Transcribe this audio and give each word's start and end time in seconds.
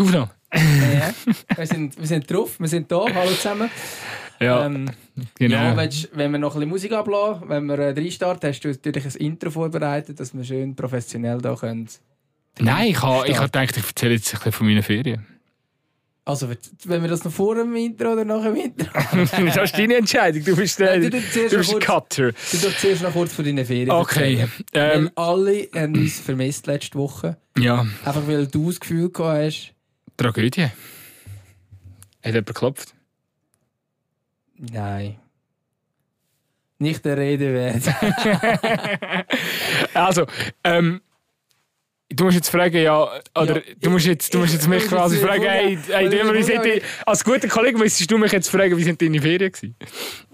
Du 0.00 0.06
noch? 0.08 0.30
Ja, 0.54 1.12
wir, 1.58 1.66
sind, 1.66 1.98
wir 1.98 2.06
sind 2.06 2.30
drauf, 2.30 2.58
wir 2.58 2.68
sind 2.68 2.90
da. 2.90 3.04
Hallo 3.14 3.32
zusammen. 3.32 3.68
Ja, 4.40 4.64
Ähm, 4.64 4.86
genau. 5.38 5.56
ja 5.56 5.76
willst, 5.76 6.08
wenn 6.14 6.32
wir 6.32 6.38
noch 6.38 6.54
ein 6.54 6.60
bisschen 6.60 6.70
Musik 6.70 6.92
ablassen, 6.92 7.46
wenn 7.50 7.66
wir 7.66 7.78
äh, 7.78 7.90
reinstarten, 7.90 8.48
hast 8.48 8.60
du 8.60 8.68
natürlich 8.70 9.04
ein 9.04 9.14
Intro 9.16 9.50
vorbereitet, 9.50 10.18
dass 10.18 10.34
wir 10.34 10.42
schön 10.42 10.74
professionell 10.74 11.42
da 11.42 11.54
können. 11.54 11.86
Nein, 12.60 12.88
ich 12.92 13.02
habe 13.02 13.28
ich 13.28 13.38
ha 13.38 13.44
gedacht, 13.44 13.76
ich 13.76 13.86
erzähle 13.86 14.14
jetzt 14.14 14.32
ein 14.32 14.38
bisschen 14.38 14.52
von 14.52 14.66
meinen 14.68 14.82
Ferien. 14.82 15.26
Also, 16.24 16.48
wenn 16.84 17.02
wir 17.02 17.08
das 17.10 17.22
noch 17.24 17.32
vor 17.32 17.56
dem 17.56 17.76
Intro 17.76 18.12
oder 18.14 18.24
nach 18.24 18.42
dem 18.42 18.56
Intro? 18.56 18.86
das 19.54 19.56
ist 19.70 19.76
deine 19.78 19.96
Entscheidung. 19.96 20.42
Du 20.42 20.56
bist, 20.56 20.80
äh, 20.80 20.98
du 20.98 21.10
du 21.10 21.20
zuerst 21.30 21.54
bist 21.58 21.72
kurz- 21.72 21.84
Cutter. 21.84 22.32
Du 22.32 22.56
zuerst 22.78 23.02
noch 23.02 23.12
kurz 23.12 23.34
von 23.34 23.44
deinen 23.44 23.66
Ferien 23.66 23.90
Okay. 23.90 24.46
Ähm, 24.72 25.10
alle 25.14 25.68
haben 25.74 25.94
uns 25.94 26.18
vermisst 26.20 26.66
letzte 26.66 26.98
Woche. 26.98 27.36
ja, 27.58 27.80
Einfach 28.02 28.26
weil 28.26 28.46
du 28.46 28.68
das 28.70 28.80
Gefühl 28.80 29.10
gehabt 29.10 29.44
hast, 29.44 29.74
Tragödie. 30.20 30.64
Hat 30.64 30.72
jemand 32.26 32.46
geklopft? 32.46 32.94
nein. 34.58 35.16
Nicht 36.78 37.04
der 37.04 37.16
Rede 37.18 37.52
wert. 37.52 37.82
Also, 39.94 40.26
ähm, 40.64 41.00
du 42.08 42.24
musst 42.24 42.36
jetzt 42.36 42.48
fragen, 42.50 42.76
ja, 42.82 43.02
oder 43.36 43.56
Ja, 43.56 43.62
du 43.80 43.90
musst 43.90 44.06
jetzt, 44.06 44.32
du 44.32 44.38
musst 44.38 44.54
jetzt 44.54 44.66
mich 44.68 44.84
ich- 44.84 44.88
quasi 44.88 45.16
ich- 45.16 45.22
fragen, 45.22 45.42
hey, 45.42 45.78
hey, 45.88 46.04
ich- 46.06 46.10
Dömer, 46.10 46.32
wie 46.34 46.42
sind 46.42 46.64
die, 46.64 46.80
als 47.04 47.22
guter 47.24 47.48
Kollege 47.48 47.76
müsstest 47.78 48.10
du 48.10 48.16
mich 48.18 48.32
jetzt 48.32 48.48
fragen, 48.48 48.76
wie 48.76 48.82
sind 48.84 49.00
deine 49.02 49.20
Ferien 49.20 49.52
gewesen? 49.52 49.74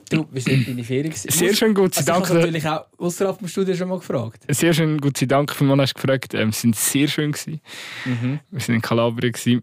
du, 0.08 0.26
wie 0.30 0.40
sind 0.40 0.68
deine 0.68 0.84
Ferien? 0.84 1.10
gewesen? 1.10 1.30
Sehr 1.30 1.52
schön, 1.54 1.74
gut 1.74 1.96
Also, 1.96 2.00
ich 2.00 2.06
Dank. 2.06 2.28
habe 2.28 2.38
natürlich 2.38 2.68
auch 2.68 2.86
außerhalb 2.98 3.38
dem 3.38 3.48
Studio 3.48 3.74
schon 3.74 3.88
mal 3.88 3.98
gefragt. 3.98 4.44
Sehr 4.48 4.72
schön, 4.72 4.98
gut 5.00 5.18
Dank, 5.30 5.52
für 5.52 5.64
den 5.66 5.80
hast 5.80 5.94
du 5.96 6.00
gefragt. 6.00 6.32
Ähm, 6.34 6.52
sind 6.52 6.76
sehr 6.76 7.08
schön 7.08 7.32
gewesen. 7.32 7.60
Mhm. 8.04 8.38
Wir 8.50 8.60
sind 8.60 8.76
in 8.76 8.82
Kalabrien 8.82 9.32
gewesen. 9.32 9.62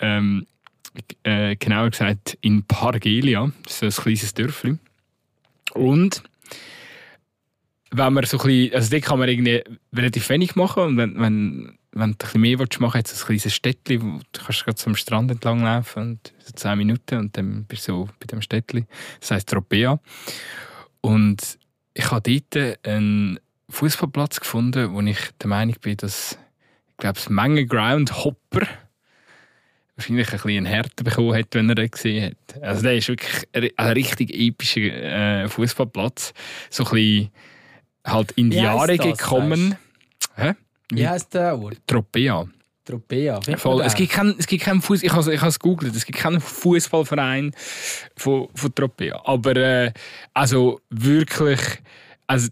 Ähm, 0.00 0.46
äh, 1.24 1.56
genauer 1.56 1.90
gesagt 1.90 2.38
in 2.40 2.62
Pargelia, 2.64 3.50
das 3.64 3.82
ist 3.82 3.98
ein 3.98 4.02
kleines 4.02 4.34
Dörfli. 4.34 4.78
Und 5.74 6.22
wenn 7.90 8.12
man 8.12 8.24
so 8.24 8.38
ein 8.38 8.46
bisschen, 8.46 8.74
also 8.74 8.90
dort 8.90 9.02
kann 9.02 9.18
man 9.18 9.28
irgendwie 9.28 9.62
relativ 9.94 10.28
wenig 10.28 10.56
machen 10.56 10.82
und 10.82 10.96
wenn, 10.96 11.18
wenn, 11.18 11.78
wenn 11.92 12.16
du 12.18 12.26
ein 12.26 12.40
mehr 12.40 12.58
willst 12.58 12.80
machen, 12.80 13.02
es 13.04 13.20
ein 13.20 13.26
kleines 13.26 13.54
Städtli, 13.54 14.02
wo 14.02 14.20
du 14.32 14.44
kannst 14.44 14.64
gerade 14.64 14.76
zum 14.76 14.96
Strand 14.96 15.30
entlang 15.30 15.62
laufen 15.62 16.02
und 16.02 16.32
so 16.38 16.52
10 16.52 16.78
Minuten 16.78 17.18
und 17.18 17.36
dann 17.36 17.64
bist 17.64 17.88
du 17.88 17.92
so 17.92 18.08
bei 18.20 18.26
dem 18.26 18.42
Städtli. 18.42 18.84
Das 19.20 19.30
heisst 19.32 19.48
Tropea. 19.48 20.00
Und 21.00 21.58
ich 21.94 22.10
habe 22.10 22.40
dort 22.52 22.86
einen 22.86 23.38
Fußballplatz 23.68 24.40
gefunden, 24.40 24.92
wo 24.92 25.00
ich 25.00 25.18
der 25.40 25.48
Meinung 25.48 25.76
bin, 25.80 25.96
dass 25.96 26.38
ich 26.90 26.96
glaube, 26.98 27.14
das 27.14 27.28
Menge 27.28 27.66
Groundhopper 27.66 28.66
wahrscheinlich 29.96 30.32
ein 30.32 30.40
bisschen 30.40 30.64
Härte 30.64 31.04
bekommen 31.04 31.34
hat, 31.34 31.48
wenn 31.52 31.68
er 31.68 31.74
den 31.74 31.90
gesehen 31.90 32.32
hat. 32.32 32.62
Also 32.62 32.82
der 32.82 32.96
ist 32.96 33.08
wirklich 33.08 33.74
ein 33.76 33.92
richtig 33.92 34.34
epischer 34.34 34.80
äh, 34.80 35.48
Fußballplatz. 35.48 36.32
So 36.70 36.84
ein 36.84 36.90
bisschen 36.90 37.30
halt 38.06 38.32
in 38.32 38.50
die 38.50 38.58
Jahre 38.58 38.98
gekommen. 38.98 39.76
Hä? 40.36 40.54
Wie 40.90 41.08
heisst 41.08 41.34
der 41.34 41.58
Ort? 41.58 41.78
Tropea. 41.86 42.46
Tropea. 42.84 43.40
Voll. 43.56 43.82
Es 43.82 43.94
gibt 43.94 44.12
keinen 44.12 44.34
es 44.38 44.46
gibt 44.46 44.64
keinen 44.64 44.82
Fuß. 44.82 45.02
Ich 45.02 45.12
habe 45.12 45.32
ich 45.32 45.40
habe 45.40 45.48
es 45.48 45.58
gegoogelt. 45.58 45.96
Es 45.96 46.04
gibt 46.04 46.18
keinen 46.18 46.40
Fußballverein 46.40 47.52
von, 48.16 48.48
von 48.54 48.74
Tropea. 48.74 49.22
Aber 49.24 49.56
äh, 49.56 49.92
also 50.34 50.80
wirklich, 50.90 51.60
also 52.26 52.48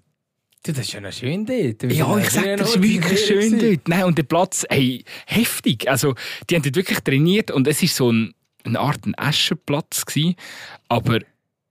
Du, 0.65 0.73
das 0.73 0.87
ist 0.87 0.93
ja 0.93 1.01
noch 1.01 1.13
schön 1.13 1.45
dort. 1.45 1.83
Ja, 1.93 2.17
ich 2.19 2.31
sag, 2.31 2.47
ja 2.47 2.57
das 2.57 2.77
ist 2.77 2.83
wirklich 2.83 3.25
schön 3.27 3.59
dort. 3.59 3.89
Nein, 3.89 4.05
und 4.05 4.17
der 4.17 4.23
Platz, 4.23 4.65
hey, 4.71 5.05
heftig. 5.27 5.91
Also, 5.91 6.15
die 6.49 6.55
haben 6.55 6.63
dort 6.63 6.77
wirklich 6.77 7.01
trainiert 7.01 7.51
und 7.51 7.67
es 7.67 7.83
war 7.83 7.89
so 7.89 8.13
ein, 8.13 8.35
eine 8.65 8.79
Art 8.79 9.05
ein 9.05 9.15
Aschenplatz 9.17 10.07
gewesen, 10.07 10.37
aber 10.89 11.19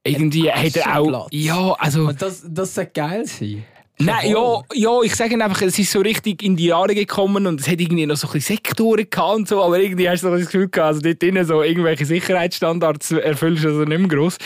irgendwie 0.04 0.52
hat 0.52 0.76
er 0.76 1.00
auch, 1.00 1.30
ja, 1.32 1.72
also, 1.74 2.10
Und 2.10 2.22
das, 2.22 2.44
das 2.46 2.76
soll 2.76 2.88
geil 2.88 3.26
sein. 3.26 3.64
Nein, 4.06 4.30
ja, 4.32 4.62
ja, 4.74 5.02
ich 5.04 5.16
sage 5.16 5.42
einfach, 5.44 5.62
es 5.62 5.78
ist 5.80 5.92
so 5.92 6.00
richtig 6.00 6.44
in 6.44 6.56
die 6.56 6.66
Jahre 6.66 6.94
gekommen 6.94 7.48
und 7.48 7.60
es 7.60 7.68
hat 7.68 7.80
irgendwie 7.80 8.06
noch 8.06 8.16
so 8.16 8.28
ein 8.28 8.34
bisschen 8.34 8.58
Sektoren 8.58 9.10
gehabt 9.10 9.36
und 9.36 9.48
so, 9.48 9.64
aber 9.64 9.80
irgendwie 9.80 10.10
hast 10.10 10.24
du 10.24 10.30
so 10.30 10.36
das 10.36 10.46
Gefühl 10.46 10.70
gehabt, 10.70 10.88
also 10.88 11.02
dort 11.02 11.22
drinnen 11.22 11.46
so 11.46 11.62
irgendwelche 11.62 12.06
Sicherheitsstandards 12.06 13.12
erfüllst 13.12 13.64
du 13.64 13.70
also 13.70 13.84
nicht 13.84 14.00
mehr 14.00 14.08
gross. 14.08 14.38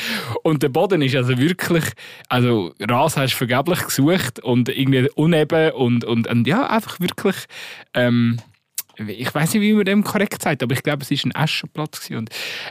Und 0.44 0.64
der 0.64 0.70
Boden 0.70 1.02
ist 1.02 1.16
also 1.16 1.38
wirklich, 1.38 1.86
also 2.30 2.74
Ras 2.82 3.18
hast 3.18 3.34
du 3.34 3.38
vergeblich 3.38 3.84
gesucht 3.84 4.40
und 4.40 4.70
irgendwie 4.70 5.10
uneben 5.16 5.72
und, 5.72 6.04
und, 6.04 6.28
und 6.28 6.48
ja, 6.48 6.68
einfach 6.68 7.00
wirklich, 7.00 7.36
ähm, 7.94 8.38
ich 8.98 9.34
weiß 9.34 9.54
nicht, 9.54 9.62
wie 9.62 9.74
man 9.74 9.86
dem 9.86 10.04
korrekt 10.04 10.42
sagt, 10.42 10.64
aber 10.64 10.74
ich 10.74 10.84
glaube, 10.84 11.04
es 11.04 11.12
war 11.12 11.18
ein 11.26 11.36
Aschenplatz. 11.36 12.00
gewesen. 12.00 12.18
Und, 12.18 12.30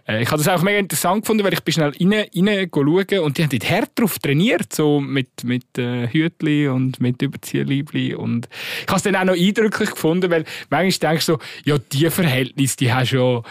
äh, 0.08 0.22
ich 0.22 0.30
habe 0.30 0.42
das 0.42 0.48
auch 0.48 0.62
mega 0.62 0.78
interessant 0.78 1.22
gefunden, 1.22 1.44
weil 1.44 1.52
ich 1.52 1.62
bin 1.62 1.74
schnell 1.74 1.92
rein, 2.00 2.12
rein 2.12 3.18
und 3.20 3.38
die 3.38 3.42
haben 3.42 3.50
dort 3.50 3.70
hart 3.70 3.90
drauf 3.94 4.18
trainiert, 4.18 4.72
so 4.72 5.00
mit, 5.00 5.44
mit 5.44 5.78
äh, 5.78 6.08
Hütli 6.08 6.68
und 6.68 7.00
mit 7.00 7.20
Überzieherliebli. 7.22 8.14
Und 8.14 8.48
ich 8.82 8.88
habe 8.88 8.96
es 8.96 9.02
dann 9.02 9.16
auch 9.16 9.24
noch 9.24 9.34
eindrücklich 9.34 9.90
gefunden, 9.90 10.30
weil 10.30 10.44
manchmal 10.70 11.10
denkst 11.12 11.26
du 11.26 11.32
so, 11.34 11.38
ja, 11.64 11.76
die 11.92 12.10
Verhältnisse, 12.10 12.76
die 12.76 12.92
hast 12.92 13.12
ja, 13.12 13.42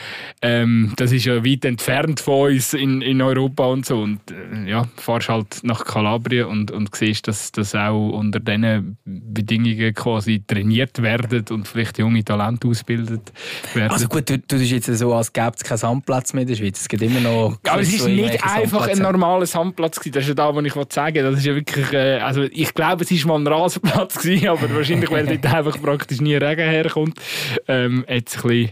ähm, 0.41 0.93
das 0.97 1.11
ist 1.11 1.25
ja 1.25 1.43
weit 1.45 1.65
entfernt 1.65 2.19
von 2.19 2.51
uns 2.51 2.73
in, 2.73 3.01
in 3.01 3.21
Europa 3.21 3.65
und 3.65 3.85
so. 3.85 4.01
Und 4.01 4.19
äh, 4.31 4.69
ja, 4.69 4.87
fahrst 4.97 5.29
halt 5.29 5.59
nach 5.63 5.85
Kalabrien 5.85 6.47
und, 6.47 6.71
und 6.71 6.95
siehst, 6.95 7.27
dass 7.27 7.51
das 7.51 7.75
auch 7.75 8.09
unter 8.09 8.39
diesen 8.39 8.97
Bedingungen 9.05 9.93
quasi 9.93 10.43
trainiert 10.45 11.01
werden 11.01 11.45
und 11.49 11.67
vielleicht 11.67 11.97
junge 11.97 12.23
Talente 12.23 12.62
ausgebildet 12.65 13.31
werden. 13.73 13.91
Also 13.91 14.07
gut, 14.07 14.29
du, 14.29 14.37
du 14.37 14.57
tust 14.57 14.71
jetzt 14.71 14.85
so, 14.85 15.13
als 15.13 15.31
gäbe 15.31 15.51
es 15.55 15.63
keinen 15.63 15.77
Sandplatz 15.77 16.33
mehr 16.33 16.43
in 16.43 16.47
der 16.47 16.55
Schweiz. 16.55 16.81
Es 16.81 16.87
gibt 16.87 17.01
immer 17.01 17.19
noch... 17.19 17.57
aber 17.67 17.81
es 17.81 17.93
ist 17.93 18.07
nicht 18.07 18.43
einfach 18.43 18.87
ein 18.87 18.99
normaler 18.99 19.45
Sandplatz 19.45 19.99
gewesen. 19.99 20.13
Das 20.13 20.23
ist 20.23 20.29
ja 20.29 20.35
da, 20.35 20.55
was 20.55 20.65
ich 20.65 20.73
sagen. 20.93 21.23
Das 21.23 21.37
ist 21.37 21.45
ja 21.45 21.55
wirklich, 21.55 21.91
äh, 21.93 22.19
also 22.19 22.43
ich 22.43 22.73
glaube, 22.73 23.03
es 23.03 23.11
ist 23.11 23.25
mal 23.25 23.39
ein 23.39 23.47
Rasenplatz 23.47 24.15
gewesen, 24.21 24.47
aber 24.47 24.73
wahrscheinlich, 24.75 25.11
weil 25.11 25.25
dort 25.25 25.45
einfach 25.53 25.81
praktisch 25.81 26.21
nie 26.21 26.35
Regen 26.35 26.69
herkommt, 26.69 27.19
ähm, 27.67 28.05
es 28.07 28.35
ein 28.35 28.41
bisschen, 28.41 28.71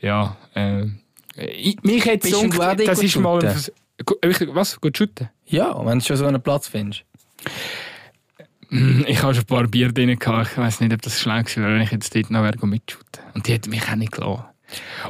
ja, 0.00 0.36
äh, 0.54 0.86
ich, 1.36 1.82
mich 1.82 2.06
hat 2.06 2.20
Bist 2.20 2.34
es 2.34 2.40
das 2.40 2.98
gut 2.98 3.04
ist 3.04 3.16
mal, 3.16 3.44
ein 3.44 4.54
was, 4.54 4.80
gut 4.80 4.98
shooten? 4.98 5.28
Ja, 5.46 5.84
wenn 5.84 5.98
du 5.98 6.04
schon 6.04 6.16
so 6.16 6.26
einen 6.26 6.42
Platz 6.42 6.68
findest. 6.68 7.04
Ich 9.06 9.22
habe 9.22 9.34
schon 9.34 9.44
ein 9.44 9.46
paar 9.46 9.66
Bier 9.66 9.92
drin 9.92 10.18
gehabt. 10.18 10.52
Ich 10.52 10.58
weiß 10.58 10.80
nicht, 10.80 10.92
ob 10.92 11.02
das 11.02 11.20
schlau 11.20 11.34
war, 11.34 11.44
wenn 11.44 11.82
ich 11.82 11.90
jetzt 11.90 12.14
dort 12.14 12.30
noch 12.30 12.42
wäre 12.42 12.66
mitshooten. 12.66 13.22
Und 13.34 13.46
die 13.46 13.54
hat 13.54 13.66
mich 13.66 13.82
auch 13.88 13.94
nicht 13.96 14.12
gelassen. 14.12 14.44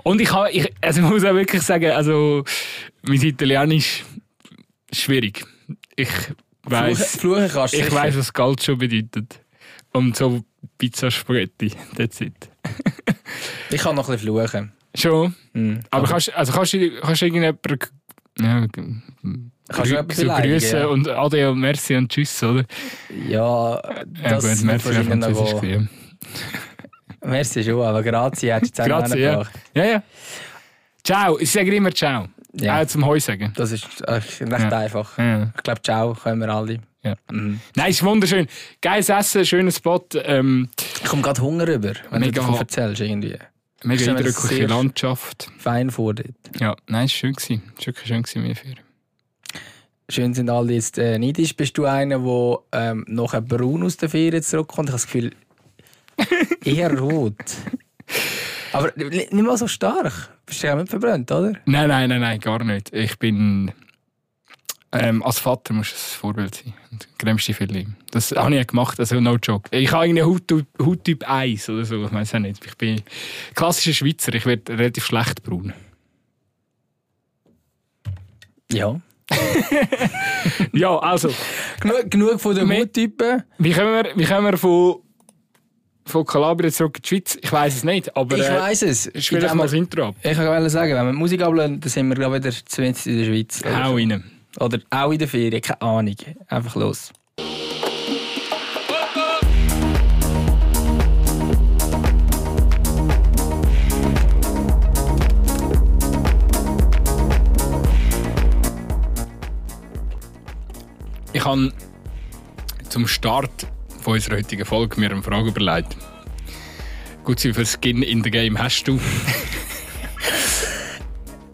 Und 0.03 0.21
ich, 0.21 0.33
habe, 0.33 0.51
ich, 0.51 0.69
also 0.81 1.01
ich 1.01 1.09
muss 1.09 1.25
auch 1.25 1.35
wirklich 1.35 1.63
sagen, 1.63 1.93
also 1.93 2.45
mein 3.03 3.23
Italienisch 3.23 4.05
ist 4.91 5.03
schwierig. 5.03 5.45
Ich 5.95 6.11
weiß, 6.65 7.17
Fluchen 7.17 7.49
du 7.49 7.77
ich 7.77 7.93
weiß, 7.93 8.17
was 8.17 8.33
Calcio 8.33 8.77
bedeutet. 8.77 9.41
Und 9.93 10.17
so 10.17 10.45
Pizza 10.79 11.11
Spaghetti, 11.11 11.73
that's 11.97 12.21
it. 12.21 12.51
Ich 13.71 13.81
kann 13.81 13.95
noch 13.95 14.09
ein 14.09 14.17
bisschen 14.17 14.35
fluchen. 14.35 14.73
Schon. 14.95 15.35
Mhm. 15.53 15.81
Aber 15.91 16.09
kannst, 16.09 16.35
also 16.35 16.53
kannst 16.53 16.73
du 16.73 17.01
kannst 17.01 17.23
du 17.23 17.27
irgendjemanden 17.27 17.79
ja, 18.39 18.67
Kannst 19.73 19.91
jemanden 19.91 20.13
so 20.15 20.27
grüßen 20.29 20.79
ja? 20.79 20.87
und 20.87 21.09
und 21.51 21.61
Merci 21.61 21.97
und 21.97 22.11
Tschüss, 22.11 22.43
oder? 22.43 22.65
Ja, 23.29 23.75
Ja, 23.75 23.81
das 24.23 24.45
gut, 24.45 24.53
ist 24.53 24.65
Merci 24.65 24.93
Französisch 25.05 25.51
gewesen. 25.61 25.89
Merci 27.25 27.65
schon, 27.65 27.83
aber 27.83 28.03
Grazie 28.03 28.53
hättest 28.53 28.79
du 28.79 28.83
noch 28.83 28.89
Grazie, 29.01 29.19
ja. 29.21 29.43
Ja, 29.75 29.85
ja. 29.85 30.03
Ciao, 31.05 31.39
ich 31.39 31.51
sage 31.51 31.75
immer 31.75 31.93
Ciao. 31.93 32.29
Ja. 32.55 32.81
Auch 32.83 32.87
zum 32.87 33.07
Heu 33.07 33.19
sagen. 33.19 33.53
Das 33.57 33.73
ist 33.73 33.87
recht 34.07 34.41
Ja. 34.41 34.79
einfach. 34.79 35.17
Ja. 35.19 35.51
Ich 35.57 35.63
glaube, 35.63 35.81
ciao, 35.83 36.13
können 36.15 36.41
wir 36.41 36.49
alle. 36.51 36.81
Ja. 37.03 37.15
Mhm. 37.31 37.61
Nein, 37.75 37.91
ist 37.91 38.03
wunderschön. 38.05 38.47
Geiles 38.81 39.09
Essen, 39.09 39.45
schöner 39.47 39.73
Spot. 39.73 40.05
Ähm, 40.25 40.69
Ich 41.03 41.05
komme 41.09 41.23
gerade 41.23 41.41
Hunger 41.41 41.67
über, 41.67 41.95
wenn 42.11 42.21
Mega. 42.21 42.33
du 42.33 42.41
davon 42.41 42.55
erzählst. 42.57 43.01
Irgendwie. 43.01 43.37
mega 43.85 44.13
mir 44.13 44.19
eindrückliche 44.19 44.67
Landschaft. 44.67 45.51
Fein 45.59 45.91
vor 45.91 46.15
dort. 46.15 46.29
Ja, 46.61 46.77
nein, 46.87 47.07
ist 47.07 47.13
schön 47.15 47.33
gewesen. 47.33 47.63
Ist 47.79 47.87
wirklich 47.87 48.07
schön 48.07 48.43
meine 48.43 48.55
Ferien. 48.55 48.79
Schön 50.13 50.35
sind 50.35 50.51
alle 50.51 50.75
jetzt 50.75 50.99
äh, 50.99 51.19
neidisch. 51.19 51.57
Bist 51.57 51.79
du 51.79 51.87
einer, 51.87 52.19
der 52.19 52.59
ähm, 52.73 53.07
nachher 53.09 53.41
braun 53.41 53.83
aus 53.83 53.97
der 53.97 54.11
Ferien 54.11 54.43
zurückkommt? 54.43 54.91
Ich 54.91 54.93
habe 54.93 55.01
das 55.01 55.07
Gefühl, 55.07 55.33
eher 56.67 56.99
rot. 56.99 57.37
Aber 58.75 58.93
nicht 58.95 59.33
mal 59.33 59.57
so 59.57 59.67
stark. 59.67 60.29
Bist 60.45 60.63
du 60.63 60.67
ja 60.67 60.75
nicht 60.75 60.91
verbrannt, 60.91 61.33
oder? 61.33 61.55
Nein, 61.65 61.89
nein, 61.89 62.11
nein, 62.11 62.21
nein, 62.21 62.41
gar 62.41 62.63
nicht. 62.63 62.93
Ich 62.93 63.19
bin. 63.19 63.73
Ähm, 64.93 65.23
als 65.23 65.39
Vater 65.39 65.73
muss 65.73 65.91
es 65.91 66.13
ein 66.13 66.21
Vorbild 66.21 66.57
sein. 66.57 66.75
Und 66.91 67.09
cremst 67.17 67.49
dich 67.49 67.57
viel. 67.57 67.87
Das 68.11 68.33
habe 68.33 68.51
ich 68.51 68.57
ja 68.57 68.65
gemacht, 68.65 69.01
also 69.01 69.19
no 69.19 69.37
joke. 69.37 69.75
Ich 69.75 69.91
habe 69.93 70.23
Hauttyp, 70.23 70.67
Hauttyp 70.79 71.27
1 71.27 71.71
oder 71.71 71.87
so, 71.87 72.05
ich 72.05 72.13
weiß 72.13 72.35
auch 72.35 72.41
nicht. 72.41 72.63
Ich 72.67 72.77
bin 72.77 73.01
klassischer 73.55 73.95
Schweizer, 73.95 74.35
ich 74.35 74.45
werde 74.45 74.77
relativ 74.77 75.07
schlecht 75.07 75.43
braun. 75.43 75.73
Ja. 78.71 79.01
Ja, 80.73 80.99
also, 80.99 81.31
Genug, 81.81 82.11
genug 82.11 82.41
von 82.41 82.55
den 82.55 82.71
Hauttypen. 82.71 83.43
wie 83.59 83.73
kommen 83.73 83.93
wir, 84.05 84.13
wie 84.17 84.25
kommen 84.25 84.47
wir 84.51 84.57
von 84.59 84.97
von 86.05 86.25
Kalabrien 86.27 86.73
zurück 86.73 86.97
in 86.97 87.03
die 87.03 87.09
Schweiz? 87.09 87.39
Ich 87.41 87.53
weiß 87.53 87.77
es 87.77 87.85
nicht, 87.85 88.17
aber 88.17 88.37
Ich 88.37 88.45
äh, 88.45 88.59
weiss 88.61 88.83
es. 88.83 89.11
spiel 89.25 89.39
doch 89.39 89.55
mal 89.55 89.65
das 89.65 89.73
Intro 89.73 90.09
ab. 90.09 90.17
Ich 90.23 90.37
wollte 90.37 90.69
sagen, 90.71 90.95
wenn 90.97 91.07
wir 91.07 91.13
die 91.13 91.19
Musik 91.19 91.43
ablehnen, 91.43 91.81
dann 91.81 91.91
sind 91.91 92.09
wir 92.09 92.17
glaube 92.17 92.39
ich 92.39 92.45
wieder 92.45 92.55
20 92.67 93.07
in 93.13 93.19
der 93.19 93.25
Schweiz. 93.27 93.63
Hau 93.65 93.95
rein. 93.95 94.25
oder 94.59 94.79
auch 94.91 95.13
in 95.13 95.19
der 95.21 95.29
Ferien, 95.29 95.63
keine 95.63 95.81
Ahnung. 95.81 96.17
Einfach 96.49 96.75
los. 96.75 97.13
Ich 111.33 111.45
habe 111.45 111.73
zum 112.89 113.07
Start 113.07 113.67
von 114.01 114.15
unserer 114.15 114.37
heutigen 114.37 114.65
Folge 114.65 114.99
mir 115.01 115.11
eine 115.11 115.23
Frage 115.23 115.49
überlegt. 115.49 115.97
Gut, 117.25 117.43
wie 117.45 117.53
viel 117.55 117.67
Skin 117.67 118.03
in 118.03 118.23
the 118.25 118.31
Game 118.31 118.59
hast 118.59 118.85
du? 118.89 118.99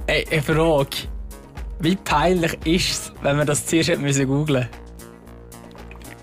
Ey, 0.06 0.26
eine 0.30 0.42
Frage. 0.42 0.96
Wie 1.80 1.94
peinlich 1.96 2.54
ist 2.64 2.90
es, 2.90 3.12
wenn 3.22 3.36
man 3.36 3.46
das 3.46 3.66
zuerst 3.66 3.90
hätte 3.90 4.00
müssen 4.00 4.26
googlen 4.26 4.68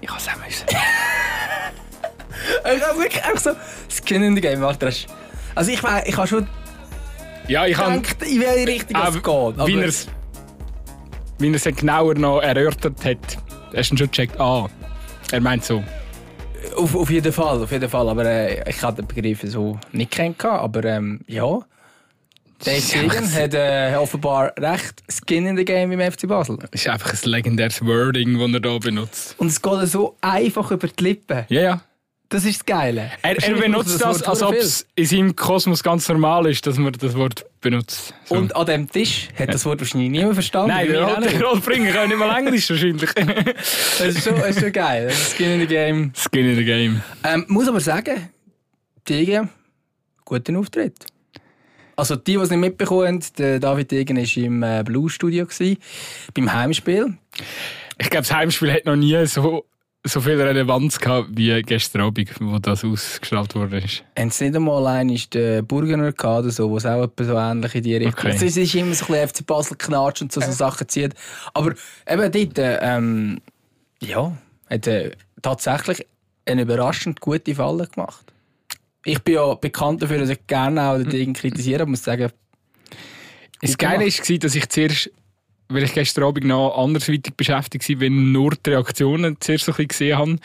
Ich 0.01 0.10
habe 0.10 0.19
es 0.19 0.28
auch 0.28 0.46
müssen. 0.46 0.66
Ich 2.75 2.81
habe 2.84 3.00
wirklich 3.00 3.24
einfach 3.24 3.40
so 3.40 3.51
Skin 3.90 4.24
in 4.24 4.36
the 4.36 4.42
Game. 4.42 4.60
Warte, 4.62 4.92
Also 5.54 5.72
ich, 5.72 5.80
ich 6.06 6.18
habe 6.18 6.28
schon 6.28 6.48
Ja, 7.48 7.66
ich 7.68 7.78
habe... 7.78 8.01
gedacht, 8.01 8.24
in 8.24 8.42
welche 8.42 8.68
Richtung 8.68 8.98
es 9.01 9.13
geht. 9.13 9.28
aber- 9.28 9.68
Wie 9.68 9.78
er 9.78 9.86
es 11.56 11.66
er 11.66 11.72
genauer 11.74 12.16
noch 12.16 12.42
erörtert 12.42 13.06
hat, 13.06 13.38
hast 13.75 13.92
du 13.92 13.98
schon 13.98 14.07
gecheckt. 14.07 14.39
Ah, 14.39 14.68
er 15.31 15.42
meint 15.42 15.63
so. 15.63 15.83
Auf, 16.75 16.95
auf 16.95 17.10
jeden 17.10 17.31
Fall, 17.31 17.63
auf 17.63 17.72
jeden 17.72 17.89
Fall. 17.89 18.10
Aber 18.10 18.25
äh, 18.25 18.69
ich 18.69 18.81
hatte 18.81 19.04
den 19.04 19.07
Begriff 19.07 19.42
so 19.44 19.80
nicht 19.92 20.12
kennengelernt. 20.12 20.62
Aber 20.62 20.83
ähm, 20.83 21.22
ja. 21.27 21.60
Deegan 22.66 23.31
hat 23.33 23.54
äh, 23.54 23.95
offenbar 23.98 24.54
recht 24.57 25.04
Skin 25.10 25.45
in 25.45 25.57
the 25.57 25.66
Game 25.66 25.92
im 25.92 26.12
FC 26.12 26.27
Basel. 26.27 26.57
Das 26.57 26.69
ist 26.81 26.88
einfach 26.88 27.13
ein 27.13 27.30
legendäres 27.30 27.86
Wording, 27.86 28.39
das 28.39 28.62
er 28.62 28.69
hier 28.72 28.80
benutzt. 28.80 29.36
Und 29.38 29.48
es 29.48 29.62
geht 29.62 29.88
so 29.88 30.16
einfach 30.22 30.72
über 30.72 30.88
die 30.88 31.04
Lippen. 31.04 31.45
Ja, 31.50 31.62
ja. 31.62 31.81
Das 32.36 32.44
ist 32.44 32.60
das 32.60 32.66
Geile. 32.66 33.12
Er, 33.22 33.42
er 33.42 33.56
benutzt 33.56 34.02
das, 34.02 34.20
Wort 34.20 34.28
als 34.28 34.44
ob 34.44 34.54
es 34.56 34.86
in 34.96 35.06
seinem 35.06 35.36
Kosmos 35.38 35.82
ganz 35.82 36.10
normal 36.10 36.48
ist, 36.48 36.68
dass 36.68 36.78
man 36.78 36.92
das 36.92 37.16
Wort 37.16 37.46
benutzt. 37.62 38.14
So. 38.26 38.36
Und 38.36 38.54
an 38.54 38.66
dem 38.66 38.92
Tisch 38.92 39.30
hat 39.40 39.54
das 39.54 39.64
Wort 39.66 39.80
wahrscheinlich 39.80 40.10
niemand 40.10 40.34
verstanden. 40.34 40.68
Nein, 40.68 40.90
Wir 40.90 41.06
der 41.06 41.20
nicht. 41.22 41.32
der 41.32 41.44
Rolf 41.44 41.64
Bringer 41.64 41.94
kann 41.94 42.10
nicht 42.10 42.18
mal 42.18 42.38
Englisch 42.38 42.70
wahrscheinlich. 42.70 43.10
Das 43.16 44.02
ist 44.02 44.26
schon, 44.26 44.36
das 44.36 44.50
ist 44.50 44.60
schon 44.60 44.74
geil. 44.74 45.06
Das 45.08 45.32
Skin 45.34 45.50
in 45.50 45.60
the 45.62 45.66
Game. 45.66 46.12
Skin 46.14 46.46
in 46.46 46.58
the 46.58 46.66
Game. 46.66 47.02
Ähm, 47.24 47.46
muss 47.48 47.70
aber 47.70 47.80
sagen, 47.80 48.30
Degen, 49.08 49.50
guten 50.26 50.58
Auftritt. 50.58 51.06
Also 51.96 52.18
die, 52.18 52.34
die 52.34 52.38
es 52.40 52.50
nicht 52.50 52.60
mitbekommen 52.60 53.08
haben, 53.08 53.24
der 53.38 53.62
David 53.62 53.92
Degen 53.92 54.18
war 54.18 54.44
im 54.44 54.62
äh, 54.62 54.84
Blues-Studio, 54.84 55.46
gewesen, 55.46 55.78
beim 56.34 56.52
Heimspiel. 56.52 57.18
Ich 57.98 58.10
glaube, 58.10 58.24
das 58.24 58.34
Heimspiel 58.34 58.74
hat 58.74 58.84
noch 58.84 58.98
nie 58.98 59.26
so, 59.26 59.64
so 60.06 60.22
viel 60.22 60.40
Relevanz 60.40 61.00
gehabt 61.00 61.30
wie 61.31 61.62
gestern 61.63 62.02
Abend, 62.02 62.30
wo 62.40 62.60
das 62.60 62.86
ausgestrahlt 62.86 63.56
wurde. 63.56 63.81
Haben 64.18 64.30
sie 64.30 64.46
nicht 64.46 64.56
einmal 64.56 64.86
einen 64.88 65.19
der 65.34 65.62
Burgener 65.63 66.12
gehabt, 66.12 66.44
oder 66.44 66.52
so, 66.52 66.72
was 66.72 66.86
auch 66.86 67.04
etwa 67.04 67.24
so 67.24 67.36
ähnlich 67.36 67.75
in 67.75 67.84
die 67.84 67.96
Richtung 67.96 68.13
Okay. 68.13 68.31
also, 68.31 68.46
Es 68.46 68.57
ist 68.57 68.75
immer 68.75 68.94
so 68.94 69.06
ein 69.06 69.12
bisschen 69.12 69.28
FC 69.28 69.46
Basel 69.46 69.78
knatscht 69.78 70.22
und 70.22 70.31
so, 70.31 70.42
so 70.42 70.52
Sachen 70.52 70.88
zieht. 70.88 71.13
Aber 71.54 71.74
eben 72.07 72.31
dort, 72.31 72.57
äh, 72.60 72.78
ähm, 72.81 73.42
ja, 74.02 74.38
hat 74.69 74.88
äh, 74.88 75.12
tatsächlich 75.42 76.06
eine 76.46 76.62
überraschend 76.62 77.19
gute 77.19 77.56
Falle 77.56 77.88
gemacht. 77.88 78.31
Ich 79.04 79.22
bin 79.22 79.36
ja 79.36 79.54
bekannt 79.56 80.01
dafür, 80.01 80.19
dass 80.19 80.30
ich 80.30 80.46
gerne 80.48 80.84
auch 80.84 80.98
den 80.98 81.10
Degen 81.10 81.34
kritisiere, 81.34 81.81
aber 81.81 81.92
muss 81.92 82.04
sagen, 82.04 82.31
Das 83.62 83.78
Geile 83.78 84.06
war, 84.06 84.38
dass 84.38 84.56
ich 84.56 84.69
zuerst, 84.69 85.12
weil 85.69 85.83
ich 85.83 85.94
gestern 85.94 86.25
Abend 86.25 86.45
noch 86.45 86.77
andersweitig 86.77 87.33
beschäftigt 87.35 87.88
war, 87.89 88.00
wenn 88.01 88.31
nur 88.31 88.51
die 88.51 88.69
Reaktionen 88.71 89.38
zuerst 89.39 89.65
so 89.65 89.71
ein 89.71 89.75
bisschen 89.75 89.88
gesehen 89.88 90.17
habe. 90.17 90.35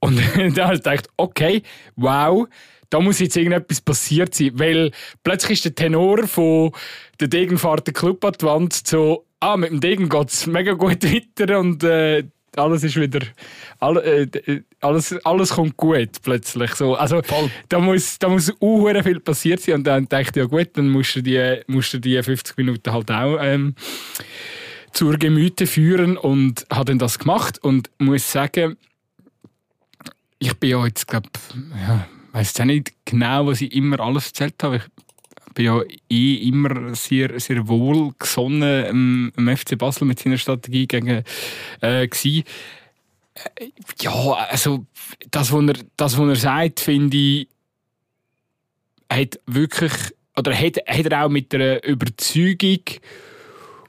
Und 0.00 0.18
dann 0.36 0.66
habe 0.66 0.74
ich 0.74 0.82
gedacht, 0.82 1.08
okay, 1.16 1.62
wow, 1.96 2.46
da 2.90 3.00
muss 3.00 3.20
jetzt 3.20 3.36
irgendetwas 3.36 3.80
passiert 3.80 4.34
sein. 4.34 4.52
Weil 4.54 4.90
plötzlich 5.22 5.58
ist 5.58 5.64
der 5.64 5.74
Tenor 5.74 6.26
von 6.26 6.72
der 7.20 7.28
Degen 7.28 7.58
fährt 7.58 7.92
Club 7.94 8.24
an 8.24 8.68
so, 8.70 9.26
ah, 9.40 9.56
mit 9.56 9.70
dem 9.70 9.80
Degen 9.80 10.08
geht 10.08 10.30
es 10.30 10.46
mega 10.46 10.72
gut 10.72 11.02
weiter 11.04 11.58
und 11.58 11.82
äh, 11.84 12.24
alles 12.56 12.84
ist 12.84 12.96
wieder, 12.96 13.20
alle, 13.78 14.02
äh, 14.02 14.62
alles, 14.80 15.14
alles 15.24 15.50
kommt 15.50 15.76
gut 15.76 16.10
plötzlich. 16.22 16.74
So, 16.74 16.94
also, 16.94 17.22
Voll. 17.22 17.50
da 17.68 17.78
muss, 17.78 18.18
da 18.18 18.28
muss 18.28 18.52
viel 19.02 19.20
passiert 19.20 19.60
sein 19.60 19.76
und 19.76 19.84
dann 19.84 20.08
ich, 20.08 20.36
ja 20.36 20.44
gut, 20.44 20.70
dann 20.74 20.88
musst 20.88 21.16
du 21.16 21.22
die, 21.22 21.60
musst 21.66 21.94
du 21.94 21.98
die 21.98 22.22
50 22.22 22.56
Minuten 22.56 22.92
halt 22.92 23.10
auch 23.10 23.38
ähm, 23.40 23.74
zur 24.92 25.16
Gemüte 25.16 25.66
führen 25.66 26.16
und 26.16 26.66
habe 26.70 26.86
dann 26.86 26.98
das 26.98 27.18
gemacht 27.18 27.62
und 27.62 27.90
muss 27.98 28.30
sagen, 28.30 28.76
ich 30.38 30.54
bin 30.54 30.70
ja 30.70 30.84
jetzt, 30.86 31.06
glaube 31.06 31.28
ja, 31.80 32.06
weiß 32.32 32.60
auch 32.60 32.64
nicht 32.64 32.92
genau, 33.04 33.46
was 33.46 33.60
ich 33.60 33.74
immer 33.74 34.00
alles 34.00 34.28
erzählt 34.28 34.62
habe. 34.62 34.76
Ich 34.76 34.82
bin 35.58 35.66
ja 35.66 35.82
eh 36.08 36.34
immer 36.48 36.94
sehr, 36.94 37.38
sehr 37.40 37.66
wohl 37.66 38.12
gesonnen 38.18 39.32
ähm, 39.36 39.56
FC 39.56 39.76
Basel 39.76 40.06
mit 40.06 40.20
seiner 40.20 40.38
Strategie 40.38 40.86
gegen 40.86 41.24
äh, 41.80 42.06
gsi. 42.06 42.44
Äh, 43.34 43.70
Ja, 44.00 44.12
also 44.50 44.86
das, 45.32 45.52
was 45.52 45.64
er, 45.66 45.74
das, 45.96 46.16
was 46.16 46.28
er 46.28 46.36
sagt, 46.36 46.78
finde 46.80 47.16
ich, 47.16 47.48
hat 49.10 49.40
wirklich, 49.46 49.92
oder 50.36 50.54
hat, 50.54 50.76
hat 50.86 51.06
er 51.06 51.24
auch 51.24 51.28
mit 51.28 51.52
einer 51.54 51.82
Überzeugung 51.84 52.82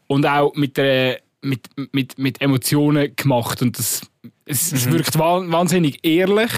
und 0.07 0.25
auch 0.25 0.55
mit, 0.55 0.77
der, 0.77 1.19
mit, 1.41 1.67
mit, 1.91 2.17
mit 2.17 2.41
Emotionen 2.41 3.15
gemacht. 3.15 3.61
Und 3.61 3.77
das, 3.77 4.01
es, 4.45 4.71
es 4.71 4.89
wirkt 4.89 5.19
wa- 5.19 5.43
wahnsinnig 5.51 5.99
ehrlich. 6.03 6.51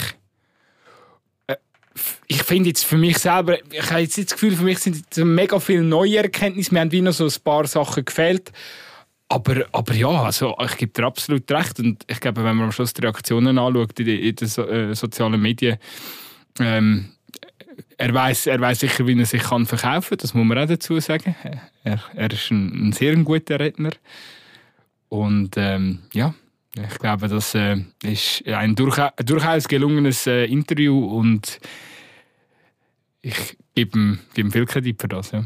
Ich 2.27 2.43
finde 2.43 2.69
jetzt 2.69 2.85
für 2.85 2.97
mich 2.97 3.17
selber, 3.17 3.57
ich 3.71 3.89
habe 3.89 4.01
jetzt 4.01 4.17
das 4.17 4.31
Gefühl, 4.31 4.55
für 4.55 4.63
mich 4.63 4.79
sind 4.79 4.95
jetzt 4.95 5.17
mega 5.17 5.59
viele 5.59 5.83
neue 5.83 6.17
Erkenntnisse. 6.17 6.71
Wir 6.71 6.81
haben 6.81 6.91
wie 6.91 7.01
noch 7.01 7.13
so 7.13 7.25
ein 7.25 7.43
paar 7.43 7.67
Sachen 7.67 8.05
gefehlt. 8.05 8.51
Aber, 9.27 9.65
aber 9.71 9.93
ja, 9.93 10.23
also 10.23 10.55
ich 10.63 10.77
gebe 10.77 10.91
dir 10.91 11.05
absolut 11.05 11.49
recht. 11.51 11.79
Und 11.79 12.03
ich 12.07 12.19
glaube, 12.19 12.43
wenn 12.43 12.55
man 12.55 12.65
am 12.65 12.71
Schluss 12.71 12.93
die 12.93 13.01
Reaktionen 13.01 13.57
anschaut 13.57 13.99
in 13.99 14.05
den, 14.05 14.19
in 14.19 14.35
den 14.35 14.47
so, 14.47 14.67
äh, 14.67 14.93
sozialen 14.93 15.41
Medien, 15.41 15.77
ähm, 16.59 17.11
er 17.97 18.13
weiß 18.13 18.47
er 18.47 18.75
sicher, 18.75 19.05
wie 19.07 19.17
er 19.17 19.25
sich 19.25 19.43
kann 19.43 19.65
verkaufen 19.65 20.09
kann. 20.09 20.17
Das 20.17 20.33
muss 20.33 20.45
man 20.45 20.57
auch 20.57 20.67
dazu 20.67 20.99
sagen. 20.99 21.35
Er, 21.83 21.99
er 22.13 22.31
ist 22.31 22.51
ein, 22.51 22.89
ein 22.89 22.91
sehr 22.91 23.15
guter 23.17 23.59
Redner. 23.59 23.91
Und 25.07 25.55
ähm, 25.57 25.99
ja, 26.13 26.33
ich 26.75 26.99
glaube, 26.99 27.27
das 27.27 27.53
äh, 27.55 27.77
ist 28.03 28.45
ein 28.47 28.75
durcha 28.75 29.13
durchaus 29.23 29.67
gelungenes 29.67 30.27
äh, 30.27 30.45
Interview 30.45 31.05
und 31.05 31.59
ich 33.21 33.57
gebe 33.75 33.97
ihm, 33.97 34.19
gebe 34.33 34.47
ihm 34.47 34.51
viel 34.51 34.65
Kredit 34.65 35.01
für 35.01 35.07
das. 35.07 35.31
Ja. 35.31 35.43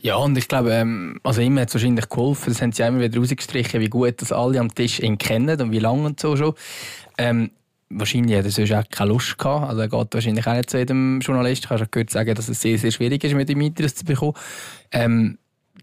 Ja, 0.00 0.16
und 0.16 0.36
ich 0.36 0.48
glaube, 0.48 0.72
ähm, 0.72 1.20
also 1.22 1.40
ihm 1.40 1.58
hat 1.58 1.68
es 1.68 1.74
wahrscheinlich 1.74 2.08
geholfen. 2.08 2.52
Das 2.52 2.60
haben 2.60 2.72
sie 2.72 2.82
immer 2.82 3.00
wieder 3.00 3.18
rausgestrichen, 3.18 3.80
wie 3.80 3.88
gut 3.88 4.20
dass 4.20 4.32
alle 4.32 4.58
am 4.58 4.74
Tisch 4.74 4.98
ihn 5.00 5.16
kennen 5.16 5.60
und 5.60 5.70
wie 5.70 5.78
lange 5.78 6.04
und 6.04 6.20
so 6.20 6.36
schon. 6.36 6.54
Ähm, 7.18 7.52
wahrscheinlich 7.88 8.36
hat 8.36 8.44
er 8.44 8.50
sonst 8.50 8.72
auch 8.72 8.84
keine 8.90 9.10
Lust 9.10 9.38
gehabt. 9.38 9.68
Also 9.68 9.80
er 9.80 9.88
geht 9.88 10.14
wahrscheinlich 10.14 10.46
auch 10.46 10.54
nicht 10.54 10.70
zu 10.70 10.78
jedem 10.78 11.20
Journalist. 11.20 11.64
Du 11.64 11.70
hast 11.70 11.80
ja 11.80 11.86
gehört 11.88 12.10
sagen, 12.10 12.34
dass 12.34 12.48
es 12.48 12.60
sehr, 12.60 12.78
sehr 12.78 12.90
schwierig 12.90 13.22
ist, 13.22 13.34
mit 13.34 13.48
Interviews 13.48 13.94
zu 13.94 14.04
bekommen. 14.04 14.34
Ähm, 14.90 15.38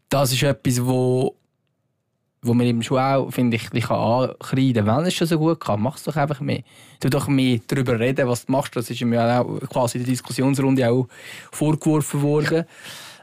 das 0.10 0.34
ist 0.34 0.44
etwas, 0.44 0.86
wo 0.86 1.36
wo 2.42 2.54
man 2.54 2.66
ihm 2.66 2.82
schon 2.82 3.00
auch, 3.00 3.30
finde 3.32 3.58
ich, 3.58 3.68
ich 3.74 3.86
kann 3.86 3.98
ankreiden, 3.98 4.86
wenn 4.86 5.06
es 5.06 5.14
schon 5.14 5.28
so 5.28 5.38
gut 5.38 5.60
kann, 5.60 5.82
mach 5.82 5.98
es 5.98 6.04
doch 6.04 6.16
einfach 6.16 6.40
mehr. 6.40 6.64
Du 7.02 7.10
doch 7.10 7.28
mehr 7.28 7.60
darüber 7.68 8.00
reden, 8.00 8.28
was 8.28 8.46
du 8.46 8.52
machst. 8.52 8.76
Das 8.76 8.90
ist 8.90 9.00
ja 9.00 9.42
auch 9.42 9.60
quasi 9.70 9.98
in 9.98 10.06
der 10.06 10.12
Diskussionsrunde 10.12 10.90
auch 10.90 11.08
vorgeworfen 11.52 12.22
worden. 12.22 12.66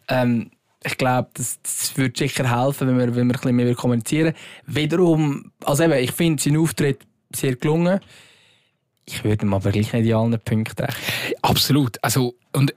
Ähm, 0.08 0.50
ich 0.84 0.98
glaube, 0.98 1.30
das, 1.34 1.60
das 1.62 1.96
würde 1.96 2.16
sicher 2.16 2.48
helfen, 2.48 2.88
wenn 2.88 2.98
wir, 2.98 3.06
wenn 3.06 3.14
wir 3.14 3.22
ein 3.22 3.28
bisschen 3.28 3.56
mehr 3.56 3.74
kommunizieren. 3.74 4.34
Wiederum, 4.66 5.50
also 5.64 5.82
eben, 5.82 5.94
ich 5.94 6.12
finde 6.12 6.42
seinen 6.42 6.58
Auftritt 6.58 7.00
sehr 7.34 7.56
gelungen. 7.56 8.00
Ich 9.06 9.24
würde 9.24 9.46
ihm 9.46 9.54
aber 9.54 9.72
gleich 9.72 9.92
nicht 9.92 10.06
in 10.06 10.14
allen 10.14 10.38
Punkten 10.40 10.84
recht. 10.84 10.98
Absolut. 11.42 11.96
Also, 12.02 12.34
und 12.52 12.74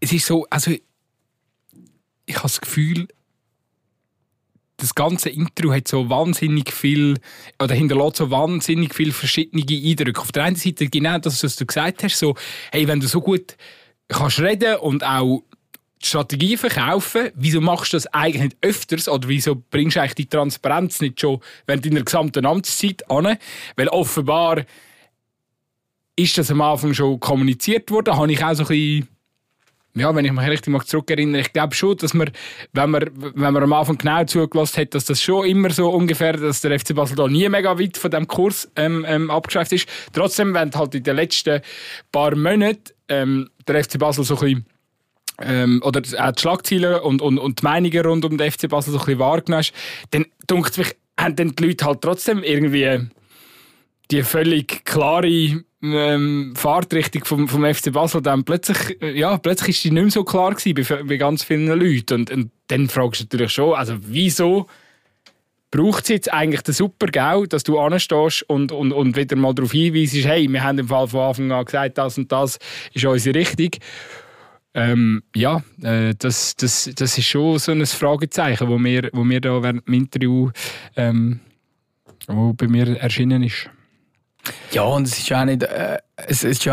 es 0.00 0.12
ist 0.12 0.26
so, 0.26 0.46
also 0.48 0.70
ich 0.70 2.36
habe 2.36 2.42
das 2.44 2.60
Gefühl, 2.60 3.08
das 4.82 4.94
ganze 4.94 5.30
Intro 5.30 5.72
hat 5.72 5.88
so 5.88 6.10
wahnsinnig 6.10 6.72
viel, 6.72 7.18
oder 7.62 7.74
hinterlässt 7.74 8.16
so 8.16 8.30
wahnsinnig 8.30 8.94
viele 8.94 9.12
verschiedene 9.12 9.62
Eindrücke. 9.62 10.20
Auf 10.20 10.32
der 10.32 10.44
einen 10.44 10.56
Seite 10.56 10.88
genau 10.88 11.18
das, 11.18 11.42
was 11.42 11.56
du 11.56 11.64
gesagt 11.64 12.02
hast, 12.02 12.18
so, 12.18 12.34
hey, 12.72 12.86
wenn 12.88 13.00
du 13.00 13.06
so 13.06 13.20
gut 13.20 13.56
kannst 14.08 14.40
reden 14.40 14.76
und 14.76 15.04
auch 15.04 15.42
die 16.02 16.06
Strategie 16.06 16.56
verkaufen, 16.56 17.30
wieso 17.34 17.60
machst 17.60 17.92
du 17.92 17.96
das 17.96 18.08
eigentlich 18.08 18.42
nicht 18.42 18.56
öfters 18.60 19.08
oder 19.08 19.28
wieso 19.28 19.62
bringst 19.70 19.96
du 19.96 20.00
eigentlich 20.00 20.14
die 20.14 20.28
Transparenz 20.28 21.00
nicht 21.00 21.20
schon 21.20 21.40
während 21.66 21.86
deiner 21.86 22.02
gesamten 22.02 22.44
Amtszeit 22.44 23.08
an? 23.08 23.36
Weil 23.76 23.88
offenbar 23.88 24.64
ist 26.16 26.36
das 26.36 26.50
am 26.50 26.60
Anfang 26.60 26.92
schon 26.92 27.20
kommuniziert 27.20 27.90
worden? 27.90 28.16
Habe 28.16 28.32
ich 28.32 28.44
auch 28.44 28.54
so 28.54 28.64
ein 28.64 28.68
bisschen 28.68 29.08
ja, 29.94 30.14
wenn 30.14 30.24
ich 30.24 30.32
mich 30.32 30.48
richtig 30.48 30.84
zurückerinnere, 30.84 31.42
ich 31.42 31.52
glaube 31.52 31.74
schon, 31.74 31.96
dass 31.98 32.14
man, 32.14 32.30
wenn 32.72 32.90
man, 32.90 33.10
wenn 33.14 33.52
man 33.52 33.62
am 33.62 33.72
Anfang 33.74 33.98
genau 33.98 34.24
zugelassen 34.24 34.80
hat, 34.80 34.94
dass 34.94 35.04
das 35.04 35.20
schon 35.22 35.46
immer 35.46 35.70
so 35.70 35.90
ungefähr, 35.90 36.32
dass 36.32 36.62
der 36.62 36.78
FC 36.78 36.94
Basel 36.94 37.16
da 37.16 37.28
nie 37.28 37.48
mega 37.48 37.78
weit 37.78 37.98
von 37.98 38.10
dem 38.10 38.26
Kurs 38.26 38.70
ähm, 38.76 39.04
ähm, 39.06 39.30
abgeschafft 39.30 39.72
ist. 39.72 39.88
Trotzdem, 40.12 40.54
wenn 40.54 40.72
halt 40.72 40.94
in 40.94 41.02
den 41.02 41.16
letzten 41.16 41.60
paar 42.10 42.34
Monaten 42.34 42.92
ähm, 43.08 43.50
der 43.66 43.84
FC 43.84 43.98
Basel 43.98 44.24
so 44.24 44.34
ein 44.36 44.40
bisschen 44.40 44.66
ähm, 45.42 45.82
oder 45.84 46.00
auch 46.00 46.32
die 46.32 46.40
Schlagzeilen 46.40 47.00
und, 47.00 47.20
und, 47.20 47.38
und 47.38 47.60
die 47.60 47.64
Meinungen 47.64 48.06
rund 48.06 48.24
um 48.24 48.38
den 48.38 48.50
FC 48.50 48.68
Basel 48.68 48.92
so 48.92 48.98
ein 48.98 49.04
bisschen 49.04 49.20
wahrgenommen 49.20 49.58
hast, 49.58 49.74
dann 50.10 50.26
dunkt 50.46 50.78
mich, 50.78 50.94
haben 51.18 51.36
dann 51.36 51.54
die 51.54 51.66
Leute 51.66 51.84
halt 51.84 52.00
trotzdem 52.00 52.42
irgendwie 52.42 53.08
die 54.10 54.22
völlig 54.22 54.84
klare 54.84 55.64
ähm, 55.82 56.54
Fahrtrichtung 56.56 57.24
vom, 57.24 57.48
vom 57.48 57.64
FC 57.64 57.92
Basel 57.92 58.22
dann 58.22 58.44
plötzlich, 58.44 58.98
ja, 59.00 59.36
plötzlich 59.38 59.76
ist 59.76 59.84
die 59.84 59.90
nicht 59.90 60.02
mehr 60.02 60.10
so 60.10 60.24
klar 60.24 60.54
gewesen 60.54 60.74
bei, 60.74 61.02
bei 61.02 61.16
ganz 61.16 61.42
vielen 61.42 61.66
Leuten. 61.66 62.20
Und, 62.20 62.30
und 62.30 62.50
dann 62.68 62.88
fragst 62.88 63.20
du 63.20 63.24
natürlich 63.24 63.52
schon, 63.52 63.74
also 63.74 63.96
wieso 64.00 64.66
braucht 65.70 66.04
es 66.04 66.08
jetzt 66.10 66.32
eigentlich 66.32 66.62
den 66.62 66.74
super 66.74 67.06
GAU, 67.06 67.46
dass 67.46 67.64
du 67.64 67.78
anstehst 67.78 68.42
und, 68.48 68.72
und, 68.72 68.92
und 68.92 69.16
wieder 69.16 69.36
mal 69.36 69.54
darauf 69.54 69.72
hinweist, 69.72 70.14
hey, 70.24 70.46
wir 70.48 70.62
haben 70.62 70.78
im 70.78 70.88
Fall 70.88 71.08
von 71.08 71.20
Anfang 71.20 71.50
an 71.50 71.64
gesagt, 71.64 71.98
das 71.98 72.18
und 72.18 72.30
das 72.30 72.58
ist 72.92 73.04
unsere 73.04 73.38
Richtung. 73.38 73.70
Ähm, 74.74 75.22
ja, 75.34 75.62
äh, 75.82 76.14
das, 76.16 76.56
das, 76.56 76.90
das 76.94 77.18
ist 77.18 77.26
schon 77.26 77.58
so 77.58 77.72
ein 77.72 77.84
Fragezeichen, 77.84 78.68
wo 78.68 78.78
mir, 78.78 79.10
wo 79.12 79.24
mir 79.24 79.40
da 79.40 79.62
während 79.62 79.86
dem 79.86 79.94
Interview 79.94 80.50
ähm, 80.96 81.40
wo 82.28 82.52
bei 82.52 82.68
mir 82.68 82.98
erschienen 82.98 83.42
ist. 83.42 83.68
Ja, 84.72 84.82
und 84.82 85.06
es 85.06 85.18
ist 85.18 85.28
ja 85.28 85.40
auch 85.40 85.44
nicht, 85.44 85.62
äh, 85.62 85.98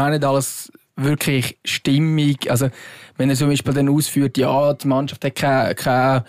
auch 0.01 0.09
nicht 0.09 0.25
alles 0.25 0.71
wirklich 0.95 1.57
stimmig. 1.63 2.49
Also, 2.49 2.69
wenn 3.17 3.29
er 3.29 3.35
zum 3.35 3.49
Beispiel 3.49 3.73
dann 3.73 3.89
ausführt, 3.89 4.37
ja, 4.37 4.73
die 4.73 4.87
Mannschaft 4.87 5.23
hat 5.23 5.35
keinen 5.35 5.75
kein, 5.75 6.23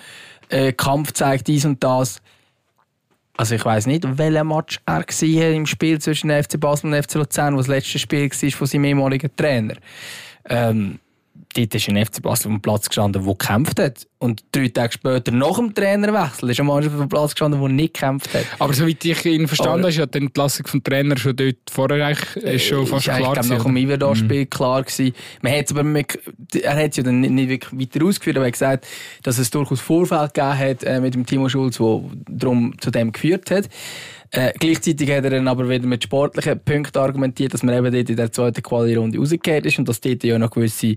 äh, 0.49 0.73
Kampf 0.73 1.12
zeigt 1.12 1.49
dies 1.49 1.64
und 1.64 1.82
das. 1.82 2.20
Also 3.37 3.54
ich 3.54 3.64
weiß 3.64 3.87
nicht, 3.87 4.18
welcher 4.18 4.44
Match 4.44 4.80
er 4.85 4.97
war 4.97 5.50
im 5.50 5.64
Spiel 5.64 5.99
zwischen 5.99 6.30
FC 6.30 6.61
Basel 6.61 6.92
und 6.92 7.02
FC 7.02 7.14
Luzern, 7.14 7.56
was 7.56 7.66
das 7.66 7.76
letzte 7.76 7.99
Spiel 7.99 8.30
war 8.30 8.50
von 8.50 8.66
seinem 8.66 8.85
ehemaligen 8.85 9.35
Trainer. 9.35 9.76
Ähm, 10.47 10.99
dort 11.54 11.75
ist 11.75 11.88
ein 11.88 12.04
FC 12.04 12.23
Basel 12.23 12.47
auf 12.47 12.54
dem 12.54 12.61
Platz 12.61 12.88
gestanden, 12.88 13.25
der 13.25 13.33
gekämpft 13.35 13.80
hat. 13.80 14.07
Und 14.19 14.45
drei 14.52 14.69
Tage 14.69 14.92
später, 14.92 15.33
nach 15.33 15.57
dem 15.57 15.75
Trainerwechsel, 15.75 16.50
ist 16.50 16.61
ein 16.61 16.66
Mann 16.66 16.87
auf 16.87 16.97
dem 16.97 17.09
Platz 17.09 17.30
gestanden, 17.33 17.61
der 17.61 17.69
nicht 17.71 17.95
gekämpft 17.95 18.33
hat. 18.35 18.45
Aber 18.59 18.73
soweit 18.75 19.04
ich 19.04 19.25
ihn 19.25 19.49
verstanden 19.49 19.80
habe, 19.80 19.88
ist 19.88 19.97
ja 19.97 20.07
die 20.07 20.19
Entlassung 20.19 20.66
vom 20.66 20.83
Trainer 20.83 21.16
schon 21.16 21.37
dort 21.37 21.57
vorher 21.71 22.16
ist 22.35 22.64
schon 22.64 22.87
fast 22.87 23.09
ist 23.09 23.16
klar 23.16 23.35
gewesen. 23.35 23.57
nach 23.57 23.64
dem 23.64 23.76
Iverda-Spiel 23.76 24.42
mhm. 24.42 24.50
klar 24.50 24.83
gewesen. 24.83 25.14
Man 25.42 25.52
hat 25.52 25.71
aber 25.71 25.83
mit, 25.83 26.19
er 26.61 26.76
hat 26.76 26.90
es 26.90 26.97
ja 26.99 27.02
dann 27.02 27.21
nicht, 27.21 27.30
nicht 27.30 27.49
wirklich 27.49 27.80
weiter 27.80 28.04
ausgeführt, 28.04 28.37
aber 28.37 28.47
er 28.47 28.49
hat 28.49 28.52
gesagt, 28.52 28.87
dass 29.23 29.38
es 29.38 29.50
durchaus 29.50 29.80
Vorfälle 29.80 30.28
gegeben 30.33 30.59
hat 30.59 30.85
äh, 30.85 31.00
mit 31.00 31.14
dem 31.14 31.25
Timo 31.25 31.49
Schulz, 31.49 31.78
der 31.78 32.02
darum 32.28 32.75
zu 32.80 32.90
dem 32.90 33.12
geführt 33.12 33.50
hat. 33.50 33.69
Äh, 34.32 34.52
gleichzeitig 34.58 35.10
hat 35.10 35.25
er 35.25 35.30
dann 35.30 35.49
aber 35.49 35.68
wieder 35.68 35.87
mit 35.87 36.04
sportlichen 36.04 36.60
Punkten 36.60 36.99
argumentiert, 36.99 37.52
dass 37.52 37.64
man 37.64 37.75
eben 37.75 37.92
dort 37.92 38.10
in 38.10 38.16
der 38.16 38.30
zweiten 38.30 38.62
Quali-Runde 38.62 39.18
rausgekehrt 39.18 39.66
ist 39.66 39.78
und 39.78 39.88
dass 39.88 40.00
dort 40.00 40.22
ja 40.22 40.38
noch 40.38 40.50
gewisse 40.50 40.94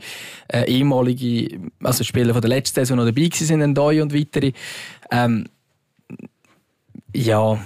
äh, 0.49 0.65
ehemalige 0.67 1.59
also 1.81 2.03
Spieler 2.03 2.33
von 2.33 2.41
der 2.41 2.49
letzten 2.49 2.75
Saison 2.75 2.97
noch 2.97 3.05
dabei 3.05 3.29
sind, 3.31 3.59
Ndoi 3.59 4.01
und 4.01 4.13
weitere. 4.13 4.51
Ähm, 5.11 5.45
ja, 7.15 7.59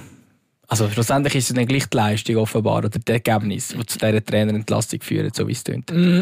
also 0.68 0.90
schlussendlich 0.90 1.36
ist 1.36 1.50
es 1.50 1.56
dann 1.56 1.66
gleich 1.66 1.88
die 1.88 1.98
Leistung 1.98 2.38
offenbar 2.38 2.80
oder 2.80 2.90
das 2.90 3.02
Ergebnis, 3.08 3.70
das 3.70 3.86
zu 3.88 4.00
dieser 4.00 4.24
Trainerentlastung 4.24 5.02
führt, 5.02 5.36
so 5.36 5.48
wie 5.48 5.54
es 5.54 5.64
klingt. 5.64 5.92
Mm, 5.92 6.22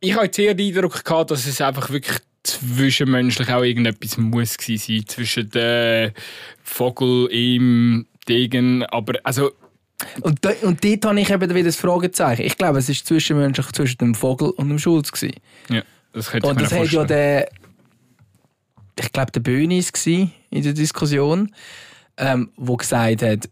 ich 0.00 0.14
jetzt 0.14 0.38
eher 0.38 0.54
den 0.54 0.74
Eindruck 0.74 1.04
gehabt, 1.04 1.30
dass 1.30 1.46
es 1.46 1.60
einfach 1.60 1.90
wirklich 1.90 2.18
zwischenmenschlich 2.42 3.48
auch 3.50 3.62
irgendetwas 3.62 4.18
muss 4.18 4.56
sein 4.58 5.04
zwischen 5.06 5.50
dem 5.50 6.12
Vogel, 6.62 7.28
ihm, 7.32 8.06
Degen, 8.28 8.84
aber 8.84 9.14
also... 9.24 9.52
Und, 10.22 10.44
da, 10.44 10.50
und 10.62 10.84
dort 10.84 11.04
habe 11.04 11.20
ich 11.20 11.30
eben 11.30 11.54
wieder 11.54 11.64
das 11.64 11.76
Fragezeichen. 11.76 12.42
Ich 12.42 12.56
glaube, 12.56 12.78
es 12.78 12.88
war 12.88 12.94
zwischenmenschlich 12.94 13.70
zwischen 13.72 13.98
dem 13.98 14.14
Vogel 14.14 14.50
und 14.50 14.68
dem 14.68 14.78
Schulz. 14.78 15.12
Gewesen. 15.12 15.36
Ja, 15.68 15.82
das 16.12 16.30
könnte 16.30 16.48
Und 16.48 16.60
das 16.60 16.72
hat 16.72 16.90
ja 16.90 17.04
der... 17.04 17.48
Ich 18.98 19.12
glaube, 19.12 19.32
der 19.32 19.40
Bönis 19.40 19.90
in 20.06 20.30
der 20.50 20.72
Diskussion, 20.72 21.54
ähm, 22.16 22.50
wo 22.56 22.76
gesagt 22.76 23.22
hat, 23.22 23.48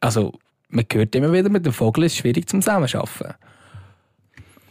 also 0.00 0.32
man 0.68 0.84
hört 0.92 1.14
immer 1.14 1.32
wieder, 1.32 1.48
mit 1.48 1.66
dem 1.66 1.72
Vogel 1.72 2.04
ist 2.04 2.12
es 2.12 2.18
schwierig 2.18 2.48
zum 2.48 2.60
Zusammenarbeiten. 2.62 3.34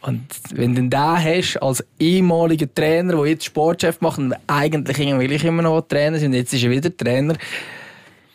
Und 0.02 0.24
wenn 0.54 0.76
du 0.76 0.82
den 0.82 0.90
da 0.90 1.18
hast 1.18 1.58
als 1.58 1.84
ehemaliger 2.00 2.72
Trainer, 2.74 3.16
der 3.16 3.26
jetzt 3.26 3.46
Sportchef 3.46 4.02
macht 4.02 4.20
und 4.20 4.36
eigentlich 4.46 5.00
irgendwie 5.00 5.48
immer 5.48 5.64
noch 5.64 5.82
Trainer 5.82 6.18
ist 6.18 6.24
und 6.24 6.34
jetzt 6.34 6.54
ist 6.54 6.64
er 6.64 6.70
wieder 6.70 6.96
Trainer, 6.96 7.36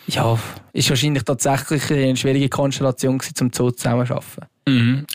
ja, 0.06 0.38
ist 0.72 0.90
wahrscheinlich 0.90 1.24
tatsächlich 1.24 1.90
eine 1.90 2.16
schwierige 2.16 2.48
Konstellation 2.48 3.18
gewesen, 3.18 3.34
um 3.40 3.52
so 3.52 3.70
zusammenzuarbeiten. 3.70 4.46
Mhm. 4.66 5.06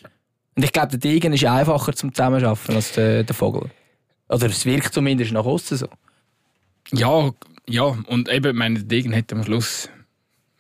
Und 0.56 0.64
ich 0.64 0.72
glaube, 0.72 0.98
der 0.98 1.00
Degen 1.00 1.34
ist 1.34 1.44
einfacher 1.44 1.94
zum 1.94 2.14
Zusammenarbeiten 2.14 2.76
als 2.76 2.94
der, 2.94 3.24
der 3.24 3.36
Vogel. 3.36 3.70
Oder 4.30 4.48
es 4.48 4.66
wirkt 4.66 4.94
zumindest 4.94 5.32
nach 5.32 5.46
außen 5.46 5.78
so. 5.78 5.88
Ja, 6.92 7.32
ja, 7.68 7.84
und 7.84 8.30
eben, 8.30 8.56
meine, 8.56 8.76
der 8.76 8.84
Degen 8.86 9.16
hat 9.16 9.34
am 9.34 9.44
Schluss 9.44 9.90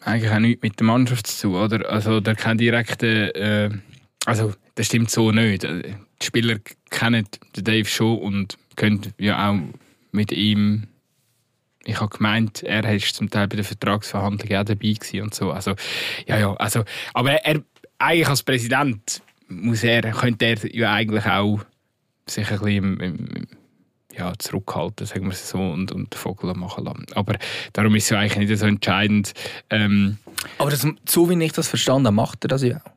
eigentlich 0.01 0.31
auch 0.31 0.39
nichts 0.39 0.63
mit 0.63 0.79
der 0.79 0.85
Mannschaft 0.85 1.27
zu 1.27 1.47
tun, 1.47 1.55
oder? 1.55 1.89
Also, 1.89 2.19
der 2.19 2.35
kein 2.35 2.57
direkter, 2.57 3.35
äh, 3.35 3.69
also, 4.25 4.53
das 4.75 4.87
stimmt 4.87 5.09
so 5.11 5.31
nicht. 5.31 5.63
Die 5.63 6.25
Spieler 6.25 6.57
kennen 6.89 7.27
den 7.55 7.63
Dave 7.63 7.87
schon 7.87 8.19
und 8.19 8.57
können 8.75 9.13
ja 9.17 9.49
auch 9.49 9.59
mit 10.11 10.31
ihm 10.31 10.87
ich 11.85 11.99
habe 11.99 12.15
gemeint, 12.15 12.63
er 12.63 12.83
war 12.83 12.97
zum 12.97 13.29
Teil 13.29 13.47
bei 13.47 13.55
den 13.55 13.65
Vertragsverhandlungen 13.65 14.57
auch 14.57 14.65
dabei 14.65 14.93
gewesen 14.93 15.21
und 15.21 15.33
so. 15.33 15.51
Also, 15.51 15.75
ja, 16.27 16.37
ja, 16.37 16.53
also, 16.55 16.83
aber 17.13 17.33
er, 17.33 17.61
eigentlich 17.99 18.27
als 18.27 18.43
Präsident 18.43 19.21
muss 19.47 19.83
er, 19.83 20.01
könnte 20.01 20.45
er 20.45 20.75
ja 20.75 20.93
eigentlich 20.93 21.25
auch 21.25 21.59
sich 22.27 22.49
ein 22.49 22.59
bisschen 22.59 22.99
im, 22.99 22.99
im, 22.99 23.47
ja, 24.17 24.33
zurückhalten, 24.37 25.05
sagen 25.05 25.25
wir 25.25 25.31
es 25.31 25.49
so, 25.49 25.59
und, 25.59 25.91
und 25.91 26.15
Vogel 26.15 26.53
machen 26.53 26.85
lassen. 26.85 27.05
Aber 27.13 27.35
darum 27.73 27.95
ist 27.95 28.05
es 28.05 28.09
ja 28.09 28.19
eigentlich 28.19 28.49
nicht 28.49 28.59
so 28.59 28.65
entscheidend. 28.65 29.33
Ähm, 29.69 30.17
aber 30.57 30.71
das, 30.71 30.87
so 31.07 31.29
wie 31.29 31.43
ich 31.43 31.51
das 31.51 31.67
verstanden 31.67 32.07
habe, 32.07 32.15
macht 32.15 32.43
er 32.45 32.47
das 32.47 32.63
ja 32.63 32.77
auch. 32.77 32.91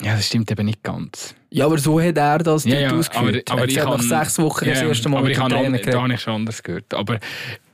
Ja, 0.00 0.14
das 0.14 0.26
stimmt 0.26 0.50
eben 0.50 0.66
nicht 0.66 0.82
ganz. 0.84 1.34
Ja, 1.50 1.66
aber 1.66 1.78
so 1.78 2.00
hat 2.00 2.16
er 2.16 2.38
das 2.38 2.64
ja, 2.64 2.78
ja, 2.78 2.92
ausgeführt. 2.92 3.50
Aber, 3.50 3.62
aber 3.62 3.68
ich 3.68 3.80
habe 3.80 3.96
nach 3.96 4.02
sechs 4.02 4.38
Wochen 4.38 4.66
ja, 4.66 4.74
das 4.74 4.82
erste 4.82 5.08
Mal 5.08 5.18
aber 5.18 5.30
ich 5.30 5.38
habe, 5.38 5.50
da 5.50 6.02
habe 6.02 6.14
ich 6.14 6.20
schon 6.20 6.34
anders 6.34 6.62
gehört. 6.62 6.94
Aber 6.94 7.18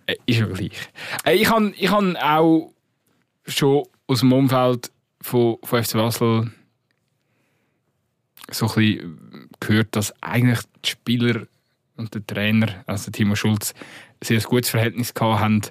äh, 0.06 0.16
ist 0.26 0.38
ja 0.38 0.46
gleich. 0.46 0.90
Äh, 1.24 1.34
ich 1.34 1.50
habe 1.50 1.72
ich 1.76 1.90
hab 1.90 2.02
auch 2.22 2.72
schon 3.46 3.84
aus 4.06 4.20
dem 4.20 4.32
Umfeld 4.32 4.90
von, 5.20 5.56
von 5.62 5.84
FC 5.84 5.94
Basel 5.94 6.50
so 8.50 8.70
ein 8.76 9.48
gehört, 9.60 9.96
dass 9.96 10.12
eigentlich 10.22 10.60
die 10.84 10.90
Spieler 10.90 11.46
und 11.96 12.14
der 12.14 12.26
Trainer, 12.26 12.82
also 12.86 13.10
Timo 13.10 13.34
Schulz, 13.34 13.72
ein 14.20 14.26
sehr 14.26 14.40
gutes 14.40 14.70
Verhältnis 14.70 15.14
gehabt 15.14 15.40
haben. 15.40 15.62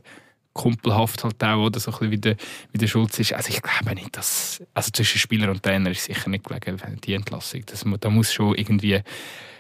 Kumpelhaft 0.54 1.24
halt 1.24 1.44
auch, 1.44 1.66
oder 1.66 1.80
so 1.80 1.92
ein 2.00 2.12
wie 2.12 2.18
der, 2.18 2.36
wie 2.72 2.78
der 2.78 2.88
Schulz 2.88 3.20
ist. 3.20 3.34
Also 3.34 3.50
ich 3.50 3.62
glaube 3.62 3.96
nicht, 3.96 4.16
dass... 4.16 4.62
Also 4.76 4.92
zwischen 4.92 5.18
Spieler 5.18 5.50
und 5.50 5.64
Trainer 5.64 5.90
ist 5.90 6.04
sicher 6.04 6.30
nicht 6.30 6.44
gelegen, 6.44 6.80
die 7.04 7.14
Entlassung. 7.14 7.64
Das, 7.66 7.84
da 8.00 8.10
muss 8.10 8.32
schon 8.32 8.56
irgendwie... 8.56 9.02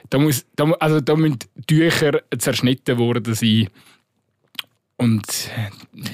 Da, 0.10 0.20
muss, 0.20 0.46
da, 0.56 0.66
also 0.74 1.02
da 1.02 1.16
müssen 1.16 1.40
Tücher 1.66 2.22
zerschnitten 2.38 3.00
worden 3.00 3.34
sein 3.34 3.70
und 4.98 5.50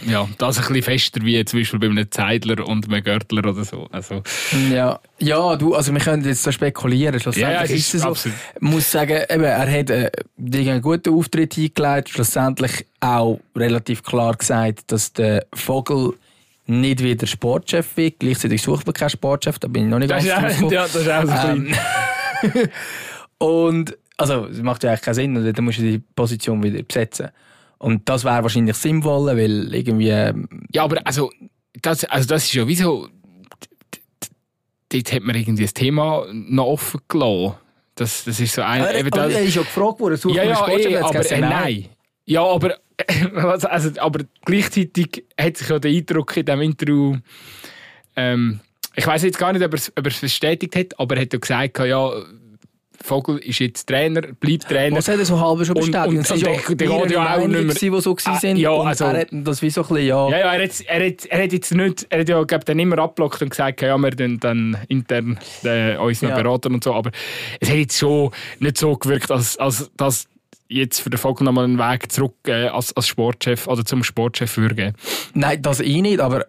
ja, 0.08 0.28
das 0.38 0.58
ein 0.58 0.68
bisschen 0.68 0.84
fester 0.84 1.22
wie 1.24 1.44
zum 1.46 1.60
Beispiel 1.60 1.80
bei 1.80 1.88
einem 1.88 2.10
Zeidler 2.10 2.66
und 2.66 2.88
einem 2.88 3.04
Görtler 3.04 3.46
oder 3.50 3.64
so. 3.64 3.88
Also, 3.92 4.24
ja. 4.72 5.00
ja, 5.20 5.56
du, 5.58 5.76
also 5.76 5.94
wir 5.94 6.00
können 6.00 6.24
jetzt 6.24 6.44
so 6.44 6.52
spekulieren. 6.52 7.20
Schlussendlich 7.20 7.54
ja, 7.54 7.66
ja, 7.66 7.76
ist 7.76 7.94
es 7.94 8.02
so. 8.02 8.14
Ich 8.14 8.62
muss 8.62 8.90
sagen, 8.90 9.20
eben, 9.30 9.44
er 9.44 9.80
hat 9.80 9.90
äh, 9.90 10.10
einen 10.38 10.82
guten 10.82 11.14
Auftritt 11.14 11.56
hingelegt. 11.56 12.10
Schlussendlich 12.10 12.86
auch 13.02 13.40
relativ 13.56 14.02
klar 14.02 14.36
gesagt, 14.36 14.92
dass 14.92 15.12
der 15.14 15.46
Vogel 15.54 16.14
nicht 16.66 17.04
wieder 17.04 17.28
Sportchef 17.28 17.98
wird. 17.98 18.20
Gleichzeitig 18.20 18.62
sucht 18.62 18.86
man 18.86 18.94
keinen 18.94 19.10
Sportchef, 19.10 19.60
da 19.60 19.68
bin 19.68 19.86
ich 19.86 19.90
noch 19.90 20.00
nicht 20.00 20.12
das 20.12 20.26
ganz 20.26 20.58
sicher. 20.58 20.72
Ja, 20.72 20.84
das 20.84 20.96
ist 20.96 21.10
auch 21.10 21.26
so 21.26 21.48
ähm, 21.50 21.74
Und 23.40 23.98
also, 24.18 24.48
das 24.48 24.62
macht 24.62 24.84
ja 24.84 24.92
eigentlich 24.92 25.02
keinen 25.02 25.14
Sinn, 25.14 25.54
dann 25.54 25.66
musst 25.66 25.80
du 25.80 25.84
die 25.84 26.00
Position 26.00 26.62
wieder 26.62 26.82
besetzen. 26.84 27.30
Und 27.80 28.08
das 28.08 28.24
wäre 28.24 28.44
wahrscheinlich 28.44 28.76
sinnvoll, 28.76 29.28
weil 29.36 29.74
irgendwie. 29.74 30.10
Ähm, 30.10 30.48
ja, 30.72 30.84
aber 30.84 31.06
also 31.06 31.32
das, 31.82 32.04
also 32.06 32.28
das 32.28 32.44
ist 32.46 32.54
ja 32.54 32.68
wie 32.68 32.76
so. 32.76 33.08
Dort 34.92 35.14
hat 35.14 35.22
man 35.22 35.36
irgendwie 35.36 35.64
das 35.64 35.74
Thema 35.74 36.26
noch 36.32 36.66
offen 36.66 37.02
gelassen. 37.08 37.56
Das, 37.96 38.24
das 38.24 38.40
ist 38.40 38.54
so 38.54 38.62
ein. 38.62 38.82
Aber, 38.82 38.96
eben 38.96 39.14
aber 39.14 39.32
er 39.32 39.42
ist 39.42 39.56
ja 39.56 39.62
gefragt 39.62 40.00
worden, 40.00 40.18
sucht 40.18 40.36
ja, 40.36 40.44
ja, 40.44 40.68
ey, 40.68 40.98
aber 40.98 41.32
äh, 41.32 41.42
nein. 41.42 41.86
Ja, 42.26 42.44
aber, 42.44 42.78
also, 43.70 43.90
aber 44.00 44.24
gleichzeitig 44.46 45.26
hat 45.40 45.58
sich 45.58 45.70
ja 45.70 45.80
der 45.80 45.92
Eindruck 45.92 46.38
in 46.38 46.46
diesem 46.46 46.62
Interview 46.62 47.18
ähm, 48.16 48.60
ich 48.96 49.08
weiß 49.08 49.24
jetzt 49.24 49.38
gar 49.38 49.54
nicht, 49.54 49.64
ob 49.64 49.74
er 49.74 50.06
es 50.12 50.20
bestätigt 50.20 50.76
hat, 50.76 51.00
aber 51.00 51.16
er 51.16 51.22
hat 51.22 51.34
ja 51.34 51.40
gesagt, 51.40 51.80
ja, 51.80 52.12
Vogel 53.04 53.38
ist 53.40 53.60
jetzt 53.60 53.88
Trainer, 53.88 54.22
bleibt 54.40 54.64
Trainer. 54.68 54.98
Was 54.98 55.08
hat 55.08 55.20
er 55.20 55.26
so 55.26 55.40
halb 55.40 55.66
schon 55.66 55.76
Und- 55.78 55.86
bestätigt? 55.86 56.08
und- 56.08 56.18
Es 56.20 56.32
und 56.32 56.38
ist 56.38 56.46
der- 56.46 56.76
geht 56.76 57.12
ja 57.12 57.36
auch 57.38 57.48
nicht 57.48 57.50
mehr- 57.64 57.74
die 57.76 58.02
so 58.02 58.14
gewesen 58.16 58.30
Ah, 58.32 58.40
sind. 58.40 58.58
ja, 58.58 58.70
und 58.72 58.88
also- 58.88 59.06
er 59.06 59.20
hat 59.22 59.28
das 59.32 59.62
wie 59.62 59.70
so 59.70 59.82
ein 59.82 59.88
bisschen, 59.88 60.06
ja... 60.08 60.30
Ja, 60.30 60.38
ja, 60.40 60.54
er 60.54 60.64
hat, 60.64 60.82
er 60.88 61.08
hat, 61.08 61.26
er 61.26 61.44
hat 61.44 61.54
jetzt 61.54 61.74
nicht, 61.74 62.08
er 62.10 62.20
hat 62.20 62.30
ja, 62.30 62.44
glaub, 62.44 62.66
dann 62.66 62.80
immer 62.80 62.98
abblockt 63.00 63.42
und 63.42 63.50
gesagt, 63.50 63.82
ja, 63.82 63.98
wir 63.98 64.12
dann, 64.12 64.40
dann 64.40 64.78
intern 64.90 65.40
äh, 65.64 65.96
uns 65.98 66.22
noch 66.22 66.30
Ja. 66.30 66.36
beraten 66.42 66.74
und 66.74 66.84
so, 66.84 66.94
aber 66.94 67.12
es 67.60 67.70
hat 67.70 67.78
jetzt 67.78 67.98
schon 67.98 68.32
nicht 68.60 68.78
so 68.78 68.96
gewirkt, 68.98 69.32
als, 69.32 69.58
als 69.58 69.90
dass 69.98 70.28
jetzt 70.70 71.00
für 71.00 71.10
den 71.10 71.18
Vogel 71.18 71.44
nochmal 71.44 71.66
einen 71.66 71.80
Weg 71.80 72.12
zurück 72.12 72.36
äh, 72.48 72.68
als, 72.68 72.96
als 72.96 73.08
Sportchef 73.08 73.68
oder 73.68 73.84
zum 73.84 74.04
Sportchef 74.04 74.56
würde 74.58 74.76
geben. 74.76 74.96
Nein, 75.34 75.62
das 75.62 75.80
ich 75.80 76.02
nicht, 76.02 76.20
aber 76.20 76.42
äh, 76.42 76.46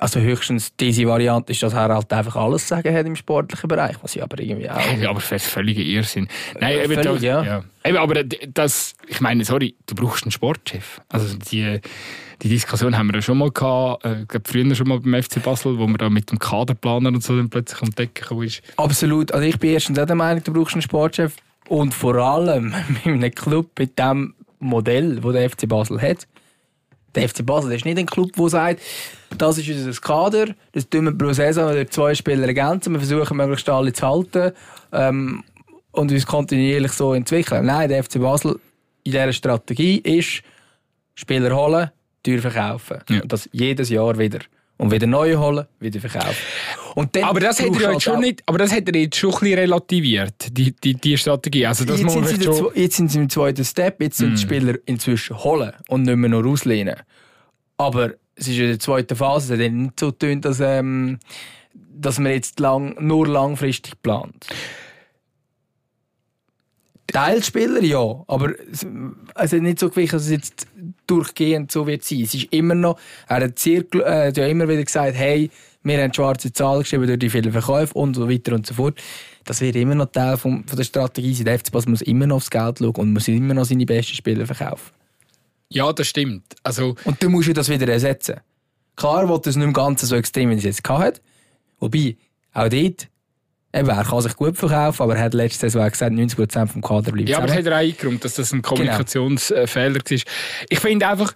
also 0.00 0.20
höchstens 0.20 0.74
diese 0.76 1.06
Variante 1.06 1.52
ist, 1.52 1.62
dass 1.62 1.74
er 1.74 1.88
halt 1.88 2.12
einfach 2.12 2.36
alles 2.36 2.66
sagen 2.66 2.94
hat 2.94 3.06
im 3.06 3.14
sportlichen 3.14 3.68
Bereich, 3.68 3.96
was 4.02 4.16
ich 4.16 4.22
aber 4.22 4.40
irgendwie 4.40 4.70
auch... 4.70 4.80
Ja, 4.98 5.10
aber 5.10 5.20
das 5.20 5.44
völliger 5.44 5.82
Irrsinn. 5.82 6.28
Nein, 6.58 6.76
Ja, 6.76 6.84
eben, 6.84 6.94
völlig, 6.94 7.20
das, 7.20 7.22
ja. 7.22 7.64
Eben, 7.84 7.98
aber 7.98 8.24
das, 8.24 8.94
ich 9.06 9.20
meine, 9.20 9.44
sorry, 9.44 9.76
du 9.86 9.94
brauchst 9.94 10.24
einen 10.24 10.32
Sportchef. 10.32 11.00
Also 11.10 11.36
die, 11.36 11.80
die 12.42 12.48
Diskussion 12.48 12.96
haben 12.96 13.08
wir 13.08 13.16
ja 13.16 13.22
schon 13.22 13.36
mal 13.36 13.50
gehabt, 13.50 14.04
äh, 14.04 14.22
ich 14.22 14.28
glaube 14.28 14.48
früher 14.48 14.74
schon 14.74 14.88
mal 14.88 15.00
beim 15.00 15.22
FC 15.22 15.42
Basel, 15.42 15.78
wo 15.78 15.86
man 15.86 15.98
da 15.98 16.08
mit 16.08 16.30
dem 16.30 16.38
Kaderplaner 16.38 17.10
und 17.10 17.22
so 17.22 17.36
dann 17.36 17.50
plötzlich 17.50 17.82
um 17.82 17.90
die 17.90 18.46
ist. 18.46 18.62
Absolut. 18.76 19.32
Also 19.32 19.46
ich 19.46 19.58
bin 19.58 19.70
erstens 19.70 19.98
auch 19.98 20.06
der 20.06 20.16
Meinung, 20.16 20.42
du 20.42 20.52
brauchst 20.54 20.74
einen 20.74 20.82
Sportchef. 20.82 21.36
Und 21.68 21.94
vor 21.94 22.16
allem 22.16 22.74
mit 22.88 23.06
einem 23.06 23.34
Club 23.34 23.70
mit 23.78 23.98
dem 23.98 24.34
Modell, 24.58 25.16
das 25.16 25.32
der 25.32 25.50
FC 25.50 25.68
Basel 25.68 26.00
hat. 26.00 26.26
Der 27.14 27.28
FC 27.28 27.44
Basel 27.44 27.72
ist 27.72 27.84
nicht 27.84 27.98
ein 27.98 28.06
Club, 28.06 28.32
der 28.36 28.48
sagt, 28.48 28.80
das 29.36 29.58
ist 29.58 29.68
unser 29.68 30.00
Kader, 30.00 30.54
das 30.72 30.88
tun 30.88 31.04
wir 31.06 31.12
pro 31.16 31.32
Saison 31.32 31.70
oder 31.70 31.86
zwei 31.88 32.14
Spieler 32.14 32.46
ergänzen, 32.46 32.92
wir 32.92 33.00
versuchen 33.00 33.36
möglichst 33.36 33.68
alle 33.68 33.92
zu 33.92 34.06
halten 34.06 34.52
ähm, 34.92 35.42
und 35.92 36.12
uns 36.12 36.26
kontinuierlich 36.26 36.92
so 36.92 37.14
entwickeln. 37.14 37.66
Nein, 37.66 37.88
der 37.88 38.04
FC 38.04 38.20
Basel 38.20 38.60
in 39.04 39.12
dieser 39.12 39.32
Strategie 39.32 39.96
ist, 39.98 40.42
Spieler 41.14 41.56
holen, 41.56 41.90
teuer 42.22 42.40
verkaufen. 42.40 42.98
Ja. 43.08 43.22
Und 43.22 43.32
das 43.32 43.48
jedes 43.52 43.88
Jahr 43.88 44.18
wieder. 44.18 44.40
Und 44.78 44.92
wieder 44.92 45.08
neue 45.08 45.38
holen, 45.40 45.66
wieder 45.80 46.00
verkaufen. 46.00 46.36
Aber 47.22 47.40
das 47.40 47.60
hat 47.60 47.66
er 47.66 47.72
halt 47.74 47.94
jetzt 47.94 48.02
schon 48.02 48.20
nicht, 48.20 48.42
aber 48.46 48.58
das 48.58 48.72
hat 48.72 48.88
er 48.88 48.94
jetzt 48.94 49.16
schon 49.16 49.30
ein 49.30 49.40
bisschen 49.40 49.58
relativiert, 49.58 50.56
die, 50.56 50.72
die, 50.72 50.94
die 50.94 51.18
Strategie. 51.18 51.66
Also 51.66 51.84
das 51.84 52.00
jetzt, 52.00 52.12
sind 52.12 52.26
sie 52.26 52.42
schon... 52.44 52.70
jetzt 52.74 52.96
sind 52.96 53.10
sie 53.10 53.18
im 53.18 53.28
zweiten 53.28 53.64
Step, 53.64 54.00
jetzt 54.00 54.18
sind 54.18 54.38
die 54.38 54.42
Spieler 54.42 54.74
inzwischen 54.86 55.36
holen 55.36 55.72
und 55.88 56.02
nicht 56.02 56.16
mehr 56.16 56.30
nur 56.30 56.46
auslehnen. 56.46 56.96
Aber 57.76 58.14
es 58.36 58.46
ist 58.46 58.58
in 58.58 58.68
der 58.68 58.78
zweiten 58.78 59.16
Phase, 59.16 59.54
es 59.54 59.60
hat 59.60 59.72
nicht 59.72 59.98
so 59.98 60.12
getönt, 60.12 60.44
dass, 60.44 60.60
ähm, 60.60 61.18
dass 61.74 62.20
man 62.20 62.32
jetzt 62.32 62.60
lang, 62.60 62.96
nur 63.00 63.26
langfristig 63.26 64.00
plant. 64.00 64.46
Teilspieler 67.12 67.82
ja, 67.82 68.22
aber 68.26 68.52
es, 68.70 68.86
es 69.34 69.52
hat 69.52 69.62
nicht 69.62 69.78
so 69.78 69.88
gewichtet, 69.88 70.14
dass 70.14 70.24
es 70.26 70.30
jetzt 70.30 70.66
durchgehend 71.06 71.72
so 71.72 71.86
wird 71.86 72.04
sein. 72.04 72.20
Es 72.20 72.34
ist 72.34 72.52
immer 72.52 72.74
noch, 72.74 72.98
er 73.26 73.44
hat, 73.44 73.58
sehr, 73.58 73.82
äh, 73.94 74.28
hat 74.28 74.36
ja 74.36 74.46
immer 74.46 74.68
wieder 74.68 74.84
gesagt, 74.84 75.16
hey, 75.16 75.50
wir 75.82 76.02
haben 76.02 76.12
schwarze 76.12 76.52
Zahlen 76.52 76.80
geschrieben 76.82 77.06
durch 77.06 77.18
die 77.18 77.30
vielen 77.30 77.50
Verkäufe 77.50 77.94
und 77.94 78.14
so 78.14 78.28
weiter 78.28 78.54
und 78.54 78.66
so 78.66 78.74
fort. 78.74 79.00
Das 79.44 79.62
wird 79.62 79.76
immer 79.76 79.94
noch 79.94 80.12
Teil 80.12 80.36
vom, 80.36 80.66
von 80.66 80.76
der 80.76 80.84
Strategie 80.84 81.32
sein. 81.32 81.46
Der 81.46 81.58
FC 81.58 81.72
Basel 81.72 81.90
muss 81.90 82.02
immer 82.02 82.26
noch 82.26 82.36
aufs 82.36 82.50
Geld 82.50 82.78
schauen 82.78 82.94
und 82.96 83.12
muss 83.14 83.26
immer 83.28 83.54
noch 83.54 83.64
seine 83.64 83.86
besten 83.86 84.14
Spieler 84.14 84.44
verkaufen. 84.44 84.92
Ja, 85.70 85.90
das 85.92 86.08
stimmt. 86.08 86.56
Also, 86.62 86.94
Und 87.04 87.22
du 87.22 87.30
musst 87.30 87.48
ja 87.48 87.54
das 87.54 87.70
wieder 87.70 87.88
ersetzen. 87.88 88.40
Klar 88.96 89.28
will 89.28 89.40
es 89.44 89.56
nicht 89.56 89.64
im 89.64 89.72
Ganzen 89.72 90.06
so 90.06 90.16
extrem, 90.16 90.50
wie 90.50 90.54
es 90.54 90.64
jetzt 90.64 90.86
hat. 90.88 91.22
Wobei, 91.78 92.16
auch 92.52 92.68
dort, 92.68 93.08
eben, 93.72 93.88
er 93.88 94.04
kann 94.04 94.20
sich 94.20 94.36
gut 94.36 94.56
verkaufen, 94.56 95.02
aber 95.02 95.16
er 95.16 95.24
hat 95.24 95.34
letzte 95.34 95.70
Saison 95.70 95.88
gesagt, 95.88 96.12
90% 96.12 96.66
vom 96.66 96.82
Kader 96.82 97.12
bleibt 97.12 97.28
ja, 97.28 97.38
aber 97.38 97.48
zusammen. 97.48 97.66
hat 97.66 97.72
er 97.72 97.76
auch 97.76 97.82
eingeräumt, 97.82 98.24
dass 98.24 98.34
das 98.34 98.52
ein 98.52 98.62
Kommunikationsfehler 98.62 100.00
war. 100.00 100.18
Ich 100.68 100.80
finde 100.80 101.08
einfach, 101.08 101.34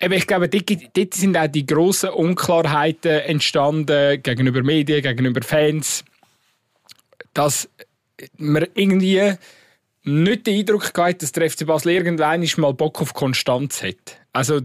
eben, 0.00 0.14
ich 0.14 0.26
glaube, 0.26 0.48
dort 0.48 1.14
sind 1.14 1.36
auch 1.36 1.46
die 1.46 1.66
grossen 1.66 2.10
Unklarheiten 2.10 3.20
entstanden 3.20 4.22
gegenüber 4.22 4.62
Medien, 4.62 5.02
gegenüber 5.02 5.42
Fans, 5.42 6.04
dass 7.34 7.68
man 8.36 8.66
irgendwie 8.74 9.34
nicht 10.02 10.46
den 10.46 10.58
Eindruck 10.58 10.92
gehabt, 10.92 11.22
dass 11.22 11.32
der 11.32 11.50
FC 11.50 11.66
Basel 11.66 11.92
irgendwann 11.92 12.46
mal 12.56 12.72
Bock 12.72 13.00
auf 13.00 13.14
Konstanz 13.14 13.82
hat. 13.82 14.18
Also, 14.32 14.60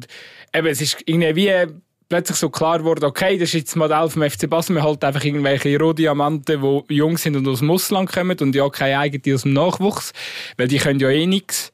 eben, 0.53 0.67
es 0.67 0.81
ist 0.81 0.97
irgendwie 1.05 1.35
wie 1.35 1.67
plötzlich 2.09 2.37
so 2.37 2.49
klar 2.49 2.79
geworden, 2.79 3.05
okay, 3.05 3.37
das 3.37 3.49
ist 3.49 3.53
jetzt 3.53 3.69
das 3.69 3.75
Modell 3.75 4.09
vom 4.09 4.29
FC 4.29 4.49
Basel, 4.49 4.75
wir 4.75 4.83
halten 4.83 5.05
einfach 5.05 5.23
irgendwelche 5.23 5.77
Rohdiamanten, 5.79 6.61
die 6.61 6.95
jung 6.95 7.17
sind 7.17 7.35
und 7.35 7.47
aus 7.47 7.59
dem 7.59 7.71
Ausland 7.71 8.11
kommen 8.11 8.37
und 8.39 8.55
ja 8.55 8.69
keine 8.69 8.99
eigene 8.99 9.35
aus 9.35 9.43
dem 9.43 9.53
Nachwuchs, 9.53 10.13
weil 10.57 10.67
die 10.67 10.77
können 10.77 10.99
ja 10.99 11.09
eh 11.09 11.25
nichts. 11.25 11.71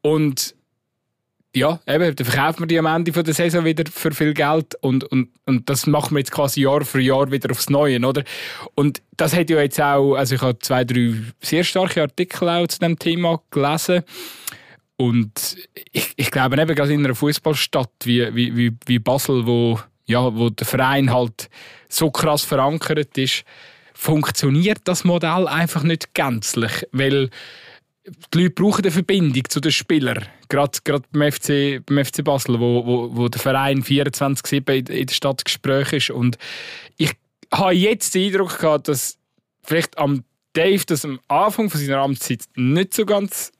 Und 0.00 0.54
ja, 1.54 1.80
eben, 1.86 2.16
dann 2.16 2.26
verkaufen 2.26 2.60
wir 2.60 2.66
die 2.66 2.78
am 2.78 2.86
Ende 2.86 3.12
der 3.12 3.34
Saison 3.34 3.64
wieder 3.64 3.84
für 3.92 4.12
viel 4.12 4.32
Geld 4.32 4.74
und, 4.80 5.04
und, 5.04 5.28
und 5.44 5.68
das 5.68 5.86
machen 5.86 6.14
wir 6.14 6.20
jetzt 6.20 6.32
quasi 6.32 6.62
Jahr 6.62 6.82
für 6.84 7.00
Jahr 7.00 7.30
wieder 7.30 7.50
aufs 7.50 7.68
Neue, 7.68 8.00
oder? 8.00 8.24
Und 8.74 9.02
das 9.18 9.36
hat 9.36 9.50
ja 9.50 9.60
jetzt 9.60 9.80
auch, 9.80 10.14
also 10.14 10.34
ich 10.34 10.40
habe 10.40 10.58
zwei, 10.60 10.84
drei 10.84 11.14
sehr 11.40 11.62
starke 11.62 12.00
Artikel 12.00 12.48
auch 12.48 12.66
zu 12.66 12.78
dem 12.78 12.98
Thema 12.98 13.42
gelesen 13.50 14.02
und 14.96 15.56
ich, 15.92 16.12
ich 16.16 16.30
glaube 16.30 16.60
eben 16.60 16.74
gerade 16.74 16.92
in 16.92 17.04
einer 17.04 17.14
Fußballstadt 17.14 17.90
wie, 18.04 18.34
wie, 18.34 18.56
wie, 18.56 18.76
wie 18.86 18.98
Basel, 18.98 19.46
wo, 19.46 19.80
ja, 20.06 20.34
wo 20.34 20.50
der 20.50 20.66
Verein 20.66 21.12
halt 21.12 21.48
so 21.88 22.10
krass 22.10 22.44
verankert 22.44 23.16
ist, 23.18 23.44
funktioniert 23.94 24.80
das 24.84 25.04
Modell 25.04 25.46
einfach 25.48 25.82
nicht 25.82 26.14
gänzlich, 26.14 26.86
weil 26.92 27.30
die 28.34 28.38
Leute 28.38 28.50
brauchen 28.50 28.82
eine 28.82 28.90
Verbindung 28.90 29.48
zu 29.48 29.60
den 29.60 29.72
Spielern. 29.72 30.26
Gerade, 30.48 30.78
gerade 30.84 31.04
beim, 31.12 31.30
FC, 31.30 31.84
beim 31.86 32.04
FC 32.04 32.24
Basel, 32.24 32.58
wo, 32.58 32.84
wo, 32.84 33.16
wo 33.16 33.28
der 33.28 33.40
Verein 33.40 33.82
24-7 33.82 34.70
in, 34.72 34.86
in 34.86 35.06
der 35.06 35.14
Stadt 35.14 35.44
Gespräch 35.44 35.92
ist. 35.92 36.10
Und 36.10 36.36
ich 36.96 37.12
habe 37.52 37.74
jetzt 37.74 38.14
den 38.14 38.26
Eindruck 38.32 38.58
gehabt, 38.58 38.88
dass 38.88 39.18
vielleicht 39.62 39.98
am 39.98 40.24
Dave 40.52 40.84
das 40.84 41.04
am 41.04 41.20
Anfang 41.28 41.70
von 41.70 41.80
seiner 41.80 41.98
Amtszeit 41.98 42.44
nicht 42.56 42.92
so 42.92 43.06
ganz 43.06 43.52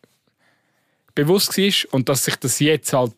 bewusst 1.14 1.56
war 1.58 1.94
und 1.94 2.08
dass 2.08 2.24
sich 2.24 2.36
das 2.36 2.58
jetzt 2.60 2.92
halt, 2.92 3.14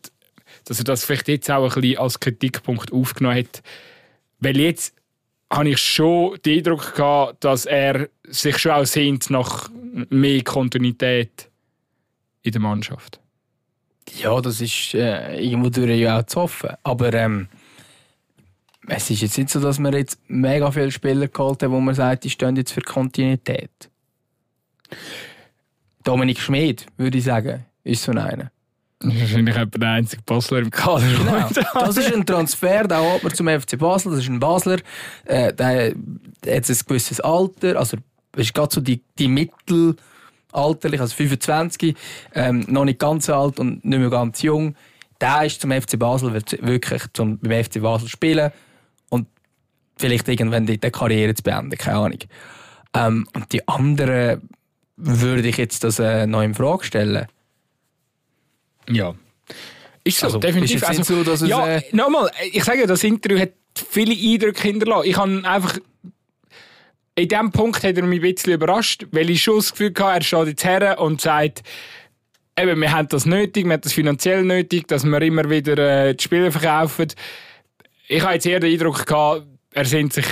dass 0.64 0.78
er 0.78 0.85
das 0.85 1.04
vielleicht 1.04 1.28
jetzt 1.28 1.50
auch 1.50 1.74
ein 1.76 1.80
bisschen 1.80 1.98
als 1.98 2.20
Kritikpunkt 2.20 2.92
aufgenommen 2.92 3.38
hat. 3.38 3.62
Weil 4.40 4.59
jetzt 4.59 4.94
habe 5.50 5.70
ich 5.70 5.78
schon 5.78 6.38
den 6.44 6.59
Eindruck 6.59 6.94
gehabt, 6.94 7.44
dass 7.44 7.66
er 7.66 8.09
sich 8.24 8.59
schon 8.59 8.72
auch 8.72 8.87
sehnt 8.87 9.30
nach 9.30 9.70
mehr 10.11 10.42
Kontinuität 10.42 11.48
in 12.42 12.52
der 12.52 12.61
Mannschaft. 12.61 13.20
Ja, 14.18 14.40
das 14.40 14.61
ist 14.61 14.94
äh, 14.94 15.40
irgendwo 15.40 15.70
durch 15.70 15.98
ja 15.98 16.20
auch 16.20 16.26
zu 16.26 16.42
hoffen. 16.42 16.70
Aber 16.83 17.12
ähm, 17.14 17.48
es 18.87 19.11
ist 19.11 19.22
jetzt 19.22 19.38
nicht 19.38 19.50
so, 19.50 19.61
dass 19.61 19.78
wir 19.78 19.92
jetzt 19.92 20.18
mega 20.28 20.70
viele 20.70 20.90
Spieler 20.90 21.28
geholt 21.28 21.62
haben, 21.62 21.72
wo 21.72 21.80
man 21.80 21.94
sagt, 21.94 22.24
die 22.24 22.30
stehen 22.30 22.57
jetzt 22.57 22.72
für 22.72 22.83
Kontinuität. 22.83 23.70
Dominik 26.02 26.38
Schmid, 26.38 26.87
würde 26.96 27.18
ich 27.18 27.24
sagen, 27.24 27.64
ist 27.84 28.02
so 28.02 28.12
einer. 28.12 28.50
Wahrscheinlich 29.00 29.56
etwa 29.56 29.78
der 29.78 29.88
einzige 29.90 30.22
Basler 30.22 30.58
im 30.58 30.70
Kader. 30.70 31.04
Genau. 31.06 31.48
Das 31.74 31.96
ist 31.96 32.12
ein 32.12 32.24
Transfer, 32.24 32.84
den 32.84 32.98
holt 32.98 33.22
man 33.22 33.34
zum 33.34 33.48
FC 33.48 33.78
Basel. 33.78 34.12
Das 34.12 34.20
ist 34.20 34.28
ein 34.28 34.40
Basler. 34.40 34.78
Äh, 35.24 35.52
der, 35.52 35.94
der 36.44 36.56
hat 36.56 36.68
ein 36.68 36.78
gewisses 36.86 37.20
Alter. 37.20 37.78
Also, 37.78 37.98
es 38.32 38.46
ist 38.46 38.54
gerade 38.54 38.72
so 38.72 38.80
die, 38.80 39.02
die 39.18 39.28
mittelalterlich, 39.28 41.00
also 41.00 41.14
25, 41.14 41.94
ähm, 42.34 42.64
noch 42.68 42.84
nicht 42.84 42.98
ganz 42.98 43.28
alt 43.28 43.58
und 43.58 43.84
nicht 43.84 43.98
mehr 43.98 44.10
ganz 44.10 44.42
jung. 44.42 44.74
Der 45.20 45.44
ist 45.44 45.60
zum 45.60 45.70
FC 45.70 45.98
Basel 45.98 46.32
wird 46.32 46.62
wirklich 46.66 47.02
zum, 47.12 47.38
beim 47.38 47.64
FC 47.64 47.80
Basel 47.80 48.08
spielen 48.08 48.50
und 49.10 49.28
vielleicht 49.96 50.28
irgendwann 50.28 50.66
die, 50.66 50.78
die 50.78 50.90
Karriere 50.90 51.34
zu 51.34 51.42
beenden, 51.42 51.76
keine 51.76 51.98
Ahnung. 51.98 52.18
Ähm, 52.94 53.28
und 53.34 53.52
die 53.52 53.66
anderen 53.68 54.48
würde 54.96 55.48
ich 55.48 55.56
jetzt 55.56 55.84
das 55.84 55.98
äh, 55.98 56.26
noch 56.26 56.42
in 56.42 56.54
Frage 56.54 56.84
stellen. 56.84 57.26
Ja. 58.90 59.14
Ist 60.04 60.18
so, 60.18 60.26
Also, 60.26 60.38
definitiv. 60.38 60.82
ist 60.82 60.88
nicht 60.90 61.04
so, 61.04 61.24
dass 61.24 61.42
es, 61.42 61.48
ja, 61.48 61.76
äh, 61.76 61.82
nochmal, 61.92 62.30
ich 62.52 62.62
sage 62.62 62.80
ja, 62.80 62.86
das 62.86 63.02
Interview 63.04 63.38
hat 63.38 63.52
viele 63.90 64.14
Eindrücke 64.14 64.62
hinterlassen. 64.62 65.08
Ich 65.08 65.16
habe 65.16 65.42
einfach. 65.44 65.78
In 67.16 67.28
diesem 67.28 67.52
Punkt 67.52 67.84
hat 67.84 67.96
er 67.96 68.02
mich 68.02 68.18
ein 68.20 68.34
bisschen 68.34 68.54
überrascht, 68.54 69.06
weil 69.12 69.30
ich 69.30 69.40
schon 69.42 69.56
das 69.56 69.70
Gefühl 69.70 69.94
hatte, 69.96 70.18
er 70.18 70.22
steht 70.22 70.48
jetzt 70.48 70.64
her 70.64 71.00
und 71.00 71.20
sagt, 71.20 71.62
eben, 72.58 72.80
wir 72.80 72.90
haben 72.92 73.08
das 73.08 73.24
nötig, 73.24 73.66
wir 73.66 73.74
haben 73.74 73.80
das 73.80 73.92
finanziell 73.92 74.42
nötig, 74.42 74.88
dass 74.88 75.04
wir 75.04 75.22
immer 75.22 75.48
wieder 75.48 75.78
äh, 75.78 76.14
die 76.14 76.24
Spieler 76.24 76.50
verkaufen. 76.50 77.06
Ich 78.08 78.20
habe 78.20 78.34
jetzt 78.34 78.46
eher 78.46 78.58
den 78.58 78.72
Eindruck 78.72 79.06
gehabt, 79.06 79.46
er 79.74 79.84
sehnt 79.84 80.12
sich 80.12 80.24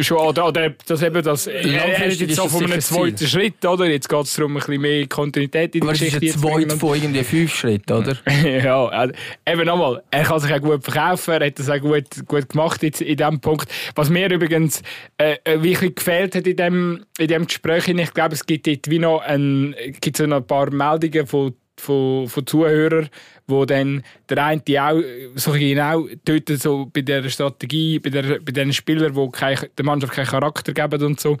schon, 0.00 0.18
oder, 0.18 0.48
oder 0.48 0.74
das 0.86 1.02
eben 1.02 1.22
das, 1.22 1.46
er, 1.46 2.06
ist 2.06 2.20
jetzt 2.20 2.34
so 2.34 2.48
von 2.48 2.64
einem 2.64 2.80
zweiten 2.80 3.24
Schritt, 3.24 3.64
oder? 3.64 3.86
Jetzt 3.86 4.08
geht 4.08 4.24
es 4.24 4.34
darum, 4.34 4.56
ein 4.56 4.60
bisschen 4.60 4.80
mehr 4.80 5.06
Kontinuität 5.06 5.76
in 5.76 5.82
der 5.82 5.90
Geschichte 5.92 6.16
Aber 6.16 6.26
es 6.26 6.34
ist 6.34 6.44
ein 6.44 6.68
zweit 6.68 6.72
von 6.72 6.96
irgendwie 6.96 7.22
fünf 7.22 7.54
Schritten, 7.54 7.92
oder? 7.92 8.16
ja, 8.44 8.86
also, 8.86 9.14
eben 9.46 9.64
nochmal, 9.64 10.02
er 10.10 10.24
kann 10.24 10.40
sich 10.40 10.52
auch 10.52 10.60
gut 10.60 10.82
verkaufen, 10.82 11.34
er 11.34 11.46
hat 11.46 11.58
das 11.60 11.70
auch 11.70 11.78
gut, 11.78 12.26
gut 12.26 12.48
gemacht 12.48 12.82
jetzt 12.82 13.00
in 13.00 13.16
diesem 13.16 13.40
Punkt. 13.40 13.70
Was 13.94 14.10
mir 14.10 14.28
übrigens 14.28 14.82
äh, 15.18 15.36
äh 15.44 15.62
wirklich 15.62 15.94
gefehlt 15.94 16.34
hat 16.34 16.48
in 16.48 16.56
dem, 16.56 17.04
in 17.18 17.28
dem 17.28 17.46
Gespräch, 17.46 17.86
ich 17.86 18.14
glaube, 18.14 18.34
es 18.34 18.44
gibt 18.44 18.66
dort 18.66 18.90
wie 18.90 18.98
noch 18.98 19.20
ein, 19.20 19.76
gibt 20.00 20.16
so 20.16 20.26
noch 20.26 20.38
ein 20.38 20.46
paar 20.46 20.70
Meldungen 20.70 21.28
von 21.28 21.54
von, 21.80 22.28
von 22.28 22.46
Zuhörern, 22.46 23.08
wo 23.46 23.64
dann 23.64 24.02
der 24.28 24.44
eine 24.44 24.62
auch 24.78 25.00
so 25.34 25.52
genau 25.52 26.06
dort 26.24 26.48
so 26.48 26.90
bei 26.92 27.02
der 27.02 27.28
Strategie, 27.28 27.98
bei, 27.98 28.10
der, 28.10 28.40
bei 28.40 28.52
den 28.52 28.72
Spielern, 28.72 29.14
die 29.14 29.30
kein, 29.32 29.58
der 29.76 29.84
Mannschaft 29.84 30.12
keinen 30.12 30.26
Charakter 30.26 30.72
geben 30.72 31.02
und 31.02 31.20
so, 31.20 31.36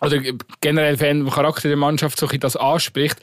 oder 0.00 0.20
generell 0.60 0.96
Fan, 0.96 1.24
der 1.24 1.32
Charakter 1.32 1.68
der 1.68 1.76
Mannschaft 1.76 2.18
so 2.18 2.26
das 2.26 2.56
anspricht. 2.56 3.16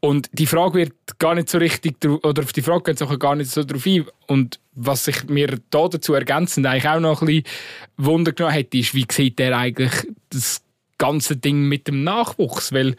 Und 0.00 0.30
die 0.32 0.46
Frage 0.46 0.74
wird 0.74 0.92
gar 1.18 1.34
nicht 1.34 1.48
so 1.48 1.58
richtig, 1.58 2.04
oder 2.04 2.42
auf 2.42 2.52
die 2.52 2.62
Frage 2.62 2.84
geht 2.84 3.00
es 3.00 3.18
gar 3.18 3.34
nicht 3.34 3.50
so 3.50 3.64
drauf 3.64 3.84
ein. 3.86 4.06
Und 4.26 4.60
was 4.72 5.04
sich 5.04 5.24
mir 5.24 5.58
da 5.70 5.88
dazu 5.88 6.14
ergänzend 6.14 6.66
eigentlich 6.66 6.88
auch 6.88 7.00
noch 7.00 7.22
ein 7.22 7.26
bisschen 7.26 7.44
Wunder 7.96 8.32
genommen 8.32 8.56
hat, 8.56 8.74
ist, 8.74 8.94
wie 8.94 9.06
sieht 9.10 9.38
der 9.38 9.56
eigentlich 9.56 10.06
das 10.30 10.62
ganze 10.98 11.36
Ding 11.36 11.68
mit 11.68 11.88
dem 11.88 12.04
Nachwuchs? 12.04 12.72
Weil 12.72 12.96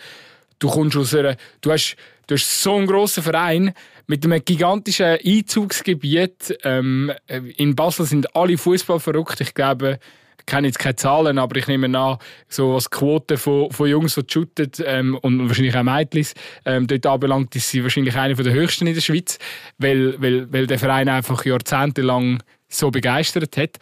du 0.60 0.70
kommst 0.70 0.98
aus 0.98 1.15
einer, 1.15 1.38
du 1.62 1.72
hast 1.72 1.96
Du 2.27 2.36
hast 2.36 2.62
so 2.62 2.75
einen 2.75 2.88
grossen 2.88 3.23
Verein 3.23 3.73
mit 4.07 4.23
einem 4.23 4.43
gigantischen 4.43 5.17
Einzugsgebiet. 5.25 6.57
Ähm, 6.63 7.12
in 7.57 7.75
Basel 7.75 8.05
sind 8.05 8.36
alle 8.36 8.57
Fußball 8.57 8.99
verrückt. 8.99 9.41
Ich 9.41 9.53
glaube, 9.53 9.99
ich 10.39 10.45
kenne 10.45 10.67
jetzt 10.67 10.79
keine 10.79 10.95
Zahlen, 10.95 11.38
aber 11.38 11.55
ich 11.57 11.67
nehme 11.67 11.97
an, 11.97 12.17
so 12.47 12.73
was 12.73 12.89
Quote 12.89 13.38
von, 13.38 13.69
von 13.71 13.88
Jungs, 13.88 14.15
die 14.15 14.23
shooten 14.27 14.71
ähm, 14.86 15.17
und 15.21 15.47
wahrscheinlich 15.47 15.75
auch 15.75 15.84
Mädchen 15.84 16.25
ähm, 16.65 16.88
dort 16.88 17.05
anbelangt, 17.05 17.55
ist 17.55 17.69
sie 17.69 17.84
wahrscheinlich 17.84 18.15
eine 18.15 18.36
der 18.36 18.53
höchsten 18.53 18.88
in 18.88 18.95
der 18.95 19.01
Schweiz, 19.01 19.38
weil, 19.77 20.19
weil, 20.21 20.51
weil 20.51 20.67
der 20.67 20.79
Verein 20.79 21.10
einfach 21.10 21.45
jahrzehntelang 21.45 22.41
so 22.67 22.89
begeistert 22.89 23.55
hat. 23.57 23.77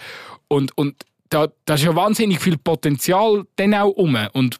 Und, 0.47 0.78
und 0.78 0.95
da, 1.30 1.47
da 1.65 1.75
ist 1.75 1.84
ja 1.84 1.95
wahnsinnig 1.95 2.39
viel 2.39 2.58
Potenzial 2.58 3.45
dann 3.56 3.73
auch 3.73 3.91
um. 3.91 4.17
Und 4.34 4.60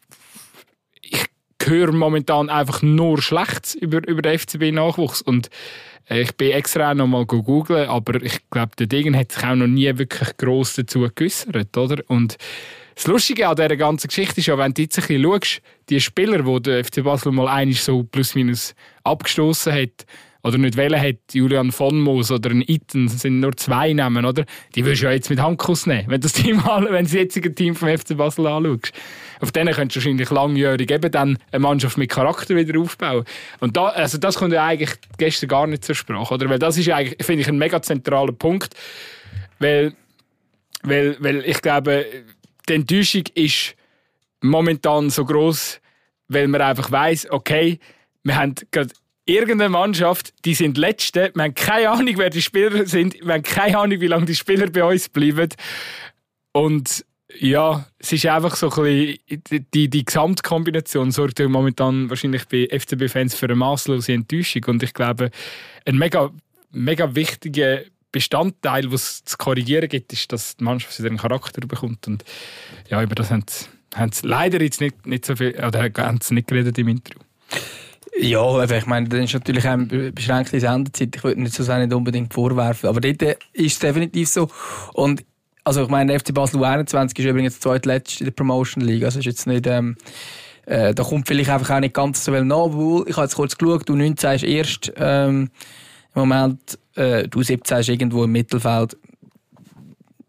höre 1.66 1.92
momentan 1.92 2.48
einfach 2.48 2.82
nur 2.82 3.20
Schlechtes 3.20 3.74
über, 3.74 4.06
über 4.06 4.22
den 4.22 4.38
FCB-Nachwuchs. 4.38 5.22
Und 5.22 5.50
äh, 6.08 6.22
ich 6.22 6.36
bin 6.36 6.50
extra 6.50 6.94
noch 6.94 7.06
mal 7.06 7.26
googeln, 7.26 7.88
aber 7.88 8.22
ich 8.22 8.38
glaube, 8.50 8.72
der 8.78 8.86
Degen 8.86 9.16
hat 9.16 9.32
sich 9.32 9.44
auch 9.44 9.54
noch 9.54 9.66
nie 9.66 9.96
wirklich 9.98 10.36
gross 10.36 10.74
dazu 10.74 11.08
geäußert, 11.14 11.76
oder? 11.76 12.02
Und 12.08 12.36
das 12.94 13.06
Lustige 13.06 13.48
an 13.48 13.56
dieser 13.56 13.76
ganzen 13.76 14.08
Geschichte 14.08 14.40
ist 14.40 14.46
ja, 14.46 14.58
wenn 14.58 14.74
du 14.74 14.82
jetzt 14.82 14.98
ein 14.98 15.06
bisschen 15.06 15.22
schaust, 15.22 15.62
die 15.88 16.00
Spieler, 16.00 16.42
die 16.42 16.62
der 16.62 16.84
FC 16.84 17.02
Basel 17.02 17.32
mal 17.32 17.48
einig 17.48 17.82
so 17.82 18.02
plus 18.02 18.34
minus 18.34 18.74
abgestoßen 19.04 19.72
hat, 19.72 20.06
oder 20.42 20.58
nicht 20.58 20.76
wählen 20.76 21.00
hat, 21.00 21.16
Julian 21.32 21.72
von 21.72 22.00
Moos 22.00 22.30
oder 22.30 22.50
ein 22.50 22.62
Itten, 22.66 23.08
sind 23.08 23.40
nur 23.40 23.56
zwei 23.56 23.92
Namen, 23.92 24.24
oder? 24.24 24.44
Die 24.74 24.84
würdest 24.84 25.02
du 25.02 25.06
ja 25.06 25.12
jetzt 25.12 25.30
mit 25.30 25.40
Handkuss 25.40 25.86
nehmen, 25.86 26.04
wenn, 26.08 26.20
das 26.20 26.32
Team, 26.32 26.62
wenn 26.88 27.04
das 27.04 27.12
jetzige 27.12 27.54
Team 27.54 27.74
vom 27.74 27.88
FC 27.88 28.16
Basel 28.16 28.46
anschaust. 28.46 28.92
Auf 29.40 29.52
denen 29.52 29.74
könntest 29.74 29.96
du 29.96 30.00
wahrscheinlich 30.00 30.30
langjährig 30.30 30.90
eben 30.90 31.10
dann 31.10 31.38
eine 31.50 31.60
Mannschaft 31.60 31.98
mit 31.98 32.10
Charakter 32.10 32.56
wieder 32.56 32.78
aufbauen. 32.78 33.24
Und 33.60 33.76
da, 33.76 33.88
also 33.88 34.18
das 34.18 34.36
kommt 34.36 34.52
ja 34.52 34.66
eigentlich 34.66 34.92
gestern 35.18 35.48
gar 35.48 35.66
nicht 35.66 35.84
zur 35.84 35.94
Sprache, 35.94 36.34
oder? 36.34 36.48
Weil 36.48 36.58
das 36.58 36.76
ist 36.76 36.88
eigentlich, 36.90 37.24
finde 37.24 37.42
ich, 37.42 37.48
ein 37.48 37.58
mega 37.58 37.80
zentraler 37.80 38.32
Punkt, 38.32 38.74
weil, 39.58 39.94
weil, 40.82 41.16
weil 41.20 41.44
ich 41.44 41.60
glaube, 41.62 42.06
die 42.68 42.74
Enttäuschung 42.74 43.24
ist 43.34 43.74
momentan 44.42 45.10
so 45.10 45.24
groß, 45.24 45.80
weil 46.28 46.48
man 46.48 46.60
einfach 46.60 46.90
weiß, 46.90 47.30
okay, 47.30 47.78
wir 48.22 48.36
haben 48.36 48.54
gerade 48.70 48.90
irgendeine 49.34 49.68
Mannschaft, 49.68 50.32
die 50.44 50.54
sind 50.54 50.76
Letzte. 50.76 51.30
Wir 51.34 51.44
haben 51.44 51.54
keine 51.54 51.90
Ahnung, 51.90 52.14
wer 52.16 52.30
die 52.30 52.42
Spieler 52.42 52.86
sind. 52.86 53.14
Wir 53.20 53.34
haben 53.34 53.42
keine 53.42 53.78
Ahnung, 53.78 54.00
wie 54.00 54.06
lange 54.06 54.26
die 54.26 54.34
Spieler 54.34 54.68
bei 54.68 54.84
uns 54.84 55.08
bleiben. 55.08 55.48
Und 56.52 57.04
ja, 57.38 57.86
es 57.98 58.12
ist 58.12 58.26
einfach 58.26 58.56
so 58.56 58.70
ein 58.70 59.18
bisschen, 59.28 59.64
die, 59.72 59.88
die 59.88 60.04
Gesamtkombination 60.04 61.12
sorgt 61.12 61.38
momentan 61.38 62.10
wahrscheinlich 62.10 62.46
bei 62.46 62.68
FCB-Fans 62.70 63.34
für 63.34 63.46
eine 63.46 63.54
masslose 63.54 64.12
Enttäuschung. 64.12 64.64
Und 64.66 64.82
ich 64.82 64.92
glaube, 64.92 65.30
ein 65.86 65.96
mega, 65.96 66.30
mega 66.72 67.14
wichtiger 67.14 67.82
Bestandteil, 68.12 68.90
was 68.90 69.24
zu 69.24 69.36
korrigieren 69.36 69.88
gibt, 69.88 70.12
ist, 70.12 70.32
dass 70.32 70.56
die 70.56 70.64
Mannschaft 70.64 70.98
wieder 70.98 71.08
einen 71.08 71.18
Charakter 71.18 71.60
bekommt. 71.66 72.06
Und 72.08 72.24
ja, 72.88 73.02
über 73.02 73.14
das 73.14 73.30
haben 73.30 73.44
sie, 73.48 73.66
haben 73.94 74.12
sie 74.12 74.26
leider 74.26 74.60
jetzt 74.60 74.80
nicht, 74.80 75.06
nicht 75.06 75.24
so 75.24 75.36
viel, 75.36 75.54
oder 75.54 75.82
haben 75.82 76.18
sie 76.20 76.34
nicht 76.34 76.48
geredet 76.48 76.76
im 76.78 76.88
Interview. 76.88 77.20
Ja, 78.18 78.64
ich 78.64 78.86
meine, 78.86 79.08
dann 79.08 79.22
ist 79.22 79.34
natürlich 79.34 79.66
eine 79.66 80.12
beschränkte 80.12 80.60
Sendezeit. 80.60 81.16
Ich 81.16 81.24
würde 81.24 81.40
nicht 81.42 81.54
so 81.54 81.62
nicht 81.76 81.92
unbedingt 81.92 82.34
vorwerfen. 82.34 82.88
Aber 82.88 83.00
dort 83.00 83.22
ist 83.22 83.72
es 83.72 83.78
definitiv 83.78 84.28
so. 84.28 84.48
Und 84.92 85.24
also 85.64 85.82
ich 85.82 85.88
meine, 85.88 86.18
FC 86.18 86.34
Basel 86.34 86.60
U21 86.60 87.18
ist 87.18 87.24
übrigens 87.24 87.54
der 87.54 87.60
zweitletzte 87.60 88.20
in 88.20 88.24
der 88.26 88.32
Promotion 88.32 88.82
League. 88.82 89.04
Also 89.04 89.20
ist 89.20 89.26
jetzt 89.26 89.46
nicht, 89.46 89.66
ähm, 89.66 89.96
äh, 90.66 90.94
da 90.94 91.02
kommt 91.02 91.28
vielleicht 91.28 91.50
einfach 91.50 91.76
auch 91.76 91.80
nicht 91.80 91.94
ganz 91.94 92.24
so 92.24 92.32
viel 92.32 92.44
nach. 92.44 92.56
Obwohl, 92.56 93.08
ich 93.08 93.16
habe 93.16 93.26
jetzt 93.26 93.36
kurz 93.36 93.56
geschaut, 93.56 93.88
du 93.88 93.94
19 93.94 94.32
ist 94.32 94.42
erst 94.42 94.92
ähm, 94.96 95.50
im 96.14 96.20
Moment, 96.20 96.78
äh, 96.96 97.28
du 97.28 97.42
17 97.42 97.78
ist 97.78 97.88
irgendwo 97.88 98.24
im 98.24 98.32
Mittelfeld. 98.32 98.96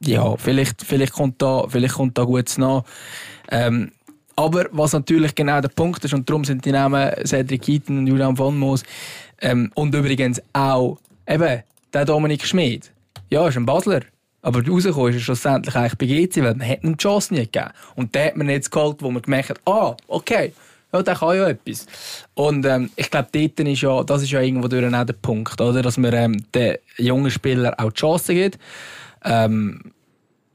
Ja, 0.04 0.36
vielleicht, 0.38 0.84
vielleicht 0.84 1.14
kommt 1.14 1.42
da, 1.42 1.66
vielleicht 1.68 1.96
kommt 1.96 2.18
da 2.18 2.24
gut 2.24 2.58
nach. 2.58 2.84
Ähm, 3.50 3.92
aber 4.42 4.66
was 4.72 4.94
natürlich 4.94 5.36
genau 5.36 5.62
der 5.62 5.70
Punkt 5.70 6.04
ist, 6.04 6.14
und 6.14 6.30
darum 6.30 6.44
sind 6.44 6.66
die 6.66 6.72
Namen 6.72 7.12
Cedric 7.26 7.62
Keaton 7.62 8.00
und 8.00 8.08
Julian 8.08 8.36
von 8.36 8.58
Moos 8.58 8.84
ähm, 9.40 9.72
und 9.76 9.94
übrigens 9.94 10.42
auch 10.54 10.98
eben 11.28 11.64
der 11.94 12.06
Dominik 12.06 12.46
Schmid. 12.46 12.92
Ja, 13.30 13.48
ist 13.48 13.58
ein 13.58 13.66
Basler. 13.66 14.02
Aber 14.44 14.66
rausgekommen 14.66 15.12
ist 15.12 15.18
er 15.18 15.22
schlussendlich 15.22 15.76
eigentlich 15.76 16.32
bei 16.34 16.44
weil 16.44 16.56
man 16.56 16.68
hat 16.68 16.84
ihm 16.84 16.98
die 16.98 17.04
Chance 17.04 17.34
nicht 17.34 17.54
gegeben. 17.54 17.72
Und 17.96 18.16
den 18.16 18.26
hat 18.26 18.38
man 18.38 18.50
jetzt 18.50 18.72
geholt, 18.72 18.98
wo 19.02 19.12
man 19.12 19.22
gemerkt 19.22 19.50
hat, 19.50 19.60
ah, 19.66 19.96
okay, 20.08 20.52
ja, 20.92 21.04
der 21.04 21.16
kann 21.16 21.38
ja 21.38 21.48
etwas. 21.48 21.86
Und 22.34 22.66
ähm, 22.66 22.90
ich 22.96 23.10
glaube, 23.10 23.30
dort 23.32 23.60
ist 23.60 23.82
ja, 23.82 24.04
das 24.04 24.24
ist 24.24 24.32
ja 24.32 24.42
irgendwo 24.42 24.68
durch 24.68 24.94
auch 24.94 25.06
der 25.06 25.14
Punkt, 25.14 25.62
oder? 25.62 25.82
dass 25.82 25.98
man 25.98 26.14
ähm, 26.14 26.44
den 26.54 26.78
jungen 26.98 27.32
Spielern 27.32 27.76
auch 27.76 27.92
die 27.92 28.00
Chance 28.00 28.34
gibt. 28.34 28.58
Ähm, 29.24 29.94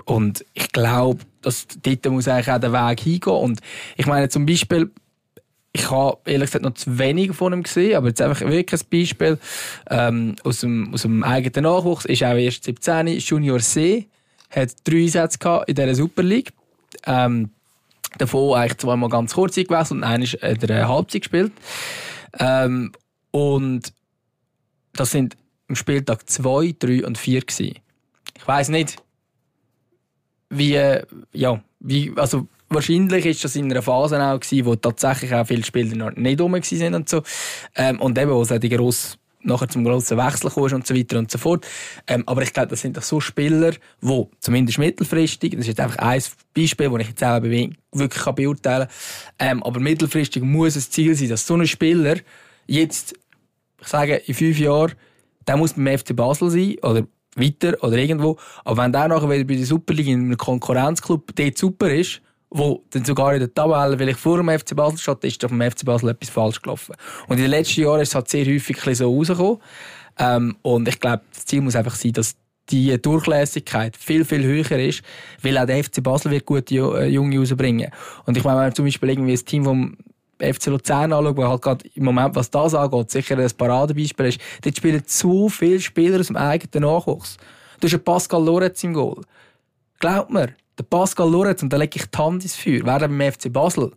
und 0.07 0.45
ich 0.55 0.71
glaube, 0.73 1.25
dass 1.42 1.66
dort 1.83 2.07
muss 2.07 2.29
eigentlich 2.29 2.51
auch 2.51 2.61
der 2.61 2.73
Weg 2.73 3.01
hingehen. 3.01 3.33
Und 3.33 3.61
ich 3.97 4.07
meine 4.07 4.29
zum 4.29 4.47
Beispiel, 4.47 4.90
ich 5.73 5.90
habe 5.90 6.19
ehrlich 6.25 6.47
gesagt 6.47 6.64
noch 6.64 6.75
zu 6.75 6.99
wenig 6.99 7.33
von 7.35 7.53
ihm 7.53 7.64
gesehen, 7.64 7.97
aber 7.97 8.09
jetzt 8.09 8.23
einfach 8.23 8.40
wirklich 8.40 8.81
ein 8.81 8.88
Beispiel 8.88 9.38
ähm, 9.90 10.37
aus, 10.45 10.61
dem, 10.61 10.95
aus 10.95 11.03
dem 11.03 11.25
eigenen 11.25 11.64
Nachwuchs. 11.64 12.05
Ist 12.05 12.23
auch 12.23 12.37
erst 12.37 12.64
17, 12.64 13.19
Junior 13.19 13.59
C, 13.59 14.07
hat 14.49 14.77
drei 14.85 15.03
Einsätze 15.03 15.64
in 15.66 15.75
dieser 15.75 15.95
Super 15.95 16.23
League. 16.23 16.53
Ähm, 17.05 17.51
davon 18.16 18.57
eigentlich 18.57 18.79
zweimal 18.79 19.11
ganz 19.11 19.35
kurz 19.35 19.59
eingewechselt 19.59 19.99
und 19.99 20.05
einer 20.05 20.25
hat 20.25 20.71
eine 20.71 20.88
Halbzeit 20.88 21.23
gespielt. 21.23 21.53
Ähm, 22.38 22.92
und 23.33 23.92
das 24.92 25.11
sind 25.11 25.37
am 25.69 25.75
Spieltag 25.75 26.31
2, 26.31 26.77
3 26.79 27.05
und 27.05 27.19
4 27.19 27.40
gewesen. 27.40 27.75
Ich 28.37 28.47
weiß 28.47 28.69
nicht, 28.69 29.03
wie, 30.50 30.78
ja, 31.32 31.62
wie, 31.80 32.12
also 32.16 32.48
wahrscheinlich 32.68 33.26
ist 33.26 33.44
das 33.44 33.56
in 33.56 33.70
einer 33.70 33.82
Phase 33.82 34.22
auch 34.22 34.40
gewesen, 34.40 34.66
wo 34.66 34.76
tatsächlich 34.76 35.32
auch 35.35 35.46
viele 35.46 35.64
Spieler 35.64 35.96
noch 35.96 36.16
nicht 36.16 36.40
rum 36.40 36.52
waren 36.52 36.94
und 36.94 37.09
so. 37.09 37.22
Ähm, 37.74 38.00
und 38.00 38.18
eben, 38.18 38.30
wo 38.30 38.42
es 38.42 38.48
die 38.48 38.68
grosse, 38.68 39.16
nachher 39.42 39.68
zum 39.68 39.85
grossen 39.85 40.18
Wechsel 40.18 40.50
kam 40.50 40.64
und 40.64 40.87
so 40.87 40.94
weiter 40.94 41.18
und 41.18 41.30
so 41.30 41.38
fort. 41.38 41.66
Ähm, 42.06 42.24
aber 42.26 42.42
ich 42.42 42.52
glaube, 42.52 42.68
das 42.68 42.80
sind 42.80 42.96
doch 42.96 43.02
so 43.02 43.20
Spieler, 43.20 43.72
die 44.02 44.26
zumindest 44.40 44.78
mittelfristig, 44.78 45.52
das 45.52 45.61
ist 45.61 45.68
jetzt 45.68 45.80
einfach 45.80 45.98
ein 45.98 46.22
Beispiel, 46.54 46.90
das 46.90 47.00
ich 47.00 47.09
jetzt 47.09 47.24
auch 47.24 47.42
wirklich 47.42 48.24
beurteilen 48.35 48.88
kann, 49.38 49.48
ähm, 49.59 49.62
aber 49.62 49.80
mittelfristig 49.80 50.42
muss 50.42 50.76
es 50.76 50.90
Ziel 50.90 51.14
sein, 51.14 51.28
dass 51.28 51.46
so 51.46 51.54
ein 51.54 51.66
Spieler 51.66 52.16
jetzt, 52.66 53.14
ich 53.80 53.88
sage, 53.88 54.16
in 54.16 54.35
fünf 54.35 54.59
Jahren, 54.59 54.92
der 55.46 55.56
muss 55.56 55.74
beim 55.74 55.96
FC 55.96 56.16
Basel 56.16 56.50
sein, 56.50 56.76
oder 56.82 57.06
weiter 57.37 57.77
oder 57.83 57.96
irgendwo. 57.96 58.37
Aber 58.64 58.83
wenn 58.83 58.92
der 58.92 59.09
nachher 59.09 59.31
wieder 59.31 59.44
bei 59.44 59.55
der 59.55 59.66
Superliga 59.66 60.11
in 60.11 60.27
einem 60.27 60.37
Konkurrenzclub 60.37 61.35
dort 61.35 61.59
super 61.59 61.92
ist, 61.92 62.20
wo 62.51 62.85
dann 62.90 63.05
sogar 63.05 63.35
in 63.35 63.40
der 63.40 63.53
Tabelle 63.53 63.99
vielleicht 63.99 64.20
vor 64.20 64.37
dem 64.38 64.49
FC 64.49 64.75
Basel 64.75 64.99
steht, 64.99 65.25
ist 65.25 65.42
doch 65.42 65.51
beim 65.51 65.70
FC 65.70 65.85
Basel 65.85 66.11
etwas 66.11 66.31
falsch 66.31 66.62
gelaufen. 66.62 66.94
Und 67.29 67.37
in 67.37 67.42
den 67.42 67.51
letzten 67.51 67.83
Jahren 67.83 68.01
ist 68.01 68.11
es 68.11 68.14
halt 68.14 68.29
sehr 68.29 68.46
häufig 68.46 68.79
so 68.96 69.14
rausgekommen. 69.14 69.59
Ähm, 70.18 70.57
und 70.62 70.88
ich 70.88 70.99
glaube, 70.99 71.22
das 71.33 71.44
Ziel 71.44 71.61
muss 71.61 71.77
einfach 71.77 71.94
sein, 71.94 72.12
dass 72.12 72.37
die 72.70 73.01
Durchlässigkeit 73.01 73.96
viel, 73.96 74.25
viel 74.25 74.42
höher 74.42 74.79
ist, 74.79 75.03
weil 75.42 75.57
auch 75.59 75.66
der 75.66 75.85
FC 75.85 76.03
Basel 76.03 76.33
wird 76.33 76.46
gute 76.46 76.75
äh, 76.75 77.07
Junge 77.07 77.38
rausbringen. 77.38 77.90
Und 78.25 78.37
ich 78.37 78.44
meine, 78.44 78.59
wenn 78.59 78.64
man 78.66 78.75
zum 78.75 78.85
Beispiel 78.85 79.11
irgendwie 79.11 79.33
das 79.33 79.44
Team 79.44 79.64
vom 79.64 79.96
FC 80.38 80.66
Luzern 80.66 81.12
anschaut, 81.12 81.37
wo 81.37 81.49
halt 81.49 81.62
gerade 81.62 81.88
im 81.94 82.05
Moment, 82.05 82.35
was 82.35 82.51
das 82.51 82.75
angeht, 82.75 83.11
sicher 83.11 83.38
ein 83.38 83.51
Paradebeispiel 83.57 84.27
ist, 84.27 84.40
dort 84.62 84.77
spielen 84.77 85.07
zu 85.07 85.49
viele 85.49 85.81
Spieler 85.81 86.20
aus 86.20 86.27
dem 86.27 86.37
eigenen 86.37 86.88
Nachwuchs. 86.88 87.37
Du 87.81 87.87
hast 87.87 87.94
einen 87.94 88.05
Pascal 88.05 88.44
Lorenz 88.44 88.83
im 88.85 88.94
Goal. 88.94 89.22
Glaubt 89.99 90.31
mir, 90.31 90.55
der 90.79 90.85
Pascal 90.85 91.31
Lorenz, 91.31 91.62
und 91.62 91.72
da 91.72 91.77
lege 91.77 91.96
ich 91.96 92.07
die 92.07 92.18
Hand 92.18 92.42
ins 92.42 92.57
Feuer, 92.57 92.85
wäre 92.85 93.03
er 93.03 93.09
beim 93.09 93.33
FC 93.33 93.53
Basel, 93.53 93.92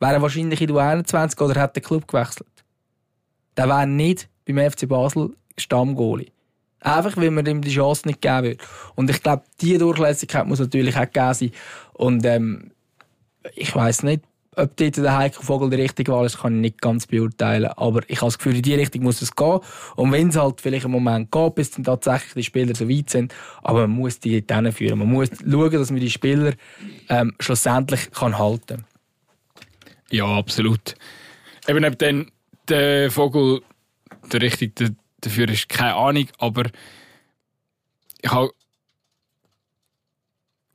wäre 0.00 0.14
er 0.14 0.22
wahrscheinlich 0.22 0.60
in 0.60 0.68
der 0.68 0.76
21 0.76 1.40
oder 1.40 1.60
hat 1.60 1.76
den 1.76 1.82
Club 1.82 2.08
gewechselt. 2.08 2.48
Der 3.56 3.68
wäre 3.68 3.86
nicht 3.86 4.28
beim 4.46 4.70
FC 4.70 4.88
Basel 4.88 5.34
Stammgoalie. 5.56 6.30
Einfach, 6.80 7.16
weil 7.16 7.30
man 7.30 7.46
ihm 7.46 7.60
die 7.60 7.74
Chance 7.74 8.06
nicht 8.06 8.20
geben 8.20 8.42
will. 8.44 8.58
Und 8.94 9.10
ich 9.10 9.22
glaube, 9.22 9.42
diese 9.60 9.78
Durchlässigkeit 9.78 10.46
muss 10.46 10.60
natürlich 10.60 10.96
auch 10.96 11.00
gegeben 11.00 11.34
sein. 11.34 11.50
Und 11.94 12.24
ähm, 12.24 12.70
ich 13.54 13.74
weiß 13.74 14.04
nicht, 14.04 14.22
ob 14.58 14.76
dort 14.76 14.96
der 14.96 15.16
Heiko 15.16 15.42
Vogel 15.42 15.70
die 15.70 15.76
richtige 15.76 16.12
Wahl 16.12 16.26
ist, 16.26 16.38
kann 16.38 16.56
ich 16.56 16.60
nicht 16.60 16.82
ganz 16.82 17.06
beurteilen. 17.06 17.70
Aber 17.76 18.02
ich 18.08 18.18
habe 18.18 18.26
das 18.26 18.38
Gefühl, 18.38 18.56
in 18.56 18.62
die 18.62 18.74
Richtung 18.74 19.02
muss 19.04 19.22
es 19.22 19.34
gehen. 19.34 19.60
Und 19.96 20.12
wenn 20.12 20.28
es 20.28 20.36
halt 20.36 20.60
vielleicht 20.60 20.84
einen 20.84 20.92
Moment 20.92 21.30
geht, 21.30 21.54
bis 21.54 21.70
dann 21.70 21.84
tatsächlich 21.84 22.34
die 22.34 22.42
Spieler 22.42 22.74
so 22.74 22.88
weit 22.88 23.10
sind, 23.10 23.34
aber 23.62 23.86
man 23.86 23.96
muss 23.96 24.18
die 24.20 24.44
dort 24.44 24.74
führen. 24.74 24.98
Man 24.98 25.08
muss 25.08 25.28
schauen, 25.28 25.72
dass 25.72 25.90
man 25.90 26.00
die 26.00 26.10
Spieler 26.10 26.52
ähm, 27.08 27.34
schlussendlich 27.40 28.10
kann 28.10 28.36
halten. 28.36 28.84
Ja, 30.10 30.26
absolut. 30.26 30.94
Eben 31.66 31.96
dann 31.98 32.30
der 32.68 33.10
Vogel 33.10 33.62
der 34.32 34.42
richtige 34.42 34.96
dafür 35.20 35.48
ist, 35.48 35.68
keine 35.68 35.94
Ahnung, 35.94 36.28
aber 36.38 36.64
ich 38.20 38.30
habe 38.30 38.50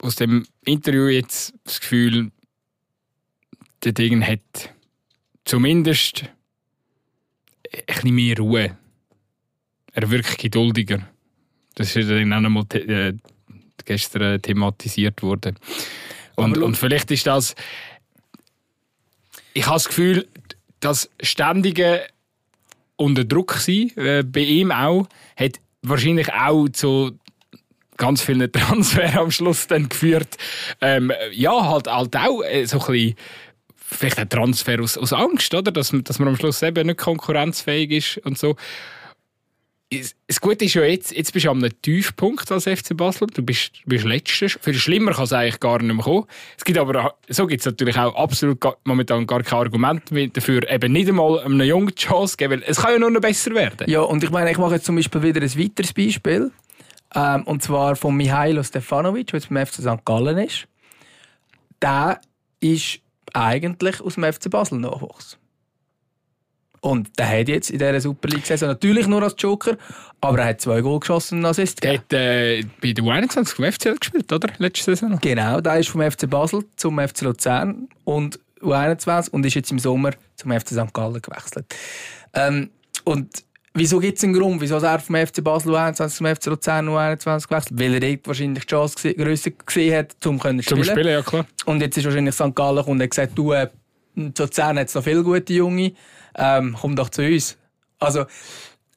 aus 0.01 0.15
dem 0.15 0.45
Interview 0.65 1.07
jetzt 1.07 1.53
das 1.63 1.79
Gefühl, 1.79 2.31
der 3.83 3.91
Ding 3.91 4.25
hat 4.25 4.73
zumindest 5.45 6.25
ein 7.71 7.83
bisschen 7.85 8.15
mehr 8.15 8.37
Ruhe. 8.37 8.77
Er 9.93 10.09
wirkt 10.09 10.37
geduldiger. 10.37 11.07
Das 11.75 11.95
ist 11.95 12.09
dann 12.09 12.33
auch 12.33 12.39
nochmal 12.39 12.65
äh, 12.73 13.13
gestern 13.85 14.41
thematisiert 14.41 15.21
worden. 15.21 15.59
Und, 16.35 16.57
und 16.57 16.77
vielleicht 16.77 17.11
ist 17.11 17.27
das. 17.27 17.55
Ich 19.53 19.65
habe 19.65 19.75
das 19.75 19.87
Gefühl, 19.87 20.27
das 20.79 21.09
ständige 21.21 22.07
unter 22.95 23.23
Druck 23.23 23.53
sein, 23.53 23.91
äh, 23.97 24.23
bei 24.23 24.41
ihm 24.41 24.71
auch, 24.71 25.07
hat 25.35 25.59
wahrscheinlich 25.81 26.31
auch 26.33 26.69
zu 26.69 27.17
ganz 27.97 28.21
vielen 28.21 28.51
Transfer 28.51 29.19
am 29.19 29.31
Schluss 29.31 29.67
dann 29.67 29.89
geführt. 29.89 30.37
Ähm, 30.81 31.11
ja, 31.31 31.69
halt, 31.69 31.87
halt 31.87 32.15
auch 32.15 32.41
äh, 32.43 32.65
so 32.65 32.79
ein 32.79 32.85
bisschen 32.87 33.15
vielleicht 33.93 34.19
ein 34.19 34.29
Transfer 34.29 34.81
aus, 34.81 34.97
aus 34.97 35.13
Angst, 35.13 35.53
oder? 35.53 35.71
Dass, 35.71 35.93
dass 36.03 36.19
man 36.19 36.27
am 36.27 36.35
Schluss 36.35 36.61
eben 36.61 36.87
nicht 36.87 36.99
konkurrenzfähig 36.99 37.91
ist 37.91 38.25
und 38.25 38.37
so. 38.37 38.55
Das 40.27 40.41
Gute 40.41 40.65
ist 40.65 40.73
ja 40.73 40.83
jetzt, 40.83 41.11
jetzt 41.11 41.33
bist 41.33 41.45
du 41.45 41.51
am 41.51 41.63
Tiefpunkt 41.81 42.51
als 42.51 42.63
FC 42.63 42.97
Basel. 42.97 43.27
Du 43.27 43.43
bist, 43.43 43.73
bist 43.85 44.05
Letzter. 44.05 44.47
Viel 44.49 44.73
schlimmer 44.73 45.11
kann 45.11 45.25
es 45.25 45.33
eigentlich 45.33 45.59
gar 45.59 45.81
nicht 45.81 45.93
mehr 45.93 46.03
kommen. 46.03 46.25
Es 46.57 46.63
gibt 46.63 46.79
aber, 46.79 47.13
so 47.29 47.45
gibt 47.45 47.59
es 47.59 47.65
natürlich 47.65 47.97
auch 47.97 48.15
absolut 48.15 48.59
gar, 48.59 48.77
momentan 48.85 49.27
gar 49.27 49.43
kein 49.43 49.59
Argument 49.59 50.03
dafür, 50.33 50.67
eben 50.69 50.91
nicht 50.91 51.09
einmal 51.09 51.39
einem 51.39 51.61
Jungen 51.61 51.87
die 51.87 51.95
Chance 51.95 52.37
geben, 52.37 52.61
weil 52.61 52.63
es 52.69 52.77
kann 52.77 52.93
ja 52.93 52.99
nur 52.99 53.11
noch 53.11 53.21
besser 53.21 53.53
werden. 53.53 53.89
Ja, 53.89 54.01
und 54.01 54.23
ich 54.23 54.31
meine, 54.31 54.51
ich 54.51 54.57
mache 54.57 54.75
jetzt 54.75 54.85
zum 54.85 54.95
Beispiel 54.95 55.21
wieder 55.21 55.41
ein 55.41 55.59
weiteres 55.59 55.93
Beispiel. 55.93 56.51
Ähm, 57.15 57.43
und 57.43 57.61
zwar 57.61 57.95
von 57.95 58.15
Mihailo 58.15 58.63
Stefanovic, 58.63 59.27
der 59.27 59.39
jetzt 59.39 59.49
beim 59.49 59.65
FC 59.65 59.75
St. 59.75 60.05
Gallen 60.05 60.37
ist. 60.39 60.67
Der 61.81 62.19
ist 62.59 62.99
eigentlich 63.33 64.01
aus 64.01 64.15
dem 64.15 64.23
FC 64.23 64.49
Basel 64.49 64.79
Nachwuchs. 64.79 65.37
Und 66.81 67.17
der 67.17 67.29
hat 67.29 67.47
jetzt 67.47 67.69
in 67.69 67.79
dieser 67.79 68.01
Super 68.01 68.27
League-Saison 68.27 68.67
natürlich 68.67 69.07
nur 69.07 69.23
als 69.23 69.35
Joker, 69.37 69.77
aber 70.19 70.39
er 70.39 70.45
hat 70.47 70.59
zwei 70.59 70.81
Goal 70.81 70.99
geschossen 70.99 71.39
und 71.39 71.45
Assist 71.45 71.79
gegeben. 71.79 72.03
Er 72.09 72.57
hat 72.57 72.59
äh, 72.59 72.65
bei 72.81 72.91
der 72.91 73.03
U21 73.05 73.55
vom 73.55 73.71
FCL 73.71 73.95
gespielt, 73.95 74.33
oder? 74.33 74.49
Letzte 74.57 74.93
Saison. 74.93 75.17
Genau, 75.21 75.61
der 75.61 75.79
ist 75.79 75.87
vom 75.87 76.01
FC 76.01 76.29
Basel 76.29 76.65
zum 76.75 76.99
FC 76.99 77.21
Luzern 77.21 77.87
und 78.03 78.37
U21 78.59 79.29
und 79.29 79.45
ist 79.45 79.53
jetzt 79.53 79.71
im 79.71 79.79
Sommer 79.79 80.11
zum 80.35 80.51
FC 80.51 80.69
St. 80.69 80.93
Gallen 80.93 81.21
gewechselt. 81.21 81.73
Ähm, 82.33 82.69
und 83.05 83.45
wieso 83.73 83.99
gibt 83.99 84.17
es 84.17 84.23
einen 84.23 84.33
Grund, 84.33 84.61
wieso 84.61 84.77
er 84.77 84.99
vom 84.99 85.15
FC 85.15 85.43
Basel 85.43 85.73
U21 85.73 86.07
zum 86.09 86.27
FC 86.27 86.45
Luzern 86.47 86.87
U21 86.89 87.47
gewechselt? 87.47 87.79
Weil 87.79 87.93
er 87.95 87.99
dort 87.99 88.27
wahrscheinlich 88.27 88.65
die 88.65 88.69
Chance 88.69 89.13
grösser 89.13 89.51
gesehen 89.51 89.97
hat, 89.97 90.25
um 90.25 90.39
zu 90.39 90.47
spielen. 90.47 90.63
Zum 90.63 90.83
Spielen, 90.83 91.07
ja 91.07 91.21
klar. 91.21 91.45
Und 91.65 91.81
jetzt 91.81 91.97
ist 91.97 92.05
wahrscheinlich 92.05 92.35
St. 92.35 92.55
Gallen 92.55 92.83
und 92.83 93.01
hat 93.01 93.09
gesagt, 93.09 93.31
du, 93.35 93.51
äh, 93.51 93.69
Luzern 94.15 94.77
hat 94.77 94.93
noch 94.93 95.03
viele 95.03 95.23
gute 95.23 95.53
Junge 95.53 95.93
ähm, 96.35 96.75
komm 96.79 96.95
doch 96.95 97.09
zu 97.09 97.23
uns. 97.23 97.57
Also, 97.99 98.25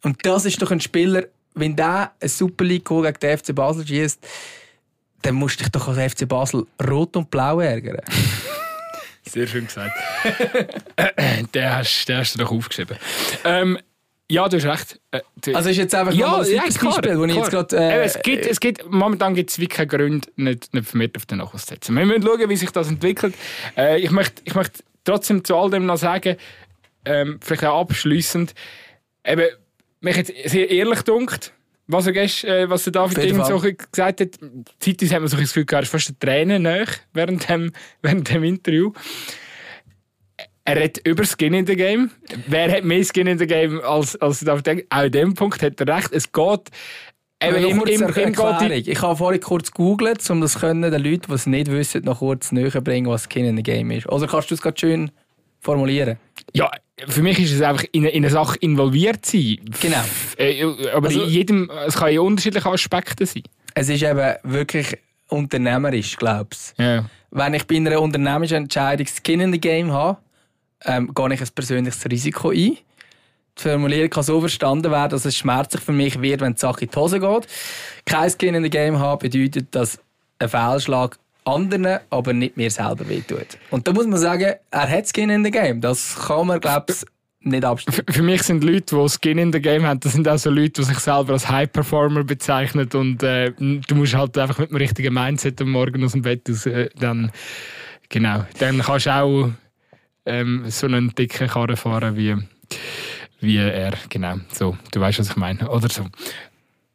und 0.02 0.24
das 0.24 0.44
ist 0.44 0.60
doch 0.60 0.70
ein 0.70 0.80
Spieler, 0.80 1.24
wenn 1.54 1.76
der 1.76 2.12
eine 2.20 2.28
Super 2.28 2.64
League 2.64 2.86
gegen 2.86 3.02
den 3.02 3.38
FC 3.38 3.54
Basel 3.54 3.86
schießt, 3.86 4.26
dann 5.22 5.34
musst 5.34 5.58
du 5.58 5.64
dich 5.64 5.72
doch 5.72 5.88
als 5.88 6.12
FC 6.12 6.28
Basel 6.28 6.66
rot 6.86 7.16
und 7.16 7.30
blau 7.30 7.60
ärgern. 7.60 8.00
Sehr 9.22 9.46
schön 9.46 9.66
gesagt. 9.66 9.92
den, 11.54 11.70
hast, 11.70 12.08
den 12.08 12.16
hast 12.18 12.34
du 12.34 12.38
doch 12.38 12.52
aufgeschrieben. 12.52 12.96
Ähm, 13.44 13.78
ja, 14.30 14.48
du 14.48 14.56
hast 14.56 14.66
recht. 14.66 15.00
Äh, 15.12 15.54
also 15.54 15.70
ist 15.70 15.76
jetzt 15.76 15.94
einfach 15.94 16.12
ja, 16.12 16.28
mal 16.28 16.44
ein 16.44 16.50
ja, 16.50 16.62
Beispiel, 16.62 17.18
wo 17.18 17.24
ich 17.24 17.34
jetzt 17.34 17.50
grad, 17.50 17.72
äh, 17.72 18.02
es 18.02 18.20
gibt, 18.22 18.46
es 18.46 18.60
gibt, 18.60 18.90
momentan 18.90 19.34
gibt 19.34 19.50
es 19.50 19.58
wirklich 19.58 19.76
keinen 19.76 19.88
Grund, 19.88 20.32
nicht, 20.36 20.74
nicht 20.74 20.88
vermehrt 20.88 21.16
auf 21.16 21.26
den 21.26 21.38
Nachwuchs 21.38 21.66
zu 21.66 21.74
setzen. 21.74 21.96
Wir 21.96 22.06
müssen 22.06 22.22
schauen, 22.22 22.48
wie 22.48 22.56
sich 22.56 22.70
das 22.70 22.88
entwickelt. 22.88 23.34
Äh, 23.76 24.00
ich, 24.00 24.10
möchte, 24.10 24.42
ich 24.44 24.54
möchte 24.54 24.82
trotzdem 25.04 25.44
zu 25.44 25.56
all 25.56 25.70
dem 25.70 25.86
noch 25.86 25.96
sagen, 25.96 26.36
ähm, 27.04 27.38
vielleicht 27.40 27.64
auch 27.64 27.80
abschliessend, 27.80 28.54
eben, 29.24 29.46
mich 30.00 30.16
jetzt 30.16 30.32
sehr 30.46 30.70
ehrlich 30.70 31.02
dunkt, 31.02 31.52
was 31.86 32.06
er, 32.06 32.12
gest, 32.12 32.44
äh, 32.44 32.68
was 32.68 32.84
der 32.84 32.92
David 32.92 33.18
irgend 33.18 33.46
so 33.46 33.60
gesagt 33.60 34.20
hat. 34.20 34.30
Zeitweise 34.80 35.14
hat 35.14 35.20
man 35.20 35.28
so 35.28 35.36
das 35.36 35.52
Gefühl 35.52 35.66
er 35.70 35.82
ist 35.82 35.90
fast 35.90 36.08
eine 36.08 36.18
Träne 36.18 36.58
nach 36.58 36.92
während 37.12 37.48
dem, 37.48 37.72
während 38.02 38.28
dem 38.28 38.42
Interview. 38.42 38.92
Er 40.66 40.76
redet 40.76 41.06
über 41.06 41.24
Skin 41.24 41.54
in 41.54 41.66
the 41.66 41.76
Game. 41.76 42.10
Wer 42.48 42.70
hat 42.70 42.84
mehr 42.84 43.04
Skin 43.04 43.28
in 43.28 43.38
the 43.38 43.46
Game 43.46 43.80
als, 43.82 44.16
als 44.16 44.40
David 44.40 44.66
Engel? 44.66 44.86
Auch 44.90 45.04
in 45.04 45.12
dem 45.12 45.34
Punkt 45.34 45.62
hat 45.62 45.80
er 45.80 45.96
recht. 45.96 46.12
Es 46.12 46.30
geht 46.30 46.70
Eben, 47.42 47.56
im, 47.56 47.82
im, 47.84 48.02
im 48.02 48.72
ich 48.72 49.02
habe 49.02 49.16
vorhin 49.16 49.40
kurz 49.42 49.70
gegoogelt, 49.70 50.28
um 50.30 50.40
das 50.40 50.58
können, 50.58 50.90
den 50.90 51.02
Leuten, 51.02 51.26
die 51.28 51.34
es 51.34 51.46
nicht 51.46 51.70
wissen, 51.70 52.02
noch 52.04 52.20
kurz 52.20 52.50
näher 52.50 52.80
bringen, 52.80 53.08
was 53.08 53.28
Skin 53.30 53.44
in 53.44 53.56
the 53.56 53.62
Game 53.62 53.90
ist. 53.90 54.08
Oder 54.08 54.26
kannst 54.26 54.50
du 54.50 54.54
es 54.54 54.62
gerade 54.62 54.78
schön 54.78 55.10
formulieren? 55.60 56.16
Ja, 56.54 56.70
für 57.06 57.22
mich 57.22 57.38
ist 57.38 57.52
es 57.52 57.60
einfach 57.60 57.84
in 57.92 58.04
eine, 58.04 58.10
in 58.10 58.24
eine 58.24 58.32
Sache 58.32 58.56
involviert 58.60 59.26
sein. 59.26 59.58
Genau. 59.80 60.02
Äh, 60.38 60.64
aber 60.94 61.08
also, 61.08 61.22
in 61.22 61.28
jedem, 61.28 61.70
es 61.86 61.96
kann 61.96 62.12
ja 62.12 62.20
unterschiedliche 62.22 62.70
Aspekte 62.70 63.26
sein. 63.26 63.42
Es 63.74 63.90
ist 63.90 64.02
eben 64.02 64.34
wirklich 64.42 64.96
unternehmerisch, 65.28 66.16
glaubst 66.16 66.78
du. 66.78 66.82
Ja. 66.82 67.04
Wenn 67.30 67.52
ich 67.52 67.66
bei 67.66 67.76
einer 67.76 68.00
unternehmerischen 68.00 68.56
Entscheidung 68.56 69.06
Skin 69.06 69.40
in 69.40 69.52
the 69.52 69.60
Game 69.60 69.92
habe, 69.92 70.16
ähm, 70.84 71.12
gehe 71.14 71.34
ich 71.34 71.40
ein 71.40 71.48
persönliches 71.54 72.04
Risiko 72.06 72.50
ein. 72.50 72.78
Die 73.58 73.62
Formulierung 73.62 74.10
kann 74.10 74.22
so 74.22 74.38
verstanden 74.40 74.90
werden, 74.90 75.10
dass 75.10 75.24
es 75.24 75.36
schmerzlich 75.36 75.82
für 75.82 75.92
mich 75.92 76.20
wird, 76.20 76.42
wenn 76.42 76.54
die 76.54 76.60
Sache 76.60 76.82
in 76.84 76.90
die 76.90 76.96
Hose 76.96 77.20
geht. 77.20 77.46
Kein 78.04 78.30
Skin 78.30 78.54
in 78.54 78.62
the 78.62 78.70
Game 78.70 78.98
haben 78.98 79.18
bedeutet, 79.18 79.74
dass 79.74 79.98
ein 80.38 80.48
Fehlschlag 80.48 81.18
anderen, 81.44 82.00
aber 82.10 82.32
nicht 82.32 82.56
mir 82.56 82.70
selber 82.70 83.08
wehtut. 83.08 83.56
Und 83.70 83.88
da 83.88 83.92
muss 83.92 84.06
man 84.06 84.18
sagen, 84.18 84.54
er 84.70 84.90
hat 84.90 85.08
Skin 85.08 85.30
in 85.30 85.44
the 85.44 85.50
Game. 85.50 85.80
Das 85.80 86.16
kann 86.26 86.48
man, 86.48 86.60
glaube 86.60 86.86
ich, 86.90 87.04
nicht 87.46 87.64
abstellen. 87.64 88.04
Für 88.10 88.22
mich 88.22 88.42
sind 88.42 88.64
Leute, 88.64 88.96
die 88.96 89.08
Skin 89.08 89.38
in 89.38 89.52
the 89.52 89.60
Game 89.60 89.86
haben, 89.86 90.00
das 90.00 90.12
sind 90.12 90.28
auch 90.28 90.38
so 90.38 90.50
Leute, 90.50 90.82
die 90.82 90.84
sich 90.84 90.98
selber 90.98 91.34
als 91.34 91.48
High 91.48 91.70
Performer 91.72 92.24
bezeichnen 92.24 92.88
und 92.92 93.22
äh, 93.22 93.52
du 93.52 93.94
musst 93.94 94.14
halt 94.14 94.36
einfach 94.36 94.58
mit 94.58 94.70
dem 94.70 94.76
richtigen 94.76 95.14
Mindset 95.14 95.60
am 95.60 95.70
Morgen 95.70 96.04
aus 96.04 96.12
dem 96.12 96.22
Bett 96.22 96.50
aus, 96.50 96.66
äh, 96.66 96.90
dann 96.98 97.30
genau, 98.08 98.44
dann 98.58 98.80
kannst 98.80 99.06
du 99.06 99.14
auch 99.14 99.50
ähm, 100.26 100.64
so 100.68 100.86
einen 100.86 101.14
dicken 101.14 101.48
Karren 101.48 101.76
fahren 101.76 102.16
wie, 102.16 102.36
wie 103.40 103.56
er, 103.56 103.94
genau, 104.08 104.36
so, 104.52 104.76
du 104.92 105.00
weißt, 105.00 105.18
was 105.18 105.30
ich 105.30 105.36
meine, 105.36 105.68
oder 105.68 105.88
so. 105.88 106.06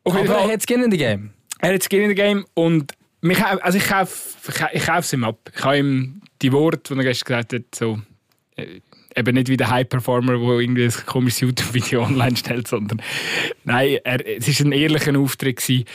Auf 0.03 0.15
Aber 0.15 0.25
er 0.25 0.53
hat 0.53 0.63
Skin 0.67 0.83
in 0.83 0.91
the 0.91 0.97
Game. 0.97 1.31
Er 1.59 1.73
hat 1.73 1.83
Skin 1.83 2.01
in 2.01 2.09
the 2.09 2.15
Game 2.15 2.45
und 2.53 2.93
mich, 3.21 3.43
also 3.43 3.77
ich 3.77 3.87
kaufe 3.87 4.69
ich 4.73 4.87
es 4.87 5.13
ihm 5.13 5.23
ab. 5.23 5.37
Ich 5.55 5.63
habe 5.63 5.77
ihm 5.77 6.21
die 6.41 6.51
Worte, 6.51 6.93
die 6.93 6.99
er 6.99 7.03
gestern 7.03 7.25
gesagt 7.27 7.53
hat, 7.53 7.75
so, 7.75 7.99
äh, 8.55 8.81
eben 9.15 9.35
nicht 9.35 9.49
wie 9.49 9.57
der 9.57 9.69
High-Performer, 9.69 10.37
der 10.37 10.59
irgendwie 10.59 10.85
ein 10.85 11.05
komisches 11.05 11.41
YouTube-Video 11.41 12.03
online 12.05 12.35
stellt, 12.35 12.67
sondern 12.67 13.01
nein, 13.63 13.99
er, 14.03 14.25
es 14.25 14.47
war 14.47 14.65
ein 14.65 14.71
ehrlicher 14.71 15.17
Auftritt. 15.17 15.57
Gewesen. 15.57 15.85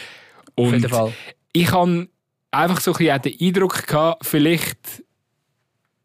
Und 0.55 0.67
Auf 0.67 0.73
jeden 0.73 0.89
Fall. 0.89 1.13
ich 1.53 1.71
habe 1.73 2.09
einfach 2.51 2.81
so 2.81 2.93
ein 2.93 2.99
bisschen 2.99 3.23
den 3.23 3.41
Eindruck 3.41 3.87
gehabt, 3.87 4.25
vielleicht 4.25 5.05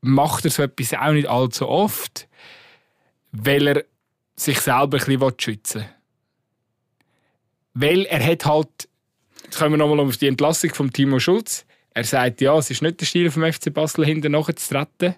macht 0.02 0.46
er 0.46 0.52
so 0.52 0.64
etwas 0.64 0.94
auch 0.94 1.12
nicht 1.12 1.28
allzu 1.28 1.68
oft, 1.68 2.28
weil 3.32 3.68
er 3.68 3.84
sich 4.36 4.60
selber 4.60 4.98
ein 4.98 5.06
bisschen 5.06 5.34
schützen 5.40 5.82
will. 7.74 7.90
Weil 7.90 8.06
er 8.06 8.26
hat 8.26 8.46
halt 8.46 8.68
Jetzt 9.44 9.58
kommen 9.58 9.72
wir 9.74 9.78
nochmal 9.78 10.00
auf 10.06 10.18
die 10.18 10.28
Entlassung 10.28 10.74
von 10.74 10.94
Timo 10.94 11.20
Schulz. 11.20 11.66
Er 11.94 12.04
sagt, 12.04 12.40
ja, 12.42 12.58
es 12.58 12.70
ist 12.70 12.82
nicht 12.82 13.02
der 13.02 13.06
Stil 13.06 13.30
vom 13.32 13.44
FC 13.52 13.74
Basel, 13.74 14.06
hinten 14.06 14.32
nachzutreten. 14.32 15.16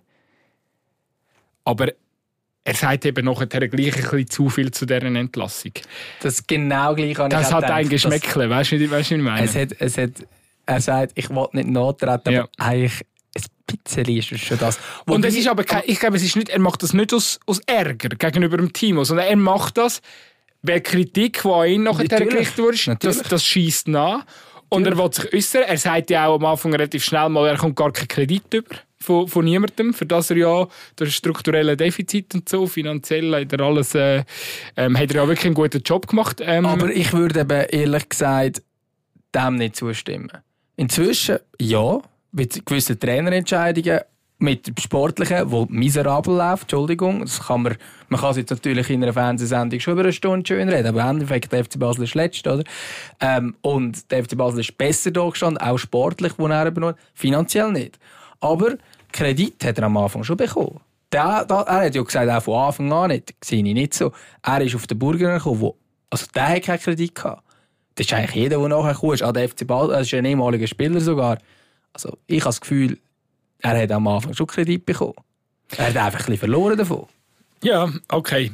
Aber 1.66 1.92
er 2.64 2.74
sagt 2.74 3.06
eben 3.06 3.26
nachher 3.26 3.46
gleich 3.48 3.72
ein 3.96 4.02
bisschen 4.02 4.30
zu 4.30 4.50
viel 4.50 4.72
zu 4.72 4.86
dieser 4.86 5.04
Entlassung. 5.04 5.74
Das 6.22 6.48
genau 6.48 6.96
gleich 6.96 7.16
Das 7.30 7.52
hat 7.54 7.66
ein 7.66 7.90
Geschmäckle, 7.90 8.50
weißt 8.50 8.72
du, 8.72 8.92
was 8.92 9.12
ich 9.12 9.18
meine? 9.18 9.46
Es 9.46 9.56
hat, 9.56 9.76
es 9.80 9.98
hat 9.98 10.12
er 10.66 10.82
sagt, 10.82 11.12
ich 11.16 11.30
will 11.30 11.48
nicht 11.52 11.68
nachtreten, 11.68 12.34
Ja. 12.34 12.42
aber 12.44 12.50
eigentlich 12.70 13.02
ein 13.36 13.78
bisschen 13.84 14.06
ist 14.18 14.32
es 14.32 14.42
schon 14.42 14.58
das. 14.60 14.80
Und 15.06 15.26
es 15.26 15.36
ist 15.36 15.48
aber 15.48 15.64
kein, 15.64 15.84
ich 15.86 16.00
glaube, 16.00 16.18
es 16.18 16.24
ist 16.24 16.36
nicht, 16.36 16.50
er 16.50 16.60
macht 16.60 16.84
das 16.84 16.94
nicht 16.94 17.14
aus, 17.14 17.40
aus 17.46 17.60
Ärger 17.66 18.10
gegenüber 18.10 18.58
dem 18.58 18.74
Team, 18.74 19.04
sondern 19.04 19.28
er 19.28 19.36
macht 19.36 19.78
das, 19.78 20.02
weil 20.62 20.82
Kritik, 20.82 21.42
die 21.42 21.50
an 21.50 21.68
ihn 21.68 21.84
nachher 21.84 22.08
gerichtet 22.08 22.58
wurde, 22.60 22.98
das, 23.00 23.22
das 23.24 23.46
schießt 23.46 23.88
nach. 23.88 24.26
Und 24.70 24.88
er 24.88 24.98
will 24.98 25.14
sich 25.14 25.32
äußern. 25.32 25.64
Er 25.64 25.78
sagt 25.78 26.10
ja 26.10 26.26
auch 26.26 26.36
am 26.36 26.46
Anfang 26.46 26.72
relativ 26.72 27.04
schnell 27.04 27.30
mal, 27.30 27.48
er 27.48 27.58
kommt 27.58 27.76
gar 27.76 27.92
keinen 27.92 28.08
Kredit 28.08 28.52
über 28.54 28.76
von, 29.04 29.28
von 29.28 29.46
niemandem, 29.46 29.94
für 29.94 30.06
das 30.06 30.32
er 30.32 30.38
ja 30.38 30.68
durch 30.96 31.16
strukturelle 31.16 31.78
Defizit 31.78 32.34
und 32.34 32.50
so, 32.50 32.66
finanziell 32.66 33.36
hat 33.36 33.54
er 33.54 33.60
alles, 33.60 33.94
äh, 33.94 34.24
ähm, 34.78 34.98
hat 34.98 35.12
er 35.12 35.18
ja 35.18 35.28
wirklich 35.28 35.46
einen 35.46 35.56
guten 35.56 35.82
Job 35.84 36.08
gemacht. 36.08 36.42
Ähm, 36.42 36.66
Aber 36.66 36.90
ich 36.90 37.14
würde 37.14 37.42
eben 37.42 37.68
ehrlich 37.70 38.10
gesagt 38.10 38.64
dem 39.36 39.56
nicht 39.56 39.76
zustimmen. 39.76 40.32
Inzwischen, 40.76 41.40
ja, 41.60 42.02
mit 42.34 42.66
gewissen 42.66 43.00
Trainerentscheidungen, 43.00 44.02
mit 44.40 44.74
Sportlichen, 44.80 45.50
wo 45.52 45.66
miserabel 45.70 46.36
läuft, 46.36 46.64
Entschuldigung, 46.64 47.22
das 47.22 47.48
kann 47.48 47.62
man, 47.62 47.78
man 48.10 48.20
kann 48.20 48.32
es 48.32 48.38
jetzt 48.38 48.50
natürlich 48.50 48.90
in 48.90 49.02
einer 49.02 49.14
Fernsehsendung 49.14 49.80
schon 49.80 49.94
über 49.94 50.02
eine 50.02 50.12
Stunde 50.12 50.46
schön 50.46 50.68
reden, 50.68 50.88
aber 50.88 51.02
im 51.02 51.10
Endeffekt, 51.12 51.54
der 51.54 51.64
FC 51.64 51.80
Basel 51.80 52.04
ist 52.04 52.16
letzt, 52.16 52.46
oder? 52.46 52.64
Ähm, 53.22 53.56
und 53.62 54.12
der 54.12 54.26
FC 54.26 54.36
Basel 54.36 54.60
ist 54.60 54.78
besser 54.78 55.12
da 55.12 55.30
gestanden, 55.30 55.62
auch 55.62 55.78
sportlich, 55.78 56.34
wo 56.38 56.48
er 56.48 56.68
übernommen 56.68 56.96
finanziell 57.14 57.72
nicht. 57.72 58.00
Aber 58.42 58.76
Kredit 59.14 59.64
hat 59.64 59.78
er 59.78 59.86
am 59.86 59.96
Anfang 59.96 60.24
schon 60.24 60.36
bekommen. 60.36 60.80
Der, 61.12 61.46
der, 61.46 61.58
er 61.58 61.86
hat 61.86 61.96
ja 61.96 62.02
gesagt, 62.02 62.30
auch 62.30 62.44
von 62.44 62.56
Anfang 62.56 62.92
an 62.92 63.12
nicht. 63.12 63.36
Sehe 63.44 63.64
ich 63.64 63.74
nicht 63.74 63.94
so. 63.94 64.12
Er 64.42 64.62
ist 64.62 64.76
auf 64.76 64.88
den 64.88 64.98
Burger 64.98 65.38
gekommen, 65.38 65.62
wo, 65.62 65.78
also 66.10 66.26
der 66.34 66.50
hat 66.50 66.64
keinen 66.64 66.80
Kredit 66.80 67.16
gehabt. 67.16 67.44
Das 67.96 68.08
ist 68.08 68.14
eigentlich 68.14 68.36
jeder, 68.36 68.58
der 68.58 68.68
nachher 68.68 68.94
gekommen. 68.94 69.22
An 69.22 69.34
der 69.34 69.48
FC 69.48 69.68
Basel, 69.68 69.94
er 69.94 70.02
ist 70.02 70.14
ein 70.14 70.26
ehemaliger 70.26 70.68
Spieler 70.68 71.00
sogar. 71.00 71.38
Also 71.94 72.18
ich 72.28 72.42
habe 72.42 72.50
das 72.50 72.62
Gefühl, 72.62 72.98
er 73.60 73.82
hat 73.82 73.92
am 73.92 74.08
Anfang 74.08 74.34
schon 74.34 74.48
Kredit 74.48 74.86
bekommen. 74.86 75.14
Er 75.78 75.88
hat 75.88 75.98
einfach 75.98 76.20
ein 76.20 76.26
bisschen 76.26 76.38
verloren 76.38 76.78
davon. 76.78 77.06
Ja, 77.64 77.92
okay. 78.10 78.52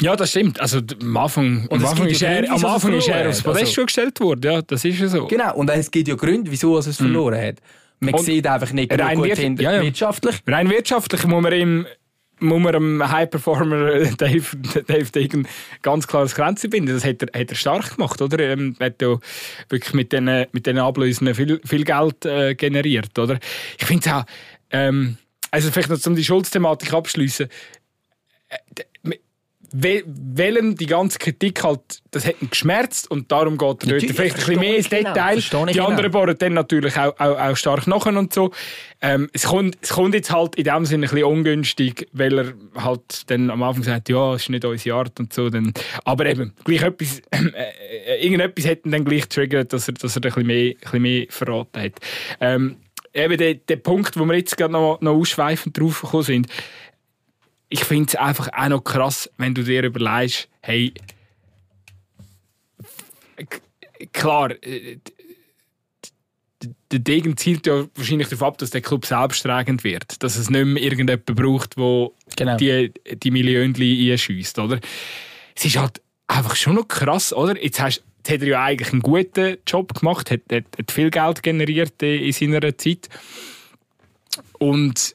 Ja, 0.00 0.14
das 0.14 0.30
stimmt. 0.30 0.60
Also 0.60 0.80
am 1.00 1.16
Anfang, 1.16 1.66
am 1.70 1.84
Anfang, 1.84 2.06
ist, 2.06 2.22
er, 2.22 2.42
Gründe, 2.42 2.50
am 2.52 2.64
Anfang 2.64 2.92
ist 2.94 3.08
er 3.08 3.28
aufs. 3.28 3.42
Podest 3.42 3.60
Also- 3.62 3.72
schon 3.72 3.86
gestellt 3.86 4.20
worden. 4.20 4.40
Ja, 4.44 4.62
das 4.62 4.84
ist 4.84 4.98
ja 5.00 5.08
so. 5.08 5.26
Genau, 5.26 5.54
und 5.56 5.68
es 5.70 5.90
gibt 5.90 6.06
ja 6.08 6.14
Gründe, 6.14 6.50
wieso 6.50 6.76
er 6.76 6.86
es 6.86 6.96
verloren 6.96 7.40
hat. 7.40 7.56
Man 8.00 8.14
Und 8.14 8.20
sieht 8.24 8.46
einfach 8.46 8.70
nicht 8.72 8.92
rein 8.96 9.16
gut 9.16 9.26
wir- 9.26 9.34
hinter 9.34 9.62
ja, 9.64 9.72
ja. 9.72 9.82
wirtschaftlich. 9.82 10.36
Rein 10.46 10.70
wirtschaftlich 10.70 11.24
muss 11.26 11.42
man 11.42 11.52
ihm 11.52 11.86
muss 12.40 12.60
man 12.60 12.72
dem 12.72 13.10
High 13.10 13.30
Performer 13.30 13.92
äh, 13.92 14.10
Dave, 14.16 14.44
Dave 14.86 15.10
Degen 15.12 15.46
ganz 15.82 16.06
klar 16.06 16.22
das 16.22 16.34
Grenze 16.34 16.68
binden. 16.68 16.94
Das 16.94 17.04
hat 17.04 17.22
er, 17.22 17.40
hat 17.40 17.50
er 17.50 17.56
stark 17.56 17.96
gemacht, 17.96 18.20
oder? 18.22 18.38
Ähm, 18.38 18.76
Er 18.78 18.86
hat 18.86 19.02
ja 19.02 19.16
wirklich 19.68 19.94
mit 19.94 20.12
diesen 20.12 20.46
mit 20.52 20.66
den 20.66 20.78
Ablösen 20.78 21.34
viel, 21.34 21.60
viel 21.64 21.84
Geld 21.84 22.24
äh, 22.24 22.54
generiert, 22.54 23.18
oder? 23.18 23.38
Ich 23.78 23.86
finde 23.86 24.08
es 24.08 24.12
auch, 24.14 24.24
ähm, 24.70 25.16
also 25.50 25.70
vielleicht 25.70 25.90
noch 25.90 26.06
um 26.06 26.14
die 26.16 26.24
Schuldsthematik 26.24 26.92
abschließen. 26.92 27.48
Wel- 28.48 28.87
Welchem 29.72 30.76
die 30.76 30.86
ganze 30.86 31.18
Kritik 31.18 31.62
halt, 31.62 31.80
das 32.10 32.26
hat 32.26 32.40
ihn 32.40 32.50
geschmerzt 32.50 33.10
und 33.10 33.30
darum 33.30 33.58
geht 33.58 33.84
er 33.84 33.98
dort 33.98 34.02
vielleicht 34.02 34.34
ein 34.34 34.38
bisschen 34.38 34.60
mehr 34.60 34.76
ins 34.76 34.88
genau, 34.88 35.12
Detail. 35.12 35.36
die 35.36 35.72
genau. 35.72 35.86
anderen 35.86 36.10
bohren 36.10 36.36
dann 36.38 36.54
natürlich 36.54 36.96
auch, 36.96 37.18
auch, 37.18 37.38
auch 37.38 37.56
stark 37.56 37.86
nachher 37.86 38.16
und 38.16 38.32
so. 38.32 38.50
Ähm, 39.00 39.28
es, 39.32 39.44
kommt, 39.44 39.76
es 39.80 39.90
kommt 39.90 40.14
jetzt 40.14 40.32
halt 40.32 40.56
in 40.56 40.64
dem 40.64 40.84
Sinne 40.84 41.06
ein 41.06 41.10
bisschen 41.10 41.24
ungünstig, 41.24 42.08
weil 42.12 42.38
er 42.38 42.52
halt 42.82 43.30
dann 43.30 43.50
am 43.50 43.62
Anfang 43.62 43.84
sagt, 43.84 44.08
ja, 44.08 44.34
es 44.34 44.42
ist 44.42 44.48
nicht 44.48 44.64
unsere 44.64 44.96
Art 44.96 45.20
und 45.20 45.32
so. 45.32 45.50
Dann, 45.50 45.72
aber 46.04 46.26
eben, 46.26 46.54
gleich 46.64 46.82
etwas, 46.82 47.20
äh, 47.30 48.16
äh, 48.16 48.24
irgendetwas 48.24 48.66
hat 48.66 48.84
ihn 48.84 48.92
dann 48.92 49.04
gleich 49.04 49.28
triggert, 49.28 49.72
dass 49.72 49.88
er, 49.88 49.94
dass 49.94 50.16
er 50.16 50.22
ein 50.22 50.22
bisschen 50.22 50.46
mehr, 50.46 50.70
ein 50.70 50.76
bisschen 50.80 51.02
mehr 51.02 51.26
verraten 51.28 51.82
hat. 51.82 51.92
Ähm, 52.40 52.76
eben 53.14 53.36
der, 53.36 53.54
der 53.54 53.76
Punkt, 53.76 54.18
wo 54.18 54.24
wir 54.24 54.36
jetzt 54.36 54.56
gerade 54.56 54.72
noch, 54.72 55.00
noch 55.00 55.14
ausschweifend 55.14 55.78
drauf 55.78 56.02
gekommen 56.02 56.22
sind, 56.22 56.46
ich 57.68 57.84
finde 57.84 58.08
es 58.08 58.14
einfach 58.14 58.48
auch 58.52 58.68
noch 58.68 58.82
krass, 58.82 59.30
wenn 59.36 59.54
du 59.54 59.62
dir 59.62 59.82
überlegst, 59.84 60.48
hey, 60.60 60.92
klar, 64.12 64.50
äh, 64.62 64.98
der 66.90 66.98
Degen 66.98 67.36
zielt 67.36 67.66
ja 67.66 67.86
wahrscheinlich 67.94 68.28
darauf 68.28 68.42
ab, 68.42 68.58
dass 68.58 68.70
der 68.70 68.80
Club 68.80 69.06
selbsttragend 69.06 69.84
wird. 69.84 70.22
Dass 70.22 70.36
es 70.36 70.50
nicht 70.50 70.64
mehr 70.64 70.82
irgendjemanden 70.82 71.34
braucht, 71.34 71.76
der 71.76 72.10
Genau. 72.36 72.56
die, 72.56 72.92
die 73.22 73.30
Millionchen 73.30 74.12
einschießt, 74.12 74.58
oder? 74.58 74.80
Es 75.54 75.64
ist 75.64 75.76
halt 75.76 76.00
einfach 76.26 76.56
schon 76.56 76.76
noch 76.76 76.88
krass, 76.88 77.32
oder? 77.32 77.62
Jetzt, 77.62 77.80
hast, 77.80 78.02
jetzt 78.18 78.30
hat 78.30 78.42
er 78.42 78.48
ja 78.48 78.64
eigentlich 78.64 78.92
einen 78.92 79.02
guten 79.02 79.58
Job 79.66 79.98
gemacht, 79.98 80.30
hat, 80.30 80.40
hat, 80.50 80.64
hat 80.78 80.90
viel 80.90 81.10
Geld 81.10 81.42
generiert 81.42 82.02
äh, 82.02 82.16
in 82.16 82.32
seiner 82.32 82.76
Zeit. 82.76 83.08
Und, 84.58 85.14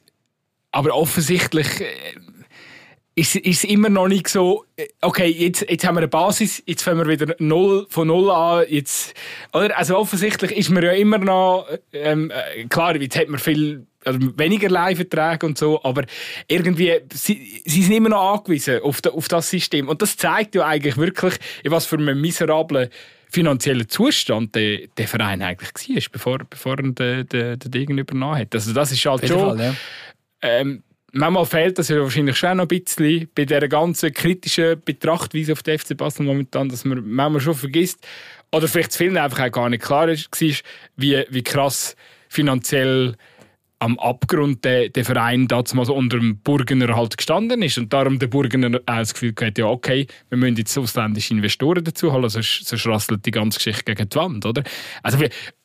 aber 0.70 0.94
offensichtlich 0.94 1.80
äh, 1.80 1.86
ist 3.16 3.36
ist 3.36 3.64
es 3.64 3.70
immer 3.70 3.88
noch 3.88 4.08
nicht 4.08 4.28
so, 4.28 4.64
äh, 4.76 4.86
okay, 5.00 5.26
jetzt, 5.26 5.68
jetzt 5.68 5.86
haben 5.86 5.94
wir 5.94 6.00
eine 6.00 6.08
Basis, 6.08 6.62
jetzt 6.66 6.82
fangen 6.82 6.98
wir 6.98 7.08
wieder 7.08 7.34
null, 7.38 7.86
von 7.88 8.08
null 8.08 8.30
an. 8.30 8.64
Jetzt, 8.68 9.14
oder? 9.52 9.76
Also 9.78 9.96
offensichtlich 9.96 10.52
ist 10.52 10.70
man 10.70 10.82
ja 10.82 10.92
immer 10.92 11.18
noch, 11.18 11.68
ähm, 11.92 12.30
äh, 12.30 12.64
klar, 12.64 12.96
jetzt 12.96 13.16
hat 13.16 13.28
man 13.28 13.38
viel 13.38 13.86
also 14.04 14.18
weniger 14.36 14.68
Leihverträge 14.68 15.46
und 15.46 15.56
so, 15.56 15.82
aber 15.82 16.04
irgendwie, 16.46 17.00
sie, 17.12 17.62
sie 17.64 17.82
sind 17.82 17.94
immer 17.94 18.10
noch 18.10 18.34
angewiesen 18.34 18.80
auf, 18.82 19.00
da, 19.00 19.10
auf 19.10 19.28
das 19.28 19.48
System. 19.48 19.88
Und 19.88 20.02
das 20.02 20.16
zeigt 20.16 20.54
ja 20.54 20.66
eigentlich 20.66 20.96
wirklich, 20.96 21.36
in 21.62 21.70
was 21.70 21.86
für 21.86 21.96
einem 21.96 22.20
miserablen 22.20 22.90
finanziellen 23.30 23.88
Zustand 23.88 24.54
der, 24.54 24.86
der 24.96 25.08
Verein 25.08 25.42
eigentlich 25.42 25.88
war, 25.88 26.02
bevor, 26.12 26.38
bevor 26.48 26.76
er 26.78 26.82
den, 26.82 26.94
den, 27.26 27.58
den 27.58 27.70
Degen 27.70 27.98
übernommen 27.98 28.38
hat. 28.38 28.54
Also 28.54 28.72
das 28.72 28.92
ist 28.92 29.04
halt 29.06 29.26
schon... 29.26 29.56
Fall, 29.56 29.60
ja. 29.60 29.74
Ähm, 30.42 30.82
manchmal 31.14 31.46
fehlt 31.46 31.78
das 31.78 31.88
ja 31.88 32.00
wahrscheinlich 32.00 32.36
schon 32.36 32.58
noch 32.58 32.64
ein 32.64 32.68
bisschen 32.68 33.28
bei 33.34 33.44
dieser 33.44 33.68
ganzen 33.68 34.12
kritischen 34.12 34.82
Betrachtweise 34.84 35.52
auf 35.52 35.62
den 35.62 35.78
FC 35.78 35.96
Basel 35.96 36.26
momentan, 36.26 36.68
dass 36.68 36.84
man 36.84 37.02
manchmal 37.08 37.40
schon 37.40 37.54
vergisst, 37.54 38.06
oder 38.52 38.68
vielleicht 38.68 38.92
zu 38.92 38.98
vielen 38.98 39.16
einfach 39.16 39.40
auch 39.40 39.52
gar 39.52 39.68
nicht 39.68 39.82
klar 39.82 40.08
war, 40.08 40.16
wie, 40.96 41.24
wie 41.28 41.42
krass 41.42 41.96
finanziell 42.28 43.16
am 43.80 43.98
Abgrund 43.98 44.64
der, 44.64 44.88
der 44.88 45.04
Verein 45.04 45.48
damals 45.48 45.90
unter 45.90 46.18
dem 46.18 46.38
Burgener 46.38 46.96
halt 46.96 47.16
gestanden 47.16 47.62
ist 47.62 47.76
und 47.76 47.92
darum 47.92 48.18
der 48.18 48.28
Burgener 48.28 48.80
auch 48.86 48.98
das 48.98 49.12
Gefühl 49.12 49.34
hat, 49.40 49.58
ja 49.58 49.66
okay, 49.66 50.06
wir 50.30 50.38
müssen 50.38 50.56
jetzt 50.56 50.78
ausländische 50.78 51.34
Investoren 51.34 51.84
dazu 51.84 52.12
holen, 52.12 52.28
sonst, 52.28 52.66
sonst 52.66 52.86
rasselt 52.86 53.26
die 53.26 53.30
ganze 53.30 53.58
Geschichte 53.58 53.84
gegen 53.84 54.08
die 54.08 54.16
Wand, 54.16 54.46
oder? 54.46 54.62
Also 55.02 55.18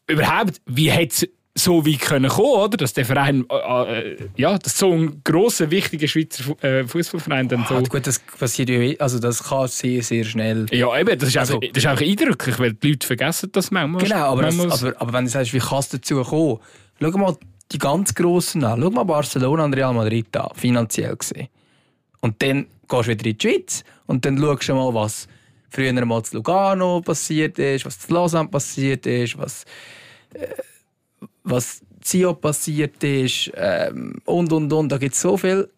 überhaupt, 0.08 0.60
wie 0.66 0.92
hat 0.92 1.30
so 1.60 1.86
weit 1.86 2.00
können 2.02 2.30
kommen, 2.30 2.48
oder? 2.64 2.78
Dass 2.78 2.94
der 2.94 3.06
Verein, 3.06 3.46
äh, 3.52 4.00
äh, 4.14 4.18
ja, 4.38 4.58
dass 4.58 4.78
so 4.78 4.92
ein 4.92 5.22
grosser, 5.24 5.70
wichtiger 5.72 6.08
Schweizer 6.08 6.44
Fu- 6.44 6.58
äh, 6.66 6.86
Fußballverein 6.88 7.48
dann 7.50 7.66
so... 7.68 7.76
Ah, 7.76 7.82
gut, 7.82 8.08
das 8.08 8.20
passiert 8.20 8.70
ja, 8.70 8.94
also 9.00 9.20
das 9.20 9.44
kann 9.44 9.68
sehr, 9.68 10.02
sehr 10.04 10.24
schnell. 10.26 10.66
ja, 10.72 10.98
eben, 11.00 11.18
das 11.20 11.30
ist, 11.30 11.38
Also- 11.38 11.56
einfach, 11.60 11.70
das 11.74 11.84
ist 11.84 11.88
einfach 11.90 12.06
eindrücklich, 12.06 12.60
weil 12.60 12.74
die 12.74 12.90
Leute 12.92 13.06
vergessen 13.08 13.50
das 13.52 13.72
manchmal. 13.72 14.04
Genau, 14.04 14.32
aber, 14.32 14.42
das, 14.44 14.56
manchmal- 14.56 14.90
aber, 14.94 15.02
aber 15.02 15.14
wenn 15.14 15.26
du 15.26 15.32
sagst, 15.32 15.54
wie 15.54 15.60
kann 15.60 15.80
es 15.80 15.90
dazu 15.90 16.22
kommen? 16.24 16.60
Schau 17.02 17.12
mal 17.18 17.36
die 17.72 17.78
ganz 17.78 18.14
Grossen 18.16 18.64
an. 18.64 18.82
Schau 18.82 18.90
mal 18.90 19.04
Barcelona 19.04 19.66
und 19.66 19.74
Real 19.76 19.94
Madrid 19.94 20.36
an, 20.36 20.50
finanziell 20.56 21.16
gesehen. 21.16 21.48
Und 22.22 22.42
dann 22.42 22.68
gehst 22.88 23.08
du 23.08 23.12
wieder 23.12 23.26
in 23.26 23.38
die 23.38 23.48
Schweiz 23.48 23.84
und 24.08 24.26
dann 24.26 24.38
schaust 24.38 24.68
du 24.70 24.74
mal, 24.74 24.94
was 24.94 25.28
früher 25.70 25.94
mal 26.06 26.24
zu 26.24 26.38
Lugano 26.38 27.00
passiert 27.02 27.60
ist, 27.60 27.86
was 27.86 28.00
zu 28.00 28.12
Lausanne 28.14 28.50
passiert 28.50 29.06
ist, 29.06 29.38
was, 29.38 29.64
äh, 30.34 30.48
was 31.50 31.82
Zio 32.02 32.34
passiert 32.34 33.04
ist 33.04 33.52
ähm, 33.56 34.16
und 34.26 34.52
und 34.54 34.72
und. 34.72 34.90
Da 34.92 34.98
gibt 34.98 35.16
es 35.16 35.22
so 35.22 35.38
viel 35.38 35.70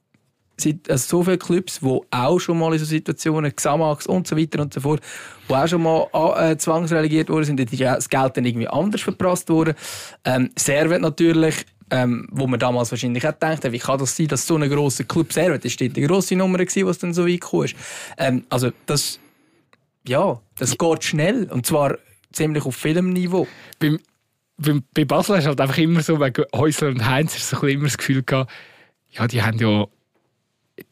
Sit- 0.59 0.89
also 0.91 1.17
so 1.17 1.23
viele 1.23 1.39
Clubs, 1.39 1.79
die 1.79 1.99
auch 2.11 2.39
schon 2.39 2.59
mal 2.59 2.71
in 2.73 2.79
so 2.79 2.85
Situationen, 2.85 3.55
Xamax 3.55 4.05
und 4.05 4.27
so 4.27 4.37
weiter 4.37 4.61
und 4.61 4.73
so 4.73 4.81
fort, 4.81 5.01
die 5.49 5.53
auch 5.53 5.67
schon 5.67 5.81
mal 5.81 6.07
äh, 6.37 6.55
zwangsrelegiert 6.57 7.29
worden 7.29 7.45
sind, 7.45 7.73
ja 7.73 7.95
das 7.95 8.07
Geld 8.07 8.37
dann 8.37 8.45
irgendwie 8.45 8.67
anders 8.67 9.01
verprasst 9.01 9.49
worden. 9.49 9.73
Ähm, 10.23 10.51
Servet 10.55 11.01
natürlich, 11.01 11.65
ähm, 11.89 12.27
wo 12.31 12.45
man 12.45 12.59
damals 12.59 12.91
wahrscheinlich 12.91 13.25
auch 13.25 13.33
gedacht 13.33 13.65
hat, 13.65 13.71
wie 13.71 13.79
kann 13.79 13.97
das 13.97 14.15
sein, 14.15 14.27
dass 14.27 14.45
so 14.45 14.55
ein 14.55 14.69
grosser 14.69 15.03
Club 15.05 15.33
Servet, 15.33 15.65
das 15.65 15.79
war 15.79 15.87
eine 15.87 16.07
grosse 16.07 16.35
Nummer, 16.35 16.59
gewesen, 16.59 16.85
was 16.85 16.99
dann 16.99 17.13
so 17.13 17.25
weit 17.25 17.41
gekommen 17.41 17.65
ist. 17.65 17.75
Ähm, 18.17 18.43
also 18.49 18.69
das, 18.85 19.19
ja, 20.07 20.39
das 20.57 20.77
geht 20.77 21.03
schnell 21.03 21.49
und 21.51 21.65
zwar 21.65 21.97
ziemlich 22.31 22.65
auf 22.65 22.75
vielem 22.75 23.11
Niveau. 23.13 23.47
beim, 23.79 23.99
bei 24.93 25.05
Basel 25.05 25.37
hast 25.37 25.45
du 25.45 25.49
halt 25.49 25.61
einfach 25.61 25.77
immer 25.77 26.01
so, 26.01 26.19
wegen 26.19 26.45
Häusler 26.55 26.89
und 26.89 27.05
Heinz, 27.05 27.35
hast 27.35 27.51
du 27.51 27.57
so 27.57 27.67
immer 27.67 27.85
das 27.85 27.97
Gefühl 27.97 28.23
gehabt, 28.23 28.51
ja, 29.09 29.27
die 29.27 29.41
haben 29.41 29.57
ja 29.57 29.87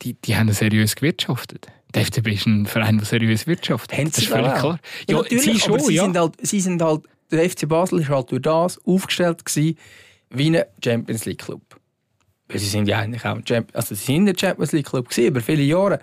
die, 0.01 0.13
die 0.13 0.35
haben 0.35 0.51
seriös 0.51 0.95
gewirtschaftet. 0.95 1.67
Der 1.93 2.05
FCB 2.05 2.27
ist 2.27 2.45
ein 2.45 2.65
Verein, 2.65 2.97
der 2.97 3.05
seriös 3.05 3.47
wirtschaftet. 3.47 3.97
Haben 3.97 4.09
das 4.09 4.19
ist 4.19 4.27
völlig 4.27 4.51
auch. 4.51 4.59
klar. 4.59 4.79
Ja, 5.07 5.15
Ja, 5.15 5.21
natürlich, 5.23 5.43
sie 5.43 5.59
schon, 5.59 5.73
aber 5.73 5.83
sie 5.83 5.95
ja. 5.95 6.03
sind 6.03 6.17
halt, 6.17 6.33
sie 6.41 6.59
sind 6.59 6.81
halt, 6.81 7.01
der 7.31 7.49
FC 7.49 7.67
Basel 7.67 8.01
ist 8.01 8.09
halt 8.09 8.31
durch 8.31 8.41
das 8.41 8.79
aufgestellt 8.85 9.43
gewesen, 9.45 9.77
wie 10.29 10.57
ein 10.57 10.63
Champions 10.83 11.25
League 11.25 11.39
Club. 11.39 11.61
Weil 12.47 12.59
sie 12.59 12.67
sind 12.67 12.87
ja 12.87 12.99
eigentlich 12.99 13.23
auch 13.25 13.35
ein 13.35 13.45
Champions, 13.45 13.75
also 13.75 13.95
sie 13.95 14.03
sind 14.03 14.27
ein 14.27 14.37
Champions 14.37 14.71
League 14.71 14.87
Club 14.87 15.09
gewesen, 15.09 15.27
über 15.27 15.41
viele 15.41 15.63
Jahre. 15.63 15.99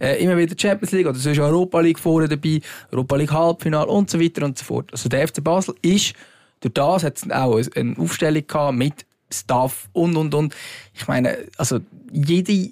Äh, 0.00 0.22
immer 0.22 0.36
wieder 0.36 0.54
Champions 0.56 0.92
League 0.92 1.06
oder 1.06 1.18
so 1.18 1.30
ist 1.30 1.38
Europa 1.38 1.80
League 1.80 1.98
vorne 1.98 2.28
dabei, 2.28 2.60
Europa 2.90 3.16
League 3.16 3.32
Halbfinale 3.32 3.88
und 3.88 4.10
so 4.10 4.20
weiter 4.20 4.44
und 4.44 4.58
so 4.58 4.64
fort. 4.64 4.92
Also 4.92 5.08
der 5.08 5.26
FC 5.26 5.42
Basel 5.42 5.74
ist 5.82 6.14
Durch 6.60 6.74
das 6.74 7.04
hat 7.04 7.18
es 7.18 7.30
auch 7.30 7.60
eine 7.74 7.96
Aufstellung 7.98 8.46
gehabt 8.46 8.76
mit 8.76 9.06
Staff 9.32 9.88
und 9.92 10.16
und 10.16 10.34
und. 10.34 10.54
Ich 10.94 11.06
meine, 11.06 11.38
also 11.56 11.80
jede, 12.12 12.70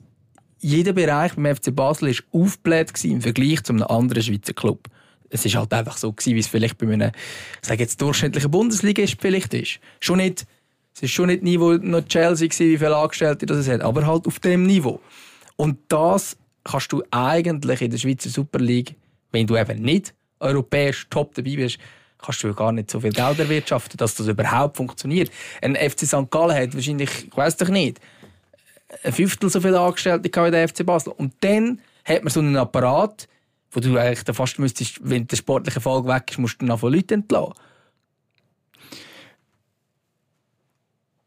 jeder 0.58 0.92
Bereich 0.92 1.34
beim 1.34 1.54
FC 1.54 1.74
Basel 1.74 2.08
war 2.08 2.40
aufgebläht 2.40 3.04
im 3.04 3.20
Vergleich 3.20 3.62
zu 3.62 3.72
einem 3.72 3.84
anderen 3.84 4.22
Schweizer 4.22 4.54
Club. 4.54 4.88
Es 5.28 5.44
ist 5.44 5.56
halt 5.56 5.72
einfach 5.72 5.96
so 5.96 6.12
gewesen, 6.12 6.34
wie 6.34 6.40
es 6.40 6.46
vielleicht 6.46 6.78
bei 6.78 6.90
einem, 6.90 7.12
sage 7.60 7.82
jetzt 7.82 8.00
durchschnittlichen 8.00 8.50
Bundesliga 8.50 9.04
vielleicht 9.18 9.54
ist. 9.54 9.80
Schon 10.00 10.18
nicht, 10.18 10.46
es 10.94 11.02
ist 11.02 11.10
schon 11.10 11.26
nicht 11.26 11.42
Niveau 11.42 11.74
noch 11.74 12.06
Chelsea 12.06 12.48
gewesen, 12.48 12.70
wie 12.72 12.78
viele 12.78 12.96
Angestellte 12.96 13.44
das 13.44 13.58
es 13.58 13.68
hat, 13.68 13.82
aber 13.82 14.06
halt 14.06 14.26
auf 14.26 14.38
dem 14.38 14.64
Niveau. 14.64 15.00
Und 15.56 15.78
das 15.88 16.36
kannst 16.64 16.92
du 16.92 17.02
eigentlich 17.10 17.80
in 17.82 17.90
der 17.90 17.98
Schweizer 17.98 18.30
Super 18.30 18.60
League, 18.60 18.94
wenn 19.32 19.46
du 19.46 19.56
eben 19.56 19.82
nicht 19.82 20.14
europäisch 20.40 21.06
top 21.10 21.34
dabei 21.34 21.56
bist, 21.56 21.78
kannst 22.26 22.42
du 22.44 22.52
gar 22.52 22.72
nicht 22.72 22.90
so 22.90 23.00
viel 23.00 23.12
Geld 23.12 23.38
erwirtschaften, 23.38 23.96
dass 23.96 24.14
das 24.14 24.26
überhaupt 24.26 24.76
funktioniert. 24.76 25.30
Ein 25.62 25.76
FC 25.76 26.00
St. 26.00 26.30
Gallen 26.30 26.56
hat 26.56 26.74
wahrscheinlich, 26.74 27.28
ich 27.28 27.36
weiß 27.36 27.56
doch 27.56 27.68
nicht, 27.68 28.00
ein 29.02 29.12
Fünftel 29.12 29.48
so 29.48 29.60
viele 29.60 29.80
Angestellte 29.80 30.24
wie 30.24 30.50
der 30.50 30.68
FC 30.68 30.84
Basel. 30.84 31.12
Und 31.12 31.34
dann 31.40 31.80
hat 32.04 32.22
man 32.22 32.32
so 32.32 32.40
einen 32.40 32.56
Apparat, 32.56 33.28
wo 33.70 33.80
du 33.80 33.96
eigentlich 33.96 34.36
fast 34.36 34.58
müsstest, 34.58 34.98
wenn 35.02 35.26
der 35.26 35.36
sportliche 35.36 35.76
Erfolg 35.76 36.06
weg 36.06 36.30
ist, 36.30 36.38
musst 36.38 36.60
du 36.60 36.66
noch 36.66 36.80
von 36.80 36.92
Leuten 36.92 37.14
entlassen. 37.14 37.54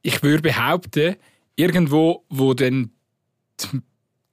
Ich 0.01 0.23
würde 0.23 0.41
behaupten, 0.41 1.15
irgendwo, 1.55 2.23
wo 2.29 2.53
dann 2.53 2.91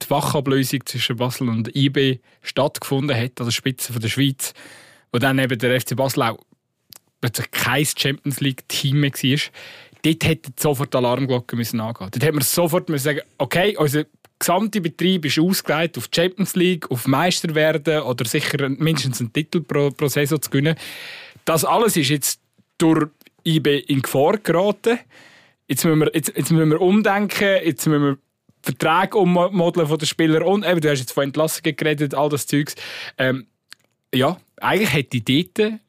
die 0.01 0.09
Wachablösung 0.09 0.85
zwischen 0.85 1.17
Basel 1.17 1.49
und 1.49 1.75
IB 1.75 2.19
stattgefunden 2.41 3.15
hat, 3.15 3.39
also 3.39 3.51
Spitze 3.51 3.91
von 3.91 4.01
der 4.01 4.09
Schweiz, 4.09 4.53
wo 5.11 5.19
dann 5.19 5.39
eben 5.39 5.59
der 5.59 5.79
FC 5.79 5.95
Basel 5.95 6.23
auch 6.23 6.39
plötzlich 7.21 7.51
kein 7.51 7.85
Champions 7.85 8.39
League-Team 8.39 8.99
mehr 8.99 9.11
war, 9.11 9.39
dort 10.03 10.23
hätte 10.25 10.51
sofort 10.59 10.93
die 10.93 10.97
Alarmglocke 10.97 11.55
müssen 11.55 11.79
angehen 11.79 12.09
Dort 12.11 12.23
hätte 12.23 12.33
man 12.33 12.43
sofort 12.43 12.89
müssen 12.89 13.05
sagen 13.05 13.21
okay, 13.37 13.75
unser 13.77 14.05
gesamter 14.39 14.79
Betrieb 14.79 15.25
ist 15.25 15.39
ausgelegt 15.39 15.97
auf 15.97 16.07
die 16.07 16.21
Champions 16.21 16.55
League, 16.55 16.89
auf 16.91 17.07
Meister 17.07 17.55
werden 17.55 18.01
oder 18.01 18.25
sicher 18.25 18.69
mindestens 18.69 19.19
einen 19.19 19.33
Titel 19.33 19.61
pro, 19.61 19.89
pro 19.91 20.07
Saison 20.07 20.41
zu 20.41 20.49
gewinnen. 20.49 20.75
Das 21.45 21.65
alles 21.65 21.97
ist 21.97 22.09
jetzt 22.09 22.39
durch 22.77 23.07
IB 23.45 23.79
in 23.79 24.01
Gefahr 24.01 24.37
geraten. 24.37 24.99
Jetzt 25.67 25.85
müssen 25.85 25.99
wir, 25.99 26.11
jetzt, 26.13 26.33
jetzt 26.35 26.51
müssen 26.51 26.69
wir 26.69 26.81
umdenken, 26.81 27.57
jetzt 27.63 27.85
müssen 27.87 28.03
wir 28.03 28.17
Verträge 28.61 29.17
ummodeln 29.17 29.87
von 29.87 29.97
den 29.97 30.05
Spielern 30.05 30.43
und 30.43 30.65
eben, 30.65 30.81
du 30.81 30.89
hast 30.89 30.99
jetzt 30.99 31.13
von 31.13 31.23
Entlassungen 31.23 31.75
geredet, 31.75 32.13
all 32.13 32.29
das 32.29 32.47
Zeugs. 32.47 32.75
Ähm, 33.17 33.47
ja, 34.13 34.37
eigentlich 34.57 34.93
hätte 34.93 35.17
ich 35.17 35.53
dort 35.55 35.79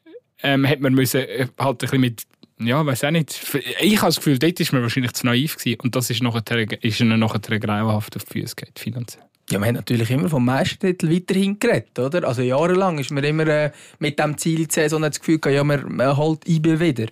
ähm, 0.43 0.65
hätte 0.65 0.83
man 0.83 0.95
müssen, 0.95 1.21
äh, 1.21 1.47
halt 1.59 1.75
ein 1.75 1.77
bisschen 1.79 2.01
mit 2.01 2.23
ja, 2.61 2.85
weiß 2.85 3.05
auch 3.05 3.11
nicht. 3.13 3.41
Ich 3.81 3.99
habe 3.99 4.09
das 4.09 4.17
Gefühl, 4.17 4.39
dort 4.39 4.59
war 4.59 4.67
man 4.73 4.83
wahrscheinlich 4.83 5.13
zu 5.13 5.27
naiv 5.27 5.57
gewesen 5.57 5.81
und 5.81 5.95
das 5.95 6.11
ist, 6.11 6.23
nachher, 6.23 6.43
ist 6.83 7.01
ihnen 7.01 7.21
nachher 7.21 7.39
grauenhaft 7.39 8.17
auf 8.17 8.25
die 8.25 8.41
Füße 8.41 8.57
geht, 8.57 8.79
finanziell. 8.79 9.25
Ja, 9.51 9.59
man 9.59 9.69
hat 9.69 9.77
natürlich 9.77 10.11
immer 10.11 10.29
vom 10.29 10.45
Meistertitel 10.45 11.11
weiterhin 11.11 11.59
geredet, 11.59 11.99
oder? 11.99 12.27
Also 12.27 12.43
jahrelang 12.43 12.99
ist 12.99 13.11
man 13.11 13.25
immer 13.25 13.47
äh, 13.47 13.71
mit 13.99 14.19
dem 14.19 14.37
Ziel 14.37 14.67
die 14.67 14.75
Saison 14.75 15.01
das 15.01 15.21
Gefühl 15.21 15.39
gehabt, 15.39 15.57
ja, 15.57 15.65
man, 15.65 15.97
man 15.97 16.17
holt 16.17 16.47
IB 16.47 16.81
wieder. 16.81 17.07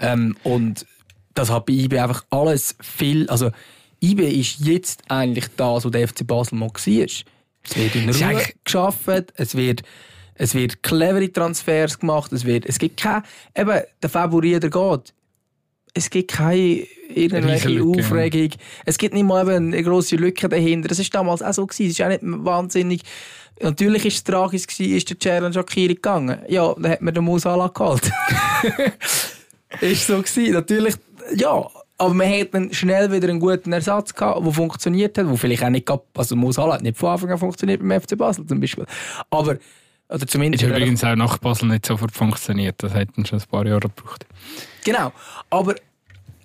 Ähm, 0.00 0.36
und 0.44 0.86
das 1.34 1.50
hat 1.50 1.66
bei 1.66 1.74
IB 1.74 1.98
einfach 1.98 2.24
alles 2.30 2.76
viel, 2.80 3.28
also 3.28 3.50
IB 4.00 4.26
ist 4.28 4.60
jetzt 4.60 5.02
eigentlich 5.08 5.48
das, 5.56 5.84
was 5.84 5.90
der 5.90 6.08
FC 6.08 6.26
Basel 6.26 6.56
mal 6.56 6.68
war. 6.68 6.74
Es 7.66 7.76
wird 7.76 7.94
in 7.94 8.10
Ruhe 8.10 8.42
geschafft, 8.64 9.32
es 9.36 9.54
wird, 9.54 9.82
es 10.34 10.54
wird 10.54 10.82
clevere 10.82 11.30
Transfers 11.32 11.98
gemacht, 11.98 12.32
es, 12.32 12.44
wird, 12.44 12.66
es 12.66 12.78
gibt 12.78 13.00
kein, 13.00 13.22
eben, 13.56 13.80
der 14.02 14.10
Favorit, 14.10 14.62
der 14.62 14.70
geht. 14.70 15.14
Es 15.96 16.10
gibt 16.10 16.32
keine 16.32 16.84
irgendwelche 17.08 17.82
Aufregung. 17.82 18.50
Es 18.84 18.98
gibt 18.98 19.14
nicht 19.14 19.22
mal 19.22 19.48
eine 19.48 19.82
grosse 19.82 20.16
Lücke 20.16 20.48
dahinter. 20.48 20.88
Das 20.88 20.98
war 20.98 21.06
damals 21.12 21.40
auch 21.40 21.52
so. 21.52 21.66
Gewesen. 21.66 21.90
Es 21.90 21.98
ist 21.98 22.04
auch 22.04 22.08
nicht 22.08 22.20
wahnsinnig. 22.22 23.02
Natürlich 23.60 24.04
war 24.04 24.08
es 24.08 24.24
tragisch, 24.24 24.66
gewesen, 24.66 24.96
ist 24.96 25.10
der 25.10 25.18
Challenge 25.18 25.54
Shakiri 25.54 25.94
gegangen. 25.94 26.40
Ja, 26.48 26.74
dann 26.74 26.90
hat 26.90 27.02
man 27.02 27.14
den 27.14 27.22
Musala 27.22 27.68
geholt. 27.68 28.10
ist 29.80 30.06
so 30.08 30.20
gewesen. 30.20 30.52
Natürlich, 30.54 30.96
ja, 31.36 31.64
aber 31.96 32.14
man 32.14 32.28
hat 32.28 32.52
dann 32.52 32.72
schnell 32.72 33.12
wieder 33.12 33.28
einen 33.28 33.38
guten 33.38 33.72
Ersatz 33.72 34.12
gehabt, 34.12 34.44
der 34.44 34.52
funktioniert 34.52 35.16
hat, 35.16 35.28
wo 35.28 35.36
vielleicht 35.36 35.62
auch 35.62 35.70
nicht 35.70 35.86
gab, 35.86 36.06
also 36.18 36.34
Musala 36.34 36.74
hat 36.74 36.82
nicht 36.82 36.98
von 36.98 37.10
Anfang 37.10 37.30
an 37.30 37.38
funktioniert 37.38 37.80
beim 37.80 38.00
FC 38.00 38.18
Basel 38.18 38.44
zum 38.46 38.60
Beispiel. 38.60 38.84
Aber, 39.30 39.58
oder 40.08 40.26
zumindest... 40.26 40.64
Hat 40.64 40.70
übrigens 40.70 41.04
auch 41.04 41.16
nach 41.16 41.38
Basel 41.38 41.68
nicht 41.68 41.86
sofort 41.86 42.12
funktioniert, 42.12 42.82
das 42.82 42.92
hat 42.94 43.08
dann 43.16 43.26
schon 43.26 43.38
ein 43.40 43.46
paar 43.50 43.66
Jahre 43.66 43.80
gebraucht. 43.80 44.26
Genau, 44.84 45.12
aber, 45.50 45.74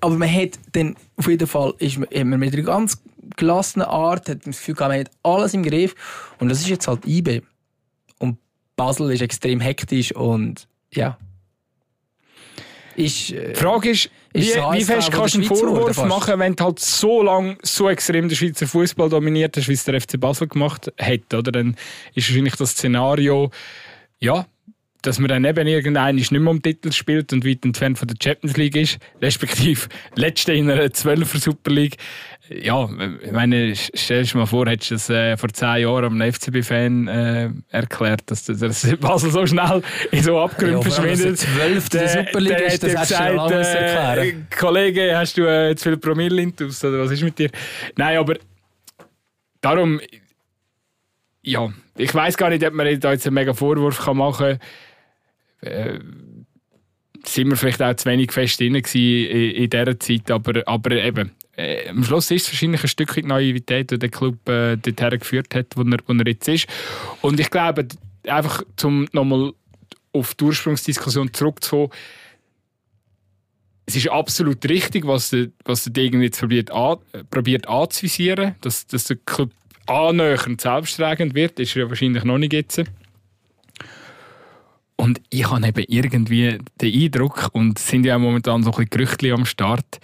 aber 0.01 0.15
man 0.15 0.33
hat 0.33 0.59
dann, 0.71 0.95
auf 1.17 1.27
jeden 1.27 1.47
Fall, 1.47 1.73
ist 1.79 1.97
man 1.97 2.39
mit 2.39 2.53
einer 2.53 2.63
ganz 2.63 3.01
gelassenen 3.35 3.87
Art, 3.87 4.29
hat 4.29 4.45
das 4.45 4.57
Gefühl 4.57 4.75
gehabt, 4.75 4.91
man 4.91 4.99
hat 4.99 5.11
alles 5.23 5.53
im 5.53 5.63
Griff 5.63 5.95
und 6.39 6.49
das 6.49 6.59
ist 6.59 6.69
jetzt 6.69 6.87
halt 6.87 7.05
IB. 7.05 7.41
Und 8.17 8.37
Basel 8.75 9.11
ist 9.11 9.21
extrem 9.21 9.59
hektisch 9.59 10.13
und 10.13 10.67
ja, 10.93 11.17
ist, 12.99 13.31
äh, 13.31 13.53
die 13.53 13.59
Frage 13.59 13.91
ist 13.91 14.09
wie, 14.33 14.41
wie 14.41 14.83
fest 14.83 15.11
kannst 15.11 15.35
du 15.35 15.39
einen 15.39 15.47
Vorwurf 15.47 16.03
machen, 16.05 16.39
wenn 16.39 16.55
du 16.55 16.63
halt 16.63 16.79
so 16.79 17.23
lange 17.23 17.57
so 17.63 17.89
extrem 17.89 18.29
den 18.29 18.35
Schweizer 18.35 18.67
Fußball 18.67 19.09
dominiert 19.09 19.57
hast, 19.57 19.67
wie 19.67 19.73
es 19.73 19.83
der 19.83 19.99
FC 19.99 20.19
Basel 20.19 20.47
gemacht 20.47 20.91
hat, 20.99 21.33
oder? 21.33 21.51
Dann 21.51 21.75
ist 22.13 22.29
wahrscheinlich 22.29 22.55
das 22.55 22.71
Szenario, 22.71 23.49
ja, 24.19 24.45
dass 25.01 25.19
man 25.19 25.29
dann 25.29 25.45
eben 25.45 25.67
irgendeinen 25.67 26.17
nicht 26.17 26.31
mehr 26.31 26.47
um 26.47 26.61
Titel 26.61 26.91
spielt 26.91 27.31
und 27.31 27.45
weit 27.45 27.63
entfernt 27.63 27.97
von 27.97 28.07
der 28.07 28.17
Champions 28.21 28.57
League 28.57 28.75
ist, 28.75 28.99
respektive 29.21 29.87
letzte 30.15 30.53
in 30.53 30.69
einer 30.69 30.83
12er 30.83 31.39
Super 31.39 31.71
League. 31.71 31.97
Ja, 32.51 32.89
ich 33.21 33.31
meine, 33.31 33.75
stell 33.75 34.23
dir 34.23 34.37
mal 34.37 34.47
vor, 34.47 34.67
hättest 34.67 34.89
du 34.89 34.95
das 34.95 35.09
äh, 35.11 35.37
vor 35.37 35.49
zehn 35.49 35.83
Jahren 35.83 36.19
einem 36.19 36.33
FCB-Fan 36.33 37.07
äh, 37.07 37.49
erklärt, 37.69 38.21
dass 38.25 38.45
das 38.45 38.97
Basel 38.99 39.29
so 39.29 39.45
schnell 39.45 39.83
in 40.11 40.23
so 40.23 40.39
Abgründe 40.39 40.77
ja, 40.77 40.81
verschwindet. 40.81 41.37
Zwölf 41.37 41.89
der 41.89 42.09
Super 42.09 42.39
League 42.39 42.61
ist, 42.61 42.81
das 42.81 42.93
hättest 42.93 43.19
du 43.19 43.33
lange 43.33 44.21
äh, 44.21 44.33
Kollege, 44.57 45.15
hast 45.15 45.37
du 45.37 45.43
äh, 45.43 45.75
zu 45.75 45.89
viel 45.89 45.97
Promille 45.97 46.41
in 46.41 46.53
oder 46.53 46.99
was 46.99 47.11
ist 47.11 47.21
mit 47.21 47.37
dir? 47.37 47.51
Nein, 47.95 48.17
aber 48.17 48.35
darum, 49.61 50.01
ja, 51.43 51.71
ich 51.97 52.13
weiß 52.15 52.35
gar 52.35 52.49
nicht, 52.49 52.65
ob 52.65 52.73
man 52.73 52.99
da 52.99 53.11
jetzt 53.11 53.27
einen 53.27 53.35
mega 53.35 53.53
Vorwurf 53.53 54.03
machen 54.13 54.57
kann 54.57 54.59
äh, 55.61 55.99
sind 57.25 57.49
wir 57.49 57.57
vielleicht 57.57 57.81
auch 57.81 57.93
zu 57.93 58.09
wenig 58.09 58.31
fest 58.31 58.59
drin 58.59 58.75
in, 58.75 58.81
in 58.83 59.69
dieser 59.69 59.99
Zeit, 59.99 60.31
aber, 60.31 60.63
aber 60.65 60.91
eben, 60.91 61.31
äh, 61.59 61.89
am 61.89 62.03
Schluss 62.03 62.31
ist 62.31 62.43
es 62.43 62.53
wahrscheinlich 62.53 62.83
ein 62.83 62.87
Stückchen 62.87 63.27
Naivität, 63.27 63.91
die 63.91 63.99
der 63.99 64.09
Club 64.09 64.47
äh, 64.47 64.77
dorthin 64.77 65.19
geführt 65.19 65.53
hat, 65.53 65.67
wo 65.75 65.81
er, 65.81 65.97
wo 66.05 66.13
er 66.13 66.27
jetzt 66.27 66.47
ist. 66.47 66.67
Und 67.21 67.39
ich 67.39 67.49
glaube, 67.49 67.87
einfach 68.27 68.63
zum 68.77 69.07
nochmal 69.11 69.51
auf 70.13 70.35
die 70.35 70.45
Ursprungsdiskussion 70.45 71.33
zurückzukommen, 71.33 71.89
es 73.85 73.95
ist 73.95 74.09
absolut 74.09 74.63
richtig, 74.69 75.05
was 75.07 75.31
der, 75.31 75.47
was 75.65 75.83
der 75.83 75.93
Degen 75.93 76.21
jetzt 76.21 76.39
probiert, 76.39 76.71
an, 76.71 76.97
probiert 77.31 77.67
anzuvisieren, 77.67 78.55
dass, 78.61 78.85
dass 78.85 79.05
der 79.05 79.17
Club 79.17 79.51
annähernd 79.87 80.61
selbsttragend 80.61 81.33
wird, 81.33 81.59
ist 81.59 81.75
er 81.75 81.89
wahrscheinlich 81.89 82.23
noch 82.23 82.37
nicht 82.37 82.53
jetzt. 82.53 82.83
Und 84.95 85.21
ich 85.29 85.49
habe 85.49 85.67
eben 85.67 85.85
irgendwie 85.87 86.59
den 86.79 87.03
Eindruck, 87.03 87.49
und 87.53 87.79
es 87.79 87.87
sind 87.87 88.05
ja 88.05 88.17
auch 88.17 88.19
momentan 88.19 88.61
so 88.61 88.69
ein 88.69 88.75
bisschen 88.75 88.89
Gerüchte 88.91 89.33
am 89.33 89.45
Start, 89.45 89.99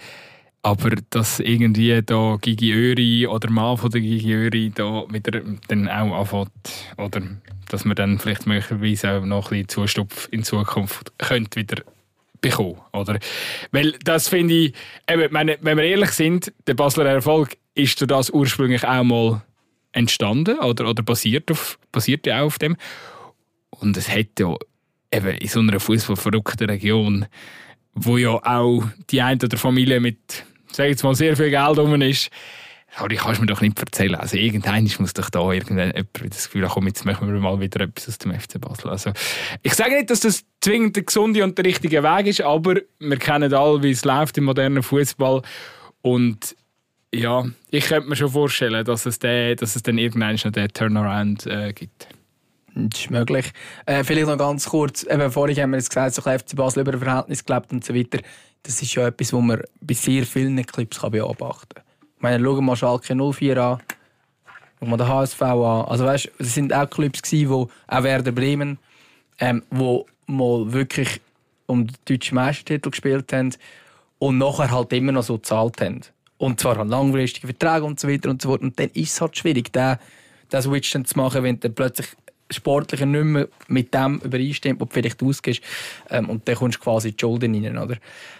aber 0.66 0.96
dass 1.10 1.38
irgendwie 1.38 2.02
da 2.02 2.38
Gigi 2.40 2.72
Öri 2.72 3.28
oder 3.28 3.48
mal 3.48 3.76
von 3.76 3.88
der 3.88 4.00
Gigi 4.00 4.32
Öri 4.32 4.72
da 4.74 5.04
wieder 5.08 5.40
dann 5.68 5.88
auch 5.88 6.18
anfängt, 6.18 6.50
oder 6.96 7.22
dass 7.68 7.84
man 7.84 7.94
dann 7.94 8.18
vielleicht 8.18 8.48
möglicherweise 8.48 9.12
auch 9.12 9.24
noch 9.24 9.52
ein 9.52 9.62
bisschen 9.62 9.68
Zustupf 9.68 10.28
in 10.32 10.42
Zukunft 10.42 11.16
könnte 11.18 11.60
wieder 11.60 11.84
bekommen, 12.40 12.80
oder? 12.92 13.20
Weil 13.70 13.92
das 14.02 14.26
finde 14.28 14.54
ich, 14.54 14.74
eben, 15.08 15.32
wenn 15.32 15.76
wir 15.78 15.84
ehrlich 15.84 16.10
sind, 16.10 16.52
der 16.66 16.74
Basler 16.74 17.06
Erfolg 17.06 17.56
ist 17.76 18.00
durch 18.00 18.08
das 18.08 18.30
ursprünglich 18.30 18.84
auch 18.84 19.04
mal 19.04 19.42
entstanden 19.92 20.58
oder, 20.58 20.90
oder 20.90 21.04
basiert, 21.04 21.48
auf, 21.52 21.78
basiert 21.92 22.26
ja 22.26 22.40
auch 22.40 22.46
auf 22.46 22.58
dem. 22.58 22.76
Und 23.70 23.96
es 23.96 24.08
hat 24.10 24.40
ja 24.40 24.56
eben 25.12 25.28
in 25.28 25.48
so 25.48 25.60
einer 25.60 25.78
fußballverrückten 25.78 26.68
Region, 26.68 27.26
wo 27.94 28.16
ja 28.16 28.30
auch 28.30 28.82
die 29.10 29.22
eine 29.22 29.44
oder 29.44 29.56
Familie 29.56 30.00
mit, 30.00 30.44
sag 30.76 30.88
jetzt 30.88 31.02
mal, 31.02 31.14
sehr 31.14 31.36
viel 31.36 31.50
Geld 31.50 31.78
rum 31.78 32.00
ist, 32.02 32.30
Sorry, 32.98 33.16
kannst 33.16 33.38
du 33.38 33.42
mir 33.42 33.46
doch 33.46 33.60
nicht 33.60 33.78
erzählen. 33.78 34.14
Also 34.14 34.38
irgendein 34.38 34.90
muss 34.98 35.12
doch 35.12 35.28
da 35.28 35.52
irgendwann 35.52 35.88
jemand 35.88 36.30
das 36.30 36.46
Gefühl 36.46 36.66
haben, 36.68 36.86
jetzt 36.86 37.04
machen 37.04 37.30
wir 37.30 37.38
mal 37.38 37.60
wieder 37.60 37.80
etwas 37.82 38.08
aus 38.08 38.18
dem 38.18 38.32
FC 38.32 38.58
Basel. 38.58 38.90
Also, 38.90 39.12
ich 39.62 39.74
sage 39.74 39.96
nicht, 39.96 40.08
dass 40.08 40.20
das 40.20 40.44
zwingend 40.62 40.96
der 40.96 41.02
gesunde 41.02 41.44
und 41.44 41.58
der 41.58 41.66
richtige 41.66 42.02
Weg 42.02 42.26
ist, 42.26 42.40
aber 42.40 42.76
wir 42.98 43.18
kennen 43.18 43.52
alle, 43.52 43.82
wie 43.82 43.90
es 43.90 44.04
läuft 44.04 44.38
im 44.38 44.44
modernen 44.44 44.82
Fußball. 44.82 45.42
Und 46.00 46.56
ja, 47.12 47.44
ich 47.70 47.84
könnte 47.86 48.08
mir 48.08 48.16
schon 48.16 48.30
vorstellen, 48.30 48.82
dass 48.84 49.04
es, 49.04 49.18
den, 49.18 49.56
dass 49.56 49.76
es 49.76 49.82
dann 49.82 49.98
irgendwann 49.98 50.36
noch 50.36 50.52
den 50.52 50.68
Turnaround 50.68 51.46
äh, 51.46 51.74
gibt. 51.74 52.08
Das 52.74 53.00
ist 53.00 53.10
möglich. 53.10 53.52
Äh, 53.84 54.04
vielleicht 54.04 54.26
noch 54.26 54.38
ganz 54.38 54.70
kurz, 54.70 55.02
eben 55.02 55.30
vorhin 55.30 55.56
haben 55.56 55.70
wir 55.70 55.78
jetzt 55.78 55.90
gesagt, 55.90 56.14
so 56.14 56.22
FC 56.22 56.56
Basel 56.56 56.80
über 56.80 56.94
ein 56.94 57.00
Verhältnis 57.00 57.44
gelebt 57.44 57.72
und 57.72 57.84
so 57.84 57.94
weiter. 57.94 58.20
Das 58.66 58.82
ist 58.82 58.94
ja 58.96 59.06
etwas, 59.06 59.32
was 59.32 59.40
man 59.40 59.62
bei 59.80 59.94
sehr 59.94 60.26
vielen 60.26 60.66
Clips 60.66 60.98
beobachten 60.98 61.74
kann. 61.74 61.84
Ich 62.16 62.22
meine, 62.22 62.44
schauen 62.44 62.56
wir 62.56 62.62
mal 62.62 62.76
Schalke 62.76 63.14
04 63.14 63.56
an, 63.62 63.80
schauen 64.80 64.90
wir 64.90 64.96
den 64.96 65.08
HSV 65.08 65.42
an. 65.42 65.84
Also 65.84 66.04
weißt, 66.04 66.30
es 66.38 66.54
sind 66.54 66.72
auch 66.72 66.90
Clips 66.90 67.32
wo 67.48 67.70
auch 67.86 68.02
Werder 68.02 68.32
Bremen, 68.32 68.78
ähm, 69.38 69.62
wo 69.70 70.06
mal 70.26 70.72
wirklich 70.72 71.20
um 71.66 71.86
den 71.86 71.96
deutschen 72.06 72.34
Meistertitel 72.34 72.90
gespielt 72.90 73.32
haben 73.32 73.54
und 74.18 74.38
nachher 74.38 74.72
halt 74.72 74.92
immer 74.92 75.12
noch 75.12 75.22
so 75.22 75.36
gezahlt 75.36 75.80
haben. 75.80 76.00
Und 76.36 76.58
zwar 76.58 76.76
an 76.78 76.88
langfristige 76.88 77.46
Verträge 77.46 77.84
und 77.84 78.00
so 78.00 78.08
weiter 78.08 78.30
und 78.30 78.42
so 78.42 78.48
fort. 78.48 78.62
Und 78.62 78.80
dann 78.80 78.88
ist 78.90 79.12
es 79.12 79.20
halt 79.20 79.36
schwierig, 79.38 79.72
den, 79.72 79.96
Switch 80.60 80.90
zu 80.90 81.02
machen, 81.14 81.44
wenn 81.44 81.60
du 81.60 81.70
plötzlich 81.70 82.08
sportlich 82.50 83.00
nicht 83.04 83.24
mehr 83.24 83.48
mit 83.68 83.92
dem 83.94 84.20
übereinstimmt, 84.22 84.80
was 84.80 84.88
du 84.88 84.94
vielleicht 84.94 85.22
ausgehst. 85.22 85.62
Ähm, 86.10 86.28
und 86.30 86.46
dann 86.48 86.54
kommst 86.54 86.78
du 86.78 86.82
quasi 86.82 87.08
in 87.08 87.16
die 87.16 87.20
Schulden 87.20 87.64
rein, 87.64 87.78
oder? 87.78 87.96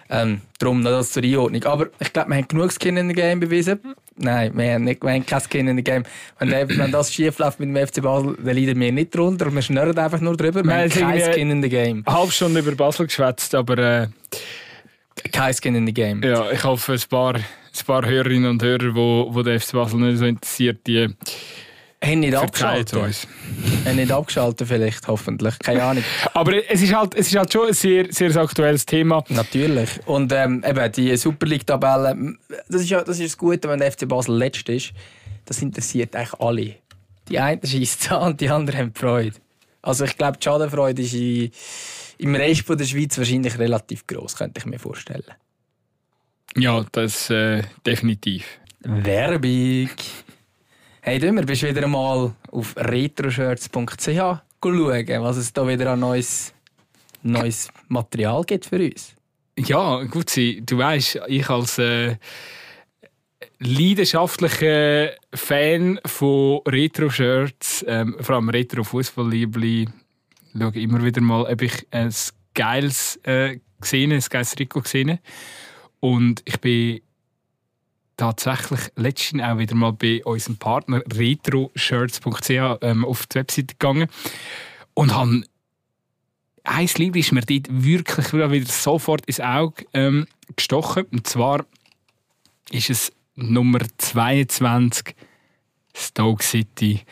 Ähm, 0.09 0.40
darum 0.59 0.82
noch 0.82 0.90
das 0.90 1.12
zur 1.12 1.22
Einordnung. 1.22 1.64
Aber 1.64 1.88
ich 1.98 2.12
glaube, 2.12 2.30
wir 2.30 2.36
haben 2.36 2.48
genug 2.48 2.72
Skin 2.72 2.96
in 2.96 3.09
the 3.09 3.14
Game 3.14 3.40
bewiesen. 3.40 3.80
Nein, 4.16 4.52
wir 4.57 4.74
haben, 4.74 4.84
nicht, 4.84 5.02
wir 5.02 5.11
haben 5.11 5.26
kein 5.26 5.40
Skin 5.40 5.68
in 5.68 5.76
the 5.76 5.82
Game. 5.82 6.04
Wenn, 6.38 6.50
der, 6.50 6.68
wenn 6.68 6.92
das 6.92 7.12
schief 7.12 7.38
läuft 7.38 7.61
mit 7.61 7.68
dem 7.68 7.86
FC 7.86 8.02
Basel, 8.02 8.36
dann 8.36 8.57
leiden 8.57 8.78
wir 8.80 8.92
nicht 8.92 9.14
drunter. 9.14 9.52
Wir 9.52 9.62
schnurren 9.62 9.98
einfach 9.98 10.20
nur 10.20 10.36
drüber. 10.36 10.62
Wir 10.64 10.74
haben 10.74 10.90
kein 10.90 11.20
Skin 11.20 11.50
in 11.50 11.62
the 11.62 11.68
Game. 11.68 12.04
Halbe 12.07 12.32
Stunde 12.32 12.61
über 12.61 12.72
Basel 12.72 13.07
geschwätzt, 13.07 13.54
aber... 13.54 13.78
Äh, 13.78 14.09
kein 15.32 15.54
Skin 15.54 15.74
in 15.74 15.86
the 15.86 15.94
Game. 15.94 16.22
Ja, 16.22 16.50
ich 16.50 16.62
hoffe, 16.62 16.92
ein 16.92 17.00
paar, 17.09 17.34
ein 17.34 17.42
paar 17.86 18.07
Hörerinnen 18.07 18.50
und 18.50 18.62
Hörer, 18.62 18.94
wo, 18.94 19.28
wo 19.30 19.42
der 19.42 19.61
FC 19.61 19.72
Basel 19.72 20.00
nicht 20.00 20.18
so 20.18 20.24
interessiert, 20.24 20.86
die 20.86 21.09
haben 22.05 22.20
nicht 22.20 22.34
abgeschaltet. 22.34 22.99
uns. 22.99 23.26
haben 23.84 23.97
nicht 23.97 24.12
abgeschaltet 24.12 24.68
vielleicht, 24.68 25.09
hoffentlich. 25.09 25.59
Keine 25.59 25.82
Ahnung. 25.82 26.05
Aber 26.34 26.70
es 26.70 26.82
ist 26.82 26.94
halt, 26.94 27.14
es 27.14 27.28
ist 27.28 27.36
halt 27.36 27.53
schon 27.53 27.68
ein 27.68 27.74
sehr, 27.74 28.07
sehr 28.11 28.36
aktuelles 28.36 28.86
Thema. 28.86 29.24
Natürlich. 29.28 29.90
Und 30.07 30.32
ähm, 30.32 30.62
eben 30.66 30.92
die 30.92 31.16
Super 31.16 31.47
League-Tabelle, 31.47 32.36
das 32.68 32.82
ist 32.82 32.90
ja 32.90 33.03
das, 33.03 33.18
ist 33.18 33.32
das 33.32 33.38
Gute, 33.38 33.68
wenn 33.68 33.80
der 33.80 33.90
FC 33.90 34.09
Basel 34.09 34.36
letzt 34.36 34.68
ist. 34.68 34.92
Das 35.44 35.62
interessiert 35.62 36.14
eigentlich 36.14 36.40
alle. 36.40 36.74
Die 37.28 37.38
einen 37.38 37.61
schießen 37.66 38.12
an 38.16 38.32
und 38.32 38.40
die 38.40 38.49
anderen 38.49 38.80
haben 38.80 38.94
Freude. 38.94 39.36
Also 39.82 40.05
ich 40.05 40.16
glaube, 40.16 40.38
die 40.38 40.44
Schadenfreude 40.44 41.03
ist 41.03 41.14
in, 41.14 41.51
im 42.18 42.34
Rest 42.34 42.68
der 42.68 42.84
Schweiz 42.84 43.16
wahrscheinlich 43.16 43.59
relativ 43.59 44.07
groß, 44.07 44.36
könnte 44.36 44.59
ich 44.59 44.66
mir 44.66 44.78
vorstellen. 44.78 45.24
Ja, 46.57 46.84
das 46.92 47.30
äh, 47.30 47.62
definitiv. 47.84 48.44
Werbung. 48.80 49.90
Hey 51.09 51.20
Dümmer, 51.20 51.42
bist 51.44 51.62
du 51.62 51.68
wieder 51.68 51.84
einmal 51.84 52.34
auf 52.50 52.74
retroshirts.ch 52.76 54.09
schauen, 54.11 54.42
was 54.61 55.36
es 55.36 55.52
da 55.52 55.68
wieder 55.68 55.92
an 55.92 56.00
neues, 56.00 56.52
neues 57.22 57.68
Material 57.86 58.42
gibt 58.42 58.66
für 58.66 58.84
uns? 58.84 59.14
Ja, 59.57 60.02
gut, 60.02 60.36
du 60.36 60.78
weißt, 60.78 61.20
ich 61.28 61.48
als 61.48 61.78
äh, 61.78 62.16
leidenschaftlicher 63.61 65.12
Fan 65.32 66.00
von 66.04 66.62
Retro-Shirts, 66.66 67.84
ähm, 67.86 68.16
vor 68.18 68.34
allem 68.34 68.48
Retro-Fußball-Liebli, 68.48 69.88
schaue 70.59 70.74
immer 70.74 71.04
wieder 71.04 71.20
mal, 71.20 71.44
ob 71.44 71.62
ich 71.62 71.86
ein 71.92 72.12
geiles 72.52 73.20
äh, 73.22 73.61
gesehen, 73.80 74.11
ein 74.11 74.24
geiles 74.28 74.57
Trikot 74.57 74.80
gesehen 74.80 75.20
Und 76.00 76.42
ich 76.46 76.61
bin 76.61 77.00
tatsächlich 78.16 78.80
letztens 78.96 79.42
auch 79.42 79.58
wieder 79.58 79.74
mal 79.74 79.92
bei 79.92 80.24
unserem 80.24 80.56
Partner 80.56 81.02
retroshirts.ch 81.12 82.50
ähm, 82.80 83.04
auf 83.04 83.26
die 83.26 83.34
Webseite 83.36 83.74
gegangen 83.74 84.08
und 84.94 85.14
habe 85.14 85.42
ein 86.64 86.88
Lied 86.96 87.16
ist 87.16 87.32
mir 87.32 87.42
dort 87.42 87.66
wirklich 87.70 88.32
wieder 88.32 88.66
sofort 88.66 89.26
ins 89.26 89.40
Auge 89.40 89.84
ähm, 89.94 90.26
gestochen. 90.56 91.04
Und 91.12 91.26
zwar 91.26 91.64
ist 92.70 92.90
es 92.90 93.12
Nummer 93.36 93.78
22 93.98 95.14
Stoke 95.94 96.42
City. 96.42 97.02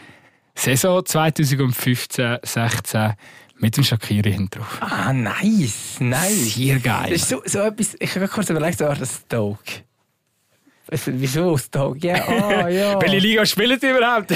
Saison 0.55 1.01
2015-16 1.01 3.15
mit 3.59 3.77
dem 3.77 3.85
Shakiri 3.85 4.33
hinten 4.33 4.59
drauf. 4.59 4.79
Ah, 4.81 5.13
nice, 5.13 6.01
nice. 6.01 6.55
Sehr 6.55 6.81
geil. 6.81 7.11
Das 7.11 7.21
ist 7.23 7.29
so, 7.29 7.43
so 7.45 7.61
etwas, 7.61 7.95
ich 7.99 8.15
habe 8.15 8.29
kurz 8.29 8.49
überlegt, 8.51 8.79
so, 8.79 8.87
das 8.87 9.23
Stoke. 9.27 9.85
Wieso 11.07 11.57
Stoke? 11.57 12.07
Ja, 12.07 12.15
ah, 12.27 12.69
ja. 12.69 13.01
Welche 13.01 13.19
Liga 13.19 13.47
spielen 13.47 13.79
die 13.81 13.87
überhaupt? 13.87 14.33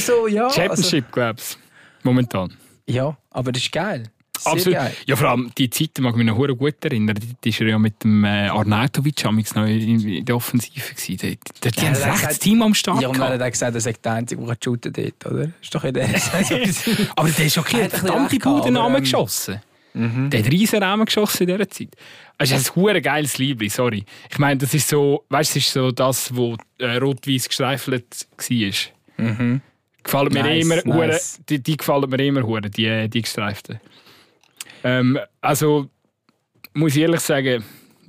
so, 0.00 0.26
ja. 0.26 0.50
Championship, 0.50 1.04
also, 1.04 1.12
glaubst 1.12 1.58
Momentan. 2.02 2.52
Ja, 2.86 3.16
aber 3.30 3.52
das 3.52 3.62
ist 3.62 3.72
geil. 3.72 4.10
Sehr 4.38 4.52
Absolut. 4.52 4.78
Geil. 4.78 4.94
Ja, 5.06 5.16
vor 5.16 5.28
allem 5.28 5.52
die 5.58 5.68
Zeit 5.68 5.90
mag 6.00 6.12
ich 6.12 6.16
mich 6.16 6.26
noch 6.26 6.56
gut 6.56 6.82
erinnern. 6.82 7.14
Dort 7.14 7.54
war 7.54 7.66
er 7.66 7.68
ja 7.68 7.78
mit 7.78 8.02
dem 8.02 8.24
äh, 8.24 8.48
Arnautovic 8.48 9.22
noch 9.24 9.66
in 9.66 10.24
der 10.24 10.34
Offensive. 10.34 10.94
Gewesen. 10.94 11.38
Dort, 11.60 11.76
die 11.76 11.84
ja, 11.84 11.92
haben 11.92 12.26
ein 12.26 12.38
Team 12.38 12.62
am 12.62 12.74
Start. 12.74 13.02
Ja, 13.02 13.08
und 13.08 13.18
er 13.18 13.38
hat 13.38 13.52
gesagt, 13.52 13.74
er 13.74 13.80
sei 13.80 13.94
der 14.02 14.12
Einzige, 14.12 14.42
der 14.42 14.56
shooten 14.62 14.92
dort, 14.92 15.26
oder? 15.26 15.50
Ist 15.60 15.74
doch 15.74 15.84
in 15.84 15.92
der 15.92 16.08
Aber 17.16 17.28
der 17.28 17.46
ist 17.46 17.58
okay, 17.58 17.84
hat 17.84 17.92
verdammte 17.92 18.38
Budennamen 18.38 18.96
ähm, 18.96 19.02
geschossen. 19.02 19.60
Mhm. 19.92 20.30
Der 20.30 20.40
hat 20.40 20.50
riesen 20.50 20.82
Rahmen 20.82 21.04
geschossen 21.04 21.48
in 21.48 21.56
dieser 21.56 21.68
Zeit. 21.68 21.96
Es 22.38 22.50
ist 22.50 22.70
ein 22.70 22.76
hure 22.76 23.02
geiles 23.02 23.38
Liebling, 23.38 23.70
sorry. 23.70 24.04
Ich 24.30 24.38
meine, 24.38 24.58
das 24.58 24.72
ist 24.72 24.88
so, 24.88 25.24
weißt, 25.28 25.56
das 25.56 25.64
ist 25.64 25.72
so 25.72 25.90
das, 25.90 26.34
wo 26.34 26.56
äh, 26.78 26.96
rot-weiß 26.96 27.48
gestreifelt 27.48 28.26
war. 28.38 29.26
Mhm. 29.26 29.60
Gefallen 30.02 30.32
mir 30.32 30.42
nice, 30.42 30.64
immer, 30.64 30.76
nice. 30.76 30.84
Hure, 30.86 31.20
die, 31.48 31.62
die 31.62 31.76
gefallen 31.76 32.08
mir 32.08 32.24
immer 32.24 32.42
hure, 32.42 32.62
die, 32.62 33.08
die 33.08 33.22
gestreiften. 33.22 33.80
Ähm, 34.82 35.18
also, 35.40 35.90
muss 36.72 36.96
ich 36.96 37.02
ehrlich 37.02 37.20
sagen, 37.20 37.62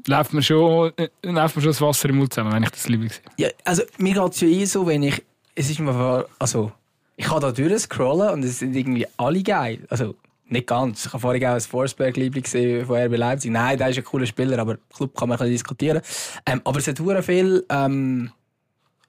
läuft 0.08 0.34
mir, 0.34 0.42
schon, 0.42 0.94
äh, 0.96 1.10
läuft 1.24 1.56
mir 1.56 1.62
schon 1.64 1.72
das 1.72 1.82
Wasser 1.82 2.10
im 2.10 2.18
Mund 2.18 2.34
zusammen, 2.34 2.54
wenn 2.54 2.64
ich 2.64 2.70
das 2.70 2.88
liebe. 2.88 3.08
Ja, 3.38 3.50
also 3.66 3.84
mir 3.98 4.14
geht 4.14 4.32
es 4.32 4.42
ja 4.42 4.48
eh 4.48 4.66
so, 4.66 4.88
wenn 4.88 5.04
ich, 5.04 5.22
es 5.56 5.70
ist 5.70 5.80
mir, 5.80 6.26
also, 6.40 6.72
ich 7.18 7.26
kann 7.26 7.42
da 7.42 7.52
durchscrollen 7.52 8.30
und 8.30 8.44
es 8.44 8.60
sind 8.60 8.76
irgendwie 8.76 9.06
alle 9.18 9.44
geil. 9.44 9.80
Also, 9.90 10.16
nicht 10.52 10.68
ganz. 10.68 11.06
Ich 11.06 11.14
habe 11.14 11.22
vorhin 11.22 11.46
auch 11.46 11.54
ein 11.54 11.62
Forsberg-Liebling 11.62 12.44
gesehen 12.44 12.86
von 12.86 12.98
RB 12.98 13.18
Leipzig. 13.18 13.52
Nein, 13.52 13.78
der 13.78 13.90
ist 13.90 13.98
ein 13.98 14.04
cooler 14.04 14.26
Spieler, 14.26 14.60
aber 14.60 14.78
Club 14.96 15.18
kann 15.18 15.30
man 15.30 15.38
ein 15.38 15.40
bisschen 15.40 15.54
diskutieren. 15.54 16.02
Ähm, 16.46 16.62
aber 16.64 16.80
es 16.80 16.88
hat 16.88 16.98
sehr 16.98 17.24
viel 17.24 17.66
ähm, 17.70 18.32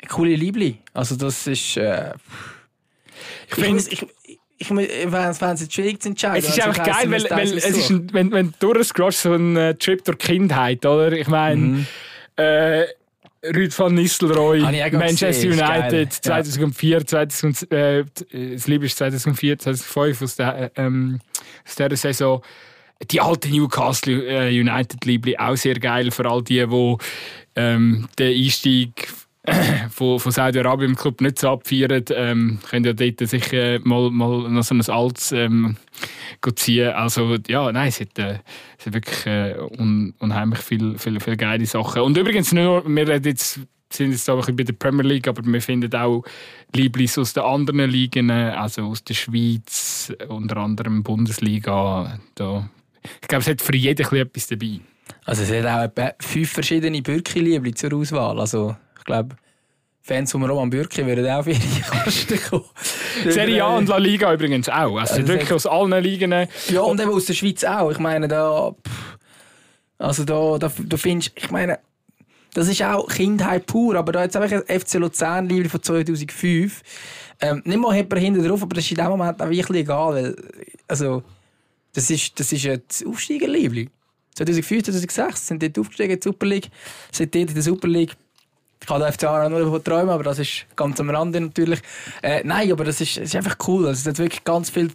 coole 0.08 0.34
Liebling. 0.34 0.78
Also 0.92 1.16
das 1.16 1.46
ist... 1.46 1.76
Äh, 1.76 2.14
ich 3.48 3.54
finde... 3.54 3.82
Ich, 3.90 4.06
ich, 4.58 4.70
wenn 4.70 5.14
es 5.14 5.40
jetzt 5.40 5.74
schwierig 5.74 6.00
zu 6.00 6.10
entscheiden. 6.10 6.38
Es 6.38 6.56
ist 6.56 6.62
also 6.62 6.80
einfach 6.80 6.98
geil, 7.00 7.10
weil, 7.10 7.30
weil 7.30 7.58
es 7.58 7.64
ist 7.64 7.90
ein, 7.90 8.12
wenn, 8.12 8.30
wenn 8.30 8.54
du 8.60 8.72
durchscrollst, 8.72 9.22
so 9.22 9.34
ein 9.34 9.56
äh, 9.56 9.74
Trip 9.74 10.04
durch 10.04 10.18
Kindheit, 10.18 10.86
oder? 10.86 11.10
Ich 11.12 11.26
meine, 11.26 11.60
mhm. 11.60 11.86
äh, 12.36 12.84
Rüd 13.44 13.78
van 13.78 13.94
Nistelrooy, 13.94 14.60
Manchester 14.92 15.50
United, 15.50 16.12
2004, 16.12 16.98
ja. 16.98 17.06
2000, 17.06 17.72
äh, 17.72 18.04
das 18.52 18.68
Liebe 18.68 18.86
ist 18.86 18.96
2004, 18.98 19.58
2005 19.58 20.22
aus 20.22 20.36
der, 20.36 20.70
ähm, 20.76 21.20
aus 21.66 21.74
dieser 21.74 21.96
Saison. 21.96 22.42
Die 23.10 23.20
alte 23.20 23.48
Newcastle 23.48 24.24
äh, 24.26 24.48
United 24.48 25.04
Liebli 25.04 25.36
auch 25.36 25.56
sehr 25.56 25.74
geil 25.74 26.12
für 26.12 26.24
all 26.30 26.42
die, 26.42 26.64
die 26.64 26.96
ähm, 27.56 28.08
den 28.16 28.44
Einstieg 28.44 29.08
von, 29.90 30.20
von 30.20 30.32
Saudi-Arabien 30.32 30.90
im 30.90 30.96
Club 30.96 31.20
nicht 31.20 31.38
so 31.38 31.50
abfeiern, 31.50 32.04
ähm, 32.14 32.58
können 32.68 32.84
ja 32.84 32.92
dort 32.92 33.28
sicher 33.28 33.80
mal, 33.82 34.10
mal 34.10 34.48
noch 34.48 34.62
so 34.62 34.74
ein 34.74 34.88
altes 34.88 35.32
ähm, 35.32 35.76
ziehen. 36.54 36.90
Also 36.90 37.36
ja, 37.48 37.70
nein, 37.72 37.88
es 37.88 38.00
hat, 38.00 38.18
äh, 38.18 38.38
es 38.78 38.86
hat 38.86 38.94
wirklich 38.94 39.26
äh, 39.26 39.56
un, 39.78 40.14
unheimlich 40.18 40.60
viele 40.60 40.98
viel, 40.98 41.18
viel 41.18 41.36
geile 41.36 41.66
Sachen. 41.66 42.02
Und 42.02 42.16
übrigens, 42.16 42.52
nur, 42.52 42.84
wir 42.86 43.18
jetzt, 43.18 43.60
sind 43.90 44.12
jetzt 44.12 44.30
auch 44.30 44.46
bei 44.46 44.62
der 44.62 44.74
Premier 44.74 45.04
League, 45.04 45.26
aber 45.26 45.44
wir 45.44 45.60
finden 45.60 45.92
auch 45.94 46.22
Lieblis 46.74 47.18
aus 47.18 47.32
den 47.32 47.42
anderen 47.42 47.90
Ligen, 47.90 48.30
also 48.30 48.82
aus 48.82 49.02
der 49.04 49.14
Schweiz, 49.14 50.12
unter 50.28 50.58
anderem 50.58 51.02
Bundesliga. 51.02 52.18
Da. 52.36 52.68
Ich 53.20 53.28
glaube, 53.28 53.42
es 53.42 53.48
hat 53.48 53.60
für 53.60 53.76
jeden 53.76 54.06
etwas 54.06 54.46
dabei. 54.46 54.80
Also 55.24 55.42
es 55.42 55.50
hat 55.50 55.66
auch 55.66 55.82
etwa 55.82 56.12
fünf 56.20 56.50
verschiedene 56.52 57.02
Bürki-Liebli 57.02 57.74
zur 57.74 57.94
Auswahl. 57.94 58.38
Also 58.38 58.76
ich 59.02 59.04
glaube, 59.04 59.36
Fans 60.00 60.30
von 60.30 60.42
Roman 60.44 60.70
Bürki 60.70 61.04
würden 61.04 61.28
auch 61.28 61.42
für 61.42 61.50
ihre 61.50 61.60
Kosten 62.02 62.38
kommen. 62.48 62.64
Serie 63.28 63.64
A 63.64 63.76
und 63.76 63.88
La 63.88 63.98
Liga 63.98 64.32
übrigens 64.32 64.68
auch. 64.68 64.96
Also, 64.96 65.14
also 65.14 65.28
wirklich 65.28 65.52
aus 65.52 65.66
allen 65.66 66.02
Ligen. 66.02 66.32
Ja, 66.68 66.80
und 66.82 67.00
eben 67.00 67.10
aus 67.10 67.26
der 67.26 67.34
Schweiz 67.34 67.62
auch. 67.64 67.90
Ich 67.90 67.98
meine, 67.98 68.28
da. 68.28 68.74
Also 69.98 70.24
da, 70.24 70.58
da, 70.58 70.72
da 70.84 70.96
findest 70.96 71.32
ich 71.36 71.50
meine, 71.52 71.78
das 72.54 72.68
ist 72.68 72.82
auch 72.82 73.08
Kindheit 73.08 73.66
pur, 73.66 73.94
aber 73.96 74.12
da 74.12 74.22
jetzt 74.22 74.36
einfach 74.36 74.64
ein 74.66 74.80
FC 74.80 74.94
Luzern 74.94 75.48
Liebe 75.48 75.68
von 75.68 75.82
2005. 75.82 76.82
Ähm, 77.40 77.62
nicht 77.64 77.78
mal 77.78 77.94
jemand 77.94 78.20
hinten 78.20 78.46
drauf, 78.46 78.62
aber 78.62 78.74
das 78.74 78.84
ist 78.84 78.90
in 78.90 78.96
dem 78.96 79.08
Moment 79.08 79.40
auch 79.40 79.48
wirklich 79.48 79.82
egal, 79.82 80.14
weil, 80.14 80.36
also, 80.88 81.22
das 81.92 82.10
ist, 82.10 82.38
das 82.38 82.52
ist 82.52 82.66
ein 82.66 82.82
Aufsteigerliebling. 83.06 83.90
2005, 84.34 84.84
2006 84.84 85.46
sind 85.46 85.62
dort 85.62 85.78
aufgestiegen 85.78 86.12
in 86.12 86.20
die 86.20 86.24
Super 86.24 86.46
League, 86.46 86.70
sind 87.12 87.34
dort 87.34 87.48
in 87.48 87.54
der 87.54 87.62
Super 87.62 87.88
League 87.88 88.16
Ich 88.82 88.88
habe 88.88 89.12
FC 89.12 89.24
auch 89.24 89.48
nur 89.48 89.60
davon 89.60 89.84
träumen, 89.84 90.10
aber 90.10 90.24
das 90.24 90.38
ist 90.38 90.66
ganz 90.74 90.98
am 91.00 91.10
Rande 91.10 91.40
natürlich. 91.40 91.80
Äh, 92.22 92.42
nein, 92.44 92.72
aber 92.72 92.84
das 92.84 93.00
ist, 93.00 93.16
das 93.16 93.24
ist 93.24 93.36
einfach 93.36 93.56
cool. 93.66 93.86
Also, 93.86 94.00
es 94.00 94.06
hat 94.06 94.18
wirklich 94.18 94.44
ganz 94.44 94.70
viele 94.70 94.90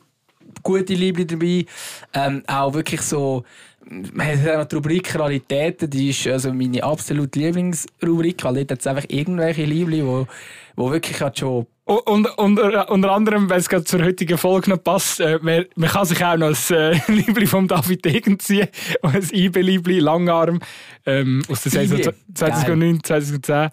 gute 0.63 0.93
Liebe 0.93 1.25
dabei. 1.25 1.65
Ähm, 2.13 2.43
auch 2.47 2.73
wirklich 2.73 3.01
so, 3.01 3.43
man 3.89 4.27
hat 4.27 4.43
ja 4.45 4.57
noch 4.57 4.65
die 4.65 4.75
Rubrik 4.75 5.03
Qualitäten, 5.05 5.89
die 5.89 6.09
ist 6.09 6.27
also 6.27 6.53
meine 6.53 6.83
absolute 6.83 7.39
Lieblingsrubrik, 7.39 8.43
weil 8.43 8.55
dort 8.55 8.71
hat 8.71 8.79
es 8.79 8.87
einfach 8.87 9.05
irgendwelche 9.07 9.63
Liebli, 9.63 10.05
wo, 10.05 10.27
wo 10.75 10.91
wirklich 10.91 11.21
halt 11.21 11.39
schon 11.39 11.65
und, 11.87 12.25
und, 12.37 12.59
unter 12.59 13.11
anderem, 13.11 13.49
weil 13.49 13.59
es 13.59 13.69
gerade 13.69 13.85
zur 13.85 14.03
heutigen 14.03 14.37
Folge 14.37 14.69
noch 14.69 14.83
passt, 14.83 15.21
äh, 15.21 15.39
man, 15.41 15.65
man, 15.75 15.89
kann 15.89 16.05
sich 16.05 16.23
auch 16.23 16.35
noch 16.35 16.49
das 16.49 16.69
äh, 16.69 16.99
Liebli 17.07 17.47
vom 17.47 17.67
David 17.67 18.03
Degen 18.03 18.39
ziehen, 18.39 18.67
ein 19.01 19.27
IB-Liebli, 19.31 19.99
Langarm, 19.99 20.59
ähm, 21.05 21.43
aus 21.47 21.63
der 21.63 21.71
Saison 21.71 22.13
2009, 22.33 23.03
2010. 23.03 23.69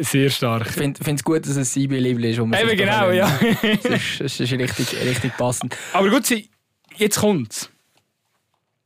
Sehr 0.00 0.30
stark. 0.30 0.66
Ich 0.66 0.72
finde 0.74 1.00
es 1.14 1.24
gut, 1.24 1.46
dass 1.46 1.56
es 1.56 1.74
ein 1.74 1.82
IB-Liebli 1.82 2.32
ist. 2.32 2.38
Eben 2.38 2.76
genau, 2.76 3.10
ja. 3.10 3.30
das 3.82 3.92
ist, 3.92 4.20
das 4.20 4.40
ist 4.40 4.52
richtig, 4.52 4.96
richtig 5.04 5.36
passend. 5.38 5.74
Aber 5.94 6.10
gut, 6.10 6.24
jetzt 6.96 7.18
kommt's. 7.18 7.70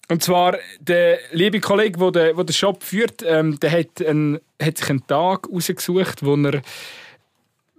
Und 0.09 0.23
zwar, 0.23 0.57
der 0.81 1.19
liebe 1.33 1.61
Kollege, 1.61 1.99
der 1.99 2.11
den, 2.11 2.37
der 2.37 2.45
den 2.45 2.53
Shop 2.53 2.83
führt, 2.83 3.25
ähm, 3.27 3.59
der 3.61 3.73
hat, 3.73 4.05
einen, 4.07 4.39
hat 4.63 4.79
sich 4.79 4.91
einen 4.91 5.07
Tag 5.07 5.49
rausgesucht, 5.51 6.25
wo 6.25 6.37
er 6.37 6.63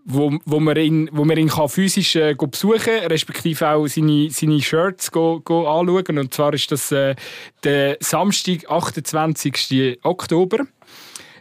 wo, 0.05 0.37
wo 0.45 0.59
man 0.59 0.77
ihn, 0.77 1.09
wo 1.11 1.25
man 1.25 1.37
ihn 1.37 1.49
kann 1.49 1.69
physisch 1.69 2.15
äh, 2.15 2.35
besuchen 2.35 2.79
kann, 2.79 3.07
respektive 3.07 3.69
auch 3.69 3.87
seine, 3.87 4.29
seine 4.29 4.61
Shirts 4.61 5.11
go, 5.11 5.39
go 5.41 5.67
anschauen. 5.67 6.17
Und 6.17 6.33
zwar 6.33 6.53
ist 6.53 6.71
das 6.71 6.91
äh, 6.91 7.15
der 7.63 7.97
Samstag, 7.99 8.69
28. 8.69 9.99
Oktober. 10.03 10.65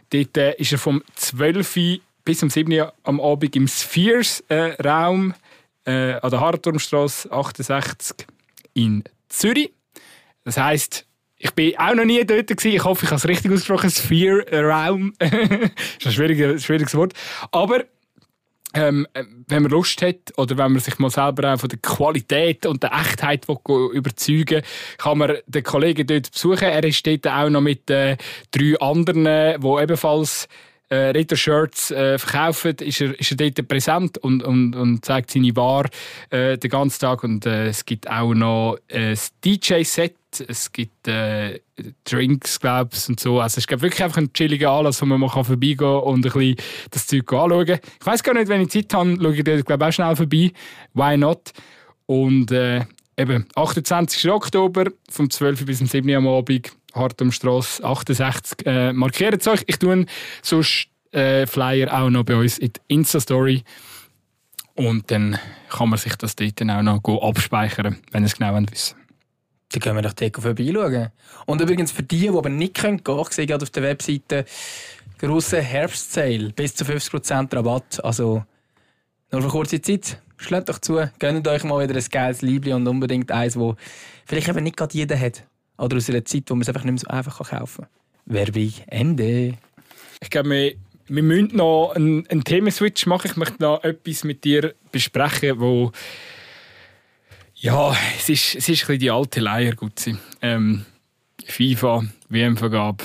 Dort 0.09 0.37
äh, 0.37 0.55
ist 0.55 0.71
er 0.71 0.77
vom 0.77 1.03
12. 1.15 1.99
bis 2.23 2.43
um 2.43 2.49
7. 2.49 2.71
Uhr 2.73 2.93
am 3.03 3.19
Abend 3.19 3.55
im 3.55 3.67
Spheres-Raum 3.67 5.33
äh, 5.85 6.13
an 6.13 6.29
der 6.29 6.39
Harturmstrasse 6.39 7.31
68 7.31 8.27
in 8.73 9.03
Zürich. 9.29 9.71
Das 10.43 10.57
heisst, 10.57 11.05
ich 11.37 11.51
bin 11.51 11.77
auch 11.77 11.95
noch 11.95 12.05
nie 12.05 12.23
dort 12.23 12.47
gewesen. 12.47 12.75
Ich 12.75 12.83
hoffe, 12.83 13.05
ich 13.05 13.11
habe 13.11 13.17
es 13.17 13.27
richtig 13.27 13.51
ausgesprochen. 13.51 13.89
Sphere 13.89 14.45
Raum. 14.63 15.13
das 15.19 15.31
ist 15.31 16.05
ein 16.05 16.11
schwieriges, 16.11 16.63
schwieriges 16.63 16.95
Wort. 16.95 17.13
Aber 17.51 17.85
ähm, 18.73 19.07
wenn 19.47 19.63
man 19.63 19.71
Lust 19.71 20.01
hat 20.01 20.33
oder 20.37 20.57
wenn 20.57 20.73
man 20.73 20.81
sich 20.81 20.97
mal 20.99 21.09
selber 21.09 21.53
auch 21.53 21.59
von 21.59 21.69
der 21.69 21.79
Qualität 21.79 22.65
und 22.65 22.83
der 22.83 22.91
Echtheit 22.93 23.45
überzeugen 23.93 24.61
kann 24.97 25.17
man 25.17 25.37
den 25.45 25.63
Kollegen 25.63 26.07
dort 26.07 26.31
besuchen. 26.31 26.63
Er 26.63 26.83
ist 26.83 27.05
dort 27.05 27.27
auch 27.27 27.49
noch 27.49 27.61
mit 27.61 27.89
äh, 27.89 28.17
drei 28.51 28.79
anderen, 28.79 29.25
die 29.61 29.83
ebenfalls 29.83 30.47
äh, 30.91 31.11
Retro-Shirts 31.11 31.91
äh, 31.91 32.19
verkaufen, 32.19 32.75
ist 32.81 33.01
er, 33.01 33.17
ist 33.19 33.31
er 33.31 33.37
dort 33.37 33.67
präsent 33.67 34.17
und, 34.17 34.43
und, 34.43 34.75
und 34.75 35.05
zeigt 35.05 35.31
seine 35.31 35.53
Bar 35.53 35.89
äh, 36.29 36.57
den 36.57 36.69
ganzen 36.69 36.99
Tag. 36.99 37.23
Und 37.23 37.45
äh, 37.45 37.67
es 37.67 37.85
gibt 37.85 38.09
auch 38.09 38.33
noch 38.33 38.77
ein 38.91 39.17
DJ-Set 39.43 40.15
es 40.47 40.71
gibt 40.71 41.09
äh, 41.09 41.59
Drinks, 42.05 42.57
glaube 42.59 42.91
ich, 42.93 43.09
und 43.09 43.19
so. 43.19 43.41
Also 43.41 43.57
es 43.57 43.67
gibt 43.67 43.81
wirklich 43.81 44.01
einfach 44.01 44.17
einen 44.17 44.31
chilligen 44.31 44.69
Anlass, 44.69 45.01
wo 45.01 45.05
man 45.05 45.19
mal 45.19 45.27
vorbeigehen 45.27 45.77
kann 45.77 45.99
und 46.03 46.25
ein 46.25 46.31
bisschen 46.31 46.55
das 46.89 47.07
Zeug 47.07 47.33
anschauen 47.33 47.79
Ich 47.99 48.05
weiß 48.05 48.23
gar 48.23 48.33
nicht, 48.33 48.47
wenn 48.47 48.61
ich 48.61 48.69
Zeit 48.69 48.93
habe, 48.93 49.17
schaue 49.21 49.35
ich 49.35 49.43
da, 49.43 49.59
glaube 49.59 49.87
auch 49.87 49.91
schnell 49.91 50.15
vorbei. 50.15 50.53
Why 50.93 51.17
not? 51.17 51.51
Und 52.05 52.51
äh, 52.51 52.85
eben, 53.17 53.45
28. 53.55 54.29
Oktober, 54.31 54.85
vom 55.09 55.29
12. 55.29 55.65
bis 55.65 55.79
zum 55.79 55.87
7. 55.87 56.09
am 56.15 56.27
Abend, 56.27 56.71
Hartumstrasse 56.93 57.83
68. 57.83 58.65
Äh, 58.65 58.93
markiert 58.93 59.41
es 59.41 59.47
euch. 59.47 59.63
Ich 59.67 59.77
tue 59.77 60.05
sonst 60.41 60.87
äh, 61.11 61.45
Flyer 61.45 61.93
auch 61.93 62.09
noch 62.09 62.23
bei 62.23 62.35
uns 62.35 62.57
in 62.57 62.73
die 62.73 62.81
Insta-Story. 62.87 63.63
Und 64.75 65.11
dann 65.11 65.37
kann 65.69 65.89
man 65.89 65.99
sich 65.99 66.15
das 66.15 66.35
dort 66.35 66.61
auch 66.61 66.81
noch 66.81 67.21
abspeichern, 67.21 67.97
wenn 68.11 68.23
ihr 68.23 68.27
es 68.27 68.35
genau 68.35 68.55
wissen 68.55 68.95
dann 69.71 69.81
können 69.81 69.95
wir 69.95 70.01
doch 70.01 70.13
dort 70.13 70.35
vorbeischauen. 70.37 71.09
Und 71.45 71.61
übrigens 71.61 71.91
für 71.91 72.03
die, 72.03 72.19
die 72.19 72.29
aber 72.29 72.49
nicht 72.49 72.75
können 72.75 73.01
ich 73.05 73.29
sehe 73.29 73.47
gerade 73.47 73.63
auf 73.63 73.69
der 73.69 73.83
Webseite 73.83 74.45
grosse 75.17 75.61
Herbstsale, 75.61 76.51
bis 76.51 76.75
zu 76.75 76.83
50% 76.83 77.55
Rabatt. 77.55 78.03
Also 78.03 78.43
nur 79.31 79.41
für 79.41 79.47
kurze 79.47 79.81
Zeit. 79.81 80.21
Schlägt 80.37 80.69
doch 80.69 80.79
zu, 80.79 81.09
gönnt 81.19 81.47
euch 81.47 81.63
mal 81.63 81.87
wieder 81.87 81.97
ein 81.97 82.05
geiles 82.09 82.41
Liebling 82.41 82.73
und 82.73 82.87
unbedingt 82.87 83.31
eins, 83.31 83.53
das 83.53 83.75
vielleicht 84.25 84.47
eben 84.47 84.63
nicht 84.63 84.75
gerade 84.75 84.97
jeder 84.97 85.19
hat. 85.19 85.43
Oder 85.81 85.97
aus 85.97 86.09
einer 86.09 86.23
Zeit, 86.23 86.43
wo 86.47 86.53
man 86.53 86.61
es 86.61 86.69
einfach 86.69 86.83
nicht 86.83 86.93
mehr 86.93 86.99
so 86.99 87.07
einfach 87.07 87.49
kaufen 87.49 87.85
kann. 87.85 88.35
Werbung, 88.35 88.71
Ende. 88.87 89.57
Ich 90.21 90.29
glaube, 90.29 90.49
wir, 90.51 90.75
wir 91.07 91.23
müssen 91.23 91.55
noch 91.55 91.93
einen, 91.95 92.27
einen 92.27 92.43
Themenswitch 92.43 93.07
machen. 93.07 93.31
Ich 93.31 93.35
möchte 93.35 93.61
noch 93.61 93.83
etwas 93.83 94.23
mit 94.23 94.43
dir 94.43 94.75
besprechen, 94.91 95.59
wo 95.59 95.91
ja, 97.55 97.95
es 98.17 98.29
ist, 98.29 98.55
es 98.55 98.55
ist 98.55 98.67
ein 98.67 98.69
bisschen 98.69 98.99
die 98.99 99.11
alte 99.11 99.39
Leier, 99.39 99.75
Gutzi. 99.75 100.15
Ähm, 100.41 100.85
FIFA, 101.45 102.03
WM-Vergabe, 102.29 103.03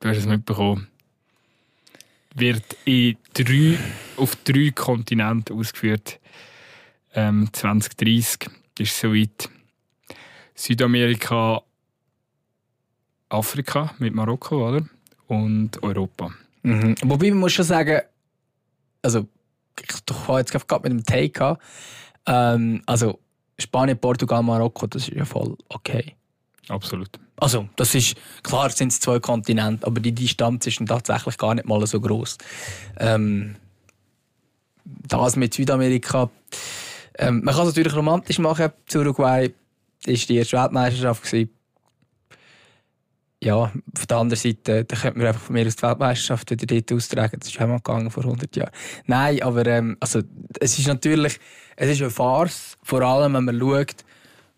du 0.00 0.08
hast 0.08 0.18
es 0.18 0.26
mitbekommen, 0.26 0.88
wird 2.34 2.64
in 2.84 3.16
drei, 3.34 3.78
auf 4.16 4.36
drei 4.44 4.70
Kontinenten 4.74 5.58
ausgeführt. 5.58 6.20
Ähm, 7.14 7.50
2030 7.52 8.48
ist 8.78 8.92
es 8.92 9.00
soweit. 9.00 9.50
Südamerika, 10.54 11.62
Afrika 13.32 13.94
mit 13.98 14.14
Marokko, 14.14 14.68
oder? 14.68 14.84
Und 15.28 15.82
Europa. 15.82 16.30
Mhm. 16.62 16.94
Wobei 17.04 17.30
man 17.30 17.38
muss 17.40 17.52
schon 17.52 17.64
sagen, 17.64 18.00
also 19.02 19.26
ich 19.80 20.28
habe 20.28 20.38
jetzt 20.38 20.52
gerade 20.52 20.88
mit 20.88 20.92
dem 20.92 21.04
Take 21.04 21.58
ähm, 22.26 22.82
also 22.86 23.18
Spanien, 23.58 23.98
Portugal, 23.98 24.42
Marokko, 24.42 24.86
das 24.86 25.08
ist 25.08 25.16
ja 25.16 25.24
voll 25.24 25.56
okay. 25.68 26.14
Absolut. 26.68 27.08
Also, 27.36 27.68
das 27.76 27.94
ist, 27.94 28.14
klar 28.42 28.70
sind 28.70 28.92
es 28.92 29.00
zwei 29.00 29.18
Kontinente, 29.18 29.86
aber 29.86 30.00
die 30.00 30.12
Distanz 30.12 30.66
ist 30.66 30.80
tatsächlich 30.86 31.36
gar 31.36 31.54
nicht 31.54 31.66
mal 31.66 31.84
so 31.86 32.00
groß. 32.00 32.38
Ähm, 32.98 33.56
das 34.84 35.36
mit 35.36 35.54
Südamerika, 35.54 36.30
ähm, 37.18 37.42
man 37.44 37.54
kann 37.54 37.66
es 37.66 37.70
natürlich 37.74 37.96
romantisch 37.96 38.38
machen. 38.38 38.70
Zu 38.86 39.00
Uruguay 39.00 39.52
war 40.06 40.14
die 40.14 40.36
erste 40.36 40.56
Weltmeisterschaft. 40.56 41.24
Gewesen. 41.24 41.50
Ja, 43.42 43.72
auf 43.96 44.06
der 44.06 44.16
anderen 44.18 44.40
Seite, 44.40 44.84
da 44.84 44.96
könnte 44.96 45.18
man 45.18 45.26
einfach 45.26 45.40
von 45.40 45.54
mir 45.54 45.66
aus 45.66 45.74
die 45.74 45.82
Weltmeisterschaft 45.82 46.50
wieder 46.52 46.64
dort 46.64 46.92
austragen. 46.92 47.40
Das 47.40 47.48
ist 47.48 47.60
auch 47.60 47.66
mal 47.66 47.78
gegangen 47.78 48.10
vor 48.10 48.22
100 48.22 48.54
Jahren. 48.54 48.70
Nein, 49.06 49.42
aber 49.42 49.66
ähm, 49.66 49.96
also, 49.98 50.20
es 50.60 50.78
ist 50.78 50.86
natürlich 50.86 51.40
es 51.76 51.90
ist 51.90 52.00
eine 52.00 52.10
Farce, 52.10 52.76
vor 52.82 53.02
allem 53.02 53.34
wenn 53.34 53.44
man 53.44 53.58
schaut, 53.58 54.04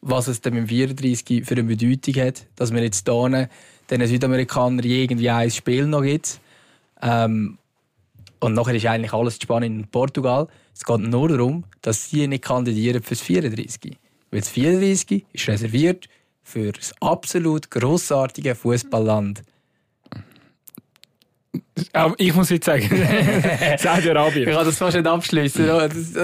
was 0.00 0.28
es 0.28 0.40
dann 0.40 0.54
mit 0.54 0.68
34 0.68 1.44
für 1.44 1.54
eine 1.54 1.64
Bedeutung 1.64 2.14
hat, 2.22 2.46
dass 2.56 2.70
man 2.70 2.82
jetzt 2.82 3.08
hier 3.08 3.48
den 3.90 4.06
Südamerikanern 4.06 4.84
irgendwie 4.84 5.30
ein 5.30 5.50
Spiel 5.50 5.86
noch 5.86 6.02
gibt. 6.02 6.40
Ähm, 7.00 7.58
und 8.40 8.52
nachher 8.52 8.74
ist 8.74 8.84
eigentlich 8.84 9.14
alles 9.14 9.38
spannend 9.40 9.84
in 9.84 9.86
Portugal. 9.88 10.48
Es 10.74 10.84
geht 10.84 11.00
nur 11.00 11.28
darum, 11.28 11.64
dass 11.80 12.10
sie 12.10 12.26
nicht 12.26 12.44
kandidieren 12.44 13.02
für 13.02 13.14
das 13.14 13.22
34. 13.22 13.96
Weil 14.30 14.40
das 14.40 14.50
34 14.50 15.24
ist 15.32 15.48
reserviert 15.48 16.08
für 16.44 16.70
das 16.72 16.94
absolut 17.00 17.70
grossartige 17.70 18.54
Fußballland 18.54 19.42
ich 22.18 22.34
muss 22.34 22.50
jetzt 22.50 22.66
sagen, 22.66 22.88
Saudi-Arabien. 23.78 24.48
Ich 24.48 24.54
kann 24.54 24.64
das 24.64 24.78
fast 24.78 24.96
nicht 24.96 25.06
abschließen. 25.06 25.66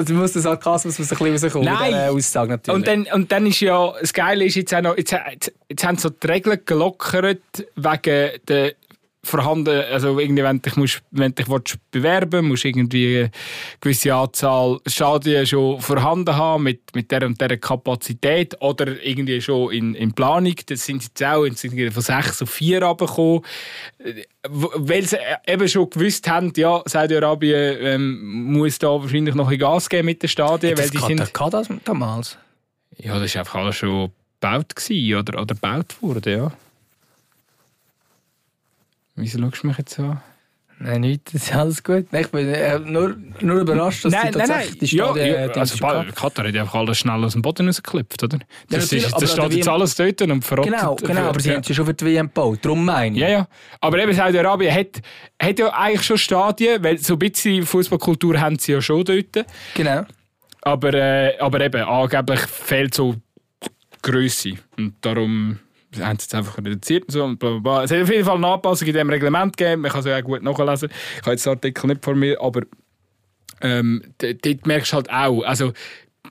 Du 0.05 0.13
musst 0.15 0.35
den 0.35 0.43
Sarkasmus 0.43 0.99
muss 0.99 1.13
ein 1.13 1.19
bisschen 1.19 1.51
rauskommen. 1.51 1.65
Nein. 1.65 2.11
Aussage 2.11 2.53
natürlich. 2.53 2.77
Und 2.77 2.87
dann, 2.87 3.07
und 3.13 3.33
dann 3.33 3.47
ist 3.47 3.61
ja, 3.61 3.93
das 4.01 4.13
Geile 4.13 4.45
ist 4.45 4.55
jetzt 4.55 4.75
auch 4.75 4.83
noch, 4.83 4.97
jetzt, 4.97 5.13
jetzt, 5.13 5.53
jetzt 5.69 5.85
haben 5.85 5.97
sie 5.97 6.03
so 6.03 6.11
die 6.11 6.27
Regeln 6.27 6.61
gelockert 6.65 7.41
wegen 7.77 8.31
der 8.49 8.75
vorhanden, 9.23 9.85
also 9.91 10.19
irgendwie, 10.19 10.43
wenn 10.43 10.63
dich, 10.63 10.77
musst, 10.77 11.03
wenn 11.11 11.35
dich 11.35 11.49
willst 11.49 11.79
bewerben 11.91 12.49
musst 12.49 12.65
irgendwie 12.65 13.19
eine 13.19 13.31
gewisse 13.81 14.15
Anzahl 14.15 14.81
Stadien 14.87 15.47
schon 15.47 15.81
vorhanden 15.81 16.35
haben 16.35 16.65
mit, 16.65 16.95
mit 16.95 17.11
der 17.11 17.27
und 17.27 17.39
der 17.41 17.59
Kapazität 17.59 18.57
oder 18.61 19.03
irgendwie 19.05 19.41
schon 19.43 19.73
in, 19.73 19.95
in 19.95 20.13
Planung. 20.13 20.55
Das 20.67 20.87
sind 20.87 21.03
jetzt 21.03 21.23
auch 21.23 21.47
sind 21.55 21.93
von 21.93 22.03
sechs 22.03 22.41
auf 22.41 22.51
vier 22.51 22.83
runtergekommen, 22.83 23.43
weil 24.49 25.03
sie 25.03 25.19
eben 25.47 25.69
schon 25.69 25.91
gewusst 25.91 26.29
haben, 26.29 26.53
ja, 26.57 26.83
Saudi-Arabien 26.87 27.77
ähm, 27.81 28.53
muss 28.53 28.79
da 28.79 28.89
wahrscheinlich 28.89 29.35
noch 29.35 29.51
ein 29.51 29.59
Gas 29.59 29.89
geben 29.89 30.07
mit 30.07 30.23
den 30.23 30.29
Stadien. 30.29 30.75
Das 30.75 30.85
weil 30.85 30.91
die 30.91 31.07
sind, 31.07 31.35
kann 31.35 31.51
das 31.51 31.69
damals? 31.85 32.39
Ja, 32.97 33.19
das 33.19 33.35
war 33.35 33.41
einfach 33.41 33.55
alles 33.57 33.77
schon 33.77 34.13
gebaut 34.41 34.75
gewesen, 34.75 35.15
oder, 35.15 35.43
oder 35.43 35.55
gebaut 35.55 36.01
worden, 36.01 36.33
ja. 36.33 36.53
Wieso 39.21 39.39
schaust 39.39 39.63
du 39.63 39.67
mich 39.69 39.79
jetzt 39.79 39.99
an? 39.99 40.21
Nein, 40.83 41.03
nicht, 41.03 41.35
das 41.35 41.43
ist 41.43 41.55
alles 41.55 41.85
gut. 41.85 42.07
Nein, 42.11 42.23
ich 42.23 42.31
bin 42.31 42.49
äh, 42.49 42.79
nur, 42.79 43.15
nur 43.43 43.61
überrascht, 43.61 44.03
dass 44.03 44.15
Nein, 44.15 44.33
die 44.33 44.39
nein, 44.39 44.49
tatsächlich 44.49 44.71
nein. 44.71 44.79
die 44.81 44.89
Stadien... 44.89 45.27
ja, 45.27 45.47
ja, 45.47 45.53
also 45.53 45.79
Ba- 45.79 45.93
gehabt. 45.93 46.17
Katar 46.17 46.47
hat 46.47 46.55
ja 46.55 46.63
einfach 46.63 46.75
alles 46.77 46.99
schnell 46.99 47.23
aus 47.23 47.33
dem 47.35 47.43
Boden 47.43 47.67
rausgeklopft, 47.67 48.23
oder? 48.23 48.39
Das, 48.71 48.85
natürlich, 48.85 49.05
ist, 49.05 49.13
das 49.13 49.33
steht 49.33 49.53
jetzt 49.53 49.67
WM 49.67 49.75
alles 49.75 49.95
dort 49.95 50.23
und 50.23 50.43
verrottet. 50.43 50.73
Genau, 50.73 50.95
genau, 50.97 51.21
aber 51.29 51.39
sie 51.39 51.51
ja. 51.51 51.57
haben 51.57 51.65
sie 51.65 51.75
schon 51.75 51.85
für 51.85 51.93
die 51.93 52.07
WM 52.07 52.29
gebaut. 52.29 52.61
Darum 52.63 52.83
meine 52.83 53.15
ich. 53.15 53.21
Ja, 53.21 53.29
ja. 53.29 53.49
Aber 53.79 53.99
eben 53.99 54.15
Saudi-Arabien 54.15 54.75
hat, 54.75 55.03
hat 55.39 55.59
ja 55.59 55.69
eigentlich 55.69 56.03
schon 56.03 56.17
Stadien, 56.17 56.83
weil 56.83 56.97
so 56.97 57.13
ein 57.13 57.19
bisschen 57.19 57.67
Fußballkultur 57.67 58.41
haben 58.41 58.59
sie 58.59 58.73
ja 58.73 58.81
schon 58.81 59.05
dort. 59.05 59.45
Genau. 59.75 60.07
Aber, 60.63 60.95
äh, 60.95 61.39
aber 61.41 61.61
eben, 61.61 61.83
angeblich 61.83 62.41
fehlt 62.41 62.95
so 62.95 63.17
die 63.63 63.69
Grösse. 64.01 64.55
Und 64.79 64.95
darum 65.03 65.59
haben 65.99 66.19
sie 66.19 66.27
es 66.29 66.35
einfach 66.35 66.59
reduziert 66.59 67.05
und 67.05 67.13
so. 67.13 67.25
Und 67.25 67.39
bla 67.39 67.51
bla 67.51 67.59
bla. 67.59 67.85
Es 67.85 67.91
hat 67.91 68.03
auf 68.03 68.11
jeden 68.11 68.25
Fall 68.25 68.37
eine 68.37 68.47
Anpassung 68.47 68.87
in 68.87 68.95
diesem 68.95 69.11
Reglement 69.11 69.57
gegeben. 69.57 69.83
Man 69.83 69.91
kann 69.91 70.01
es 70.01 70.07
ja 70.07 70.19
auch 70.19 70.23
gut 70.23 70.43
nachlesen. 70.43 70.91
Ich 71.17 71.23
habe 71.23 71.33
jetzt 71.33 71.47
den 71.47 71.51
Artikel 71.51 71.87
nicht 71.89 72.05
vor 72.05 72.15
mir, 72.15 72.41
aber 72.41 72.63
ähm, 73.61 74.03
dort 74.19 74.67
merkst 74.67 74.93
du 74.93 74.97
halt 74.97 75.11
auch, 75.11 75.43
also 75.43 75.73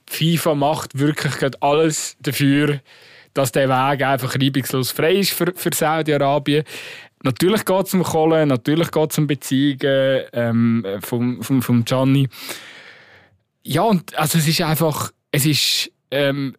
FIFA 0.08 0.54
macht 0.54 0.98
wirklich 0.98 1.32
alles 1.60 2.16
dafür, 2.20 2.80
dass 3.34 3.52
der 3.52 3.68
Weg 3.68 4.02
einfach 4.02 4.34
reibungslos 4.34 4.90
frei 4.90 5.16
ist 5.16 5.30
für, 5.32 5.52
für 5.54 5.70
Saudi-Arabien. 5.72 6.64
Natürlich 7.22 7.64
geht 7.64 7.86
es 7.86 7.94
um 7.94 8.02
Kohle, 8.02 8.46
natürlich 8.46 8.90
geht 8.90 9.12
es 9.12 9.18
um 9.18 9.26
Beziehungen 9.26 10.22
ähm, 10.32 10.86
vom, 11.00 11.42
vom, 11.42 11.62
vom 11.62 11.84
Gianni. 11.84 12.28
Ja, 13.62 13.82
und 13.82 14.18
also 14.18 14.38
es 14.38 14.48
ist 14.48 14.62
einfach, 14.62 15.12
es 15.30 15.44
ist, 15.44 15.92
ähm, 16.10 16.56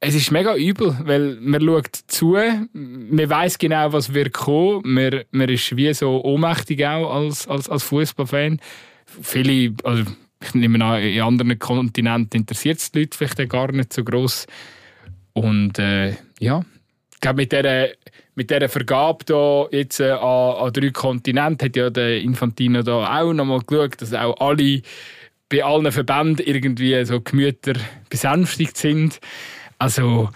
es 0.00 0.14
ist 0.14 0.30
mega 0.30 0.56
übel, 0.56 0.96
weil 1.04 1.36
man 1.40 1.60
schaut 1.60 1.94
zu, 2.06 2.36
man 2.72 3.30
weiß 3.30 3.58
genau, 3.58 3.92
was 3.92 4.14
wird 4.14 4.32
kommen, 4.32 4.94
man, 4.94 5.24
man 5.30 5.48
ist 5.50 5.76
wie 5.76 5.92
so 5.92 6.24
ohnmächtig 6.24 6.84
auch 6.86 7.14
als, 7.14 7.46
als, 7.46 7.68
als 7.68 7.82
Fußballfan. 7.82 8.60
Viele, 9.04 9.74
also 9.84 10.04
ich 10.42 10.54
nehme 10.54 10.82
an, 10.82 11.02
in 11.02 11.20
anderen 11.20 11.58
Kontinenten 11.58 12.40
interessiert 12.40 12.78
es 12.78 12.90
die 12.90 13.00
Leute 13.00 13.18
vielleicht 13.18 13.50
gar 13.50 13.70
nicht 13.72 13.92
so 13.92 14.02
groß. 14.02 14.46
Und 15.34 15.78
äh, 15.78 16.14
ja, 16.38 16.64
ich 17.12 17.20
glaube, 17.20 17.42
mit 17.42 17.52
dieser, 17.52 17.88
mit 18.34 18.50
dieser 18.50 18.70
Vergabe 18.70 19.24
da 19.26 19.66
jetzt 19.70 20.00
äh, 20.00 20.12
an, 20.12 20.66
an 20.66 20.72
drei 20.72 20.90
Kontinenten 20.90 21.66
hat 21.66 21.76
ja 21.76 21.90
der 21.90 22.22
Infantino 22.22 22.82
da 22.82 23.20
auch 23.20 23.34
nochmal 23.34 23.60
geschaut, 23.60 24.00
dass 24.00 24.14
auch 24.14 24.40
alle 24.40 24.80
bei 25.50 25.62
allen 25.62 25.92
Verbänden 25.92 26.46
irgendwie 26.46 27.04
so 27.04 27.20
Gemüter 27.20 27.74
besänftigt 28.08 28.78
sind. 28.78 29.20
Also, 29.80 30.28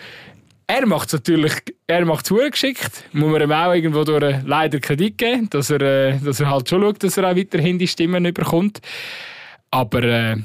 er 0.67 0.87
macht 0.87 1.09
es 1.09 1.13
natürlich, 1.13 1.53
er 1.87 2.07
macht 2.07 2.31
es 2.31 2.51
geschickt. 2.51 3.05
Muss 3.13 3.31
man 3.31 3.43
ihm 3.43 3.53
auch 3.53 3.75
irgendwo 3.75 4.03
durch 4.05 4.43
leider 4.47 4.81
Kredit 4.81 5.19
geben, 5.19 5.51
dass 5.51 5.69
er, 5.69 5.83
äh, 5.83 6.19
dass 6.19 6.41
er 6.41 6.49
halt 6.49 6.67
schon 6.67 6.81
schaut, 6.81 7.03
dass 7.03 7.19
er 7.19 7.31
auch 7.31 7.37
weiterhin 7.37 7.79
die 7.79 7.87
Stimmen 7.87 8.25
bekommt. 8.33 8.81
Aber 9.71 10.03
äh, 10.03 10.39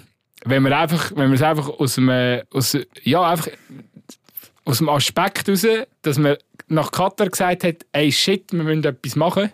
wenn 0.44 0.64
man 0.64 0.74
einfach, 0.74 1.12
wenn 1.12 1.30
man 1.30 1.34
es 1.34 1.42
einfach 1.42 1.70
aus 1.70 1.96
dem, 1.96 2.10
aus, 2.52 2.78
ja, 3.04 3.24
einfach 3.24 3.48
aus 4.66 4.80
dem 4.80 4.90
Aspekt 4.90 5.48
heraus, 5.48 5.66
dass 6.02 6.18
man 6.18 6.36
nach 6.68 6.92
Katar 6.92 7.30
gesagt 7.30 7.64
hat, 7.64 7.86
ey 7.94 8.12
shit, 8.12 8.52
wir 8.52 8.64
müssen 8.64 8.84
etwas 8.84 9.16
machen. 9.16 9.50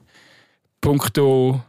Punkto 0.81 1.61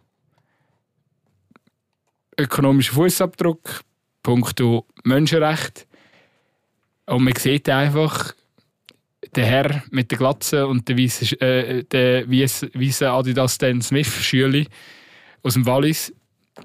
ökonomischer 2.38 2.94
Fußabdruck, 2.94 3.82
punkto 4.22 4.86
Menschenrecht. 5.04 5.86
Und 7.06 7.24
man 7.24 7.34
sieht 7.36 7.68
einfach, 7.68 8.34
der 9.34 9.46
Herr 9.46 9.82
mit 9.90 10.10
der 10.10 10.18
Glatze 10.18 10.66
und 10.66 10.88
der 10.88 10.98
weißen 10.98 11.40
äh, 11.40 11.84
der 11.84 12.28
weißen 12.30 13.08
Adidas 13.08 13.54
Stan 13.54 13.80
Smith 13.82 14.12
Schüli 14.22 14.66
aus 15.42 15.54
dem 15.54 15.66
Wallis, 15.66 16.12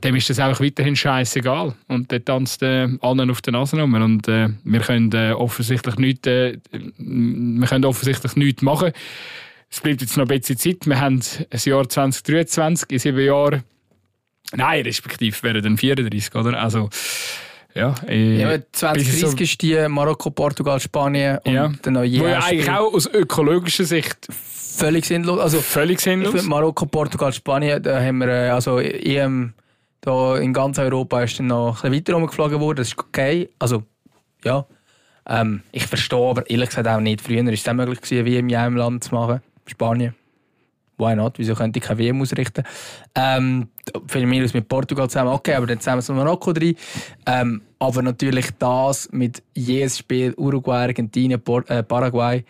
dem 0.04 0.16
ist 0.16 0.30
das 0.30 0.40
einfach 0.40 0.62
weiterhin 0.62 0.96
scheißegal. 0.96 1.76
Und 1.88 2.12
der 2.12 2.24
tanzt 2.24 2.64
äh, 2.64 2.88
allen 3.02 3.30
auf 3.30 3.42
der 3.42 3.54
Nase 3.54 3.80
rum. 3.80 3.94
Und 3.94 4.28
äh, 4.28 4.50
wir 4.64 4.80
können 4.80 5.12
äh, 5.14 5.34
offensichtlich 5.34 5.96
nichts, 5.98 6.28
äh, 6.28 6.58
wir 6.72 7.68
können 7.68 7.86
offensichtlich 7.86 8.36
nichts 8.36 8.62
machen. 8.62 8.92
Es 9.70 9.82
bleibt 9.82 10.02
jetzt 10.02 10.18
noch 10.18 10.26
ein 10.30 10.40
bisschen 10.40 10.58
Zeit. 10.58 10.86
Wir 10.86 11.00
haben 11.00 11.22
das 11.50 11.66
Jahr 11.66 11.88
2023, 11.88 12.92
in 12.92 13.00
sieben 13.00 13.20
Jahren. 13.20 13.64
Nein, 14.54 14.84
respektive 14.84 15.44
wären 15.44 15.64
dann 15.64 15.78
34, 15.78 16.36
oder? 16.36 16.62
Also, 16.62 16.90
ja. 17.74 17.96
Äh, 18.08 18.38
Ja, 18.40 18.48
aber 18.48 18.58
bis 18.60 18.72
2030 18.74 19.20
so- 19.22 19.38
ist 19.38 19.62
die 19.62 19.88
Marokko, 19.88 20.30
Portugal, 20.32 20.80
Spanien 20.80 21.40
und 21.46 21.54
Ja. 21.54 21.72
dann 21.82 21.94
noch 21.94 22.02
Wo 22.02 22.06
ja 22.06 22.40
eigentlich 22.40 22.70
auch 22.72 22.94
aus 22.94 23.08
ökologischer 23.08 23.84
Sicht 23.86 24.28
völlig 24.30 25.06
sinnlos. 25.06 25.40
Also, 25.40 25.60
völlig 25.62 25.98
ich 25.98 26.04
sinnlos. 26.04 26.44
Marokko, 26.44 26.86
Portugal, 26.86 27.32
Spanien, 27.34 27.82
da 27.84 28.00
haben 28.02 28.18
wir, 28.20 28.28
äh, 28.28 28.50
also 28.50 28.80
EM 28.80 29.54
da 30.02 30.38
in 30.38 30.52
ganz 30.54 30.80
Europa 30.80 31.22
ist 31.22 31.38
dann 31.40 31.48
noch 31.48 31.84
ein 31.84 31.92
bisschen 31.92 31.94
weiter 31.94 32.14
rumgeflogen 32.14 32.60
worden, 32.60 32.78
das 32.78 32.88
ist 32.90 32.98
okay. 32.98 33.50
Also, 33.60 33.84
ja. 34.44 34.66
Ähm, 35.30 35.62
ich 35.72 35.86
verstehe 35.86 36.18
aber 36.30 36.50
ehrlich 36.50 36.70
gesagt 36.70 36.88
auch 36.88 37.00
nicht. 37.00 37.22
Früher 37.22 37.46
war 37.46 37.54
es 37.54 37.66
möglich 37.72 38.02
gewesen, 38.02 38.26
WM 38.26 38.50
in 38.50 38.56
einem 38.56 38.76
Land 38.78 39.04
zu 39.04 39.14
machen. 39.14 39.42
Spanien. 39.68 40.16
Why 40.98 41.16
not? 41.16 41.40
Wieso 41.40 41.56
könnte 41.56 41.80
ich 41.80 41.86
keine 41.86 42.00
WM 42.00 42.22
ausrichten? 42.22 42.64
Ähm, 43.16 43.70
für 44.08 44.26
mich 44.26 44.44
aus 44.44 44.54
mit 44.54 44.68
Portugal 44.68 45.10
zusammen, 45.10 45.32
okay, 45.32 45.56
aber 45.56 45.66
dann 45.66 45.80
zusammen 45.80 46.04
mit 46.08 46.16
Marokko 46.18 46.54
drin. 46.54 46.76
Ähm, 47.26 47.62
aber 47.80 48.02
natürlich 48.04 48.50
das 48.60 49.10
mit 49.12 49.42
jedes 49.56 49.98
Spiel 49.98 50.34
Uruguay, 50.38 50.84
Argentinien, 50.84 51.42
Por 51.42 51.68
äh, 51.70 51.82
Paraguay, 51.82 52.46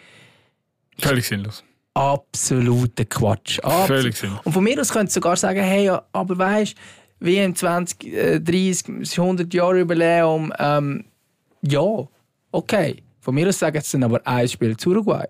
Völlig 0.99 1.25
sinnlos. 1.25 1.63
absoluter 1.93 3.05
Quatsch. 3.05 3.59
Absolut. 3.59 3.87
Völlig 3.87 4.17
sinnlos. 4.17 4.41
Und 4.43 4.51
von 4.51 4.63
mir 4.63 4.79
aus 4.79 4.89
könntest 4.91 5.15
du 5.15 5.19
sogar 5.21 5.37
sagen, 5.37 5.61
hey, 5.61 5.85
ja, 5.85 6.03
aber 6.11 6.37
weißt 6.37 6.75
WM 7.21 7.55
2030, 7.55 9.17
100 9.17 9.53
Jahre 9.53 9.79
Jubiläum, 9.79 10.51
ähm, 10.59 11.05
ja, 11.61 12.07
okay. 12.51 13.03
Von 13.19 13.35
mir 13.35 13.47
aus 13.47 13.59
sagen 13.59 13.79
sie 13.81 13.91
dann 13.99 14.03
aber 14.03 14.25
ein 14.25 14.47
Spiel 14.47 14.75
zu 14.75 14.89
Uruguay. 14.89 15.27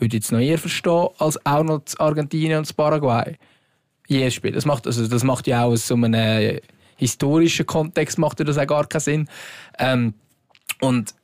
Würde 0.00 0.16
ich 0.16 0.22
jetzt 0.22 0.32
noch 0.32 0.40
eher 0.40 0.58
verstehen, 0.58 1.08
als 1.18 1.44
auch 1.46 1.62
noch 1.62 1.82
Argentinien 1.98 2.58
und 2.58 2.76
Paraguay. 2.76 3.36
Jedes 4.08 4.34
Spiel. 4.34 4.52
Das 4.52 4.64
macht, 4.64 4.86
also 4.86 5.06
das 5.06 5.22
macht 5.22 5.46
ja 5.46 5.64
auch 5.64 5.70
aus 5.70 5.86
so 5.86 5.94
einem 5.94 6.14
äh, 6.14 6.60
historischen 7.00 7.66
Kontext 7.66 8.18
macht 8.18 8.40
das 8.40 8.58
auch 8.58 8.66
gar 8.66 8.86
keinen 8.86 9.00
Sinn. 9.00 9.28
Ähm, 9.78 10.14
und 10.80 11.14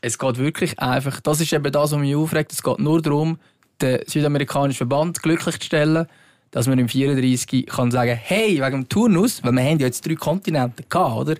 es 0.00 0.18
geht 0.18 0.38
wirklich 0.38 0.78
einfach, 0.78 1.20
das 1.20 1.40
ist 1.40 1.52
eben 1.52 1.72
das, 1.72 1.92
was 1.92 1.98
mich 1.98 2.14
aufregt, 2.14 2.52
es 2.52 2.62
geht 2.62 2.78
nur 2.78 3.00
darum, 3.00 3.38
den 3.80 4.00
südamerikanischen 4.06 4.76
Verband 4.76 5.22
glücklich 5.22 5.58
zu 5.58 5.66
stellen, 5.66 6.06
dass 6.50 6.68
man 6.68 6.78
im 6.78 6.88
34 6.88 7.66
kann 7.66 7.90
sagen, 7.90 8.14
hey, 8.14 8.60
wegen 8.60 8.82
dem 8.82 8.88
Turnus, 8.88 9.42
weil 9.42 9.52
wir 9.52 9.62
haben 9.62 9.78
ja 9.80 9.86
jetzt 9.86 10.06
drei 10.06 10.14
Kontinente 10.14 10.84
gehabt, 10.88 11.16
oder? 11.16 11.34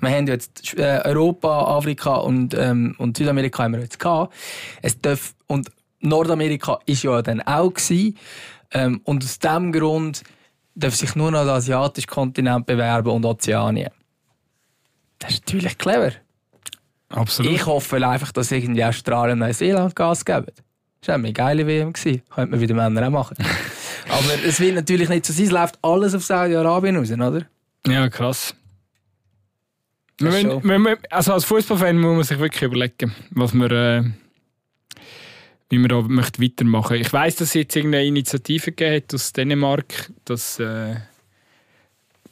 Wir 0.00 0.10
haben 0.10 0.26
ja 0.26 0.32
jetzt 0.32 0.74
äh, 0.76 1.02
Europa, 1.04 1.76
Afrika 1.76 2.16
und, 2.16 2.54
ähm, 2.54 2.94
und 2.98 3.16
Südamerika 3.16 3.62
haben 3.62 3.74
wir 3.74 3.80
jetzt 3.80 4.00
gehabt. 4.00 4.34
Es 4.82 5.00
darf, 5.00 5.34
und 5.46 5.70
Nordamerika 6.00 6.78
ist 6.86 7.02
ja 7.02 7.22
dann 7.22 7.40
auch 7.42 7.72
gewesen. 7.72 8.16
Ähm, 8.72 9.00
und 9.04 9.24
aus 9.24 9.38
diesem 9.38 9.72
Grund 9.72 10.22
darf 10.74 10.94
sich 10.94 11.14
nur 11.14 11.30
noch 11.30 11.44
der 11.44 11.54
asiatische 11.54 12.06
Kontinent 12.06 12.66
bewerben 12.66 13.10
und 13.10 13.24
Ozeanien. 13.24 13.90
Das 15.18 15.30
ist 15.30 15.46
natürlich 15.46 15.78
clever. 15.78 16.12
Absolut. 17.08 17.52
Ich 17.52 17.64
hoffe 17.66 18.06
einfach, 18.06 18.32
dass 18.32 18.50
irgendwie 18.52 18.84
Australien 18.84 19.40
und 19.40 19.46
Neuseeland 19.46 19.94
Gas 19.94 20.24
geben. 20.24 20.52
Das 21.00 21.08
war 21.08 21.14
eine 21.14 21.32
geile 21.32 21.66
WM. 21.66 21.92
gewesen. 21.92 22.22
Könnte 22.34 22.50
man 22.50 22.60
wieder 22.60 22.74
Männer 22.74 23.06
auch 23.06 23.10
machen. 23.10 23.36
Aber 24.08 24.44
es 24.44 24.60
wird 24.60 24.74
natürlich 24.74 25.08
nicht 25.08 25.24
so 25.24 25.32
sein. 25.32 25.46
Es 25.46 25.52
läuft 25.52 25.78
alles 25.82 26.14
auf 26.14 26.24
Saudi-Arabien 26.24 26.96
raus, 26.96 27.10
oder? 27.10 27.46
Ja, 27.86 28.08
krass. 28.08 28.54
Wir 30.18 30.98
also 31.10 31.34
als 31.34 31.44
Fußballfan 31.44 31.98
muss 31.98 32.14
man 32.14 32.24
sich 32.24 32.38
wirklich 32.38 32.62
überlegen, 32.62 33.14
was 33.30 33.52
man, 33.52 33.70
äh, 33.70 34.02
wie 35.68 35.78
man 35.78 35.88
da 35.88 36.00
möchte 36.02 36.42
weitermachen. 36.42 36.96
Ich 36.96 37.12
weiß, 37.12 37.36
dass 37.36 37.48
es 37.48 37.54
jetzt 37.54 37.76
irgendeine 37.76 38.06
Initiative 38.06 38.72
gegeben 38.72 39.06
aus 39.12 39.32
Dänemark, 39.32 40.10
dass, 40.24 40.60
äh, 40.60 40.94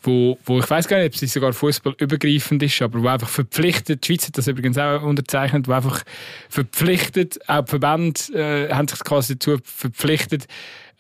wo, 0.03 0.39
wo 0.45 0.61
ich 0.61 0.69
weiß 0.71 0.87
gar 0.87 0.99
nicht, 0.99 1.07
ob 1.07 1.17
sie 1.17 1.27
sogar 1.27 1.53
fußballübergreifend 1.53 2.63
ist, 2.63 2.81
aber 2.83 3.03
wo 3.03 3.09
einfach 3.09 3.29
verpflichtet, 3.29 4.05
die 4.05 4.07
Schweiz 4.07 4.27
hat 4.27 4.39
das 4.39 4.47
übrigens 4.47 4.79
auch 4.79 5.03
unterzeichnet, 5.03 5.67
wo 5.67 5.73
einfach 5.73 6.05
verpflichtet, 6.49 7.39
auch 7.49 7.65
die 7.65 7.71
Verbände 7.71 8.21
äh, 8.35 8.73
haben 8.73 8.87
sich 8.87 9.01
quasi 9.01 9.35
dazu 9.35 9.59
verpflichtet, 9.65 10.47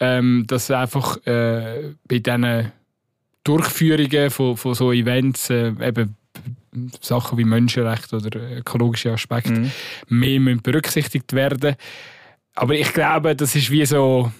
ähm, 0.01 0.45
dass 0.47 0.70
einfach 0.70 1.24
äh, 1.26 1.95
bei 2.09 2.18
diesen 2.18 2.72
Durchführungen 3.45 4.30
von, 4.30 4.57
von 4.57 4.74
so 4.74 4.91
Events 4.91 5.51
äh, 5.51 5.72
eben 5.80 6.16
Sachen 7.01 7.39
wie 7.39 7.45
Menschenrechte 7.45 8.16
oder 8.16 8.59
ökologische 8.59 9.12
Aspekte 9.12 9.53
Mhm. 9.53 9.70
mehr 10.09 10.41
müssen 10.41 10.62
berücksichtigt 10.62 11.32
werden. 11.35 11.76
Aber 12.55 12.75
ich 12.75 12.93
glaube, 12.93 13.35
das 13.35 13.55
ist 13.57 13.71
wie 13.71 13.85
so, 13.85 14.31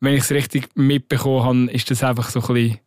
wenn 0.00 0.14
ich 0.14 0.20
es 0.24 0.30
richtig 0.30 0.68
mitbekommen 0.74 1.44
habe, 1.44 1.72
ist 1.72 1.90
das 1.90 2.04
einfach 2.04 2.28
so 2.30 2.40
ein 2.40 2.54
bisschen 2.54 2.80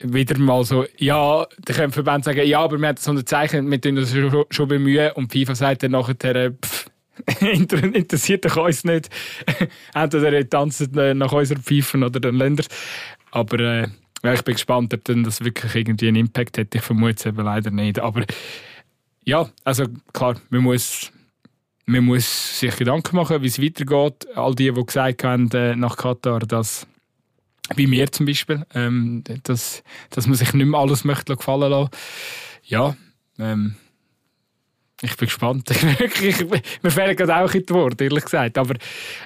wieder 0.00 0.38
mal 0.38 0.64
so, 0.64 0.86
ja, 0.96 1.46
da 1.64 1.72
können 1.72 1.92
Verbände 1.92 2.24
sagen, 2.24 2.46
ja, 2.46 2.60
aber 2.60 2.78
wir 2.78 2.88
haben 2.88 2.96
das 2.96 3.06
unterzeichnet, 3.08 3.70
wir 3.70 3.80
tun 3.80 3.96
das 3.96 4.12
schon, 4.50 4.68
bemühen 4.68 5.12
und 5.12 5.32
FIFA 5.32 5.54
sagt 5.54 5.82
dann 5.82 5.92
nachher, 5.92 6.34
äh, 6.34 6.50
pff, 6.52 6.86
inter- 7.40 7.82
interessiert 7.94 8.44
doch 8.44 8.56
uns 8.56 8.84
nicht. 8.84 9.08
Entweder 9.94 10.32
ihr 10.32 10.48
tanzt 10.48 10.92
nach 10.94 11.32
unserer 11.32 11.60
Pfeifen 11.60 12.02
oder 12.04 12.20
dann 12.20 12.36
Länder. 12.36 12.64
Aber 13.30 13.58
äh, 13.60 13.88
ich 14.34 14.42
bin 14.42 14.54
gespannt, 14.54 14.92
ob 14.94 15.04
dann 15.04 15.24
das 15.24 15.44
wirklich 15.44 15.74
irgendwie 15.74 16.08
einen 16.08 16.16
Impact 16.16 16.58
hat. 16.58 16.74
Ich 16.74 16.82
vermute 16.82 17.14
es 17.16 17.26
eben 17.26 17.44
leider 17.44 17.70
nicht. 17.70 17.98
Aber 17.98 18.24
ja, 19.24 19.48
also 19.64 19.84
klar, 20.12 20.40
man 20.50 20.62
muss, 20.62 21.12
man 21.88 22.04
muss 22.04 22.60
sich 22.60 22.76
Gedanken 22.76 23.16
machen, 23.16 23.42
wie 23.42 23.46
es 23.46 23.60
weitergeht. 23.60 24.26
All 24.34 24.54
die, 24.54 24.70
die 24.70 24.84
gesagt 24.84 25.24
haben 25.24 25.50
äh, 25.52 25.74
nach 25.74 25.96
Katar, 25.96 26.40
dass 26.40 26.86
wie 27.74 27.86
mir 27.86 28.10
zum 28.12 28.26
Beispiel, 28.26 28.64
ähm, 28.74 29.24
dass, 29.42 29.82
dass 30.10 30.26
man 30.26 30.36
sich 30.36 30.52
nicht 30.52 30.66
mehr 30.66 30.80
alles 30.80 31.04
möchte 31.04 31.36
gefallen 31.36 31.70
lassen. 31.70 31.90
Ja, 32.64 32.96
ähm, 33.38 33.76
ich 35.00 35.16
bin 35.16 35.28
gespannt. 35.28 35.70
ich, 36.22 36.44
mir 36.82 36.90
fehlen 36.90 37.16
gerade 37.16 37.36
auch 37.36 37.54
in 37.54 37.64
die 37.64 37.72
Worte, 37.74 38.04
ehrlich 38.04 38.24
gesagt. 38.24 38.58
Aber 38.58 38.74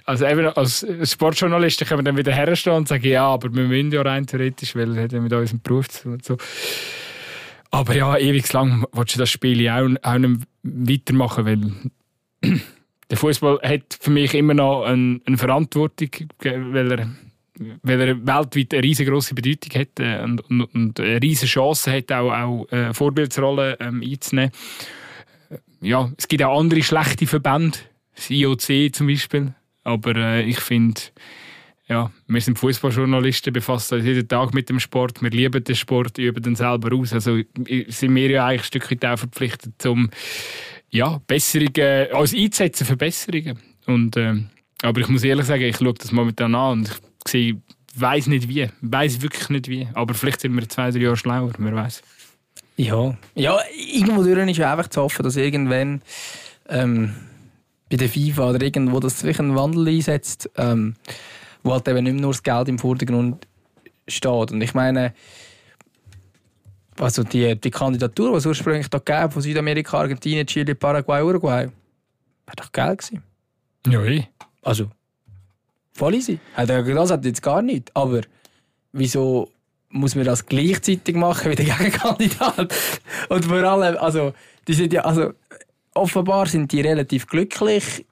also 0.04 0.26
eben 0.26 0.46
als 0.46 0.86
Sportjournalist 1.04 1.84
können 1.86 2.00
wir 2.00 2.04
dann 2.04 2.16
wieder 2.16 2.32
herstehen 2.32 2.74
und 2.74 2.88
sagen, 2.88 3.06
ja, 3.06 3.26
aber 3.26 3.52
wir 3.52 3.64
müssen 3.64 3.90
ja 3.90 4.02
rein 4.02 4.26
theoretisch, 4.26 4.76
weil 4.76 4.94
wir 4.94 5.20
mit 5.20 5.32
unserem 5.32 5.60
Beruf 5.60 6.04
und 6.04 6.24
so. 6.24 6.36
Aber 7.70 7.94
ja, 7.94 8.16
ewig 8.18 8.52
lang 8.52 8.86
willst 8.92 9.14
du 9.14 9.18
das 9.18 9.30
Spiel 9.30 9.68
auch, 9.68 9.88
auch 10.02 10.18
nicht 10.18 10.42
weitermachen, 10.62 11.46
weil 11.46 11.72
der 13.10 13.16
Fußball 13.16 13.60
hat 13.62 13.98
für 14.00 14.10
mich 14.10 14.34
immer 14.34 14.54
noch 14.54 14.84
eine, 14.84 15.20
eine 15.24 15.38
Verantwortung, 15.38 16.10
weil 16.40 16.92
er 16.92 17.08
weil 17.82 18.00
er 18.00 18.26
weltweit 18.26 18.74
eine 18.74 18.82
riesengroße 18.82 19.34
Bedeutung 19.34 19.80
hat 19.80 20.00
äh, 20.00 20.22
und, 20.22 20.40
und, 20.48 20.62
und, 20.74 21.00
eine 21.00 21.22
riesige 21.22 21.50
Chance 21.50 21.92
hat, 21.92 22.10
auch, 22.12 22.32
auch 22.32 22.66
eine 22.70 22.88
äh, 22.88 22.94
Vorbildsrolle 22.94 23.76
ähm, 23.80 24.02
einzunehmen. 24.02 24.52
Äh, 25.50 25.58
ja, 25.80 26.10
es 26.16 26.28
gibt 26.28 26.42
auch 26.42 26.58
andere 26.58 26.82
schlechte 26.82 27.26
Verbände, 27.26 27.78
das 28.14 28.30
IOC 28.30 28.94
zum 28.94 29.06
Beispiel, 29.06 29.54
aber 29.84 30.16
äh, 30.16 30.42
ich 30.42 30.60
finde, 30.60 31.00
ja, 31.88 32.10
wir 32.26 32.40
sind 32.40 32.58
Fußballjournalisten, 32.58 33.52
befassen 33.52 33.96
uns 33.96 34.04
jeden 34.04 34.28
Tag 34.28 34.54
mit 34.54 34.68
dem 34.68 34.80
Sport, 34.80 35.20
wir 35.20 35.30
lieben 35.30 35.62
den 35.62 35.74
Sport, 35.74 36.16
üben 36.18 36.42
den 36.42 36.56
selber 36.56 36.96
aus, 36.96 37.12
also 37.12 37.38
sind 37.88 38.14
wir 38.14 38.30
ja 38.30 38.46
eigentlich 38.46 38.82
ein 38.82 38.90
weit 38.90 39.04
auch 39.04 39.18
verpflichtet, 39.18 39.84
um 39.86 40.08
ja, 40.92 41.20
Besserungen, 41.26 42.12
als 42.12 42.34
einzusetzen, 42.34 42.86
Verbesserungen 42.86 43.58
und 43.86 44.16
äh, 44.16 44.34
aber 44.82 45.00
ich 45.00 45.08
muss 45.08 45.24
ehrlich 45.24 45.46
sagen, 45.46 45.62
ich 45.62 45.76
schaue 45.76 45.94
das 45.94 46.12
momentan 46.12 46.54
an 46.54 46.72
und 46.72 46.88
ich 46.88 47.54
ich 47.94 48.00
weiß 48.00 48.26
nicht 48.28 48.48
wie. 48.48 48.68
Weiß 48.80 49.20
wirklich 49.22 49.48
nicht 49.50 49.68
wie. 49.68 49.88
Aber 49.94 50.14
vielleicht 50.14 50.40
sind 50.40 50.54
wir 50.54 50.68
zwei, 50.68 50.90
drei 50.90 51.00
Jahre 51.00 51.16
schlauer, 51.16 51.52
wer 51.58 51.74
weiß. 51.74 52.02
Ja, 52.76 53.16
ja 53.34 53.58
irgendwo 53.76 54.22
durch 54.22 54.50
ist 54.50 54.56
ja 54.56 54.72
einfach 54.72 54.88
zu 54.88 55.02
hoffen, 55.02 55.22
dass 55.22 55.36
irgendwann 55.36 56.02
ähm, 56.68 57.14
bei 57.90 57.96
der 57.96 58.08
FIFA 58.08 58.50
oder 58.50 58.62
irgendwo 58.62 58.98
das 58.98 59.20
sich 59.20 59.38
einen 59.38 59.54
Wandel 59.54 59.88
einsetzt, 59.88 60.50
ähm, 60.56 60.96
wo 61.62 61.72
halt 61.72 61.86
eben 61.86 62.04
nicht 62.04 62.14
mehr 62.14 62.22
nur 62.22 62.32
das 62.32 62.42
Geld 62.42 62.68
im 62.68 62.78
Vordergrund 62.78 63.46
steht. 64.08 64.52
Und 64.52 64.62
ich 64.62 64.72
meine, 64.72 65.12
also 66.98 67.22
die, 67.22 67.58
die 67.58 67.70
Kandidatur, 67.70 68.32
die 68.32 68.36
es 68.36 68.46
ursprünglich 68.46 68.88
da 68.88 68.98
gab, 68.98 69.32
von 69.32 69.42
Südamerika, 69.42 69.98
Argentinien, 69.98 70.46
Chile, 70.46 70.74
Paraguay, 70.74 71.22
Uruguay, 71.22 71.66
war 72.46 72.54
doch 72.56 72.70
geil 72.72 72.96
gewesen. 72.96 73.22
Ja, 73.86 74.02
eh. 74.04 74.24
Also, 74.62 74.90
Voll 75.92 76.14
easy. 76.14 76.38
Das 76.56 77.10
hat 77.10 77.24
jetzt 77.24 77.42
gar 77.42 77.62
nicht. 77.62 77.90
Aber 77.94 78.22
wieso 78.92 79.50
muss 79.90 80.14
man 80.14 80.24
das 80.24 80.46
gleichzeitig 80.46 81.14
machen 81.14 81.50
wie 81.50 81.54
der 81.54 81.64
Gegenkandidat? 81.76 82.74
Und 83.28 83.44
vor 83.44 83.62
allem, 83.62 83.96
also, 83.98 84.32
die 84.66 84.74
sind 84.74 84.92
ja, 84.92 85.02
also, 85.02 85.32
offenbar 85.94 86.46
sind 86.46 86.72
die 86.72 86.80
relativ 86.80 87.26
glücklich 87.26 88.06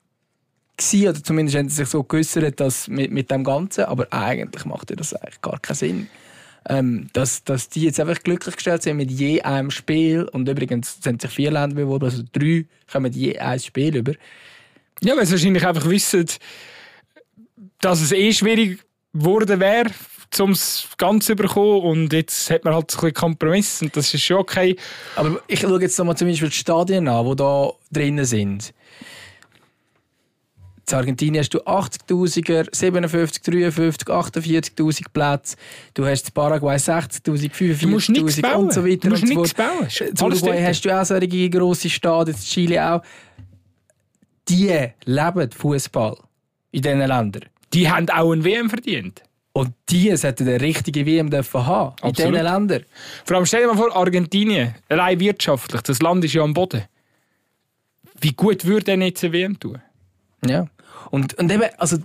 gewesen, 0.76 1.09
oder 1.09 1.24
zumindest 1.24 1.59
haben 1.59 1.68
sie 1.68 1.76
sich 1.76 1.89
so 1.89 2.03
geäußert, 2.03 2.61
dass 2.61 2.89
mit, 2.89 3.11
mit 3.11 3.31
dem 3.31 3.45
Ganzen, 3.45 3.85
aber 3.85 4.07
eigentlich 4.11 4.64
macht 4.66 4.99
das 4.99 5.14
eigentlich 5.14 5.41
gar 5.41 5.59
keinen 5.59 5.76
Sinn. 5.76 6.09
Ähm, 6.68 7.08
dass, 7.14 7.42
dass 7.42 7.70
die 7.70 7.82
jetzt 7.82 7.98
einfach 7.98 8.22
glücklich 8.22 8.54
gestellt 8.54 8.82
sind 8.82 8.98
mit 8.98 9.11
je 9.11 9.40
einem 9.40 9.70
Spiel 9.70 10.24
und 10.24 10.46
übrigens 10.46 10.98
sind 11.02 11.22
sich 11.22 11.30
vier 11.30 11.50
Länder 11.50 11.74
beworben, 11.74 12.04
also 12.04 12.22
drei 12.32 12.66
kommen 12.90 13.11
je 13.12 13.38
ein 13.38 13.58
Spiel 13.58 13.96
über. 13.96 14.12
Ja, 15.00 15.16
weil 15.16 15.24
sie 15.24 15.32
wahrscheinlich 15.32 15.66
einfach 15.66 15.88
wissen, 15.88 16.26
dass 17.80 18.02
es 18.02 18.12
eh 18.12 18.32
schwierig 18.32 18.80
geworden 19.14 19.58
wäre, 19.61 19.90
um 20.38 20.52
es 20.52 20.86
ganz 20.98 21.26
zu 21.26 21.34
bekommen. 21.34 21.82
Und 21.82 22.12
jetzt 22.12 22.50
hat 22.50 22.64
man 22.64 22.74
halt 22.74 22.84
ein 22.84 22.96
bisschen 22.96 23.14
Kompromiss 23.14 23.82
und 23.82 23.96
das 23.96 24.12
ist 24.12 24.22
schon 24.22 24.36
okay. 24.36 24.76
Aber 25.16 25.40
ich 25.46 25.61
schaue 25.61 25.80
jetzt 25.80 25.98
mal 26.04 26.16
zum 26.16 26.28
Beispiel 26.28 26.48
die 26.48 26.56
Stadien 26.56 27.08
an, 27.08 27.26
die 27.26 27.36
da 27.36 27.72
drinnen 27.90 28.24
sind. 28.24 28.72
In 30.93 30.99
Argentinien 30.99 31.41
hast 31.41 31.55
du 31.55 31.59
80.000er, 31.61 32.68
57, 32.74 33.43
53, 33.43 34.09
48.000 34.09 35.05
Plätze. 35.12 35.57
Du 35.95 36.07
hast 36.07 36.28
in 36.28 36.34
Paraguay 36.34 36.76
60.000, 36.76 37.51
45.000 37.51 38.55
und 38.55 38.72
so 38.72 38.84
weiter. 38.84 38.97
Du 38.97 39.09
musst 39.11 39.24
nichts 39.24 39.55
bauen. 39.55 39.88
In 40.01 40.20
Uruguay 40.20 40.64
hast 40.64 40.84
du 40.84 41.01
auch 41.01 41.05
solche 41.05 41.51
grosse 41.51 41.91
Stadien, 41.91 42.36
in 42.36 42.43
Chile 42.43 42.93
auch. 42.93 43.03
Die 44.49 44.88
leben 45.05 45.51
Fußball 45.51 46.16
in 46.72 46.82
diesen 46.82 46.99
Ländern 46.99 47.45
die 47.72 47.91
haben 47.91 48.09
auch 48.11 48.32
ein 48.32 48.45
WM 48.45 48.68
verdient. 48.68 49.22
Und 49.53 49.72
die 49.88 50.14
sollten 50.16 50.47
eine 50.47 50.61
richtige 50.61 51.05
WM 51.07 51.28
dürfen 51.28 51.66
haben 51.66 51.95
in 52.03 52.12
diesen 52.12 52.32
Ländern. 52.32 52.84
Vor 53.24 53.36
allem 53.36 53.47
stell 53.47 53.62
dir 53.62 53.68
mal 53.68 53.76
vor, 53.76 53.95
Argentinien, 53.95 54.74
allein 54.88 55.18
wirtschaftlich, 55.18 55.82
das 55.82 56.01
Land 56.01 56.24
ist 56.24 56.34
ja 56.34 56.43
am 56.43 56.55
Boden. 56.55 56.84
Wie 58.20 58.32
gut 58.32 58.64
würde 58.64 58.84
denn 58.84 59.03
jetzt 59.03 59.24
eine 59.24 59.32
WM 59.32 59.59
tun? 59.59 59.80
Ja. 60.47 60.66
Und, 61.11 61.34
und 61.38 61.50
eben, 61.50 61.68
also, 61.78 61.98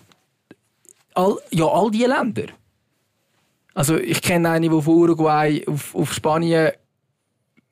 all, 1.13 1.37
ja, 1.51 1.65
all 1.65 1.91
diese 1.91 2.07
Länder. 2.07 2.45
Also, 3.73 3.97
ich 3.97 4.21
kenne 4.21 4.49
eine, 4.49 4.69
die 4.69 4.81
von 4.81 4.95
Uruguay 4.95 5.63
auf, 5.67 5.93
auf 5.95 6.13
Spanien, 6.13 6.71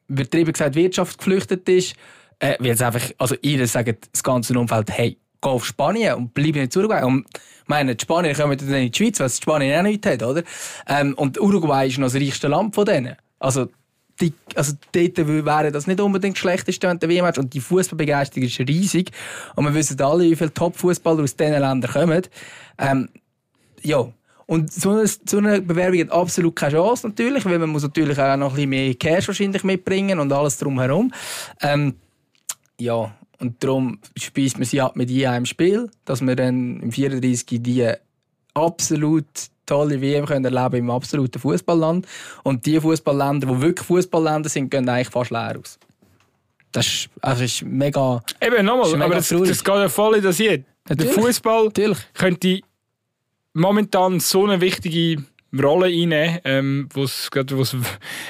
übertrieben 0.08 0.52
gesagt, 0.52 0.76
Wirtschaft 0.76 1.18
geflüchtet 1.18 1.68
ist. 1.70 1.96
Äh, 2.40 2.58
weil 2.60 2.72
einfach, 2.72 3.12
also, 3.18 3.36
ihr 3.42 3.66
sagt 3.68 4.10
das 4.12 4.24
ganze 4.24 4.58
Umfeld, 4.58 4.92
hey, 4.92 5.18
geh 5.42 5.50
auf 5.50 5.66
Spanien 5.66 6.16
und 6.16 6.34
bleib 6.34 6.56
nicht 6.56 6.76
in 6.76 6.82
Uruguay. 6.82 7.04
Und 7.04 7.26
ich 7.34 7.68
meine, 7.68 7.96
die 7.96 8.02
Spanier 8.02 8.36
kommen 8.36 8.58
dann 8.58 8.74
in 8.74 8.92
die 8.92 8.98
Schweiz, 8.98 9.20
weil 9.20 9.30
Spanien 9.30 9.80
auch 9.80 9.84
nichts 9.84 10.08
hat, 10.08 10.24
oder? 10.24 10.44
Ähm, 10.88 11.14
und 11.16 11.40
Uruguay 11.40 11.88
ist 11.88 11.98
noch 11.98 12.12
das 12.12 12.16
reichste 12.16 12.48
Land 12.48 12.76
von 12.76 12.86
denen. 12.86 13.16
Also, 13.40 13.70
die, 14.24 14.34
also 14.56 14.74
dort 14.92 15.18
wäre 15.18 15.72
das 15.72 15.88
nicht 15.88 16.00
unbedingt 16.00 16.38
schlechteste, 16.38 16.88
wenn 16.88 17.00
der 17.00 17.10
WM. 17.10 17.26
Und 17.38 17.54
die 17.54 17.60
Fußballbegeisterung 17.60 18.48
ist 18.48 18.60
riesig. 18.60 19.12
Und 19.56 19.66
wir 19.66 19.74
wissen 19.74 20.00
alle, 20.02 20.24
wie 20.24 20.36
viele 20.36 20.54
Top-Fußballer 20.54 21.24
aus 21.24 21.36
diesen 21.36 21.60
Ländern 21.60 21.92
kommen. 21.92 22.24
Ähm, 22.78 23.10
ja. 23.82 24.12
Und 24.46 24.72
so 24.72 24.92
eine, 24.92 25.08
so 25.08 25.38
eine 25.38 25.62
Bewerbung 25.62 26.00
hat 26.00 26.12
absolut 26.12 26.56
keine 26.56 26.74
Chance, 26.74 27.08
natürlich, 27.08 27.46
weil 27.46 27.60
man 27.60 27.70
muss 27.70 27.84
natürlich 27.84 28.20
auch 28.20 28.36
noch 28.36 28.52
ein 28.52 28.56
bisschen 28.56 28.70
mehr 28.70 28.94
Cash 28.96 29.28
wahrscheinlich 29.28 29.64
mitbringen 29.64 30.20
und 30.20 30.32
alles 30.34 30.58
drumherum. 30.58 31.14
Ähm, 31.62 31.96
ja, 32.80 33.12
und 33.40 33.64
darum 33.64 34.00
speist 34.18 34.58
man 34.58 34.66
sie 34.66 34.82
ab 34.82 34.96
mit 34.96 35.10
je 35.10 35.28
einem 35.28 35.46
Spiel, 35.46 35.90
dass 36.06 36.22
wir 36.22 36.36
dann 36.36 36.82
im 36.82 36.92
34 36.92 37.62
die 37.64 37.90
absolut 38.54 39.26
tolle 39.66 40.02
WM 40.02 40.26
können 40.26 40.46
erleben 40.46 40.76
im 40.78 40.90
absoluten 40.92 41.40
Fußballland. 41.40 42.08
Und 42.44 42.66
die 42.66 42.80
Fußballländer, 42.80 43.48
die 43.48 43.62
wirklich 43.62 43.88
Fußballländer 43.88 44.50
sind, 44.50 44.70
gehen 44.70 44.88
eigentlich 44.88 45.10
fast 45.10 45.32
leer 45.32 45.58
aus. 45.60 45.80
Das 46.72 46.88
ist, 46.88 47.10
also 47.22 47.44
ist 47.44 47.62
mega. 47.64 48.24
Eben 48.42 48.66
nochmal, 48.66 49.02
aber 49.02 49.16
das, 49.16 49.30
das 49.30 49.64
geht 49.64 49.76
ja 49.76 49.90
voll 49.90 50.18
in 50.18 50.24
das 50.24 50.38
hier. 50.38 50.64
Der 50.90 51.08
Fußball 51.08 51.72
könnte 52.14 52.62
momentan 53.54 54.20
so 54.20 54.44
eine 54.46 54.60
wichtige 54.60 55.24
Rolle 55.62 55.86
einnehmen, 55.86 56.40
ähm, 56.46 56.90
wo 56.94 57.04
es 57.04 57.30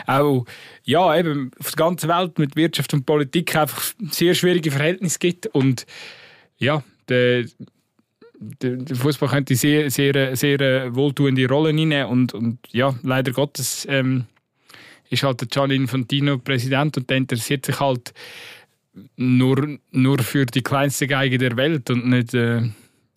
auch 0.08 0.46
ja, 0.84 1.18
eben 1.18 1.52
auf 1.60 1.72
der 1.72 1.78
ganzen 1.78 2.10
Welt 2.10 2.38
mit 2.38 2.56
Wirtschaft 2.56 2.94
und 2.94 3.06
Politik 3.06 3.56
einfach 3.56 3.82
sehr 4.12 4.36
schwierige 4.36 4.72
Verhältnisse 4.72 5.20
gibt. 5.20 5.48
Und 5.48 5.86
ja, 6.58 6.84
der, 7.08 7.46
der, 8.62 8.96
Fußball 8.96 9.30
könnte 9.30 9.56
sehr, 9.56 9.90
sehr, 9.90 10.36
sehr 10.36 10.96
wohltuende 10.96 11.48
Rolle 11.48 11.70
einnehmen. 11.70 12.06
Und, 12.08 12.34
und 12.34 12.60
ja, 12.72 12.96
leider 13.04 13.32
Gottes 13.32 13.88
ähm, 13.90 14.26
ist 15.10 15.24
halt 15.24 15.42
der 15.42 15.48
Gianni 15.48 15.76
Infantino 15.76 16.38
Präsident 16.38 16.98
und 16.98 17.10
der 17.10 17.18
interessiert 17.18 17.66
sich 17.66 17.80
halt 17.80 18.14
nur, 19.16 19.78
nur 19.92 20.20
für 20.20 20.46
die 20.46 20.62
kleinste 20.62 21.08
Geige 21.08 21.38
der 21.38 21.56
Welt 21.58 21.90
und 21.90 22.08
nicht, 22.08 22.34
äh, 22.34 22.62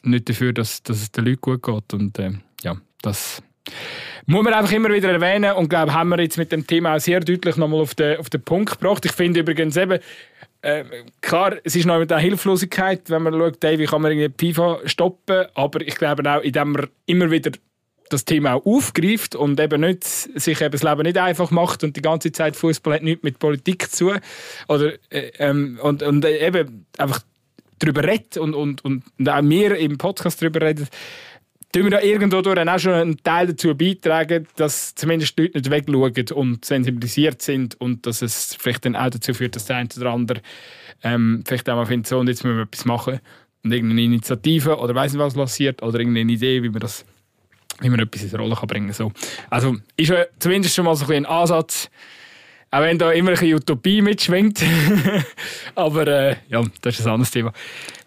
nicht 0.02 0.28
dafür, 0.28 0.52
dass, 0.52 0.82
dass 0.82 1.02
es 1.02 1.12
den 1.12 1.24
Leuten 1.24 1.40
gut 1.40 1.62
geht. 1.62 1.94
Und 1.94 2.18
äh, 2.18 2.32
ja, 2.62 2.76
das 3.02 3.42
muss 4.26 4.42
man 4.42 4.54
einfach 4.54 4.72
immer 4.72 4.90
wieder 4.90 5.10
erwähnen 5.10 5.52
und 5.54 5.68
glaube, 5.68 5.92
haben 5.92 6.08
wir 6.10 6.20
jetzt 6.20 6.38
mit 6.38 6.52
dem 6.52 6.66
Thema 6.66 6.96
auch 6.96 7.00
sehr 7.00 7.20
deutlich 7.20 7.56
nochmal 7.56 7.80
auf 7.80 7.94
den, 7.94 8.18
auf 8.18 8.30
den 8.30 8.42
Punkt 8.42 8.78
gebracht. 8.78 9.04
Ich 9.04 9.12
finde 9.12 9.40
übrigens 9.40 9.76
eben, 9.76 10.00
äh, 10.66 10.84
klar, 11.20 11.56
es 11.62 11.76
ist 11.76 11.86
noch 11.86 11.98
mit 11.98 12.10
der 12.10 12.18
Hilflosigkeit, 12.18 13.08
wenn 13.08 13.22
man 13.22 13.34
schaut, 13.34 13.58
hey, 13.62 13.78
wie 13.78 13.86
kann 13.86 14.02
man 14.02 14.12
irgendwie 14.12 14.52
FIFA 14.52 14.80
stoppen, 14.84 15.46
aber 15.54 15.80
ich 15.80 15.94
glaube 15.94 16.28
auch, 16.28 16.42
indem 16.42 16.72
man 16.72 16.88
immer 17.06 17.30
wieder 17.30 17.52
das 18.10 18.24
Thema 18.24 18.54
auch 18.54 18.66
aufgreift 18.66 19.34
und 19.34 19.60
eben 19.60 19.80
nicht, 19.80 20.04
sich 20.04 20.60
eben 20.60 20.72
das 20.72 20.82
Leben 20.82 21.02
nicht 21.02 21.18
einfach 21.18 21.50
macht 21.50 21.84
und 21.84 21.96
die 21.96 22.02
ganze 22.02 22.32
Zeit 22.32 22.56
Fußball 22.56 22.94
hat 22.94 23.02
nichts 23.02 23.22
mit 23.22 23.38
Politik 23.38 23.90
zu 23.90 24.12
oder 24.68 24.92
äh, 25.10 25.30
ähm, 25.38 25.78
und, 25.82 26.02
und 26.02 26.24
eben 26.24 26.86
einfach 26.98 27.20
darüber 27.78 28.04
redet 28.04 28.36
und, 28.36 28.54
und, 28.54 28.84
und 28.84 29.04
auch 29.28 29.42
wir 29.42 29.76
im 29.76 29.98
Podcast 29.98 30.42
darüber 30.42 30.62
reden, 30.62 30.88
tun 31.76 31.84
wir 31.84 31.90
da 31.90 32.00
irgendwo 32.00 32.40
durch 32.40 32.58
auch 32.58 32.78
schon 32.78 32.92
einen 32.92 33.22
Teil 33.22 33.48
dazu 33.48 33.76
beitragen, 33.76 34.46
dass 34.56 34.94
zumindest 34.94 35.36
die 35.36 35.42
Leute 35.42 35.58
nicht 35.58 35.70
wegschauen 35.70 36.30
und 36.34 36.64
sensibilisiert 36.64 37.42
sind 37.42 37.78
und 37.78 38.06
dass 38.06 38.22
es 38.22 38.56
vielleicht 38.58 38.86
dann 38.86 38.96
auch 38.96 39.10
dazu 39.10 39.34
führt, 39.34 39.56
dass 39.56 39.66
der 39.66 39.76
eine 39.76 39.88
oder 39.94 40.10
andere 40.10 40.40
ähm, 41.02 41.44
vielleicht 41.46 41.68
auch 41.68 41.76
mal 41.76 41.84
findet, 41.84 42.06
so 42.06 42.18
und 42.18 42.28
jetzt 42.28 42.44
müssen 42.44 42.56
wir 42.56 42.62
etwas 42.62 42.86
machen 42.86 43.20
und 43.62 43.72
irgendeine 43.72 44.02
Initiative 44.02 44.78
oder 44.78 44.94
weiss 44.94 45.12
nicht 45.12 45.20
was 45.20 45.34
passiert 45.34 45.82
oder 45.82 45.98
irgendeine 45.98 46.32
Idee, 46.32 46.62
wie 46.62 46.70
man 46.70 46.80
das 46.80 47.04
wie 47.80 47.90
man 47.90 48.00
etwas 48.00 48.22
in 48.22 48.30
die 48.30 48.36
Rolle 48.36 48.54
kann 48.54 48.68
bringen 48.68 48.86
kann. 48.86 48.94
So. 48.94 49.12
Also 49.50 49.76
ist 49.98 50.08
ja 50.08 50.24
zumindest 50.38 50.74
schon 50.74 50.86
mal 50.86 50.96
so 50.96 51.04
ein, 51.04 51.12
ein 51.12 51.26
Ansatz, 51.26 51.90
auch 52.76 52.82
wenn 52.82 52.98
da 52.98 53.10
immer 53.12 53.30
ein 53.30 53.34
bisschen 53.34 53.54
Utopie 53.54 54.02
mitschwingt. 54.02 54.62
Aber 55.74 56.06
äh, 56.06 56.36
ja, 56.48 56.62
das 56.82 57.00
ist 57.00 57.06
ein 57.06 57.12
anderes 57.12 57.30
Thema. 57.30 57.52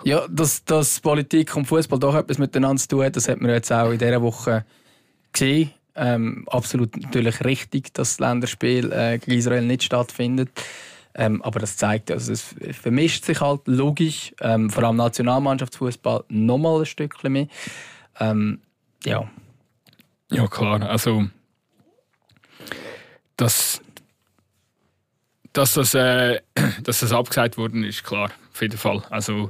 Ja, 0.04 0.28
dass, 0.28 0.64
dass 0.64 1.00
Politik 1.00 1.56
und 1.56 1.66
Fußball 1.66 1.98
doch 2.00 2.16
etwas 2.16 2.38
miteinander 2.38 2.80
zu 2.80 2.88
tun 2.88 3.06
hat, 3.06 3.16
das 3.16 3.28
hat 3.28 3.42
man 3.42 3.50
jetzt 3.50 3.72
auch 3.72 3.90
in 3.90 3.98
dieser 3.98 4.22
Woche 4.22 4.66
gesehen. 5.34 5.72
Ähm, 5.96 6.48
absolut 6.50 6.96
natürlich 6.96 7.44
richtig, 7.44 7.94
dass 7.94 8.18
das 8.18 8.20
Länderspiel 8.20 8.92
äh, 8.92 9.18
gegen 9.18 9.40
Israel 9.40 9.64
nicht 9.64 9.84
stattfindet. 9.84 10.50
Ähm, 11.16 11.42
aber 11.42 11.60
das 11.60 11.76
zeigt, 11.76 12.12
also 12.12 12.32
es 12.32 12.56
vermischt 12.80 13.26
sich 13.26 13.42
halt 13.42 13.62
logisch, 13.66 14.34
ähm, 14.40 14.70
vor 14.70 14.84
allem 14.84 14.98
Nationalmannschaftsfußball 14.98 16.26
nochmal 16.30 16.82
ein 16.82 16.86
Stückchen 16.86 17.34
mehr. 17.34 17.48
Ähm, 18.20 18.62
ja. 19.04 19.28
Ja, 20.32 20.48
klar. 20.48 20.82
Also, 20.84 21.26
das, 23.36 23.82
dass, 25.54 25.74
das, 25.74 25.94
äh, 25.94 26.40
dass 26.84 27.00
das 27.00 27.12
abgesagt 27.12 27.58
worden 27.58 27.84
ist, 27.84 28.04
klar. 28.04 28.32
Auf 28.54 28.62
jeden 28.62 28.78
Fall. 28.78 29.04
Also, 29.10 29.50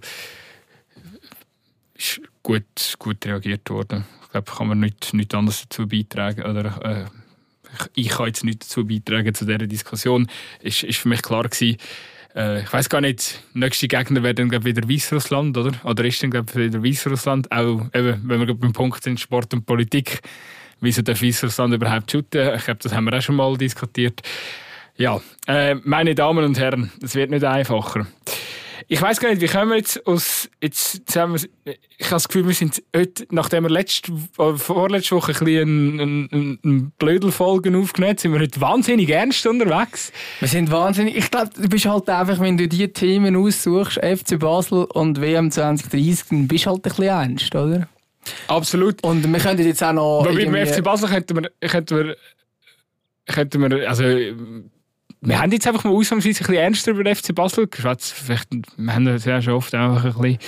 ist 1.96 2.22
gut, 2.44 2.64
gut 2.98 3.26
reagiert 3.26 3.70
worden. 3.70 4.06
Ich 4.24 4.30
glaube, 4.32 4.52
kann 4.52 4.68
man 4.68 4.80
nicht, 4.80 5.14
nicht 5.14 5.34
anders 5.34 5.64
dazu 5.64 5.88
beitragen. 5.88 6.44
Oder, 6.44 6.80
äh, 6.84 7.06
ich 7.96 8.10
kann 8.10 8.28
jetzt 8.28 8.44
nichts 8.44 8.68
dazu 8.68 8.86
beitragen 8.86 9.34
zu 9.34 9.46
dieser 9.46 9.68
Diskussion. 9.68 10.30
Ist, 10.62 10.84
ist 10.84 11.00
für 11.00 11.10
mich 11.10 11.22
klar 11.22 11.44
gewesen, 11.44 11.78
äh, 12.36 12.62
ich 12.62 12.72
weiß 12.72 12.90
gar 12.90 13.02
nicht, 13.02 13.42
nächste 13.54 13.88
Gegner 13.88 14.24
wäre 14.24 14.36
dann 14.36 14.52
wieder 14.64 14.88
Weißrussland, 14.88 15.58
oder? 15.58 15.72
Oder 15.84 16.06
ist 16.06 16.22
dann 16.22 16.32
wieder 16.34 16.84
Weißrussland? 16.84 17.52
Auch 17.52 17.82
eben, 17.94 18.22
wenn 18.24 18.40
wir 18.40 18.46
glaub, 18.46 18.60
beim 18.60 18.74
Punkt 18.74 19.04
sind 19.04 19.20
Sport 19.20 19.54
und 19.54 19.66
Politik, 19.66 20.22
wieso 20.80 21.02
darf 21.02 21.22
Weißrussland 21.22 21.74
überhaupt 21.74 22.12
shooten? 22.12 22.56
Ich 22.56 22.66
glaube, 22.66 22.80
das 22.82 22.94
haben 22.94 23.06
wir 23.06 23.18
auch 23.18 23.22
schon 23.22 23.36
mal 23.36 23.58
diskutiert. 23.58 24.22
Ja, 25.00 25.22
äh, 25.48 25.76
meine 25.76 26.14
Damen 26.14 26.44
und 26.44 26.60
Herren, 26.60 26.92
es 27.02 27.16
wird 27.16 27.32
nicht 27.32 27.46
einfacher. 27.46 28.06
Ich 28.90 29.02
weiß 29.02 29.22
gar 29.22 29.30
nicht, 29.30 29.42
wie 29.42 29.48
kommen 29.48 29.70
wir 29.70 29.78
jetzt 29.78 30.06
aus. 30.06 30.50
Jetzt, 30.62 30.96
jetzt 30.96 31.16
wir, 31.16 31.36
ich 31.98 32.06
habe 32.08 32.16
das 32.16 32.28
Gefühl, 32.28 32.46
wir 32.46 32.54
sind 32.54 32.84
heute, 32.94 33.26
nachdem 33.32 33.64
wir 33.64 33.70
letzte, 33.70 34.12
vorletzte 34.58 35.16
Woche 35.16 35.32
ein 35.32 35.46
bisschen 35.46 36.02
eine, 36.02 36.28
eine, 36.32 36.58
eine 36.62 36.92
Blödelfolge 36.98 37.78
aufgenommen 37.78 38.18
sind 38.18 38.34
wir 38.34 38.42
heute 38.42 38.60
wahnsinnig 38.60 39.10
ernst 39.10 39.48
unterwegs. 39.48 40.12
Wir 40.42 40.50
sind 40.50 40.70
wahnsinnig. 40.70 41.16
Ich 41.16 41.32
glaube, 41.32 41.52
du 41.56 41.70
bist 41.70 41.86
halt 41.86 42.10
einfach, 42.10 42.42
wenn 42.42 42.58
du 42.58 42.68
die 42.68 42.92
Themen 42.92 43.38
aussuchst, 43.38 44.00
FC 44.04 44.38
Basel 44.38 44.84
und 44.84 45.22
WM 45.22 45.50
2030, 45.50 46.26
dann 46.30 46.48
bist 46.50 46.66
du 46.66 46.72
halt 46.72 46.80
ein 46.80 46.82
bisschen 46.82 47.06
ernst, 47.06 47.56
oder? 47.56 47.88
Absolut. 48.50 49.02
Und 49.02 49.32
wir 49.32 49.40
könnten 49.40 49.66
jetzt 49.66 49.82
auch 49.82 49.94
noch. 49.94 50.26
Wobei 50.26 50.44
beim 50.44 50.68
FC 50.68 50.84
Basel 50.84 51.08
könnten 51.08 51.38
wir, 51.38 51.70
könnten 51.70 51.96
wir, 51.96 52.18
könnten 53.28 53.62
wir 53.62 53.88
also 53.88 54.04
wir 55.22 55.40
haben 55.40 55.52
jetzt 55.52 55.68
einfach 55.68 55.84
mal 55.84 55.92
ausnahmsweise 55.92 56.40
ein 56.40 56.48
bisschen 56.48 56.56
ernster 56.56 56.92
über 56.92 57.04
den 57.04 57.16
FC 57.16 57.36
Basel 57.36 57.68
geschwätzt. 57.68 58.14
Vielleicht, 58.14 58.48
wir 58.78 58.96
haben 58.96 59.06
das 59.06 59.26
ja 59.26 59.42
schon 59.42 59.54
oft 59.54 59.74
einfach 59.76 60.06
ein 60.06 60.14
bisschen, 60.14 60.40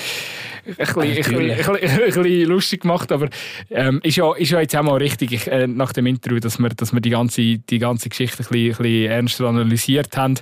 ein 0.65 0.75
bisschen, 0.75 1.01
ein 1.01 1.15
bisschen, 1.15 1.35
ein 1.39 1.79
bisschen, 1.81 2.03
ein 2.03 2.23
bisschen 2.23 2.49
lustig 2.49 2.81
gemacht, 2.81 3.11
aber 3.11 3.29
ähm, 3.69 3.99
ist, 4.03 4.15
ja, 4.15 4.33
ist 4.33 4.51
ja 4.51 4.61
jetzt 4.61 4.75
auch 4.75 4.83
mal 4.83 4.97
richtig 4.97 5.47
äh, 5.47 5.67
nach 5.67 5.91
dem 5.91 6.05
Interview, 6.05 6.39
dass 6.39 6.57
wir, 6.57 6.69
dass 6.69 6.93
wir 6.93 7.01
die, 7.01 7.09
ganze, 7.09 7.57
die 7.57 7.79
ganze 7.79 8.07
Geschichte 8.07 8.43
ein 8.43 8.47
bisschen, 8.47 8.71
ein 8.71 8.77
bisschen 8.77 9.11
ernster 9.11 9.45
analysiert 9.45 10.15
haben. 10.15 10.35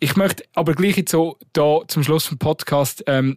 Ich 0.00 0.16
möchte 0.16 0.44
aber 0.54 0.74
gleich 0.74 0.98
jetzt 0.98 1.12
so 1.12 1.38
da 1.54 1.80
zum 1.88 2.02
Schluss 2.02 2.26
vom 2.26 2.36
Podcast 2.36 3.04
ähm, 3.06 3.36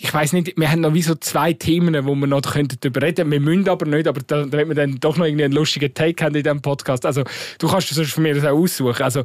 ich 0.00 0.14
weiß 0.14 0.32
nicht, 0.32 0.56
wir 0.56 0.70
haben 0.70 0.80
noch 0.80 0.94
wie 0.94 1.02
so 1.02 1.16
zwei 1.16 1.52
Themen, 1.52 2.06
wo 2.06 2.14
wir 2.14 2.28
noch 2.28 2.42
könnten 2.42 2.78
darüber 2.80 3.02
reden. 3.02 3.32
Wir 3.32 3.40
müssen 3.40 3.68
aber 3.68 3.84
nicht, 3.84 4.06
aber 4.06 4.20
da, 4.24 4.44
damit 4.44 4.68
wir 4.68 4.74
dann 4.76 5.00
doch 5.00 5.16
noch 5.16 5.26
einen 5.26 5.50
lustigen 5.50 5.92
Take 5.92 6.24
haben 6.24 6.36
in 6.36 6.44
diesem 6.44 6.62
Podcast. 6.62 7.04
Also, 7.04 7.24
du 7.58 7.68
kannst 7.68 7.96
das 7.96 8.08
von 8.10 8.22
mir 8.22 8.34
das 8.34 8.44
auch 8.44 8.56
aussuchen. 8.56 9.02
Also, 9.02 9.24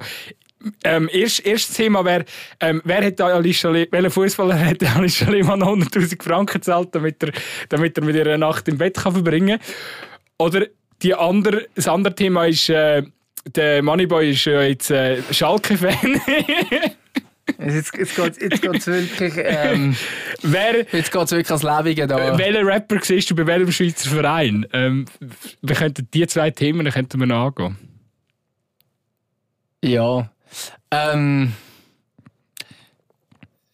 ähm, 0.83 1.09
erst, 1.13 1.45
erstes 1.45 1.75
Thema 1.75 2.03
wäre, 2.03 2.25
ähm, 2.59 2.81
wer 2.85 3.05
hat 3.05 3.21
Alicia 3.21 3.71
welcher 3.71 4.09
Fußballer 4.09 4.59
hat 4.59 4.83
Alicia 4.95 5.29
Lehmann 5.29 5.61
100.000 5.61 6.23
Franken 6.23 6.53
gezahlt, 6.53 6.89
damit 6.93 7.21
er, 7.21 7.33
damit 7.69 7.97
er 7.97 8.03
mit 8.03 8.15
ihrer 8.15 8.37
Nacht 8.39 8.67
im 8.67 8.79
Bett 8.79 8.95
kann 8.95 9.13
verbringen 9.13 9.59
kann? 9.59 9.67
Oder 10.39 10.67
die 11.03 11.13
andere, 11.13 11.67
das 11.75 11.87
andere 11.87 12.15
Thema 12.15 12.45
ist, 12.45 12.69
äh, 12.69 13.03
der 13.55 13.83
Moneyboy 13.83 14.31
ist 14.31 14.47
äh, 14.47 14.69
jetzt 14.69 14.89
äh, 14.89 15.21
Schalke-Fan. 15.31 16.19
Jetzt, 17.59 17.95
jetzt 17.97 18.15
geht 18.15 18.77
es 18.77 18.87
wirklich. 18.87 19.33
Ähm, 19.37 19.95
Wer, 20.41 20.85
jetzt 20.91 21.11
geht 21.11 21.21
es 21.21 21.31
wirklich 21.31 21.49
ans 21.49 21.63
Lebige 21.63 22.07
da. 22.07 22.37
Welcher 22.37 22.65
Rapper 22.65 22.99
siehst 23.01 23.29
du 23.31 23.35
bei 23.35 23.45
welchem 23.45 23.71
Schweizer 23.71 24.09
Verein? 24.09 24.65
Ähm, 24.71 25.05
wir 25.61 25.75
könnten 25.75 26.07
die 26.13 26.25
zwei 26.27 26.51
Themen 26.51 26.89
könnten 26.89 27.19
wir 27.19 27.35
angehen. 27.35 27.77
Ja. 29.83 30.31
Ähm, 30.91 31.53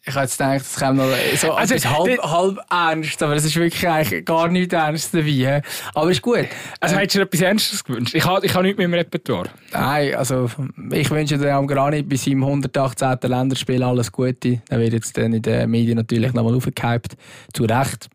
ich 0.10 0.16
habe 0.16 0.26
jetzt 0.26 0.38
gedacht, 0.38 0.62
es 0.62 0.76
kommt 0.76 0.98
noch 0.98 1.06
so 1.38 1.52
also, 1.54 1.76
halb, 1.76 2.22
halb 2.24 2.60
ernst, 2.70 3.22
aber 3.22 3.36
es 3.36 3.46
ist 3.46 3.56
wirklich 3.56 3.88
eigentlich 3.88 4.26
gar 4.26 4.48
nicht 4.48 4.74
ernst 4.74 5.14
dabei. 5.14 5.62
Aber 5.94 6.10
ist 6.10 6.22
gut. 6.22 6.48
Also 6.80 6.96
ähm, 6.96 7.02
hättest 7.02 7.18
du 7.18 7.22
etwas 7.22 7.42
Ernstes 7.42 7.84
gewünscht? 7.84 8.16
Ich 8.16 8.26
habe, 8.26 8.46
ich 8.46 8.54
habe 8.54 8.64
nichts 8.64 8.78
mehr 8.78 8.86
im 8.86 8.94
Repertoire. 8.94 9.50
Nein, 9.72 10.16
also 10.16 10.50
ich 10.92 11.10
wünsche 11.10 11.38
dir 11.38 11.54
am 11.54 11.68
Granit 11.68 12.10
bei 12.10 12.16
seinem 12.16 12.44
118. 12.44 13.18
Länderspiel 13.24 13.84
alles 13.84 14.12
Gute. 14.12 14.62
Er 14.68 14.80
wird 14.80 14.94
jetzt 14.94 15.18
dann 15.18 15.34
in 15.34 15.42
den 15.42 15.70
Medien 15.70 15.98
natürlich 15.98 16.34
nochmal 16.34 16.56
aufgehypt. 16.56 17.16
Zu 17.54 17.66
Recht. 17.66 18.10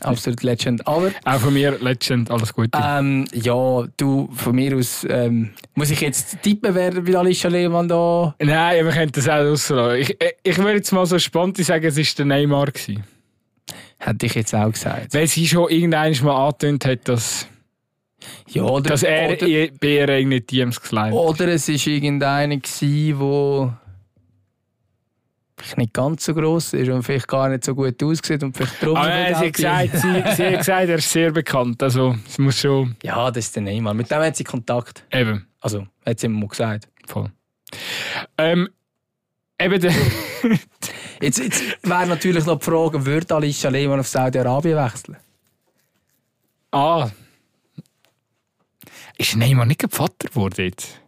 Absolut 0.00 0.42
Legend. 0.42 0.86
Aber, 0.86 1.10
Auch 1.24 1.38
von 1.38 1.54
mir 1.54 1.78
Legend, 1.78 2.30
alles 2.30 2.52
Gute. 2.52 2.70
Ähm, 2.82 3.26
ja, 3.32 3.84
du, 3.96 4.28
von 4.32 4.54
mir 4.54 4.76
aus, 4.76 5.06
ähm, 5.08 5.50
muss 5.74 5.90
ich 5.90 6.00
jetzt 6.00 6.42
tippen, 6.42 6.74
wer 6.74 6.90
bei 7.00 7.16
Alicia 7.16 7.48
Lehmann 7.48 7.88
da... 7.88 8.34
Nein, 8.40 8.84
wir 8.84 8.92
können 8.92 9.12
das 9.12 9.28
auch 9.28 9.34
auslassen. 9.34 10.00
Ich, 10.00 10.16
ich 10.42 10.58
würde 10.58 10.76
jetzt 10.76 10.92
mal 10.92 11.06
so 11.06 11.18
spontan 11.18 11.64
sagen, 11.64 11.84
es 11.84 11.96
war 11.96 12.04
der 12.18 12.24
Neymar. 12.24 12.66
Gewesen. 12.66 13.04
Hätte 13.98 14.26
ich 14.26 14.34
jetzt 14.34 14.54
auch 14.54 14.72
gesagt. 14.72 15.14
Weil 15.14 15.26
sie 15.28 15.46
schon 15.46 15.70
irgendwann 15.70 16.12
mal 16.24 16.46
angetönt 16.46 16.84
hat, 16.84 17.08
dass... 17.08 17.46
Ja, 18.48 18.62
oder, 18.62 18.90
dass 18.90 19.02
er 19.02 19.30
oder, 19.30 19.36
bei 19.36 19.46
ihr 19.46 20.08
irgendwie 20.08 20.40
DMs 20.40 20.80
geslidet 20.80 21.12
Oder 21.12 21.48
es 21.48 21.68
war 21.68 21.86
irgendeiner, 21.86 22.56
der 22.56 23.78
nicht 25.76 25.92
ganz 25.92 26.24
so 26.24 26.34
gross 26.34 26.72
ist 26.72 26.88
und 26.88 27.02
vielleicht 27.02 27.28
gar 27.28 27.48
nicht 27.48 27.64
so 27.64 27.74
gut 27.74 28.02
aussieht 28.02 28.42
und 28.42 28.56
vielleicht 28.56 28.82
drum. 28.82 28.96
Aber 28.96 29.08
ah, 29.08 29.28
sie, 29.28 29.46
hat 29.46 29.52
gesagt, 29.52 29.96
sie, 29.96 30.00
sie 30.36 30.46
hat 30.46 30.58
gesagt, 30.58 30.88
er 30.88 30.94
ist 30.96 31.10
sehr 31.10 31.30
bekannt. 31.30 31.82
Also, 31.82 32.16
es 32.26 32.38
muss 32.38 32.58
schon. 32.58 32.96
Ja, 33.02 33.30
das 33.30 33.46
ist 33.46 33.56
der 33.56 33.62
Neymar. 33.62 33.94
Mit 33.94 34.10
dem 34.10 34.18
hat 34.18 34.36
sie 34.36 34.44
Kontakt. 34.44 35.04
Eben. 35.12 35.46
Also, 35.60 35.86
hat 36.04 36.20
sie 36.20 36.26
immer 36.26 36.40
mal 36.40 36.48
gesagt. 36.48 36.88
Voll. 37.06 37.30
Ähm, 38.38 38.68
eben 39.60 39.80
der. 39.80 39.92
jetzt 41.20 41.38
jetzt 41.38 41.62
wäre 41.82 42.06
natürlich 42.06 42.44
noch 42.46 42.58
die 42.58 42.64
Frage, 42.64 43.04
würde 43.06 43.34
Alicia 43.34 43.70
Lehmann 43.70 44.00
auf 44.00 44.08
Saudi-Arabien 44.08 44.76
wechseln? 44.76 45.16
Ah. 46.70 47.10
Ist 49.18 49.36
Neymar 49.36 49.66
nicht 49.66 49.84
Vater 49.90 50.28
geworden 50.28 50.64
jetzt? 50.64 51.01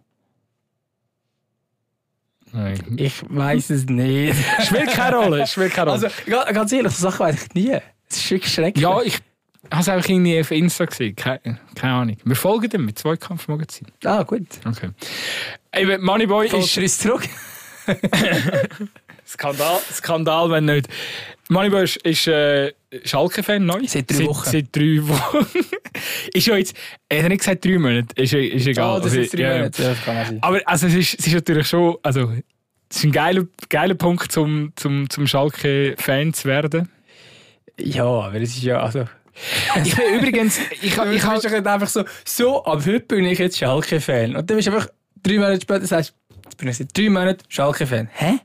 Nein. 2.55 2.79
Ich 2.97 3.23
weiß 3.29 3.71
es 3.71 3.87
nicht. 3.87 4.37
Spielt 4.65 4.93
keine 4.93 5.17
Rolle. 5.17 5.47
Spielt 5.47 5.73
keine 5.73 5.91
Rolle. 5.91 6.11
Also, 6.27 6.53
ganz 6.55 6.71
ehrlich, 6.71 6.93
so 6.93 7.11
Sachen 7.11 7.27
weiß 7.27 7.47
ich 7.47 7.55
nie. 7.55 7.79
Es 8.09 8.17
ist 8.17 8.31
wirklich 8.31 8.53
schrecklich. 8.53 8.83
Ja, 8.83 9.03
ich 9.03 9.19
habe 9.73 9.83
es 9.83 9.89
einfach 9.89 10.09
irgendwie 10.09 10.41
auf 10.41 10.53
Insta 10.53 10.85
gesehen. 10.85 11.17
Keine, 11.17 11.59
keine 11.75 11.93
Ahnung. 11.93 12.17
Wir 12.25 12.37
folgen 12.37 12.69
dem 12.69 12.85
mit 12.85 12.97
Zweikampfmagazin. 12.97 13.89
Ah, 14.05 14.23
gut. 14.23 14.47
Okay. 14.65 14.91
Eben, 15.75 16.05
Moneyboy 16.05 16.49
Folgt 16.49 16.77
ist... 16.77 17.01
zurück. 17.01 17.29
Skandal, 19.27 19.81
Skandal, 19.93 20.51
wenn 20.51 20.67
nicht. 20.67 20.89
Moneyboy 21.49 21.85
ist, 21.85 21.97
ist 21.99 22.29
äh, 22.29 22.73
Schalke-Fan 23.05 23.65
neu. 23.65 23.81
Seit 23.87 24.11
drei 24.11 24.27
Wochen. 24.27 24.51
Seit, 24.51 24.75
drei 24.75 24.99
Wochen. 25.03 25.47
ist 26.33 26.47
ja 26.47 26.57
jetzt, 26.57 26.75
er 27.09 27.23
hat 27.23 27.29
nicht 27.29 27.39
gesagt 27.39 27.65
drei 27.65 27.79
Monate, 27.79 28.21
ist, 28.21 28.33
ist 28.33 28.67
egal. 28.67 28.99
Oh, 28.99 29.03
das 29.03 29.15
ist 29.15 29.35
drei 29.35 29.43
ja, 29.43 29.57
Monate, 29.57 29.83
ja, 29.83 29.95
kann 30.05 30.15
man 30.15 30.39
Aber 30.41 30.61
also, 30.65 30.87
es, 30.87 30.95
ist, 30.95 31.19
es 31.19 31.27
ist 31.27 31.35
natürlich 31.35 31.67
schon, 31.67 31.97
also, 32.03 32.33
es 32.91 32.97
ist 32.97 33.05
ein 33.05 33.13
geiler, 33.13 33.45
geiler 33.69 33.95
Punkt, 33.95 34.31
zum, 34.31 34.73
zum, 34.77 35.09
zum 35.11 35.27
Schalke-Fan 35.27 36.33
zu 36.33 36.49
werden. 36.49 36.89
Ja, 37.79 38.05
aber 38.05 38.41
es 38.41 38.57
ist 38.57 38.63
ja, 38.63 38.81
also... 38.81 39.05
ich 39.85 39.97
bin 39.97 40.15
übrigens... 40.15 40.61
Ich, 40.71 40.83
ich, 40.83 40.97
ich 40.97 41.25
habe 41.25 41.71
einfach 41.71 41.89
so, 41.89 42.05
so, 42.25 42.65
ab 42.65 42.83
heute 42.87 43.01
bin 43.01 43.25
ich 43.25 43.39
jetzt 43.39 43.59
Schalke-Fan. 43.59 44.37
Und 44.37 44.49
dann 44.49 44.57
bist 44.57 44.69
du 44.69 44.73
einfach 44.73 44.89
drei 45.23 45.35
Monate 45.35 45.61
später 45.61 45.87
sagst, 45.87 46.15
jetzt 46.45 46.57
bin 46.57 46.69
ich 46.69 46.77
seit 46.77 46.97
drei 46.97 47.11
Monaten 47.11 47.43
Schalke-Fan. 47.49 48.09
Hä? 48.13 48.39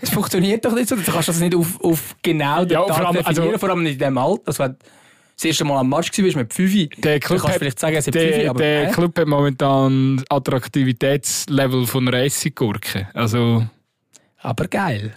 Das 0.00 0.10
funktioniert 0.10 0.64
doch 0.64 0.74
nicht 0.74 0.88
so. 0.88 0.96
Du 0.96 1.02
kannst 1.02 1.28
das 1.28 1.40
nicht 1.40 1.54
auf, 1.54 1.80
auf 1.80 2.16
genau 2.22 2.64
den 2.64 2.72
ja, 2.72 2.84
Tag 2.86 3.06
allem, 3.06 3.24
also, 3.24 3.58
vor 3.58 3.70
allem 3.70 3.82
nicht 3.82 3.94
in 3.94 3.98
dem 3.98 4.18
Alter. 4.18 4.42
Das 4.46 4.58
das 5.36 5.44
erste 5.44 5.64
Mal 5.64 5.80
am 5.80 5.88
Match 5.88 6.16
warst 6.16 6.36
mit 6.36 6.54
5. 6.54 6.90
Der 6.98 7.18
Club, 7.18 7.40
kannst 7.40 7.54
hat, 7.54 7.58
vielleicht 7.58 7.80
sagen, 7.80 7.96
es 7.96 8.04
der, 8.04 8.34
5, 8.34 8.50
aber 8.50 8.58
der? 8.58 8.90
Club 8.92 9.18
hat 9.18 9.26
momentan 9.26 10.18
das 10.18 10.30
Attraktivitätslevel 10.30 11.86
von 11.86 12.06
einer 12.06 12.22
Essiggurke. 12.22 13.08
Also, 13.14 13.66
aber 14.38 14.68
geil. 14.68 15.14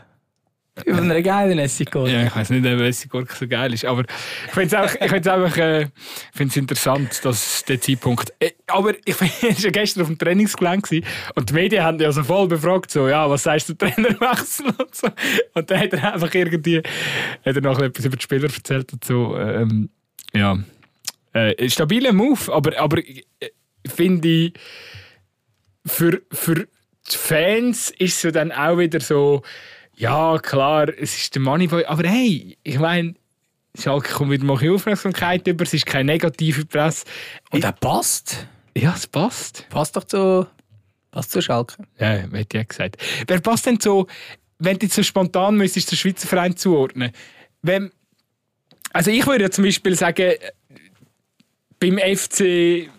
Über 0.86 1.01
eine 1.01 1.21
geile 1.23 1.61
Essiggurke. 1.61 2.11
ja, 2.11 2.25
ich 2.25 2.36
weiß 2.36 2.49
nicht, 2.51 2.65
ob 2.65 2.80
Essiggurke 2.82 3.36
so 3.36 3.47
geil 3.47 3.73
ist, 3.73 3.86
aber 3.86 4.03
ich 4.47 4.53
finde 4.53 4.67
es 4.67 4.73
einfach, 4.73 4.95
ich 5.01 5.09
find's 5.09 5.28
einfach 5.28 5.57
äh, 5.57 5.88
find's 6.34 6.55
interessant, 6.57 7.23
dass 7.23 7.63
der 7.65 7.82
Zeitpunkt. 7.82 8.34
Äh, 8.39 8.51
aber 8.67 8.93
ich 9.05 9.17
bin 9.17 9.30
schon 9.57 9.71
gestern 9.71 10.01
auf 10.01 10.07
dem 10.07 10.17
Trainingsgelände 10.17 10.82
gewesen 10.82 11.05
und 11.36 11.49
die 11.49 11.53
Medien 11.53 11.84
haben 11.84 11.99
ja 11.99 12.11
so 12.11 12.23
voll 12.23 12.47
befragt, 12.47 12.91
so, 12.91 13.07
ja, 13.07 13.30
was 13.30 13.43
sagst 13.43 13.69
du, 13.69 13.73
Trainerwechsel 13.73 14.67
und 14.78 14.95
so. 14.95 15.07
Und 15.53 15.69
dann 15.69 15.80
hat 15.80 15.93
er 15.93 16.13
einfach 16.13 16.34
irgendwie, 16.34 16.78
hat 16.78 17.55
er 17.55 17.61
noch 17.61 17.80
etwas 17.80 18.05
über 18.05 18.17
die 18.17 18.23
Spieler 18.23 18.49
erzählt 18.53 18.93
und 18.93 19.03
so. 19.03 19.38
Ähm, 19.38 19.89
ja, 20.34 20.57
äh, 21.34 21.69
stabiler 21.69 22.13
Move, 22.13 22.53
aber, 22.53 22.78
aber 22.80 22.99
äh, 22.99 23.21
finde 23.86 24.28
ich, 24.28 24.53
für, 25.86 26.21
für 26.32 26.55
die 26.55 27.17
Fans 27.17 27.91
ist 27.91 28.17
es 28.17 28.23
ja 28.23 28.32
dann 28.32 28.51
auch 28.51 28.78
wieder 28.78 28.99
so, 28.99 29.41
ja, 29.98 30.38
klar, 30.38 30.89
es 30.89 31.18
ist 31.18 31.34
der 31.36 31.41
Moneyboy, 31.41 31.86
aber 31.86 32.08
hey, 32.08 32.56
ich 32.64 32.78
meine, 32.78 33.16
Schalke 33.78 34.14
kommt 34.14 34.32
wieder 34.32 34.45
mal 34.45 34.58
Aufmerksamkeit 34.72 35.48
über, 35.48 35.64
es 35.64 35.74
ist 35.74 35.86
keine 35.86 36.06
negative 36.06 36.66
Presse. 36.66 37.06
Und 37.52 37.64
er 37.64 37.72
passt. 37.72 38.48
Ja, 38.76 38.93
es 38.95 39.08
passt. 39.08 39.68
Passt 39.70 39.95
doch 39.95 40.04
zu, 40.04 40.48
passt 41.10 41.32
zu 41.32 41.41
Schalke. 41.41 41.84
Ja, 42.00 42.10
hätte 42.10 42.38
ich 42.38 42.54
ja 42.54 42.64
gesagt. 42.64 42.98
Wer 43.28 43.39
passt 43.41 43.66
denn 43.66 43.80
so, 43.80 44.08
wenn 44.60 44.78
du 44.78 44.86
jetzt 44.86 44.95
so 44.95 45.02
spontan 45.02 45.56
müsstest, 45.58 45.91
den 45.91 45.98
Schweizer 45.98 46.28
Verein 46.28 46.56
zuordnen? 46.56 47.12
Wenn, 47.64 47.91
also 48.93 49.10
ich 49.10 49.26
würde 49.26 49.45
ja 49.45 49.50
zum 49.50 49.64
Beispiel 49.64 49.95
sagen, 49.95 50.34
beim 51.80 51.98
FC 51.98 52.89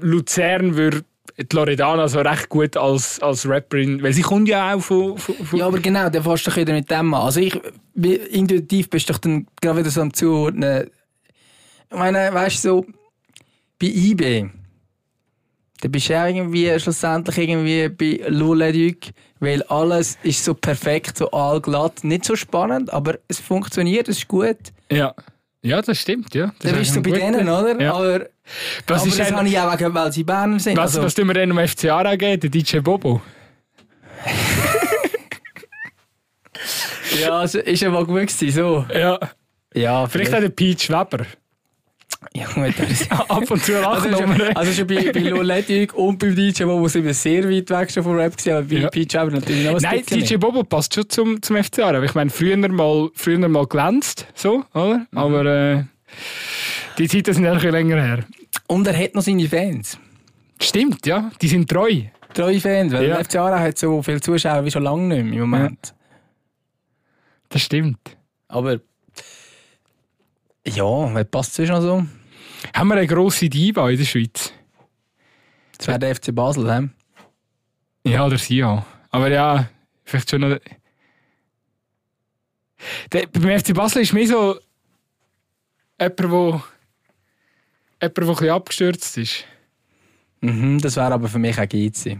Luzern 0.00 0.76
würde 0.76 1.04
die 1.38 1.56
Loredana 1.56 2.06
so 2.08 2.20
recht 2.20 2.48
gut 2.48 2.76
als, 2.76 3.20
als 3.20 3.48
Rapperin, 3.48 4.02
weil 4.02 4.12
sie 4.12 4.22
kommt 4.22 4.48
ja 4.48 4.74
auch 4.74 4.80
von... 4.80 5.18
von, 5.18 5.34
von 5.34 5.58
Ja, 5.58 5.66
aber 5.66 5.80
genau, 5.80 6.08
der 6.08 6.22
fasst 6.22 6.46
doch 6.46 6.56
wieder 6.56 6.72
mit 6.72 6.90
dem 6.90 7.12
an. 7.12 7.22
Also 7.22 7.40
ich, 7.40 7.58
intuitiv 7.94 8.88
bist 8.88 9.08
du 9.08 9.12
doch 9.12 9.18
dann 9.18 9.46
gerade 9.60 9.80
wieder 9.80 9.90
so 9.90 10.00
am 10.00 10.12
Zuordnen. 10.12 10.90
Ich 11.90 11.96
meine, 11.96 12.32
weißt 12.32 12.64
du, 12.64 12.68
so, 12.68 12.86
bei 13.80 13.86
IB, 13.86 14.48
da 15.80 15.88
bist 15.88 16.08
du 16.08 16.20
auch 16.20 16.26
irgendwie 16.26 16.78
schlussendlich 16.78 17.36
irgendwie 17.36 17.88
bei 17.88 18.28
Luleduc, 18.28 19.12
weil 19.40 19.62
alles 19.64 20.16
ist 20.22 20.44
so 20.44 20.54
perfekt, 20.54 21.18
so 21.18 21.30
allglatt. 21.30 22.04
Nicht 22.04 22.24
so 22.24 22.36
spannend, 22.36 22.92
aber 22.92 23.18
es 23.28 23.40
funktioniert, 23.40 24.08
es 24.08 24.18
ist 24.18 24.28
gut. 24.28 24.56
ja. 24.90 25.14
ja, 25.62 25.82
das 25.82 26.00
stimmt, 26.00 26.34
ja. 26.34 26.54
Das 26.60 26.72
Da 26.72 26.78
bist 26.78 26.96
du 26.96 27.02
bei 27.02 27.10
denen, 27.10 27.48
oder? 27.48 27.80
Ja. 27.80 27.94
Aber, 27.94 28.26
Was 28.86 29.02
aber 29.02 29.08
ist 29.08 29.18
das 29.18 29.32
habe 29.32 29.48
ich 29.48 29.58
auch 29.58 29.72
wegen, 29.72 29.94
weil 29.94 30.12
sie 30.12 30.24
Berner 30.24 30.58
sind. 30.58 30.76
Was, 30.76 30.94
also, 30.94 31.02
was 31.02 31.14
tun 31.14 31.26
wir 31.26 31.34
denn 31.34 31.50
um 31.50 31.58
FCA 31.66 32.14
geben? 32.16 32.40
Der 32.40 32.50
DJ 32.50 32.78
Bobo? 32.78 33.20
ja, 37.20 37.44
es 37.44 37.54
ist 37.54 37.80
ja 37.80 37.90
mal 37.90 38.04
gut 38.04 38.26
gewesen, 38.26 38.50
so. 38.50 38.84
Ja. 38.94 39.18
Ja, 39.74 40.06
Vielleicht 40.06 40.34
auch 40.34 40.40
der 40.40 40.50
Peach 40.50 40.88
Weber. 40.88 41.26
Ja, 42.32 42.46
gut, 42.46 42.74
das 42.78 43.10
Ab 43.28 43.50
und 43.50 43.62
zu 43.62 43.76
Also 43.86 44.08
lachen 44.08 44.16
schon, 44.16 44.38
wir. 44.38 44.56
also 44.56 44.72
schon 44.72 44.86
bei, 44.86 45.12
bei 45.12 45.20
Loletic 45.20 45.94
und 45.94 46.18
beim 46.18 46.34
DJ 46.34 46.64
Bobo 46.64 46.88
sind 46.88 47.04
wir 47.04 47.14
sehr 47.14 47.48
weit 47.50 47.68
weg 47.70 47.90
schon 47.90 48.02
vom 48.02 48.16
Rap 48.16 48.36
gewesen, 48.36 48.56
aber 48.56 48.62
bei 48.62 48.76
Ja. 48.76 48.88
Peach 48.88 49.16
aber 49.16 49.30
natürlich 49.32 49.64
noch 49.64 49.76
ein 49.76 49.82
Nein, 49.82 50.02
DJ 50.08 50.36
Bobo 50.36 50.64
passt 50.64 50.94
schon 50.94 51.08
zum, 51.08 51.42
zum 51.42 51.62
FCA. 51.62 51.88
Aber 51.88 52.04
ich 52.04 52.14
meine, 52.14 52.30
früher 52.30 52.56
mal, 52.56 53.10
früher 53.14 53.46
mal 53.48 53.66
glänzt, 53.66 54.26
so, 54.34 54.64
oder? 54.72 55.06
Mhm. 55.10 55.18
Aber 55.18 55.44
äh, 55.44 55.84
die 56.98 57.08
Zeiten 57.08 57.34
sind 57.34 57.44
ja 57.44 57.50
ein 57.50 57.56
bisschen 57.56 57.72
länger 57.72 58.02
her. 58.02 58.24
Und 58.68 58.86
er 58.86 58.96
hat 58.98 59.14
noch 59.14 59.22
seine 59.22 59.48
Fans. 59.48 59.98
Stimmt, 60.60 61.06
ja. 61.06 61.30
Die 61.40 61.48
sind 61.48 61.68
treu. 61.68 62.02
Treue 62.32 62.60
Fans, 62.60 62.92
weil 62.92 63.08
Ja. 63.08 63.16
der 63.16 63.24
FC 63.24 63.36
Aarau 63.36 63.58
hat 63.58 63.78
so 63.78 64.02
viele 64.02 64.20
Zuschauer 64.20 64.64
wie 64.64 64.70
schon 64.70 64.82
lange 64.82 65.02
nicht 65.14 65.24
mehr 65.24 65.42
im 65.42 65.50
Moment. 65.50 65.94
Das 67.48 67.62
stimmt. 67.62 68.16
Aber 68.48 68.80
ja, 70.66 71.14
wer 71.14 71.24
passt 71.24 71.58
noch 71.58 71.80
so? 71.80 72.04
Haben 72.74 72.88
wir 72.88 72.94
eine 72.96 73.06
grosse 73.06 73.48
Diva 73.48 73.90
in 73.90 73.98
der 73.98 74.04
Schweiz? 74.04 74.52
Das 75.78 75.86
wäre 75.88 75.98
der 75.98 76.14
FC 76.16 76.34
Basel, 76.34 76.72
he? 78.04 78.10
Ja, 78.10 78.26
oder 78.26 78.38
sie 78.38 78.64
auch. 78.64 78.82
Aber 79.10 79.30
ja, 79.30 79.68
vielleicht 80.04 80.30
schon 80.30 80.40
noch. 80.40 80.58
Der, 83.12 83.26
beim 83.26 83.58
FC 83.58 83.74
Basel 83.74 84.02
ist 84.02 84.12
mehr 84.12 84.26
so 84.26 84.58
jemand, 86.00 86.18
der 86.20 86.62
jemand, 88.00 88.16
der 88.18 88.24
ein 88.24 88.34
bisschen 88.34 88.50
abgestürzt 88.50 89.18
ist. 89.18 89.44
Mhm, 90.40 90.80
das 90.80 90.96
wäre 90.96 91.12
aber 91.12 91.28
für 91.28 91.38
mich 91.38 91.58
auch 91.58 91.68
Geizi. 91.68 92.18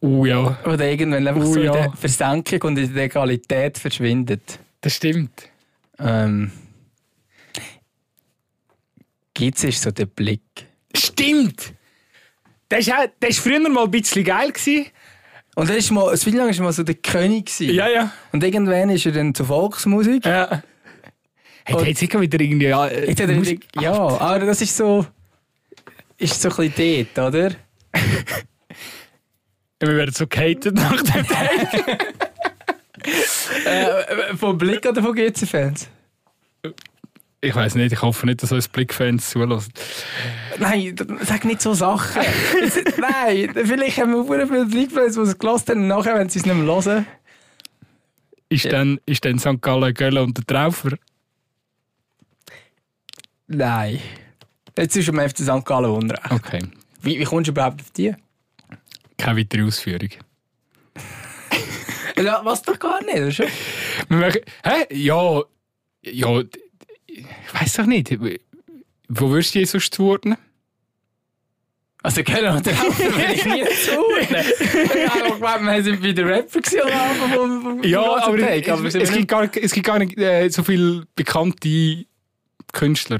Oh 0.00 0.24
ja, 0.24 0.58
Oder 0.64 0.88
irgendwann 0.88 1.26
einfach 1.26 1.42
Oh, 1.42 1.52
so 1.54 1.60
in 1.60 1.72
der 1.72 1.90
Versenkung 1.92 2.62
und 2.62 2.78
in 2.78 2.94
der 2.94 3.04
Egalität 3.04 3.78
verschwindet. 3.78 4.58
das 4.80 4.94
stimmt. 4.94 5.48
Ähm, 5.98 6.52
Geizi 9.34 9.68
ist 9.68 9.82
so 9.82 9.90
der 9.90 10.06
Blick. 10.06 10.42
Stimmt! 10.94 11.72
Der 12.70 12.84
war 12.86 13.08
früher 13.32 13.60
mal 13.68 13.84
ein 13.84 13.90
bisschen 13.90 14.24
geil. 14.24 14.50
Gewesen. 14.52 14.86
Und 15.54 15.70
er 15.70 15.76
ist 15.76 15.90
mal, 15.90 16.16
Zeit 16.16 16.34
lang 16.34 16.54
war 16.56 16.64
mal 16.64 16.72
so 16.72 16.82
der 16.82 16.96
König. 16.96 17.46
Gewesen. 17.46 17.74
Ja, 17.74 17.88
ja. 17.88 18.12
Und 18.32 18.42
irgendwann 18.44 18.90
ist 18.90 19.06
er 19.06 19.12
dann 19.12 19.34
zur 19.34 19.46
Volksmusik. 19.46 20.24
ja. 20.26 20.62
Hey, 21.68 21.76
der 21.76 21.86
hat 21.88 21.96
sicher 21.96 22.20
wieder 22.20 22.40
irgendwie. 22.40 22.66
Ja, 22.66 22.86
äh, 22.86 23.08
Jetzt 23.08 23.20
hat 23.20 23.28
er 23.28 23.36
Mus- 23.36 23.48
wieder, 23.48 23.82
ja, 23.82 23.92
aber 23.92 24.46
das 24.46 24.62
ist 24.62 24.76
so. 24.76 25.04
Ist 26.16 26.40
so 26.40 26.48
ein 26.48 26.70
bisschen 26.70 27.08
dort, 27.14 27.34
oder? 27.34 27.50
Wir 29.80 29.96
werden 29.96 30.14
so 30.14 30.26
gehatet 30.26 30.74
nach 30.74 31.02
dem 31.02 31.26
Tag. 31.26 32.06
äh, 33.66 34.36
vom 34.36 34.56
Blick 34.56 34.86
oder 34.86 35.02
von 35.02 35.14
GC-Fans? 35.14 35.88
Ich 37.42 37.54
weiß 37.54 37.74
nicht, 37.74 37.92
ich 37.92 38.00
hoffe 38.00 38.26
nicht, 38.26 38.42
dass 38.42 38.52
uns 38.52 38.68
Blickfans 38.68 39.28
zulassen. 39.30 39.72
Nein, 40.58 40.96
sag 41.22 41.44
nicht 41.44 41.60
so 41.60 41.74
Sachen. 41.74 42.22
Nein, 42.98 43.50
vielleicht 43.54 43.98
haben 43.98 44.12
wir 44.12 44.24
sehr 44.24 44.46
viele 44.46 44.66
Blickfans, 44.66 45.14
die 45.14 45.20
es 45.20 45.38
gelassen 45.38 45.68
haben 45.70 45.86
nachher, 45.88 46.14
wenn 46.14 46.28
sie 46.30 46.38
es 46.38 46.46
nicht 46.46 46.56
mehr 46.56 46.64
hören. 46.64 47.06
Ist, 48.48 48.64
dann, 48.72 48.98
ist 49.04 49.24
dann 49.24 49.38
St. 49.38 49.60
Gallen, 49.60 49.92
Gölle 49.92 50.22
und 50.22 50.38
der 50.38 50.46
Traufer? 50.46 50.96
Nein. 53.48 54.00
Jetzt 54.76 54.96
ist 54.96 55.08
am 55.08 55.18
FC 55.18 55.38
St. 55.38 55.64
Gallen 55.64 55.90
unrecht. 55.90 56.30
Okay. 56.30 56.62
Wie, 57.02 57.18
wie 57.18 57.24
kommst 57.24 57.48
du 57.48 57.52
überhaupt 57.52 57.80
auf 57.80 57.90
die? 57.90 58.14
Keine 59.16 59.38
weitere 59.38 59.62
Ausführung. 59.62 60.10
Ja, 62.22 62.40
was 62.44 62.62
doch 62.62 62.78
gar 62.78 63.02
nicht, 63.04 63.16
oder 63.16 63.30
schon? 63.30 63.46
Machen, 64.08 64.40
hä? 64.64 64.86
Ja. 64.90 65.42
Ja. 66.02 66.40
Ich 67.06 67.24
weiß 67.52 67.74
doch 67.74 67.86
nicht. 67.86 68.10
Wo 69.08 69.30
würdest 69.30 69.54
du 69.54 69.64
sonst 69.66 69.94
zuordnen? 69.94 70.36
Also, 72.02 72.18
wir 72.18 72.24
drauf, 72.24 72.64
will 72.64 73.34
ich 73.34 73.44
nie 73.44 73.64
zuordnen. 73.84 74.44
Ich 74.60 75.40
gemeint, 75.40 75.76
wir 75.76 75.82
sind 75.82 76.00
bei 76.02 76.12
den 76.12 76.26
Rapper 76.26 76.60
gewesen 76.60 77.82
Ja, 77.82 78.16
aber, 78.22 78.38
Take, 78.38 78.70
es, 78.72 78.92
sind 78.92 79.02
es, 79.02 79.10
wir 79.10 79.18
gibt 79.18 79.28
gar, 79.28 79.56
es 79.56 79.72
gibt 79.72 79.86
gar 79.86 79.98
nicht 79.98 80.16
äh, 80.16 80.48
so 80.48 80.62
viele 80.62 81.04
bekannte 81.16 82.06
Künstler. 82.72 83.18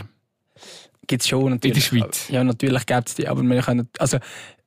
Gibt 1.06 1.22
es 1.22 1.28
schon 1.28 1.50
natürlich. 1.50 1.64
In 1.92 1.98
der 2.00 2.04
Schweiz. 2.04 2.28
Ja, 2.28 2.42
natürlich 2.44 2.86
gibt 2.86 3.08
es 3.08 3.14
die, 3.14 3.28
aber 3.28 3.42
wir 3.42 3.62
können... 3.62 3.88
Also, 3.98 4.18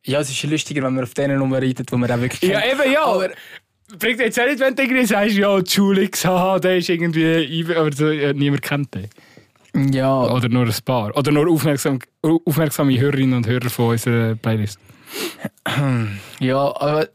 ja, 0.06 0.20
es 0.20 0.30
ist 0.30 0.44
lustiger, 0.44 0.82
wenn 0.84 0.96
man 0.96 1.04
auf 1.04 1.14
denen 1.14 1.40
rumreitet, 1.40 1.92
wo 1.92 1.98
man 1.98 2.10
auch 2.12 2.20
wirklich 2.22 2.50
Ja, 2.50 2.62
kennt. 2.62 2.82
eben, 2.82 2.92
ja. 2.94 3.04
Aber 3.06 3.30
Bringt 3.98 4.20
jetzt 4.20 4.40
auch 4.40 4.46
nicht, 4.46 4.60
wenn 4.60 4.76
du 4.76 4.84
irgendwie 4.84 5.06
sagst, 5.06 5.36
ja, 5.36 5.58
Julix, 5.60 6.24
haha, 6.24 6.60
der 6.60 6.78
ist 6.78 6.90
irgendwie, 6.90 7.66
aber 7.76 7.92
so, 7.92 8.10
ja, 8.12 8.34
niemand 8.34 8.62
kennt 8.62 8.94
den. 8.94 9.92
ja, 9.92 10.22
Oder 10.32 10.48
nur 10.48 10.66
ein 10.68 10.76
paar. 10.86 11.16
Oder 11.18 11.32
nur 11.32 11.50
aufmerksam, 11.50 11.98
aufmerksame 12.22 13.00
Hörerinnen 13.00 13.34
und 13.38 13.48
Hörer 13.48 13.70
von 13.72 13.90
unserer 13.90 14.36
Playlist. 14.36 14.80
ja, 16.40 16.58
aber... 16.58 17.10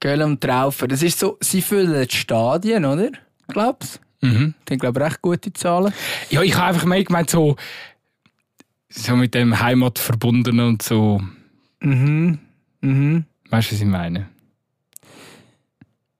Göll 0.00 0.22
und 0.22 0.40
Traufer, 0.40 0.88
das 0.88 1.02
ist 1.02 1.18
so, 1.18 1.36
sie 1.40 1.60
füllen 1.60 2.06
die 2.08 2.16
Stadien, 2.16 2.86
oder? 2.86 3.10
Glaubst 3.48 3.96
du? 3.96 4.09
Mhm. 4.20 4.54
Die 4.68 4.72
haben, 4.72 4.78
glaube 4.78 5.00
ich, 5.00 5.06
recht 5.06 5.22
gute 5.22 5.52
Zahlen. 5.52 5.92
Ja, 6.30 6.42
ich 6.42 6.54
habe 6.54 6.66
einfach 6.66 6.84
mehr 6.84 7.02
gemeint, 7.02 7.30
so, 7.30 7.56
so 8.88 9.16
mit 9.16 9.34
dem 9.34 9.60
Heimat 9.60 9.98
verbunden 9.98 10.60
und 10.60 10.82
so. 10.82 11.22
Mhm. 11.80 12.38
Mhm. 12.80 13.24
Weißt 13.48 13.70
du, 13.70 13.74
was 13.74 13.80
ich 13.80 13.86
meine? 13.86 14.28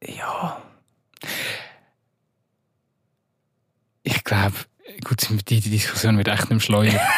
Ja. 0.03 0.63
Ich 4.03 4.25
glaube, 4.25 4.57
gut, 5.05 5.27
die, 5.49 5.61
Diskussion 5.61 6.17
wird 6.17 6.29
echt 6.29 6.43
nicht 6.43 6.51
mehr 6.51 6.61
schleuer. 6.61 7.01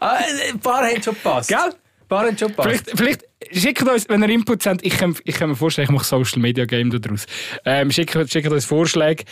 Ah, 0.00 0.18
ein 0.50 0.60
paar 0.60 0.86
haben 0.86 1.02
schon 1.02 1.14
gepasst. 1.14 1.48
Gell? 1.48 1.74
Schon 2.08 2.54
passt. 2.54 2.68
Vielleicht, 2.68 2.90
vielleicht 2.94 3.24
schickt 3.52 3.82
uns, 3.88 4.08
wenn 4.08 4.22
ihr 4.22 4.30
Inputs 4.30 4.66
habt, 4.66 4.84
ich 4.84 4.96
kann, 4.96 5.16
ich 5.24 5.34
kann 5.36 5.50
mir 5.50 5.56
vorstellen, 5.56 5.86
ich 5.86 5.92
mache 5.92 6.04
Social 6.04 6.40
Media 6.40 6.64
Game 6.64 6.90
daraus. 6.90 7.26
Ähm, 7.64 7.90
schickt, 7.90 8.12
schickt 8.30 8.50
uns 8.50 8.64
Vorschläge. 8.64 9.24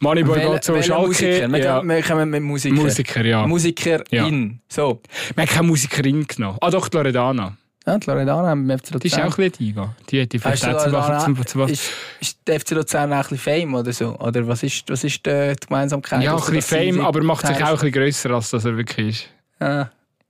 Moneyboy 0.00 0.38
geht 0.40 0.64
zu 0.64 0.74
welcher 0.74 0.94
Schalke. 0.94 1.06
Musiker? 1.08 1.52
Wir, 1.52 1.58
Ja. 1.58 1.82
wir 1.82 2.02
kommen 2.02 2.30
mit 2.30 2.42
Musiker. 2.42 2.74
Musiker, 2.74 3.24
ja. 3.24 3.46
Musikerin. 3.46 4.60
So. 4.68 5.02
Wir 5.34 5.42
haben 5.42 5.48
keine 5.50 5.66
Musikerin 5.66 6.26
genommen. 6.26 6.58
Ah 6.60 6.70
doch, 6.70 6.88
die 6.88 6.96
Loredana. 6.96 7.56
Ja, 7.86 7.98
die 7.98 8.06
Loredana 8.08 8.48
haben 8.48 8.68
wir 8.68 8.78
FC 8.78 8.90
Luzern. 8.90 9.00
Die 9.00 9.06
ist 9.08 9.18
auch 9.18 9.22
ein 9.38 9.50
bisschen 9.50 9.66
eingegangen. 9.66 9.96
Die 10.10 10.22
hat 10.22 10.32
die 10.32 10.38
Loredana, 10.38 11.18
zum, 11.18 11.68
ist, 11.68 11.90
ist 12.20 12.38
der 12.46 12.60
FC 12.60 12.70
Luzern 12.72 13.12
auch 13.12 13.16
ein 13.16 13.22
bisschen 13.22 13.38
Fame 13.38 13.74
oder 13.74 13.92
so? 13.92 14.14
Oder 14.18 14.46
was 14.46 14.62
ist, 14.62 14.84
was 14.88 15.02
ist 15.04 15.24
die 15.26 15.30
die 15.30 15.66
Gemeinsamkeit? 15.66 16.22
Ja, 16.22 16.36
ein 16.36 16.52
bisschen 16.52 16.62
Fame, 16.62 17.00
aber 17.04 17.22
macht 17.22 17.46
sich 17.46 17.56
auch 17.56 17.68
ein 17.68 17.72
bisschen 17.74 17.92
grösser, 17.92 18.30
als 18.30 18.50
das 18.50 18.64
er 18.66 18.76
wirklich 18.76 19.08
ist. 19.08 19.28
Ah, 19.60 19.86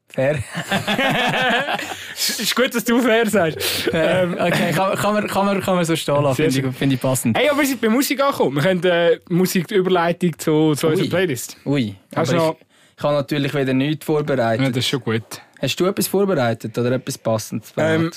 fair. 0.09 0.39
ist 2.15 2.55
gut, 2.57 2.75
dass 2.75 2.85
du 2.85 3.01
fair 3.01 3.29
sagst. 3.29 3.91
ähm, 3.93 4.35
okay, 4.39 4.73
kann, 4.73 4.97
kann, 4.97 5.15
man, 5.15 5.27
kann, 5.27 5.47
man, 5.47 5.61
kann 5.61 5.77
man 5.77 5.85
so 5.85 5.95
stehen 5.97 6.23
lassen, 6.23 6.37
finde 6.51 6.69
ich, 6.71 6.77
find 6.77 6.93
ich 6.93 7.01
passend. 7.01 7.37
Hey, 7.39 7.49
aber 7.49 7.61
wir 7.61 7.67
sind 7.67 7.81
bei 7.81 7.89
Musik 7.89 8.21
angekommen. 8.23 8.57
Wir 8.57 8.63
können 8.63 8.85
äh, 8.85 9.19
Musiküberleitung 9.29 10.39
zu, 10.39 10.75
zu 10.75 10.87
unserer 10.89 11.05
Ui. 11.05 11.09
Playlist. 11.09 11.57
Ui, 11.65 11.95
Hast 12.15 12.31
aber 12.31 12.39
du 12.39 12.45
ich, 12.45 12.49
noch- 12.51 12.57
ich 12.99 13.03
habe 13.05 13.15
natürlich 13.15 13.55
wieder 13.55 13.73
nichts 13.75 14.05
vorbereitet. 14.07 14.65
Ja, 14.65 14.69
das 14.71 14.79
ist 14.79 14.89
schon 14.89 15.01
gut. 15.01 15.23
Hast 15.61 15.77
du 15.79 15.87
etwas 15.87 16.09
vorbereitet 16.09 16.77
oder 16.79 16.93
etwas 16.93 17.17
Passendes? 17.19 17.73
Ähm, 17.77 18.11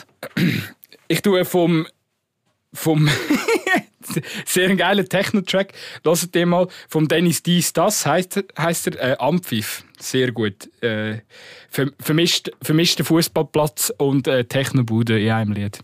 ich 1.08 1.22
tue 1.22 1.44
vom, 1.46 1.86
vom 2.74 3.08
sehr 4.46 4.76
geilen 4.76 5.08
Techno-Track. 5.08 5.74
Hört 6.04 6.34
den 6.36 6.50
mal. 6.50 6.68
Vom 6.90 7.08
Dennis 7.08 7.44
Dies 7.44 7.74
Das 7.74 8.06
heisst, 8.06 8.44
heisst 8.58 8.88
er 8.88 9.12
äh, 9.12 9.16
Ampfiff. 9.20 9.84
Sehr 10.02 10.32
gut. 10.32 10.70
Äh, 10.84 11.20
ver- 11.70 11.92
vermischt, 12.00 12.50
vermischter 12.62 13.04
Fußballplatz 13.06 13.94
und 13.98 14.28
äh, 14.28 14.44
Techno-Bude 14.46 15.20
in 15.22 15.30
einem 15.32 15.52
Lied. 15.54 15.80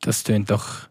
das 0.00 0.22
tönt 0.24 0.50
doch 0.50 0.88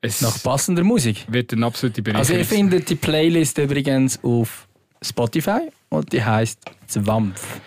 Es 0.00 0.20
nach 0.20 0.40
passender 0.42 0.84
Musik. 0.84 1.26
wird 1.28 1.52
eine 1.52 1.66
absolute 1.66 2.02
Also 2.14 2.34
ihr 2.34 2.44
findet 2.44 2.88
die 2.88 2.94
Playlist 2.94 3.58
übrigens 3.58 4.22
auf 4.22 4.68
Spotify 5.02 5.68
und 5.88 6.12
die 6.12 6.22
heißt 6.24 6.60
Zwampf. 6.86 7.60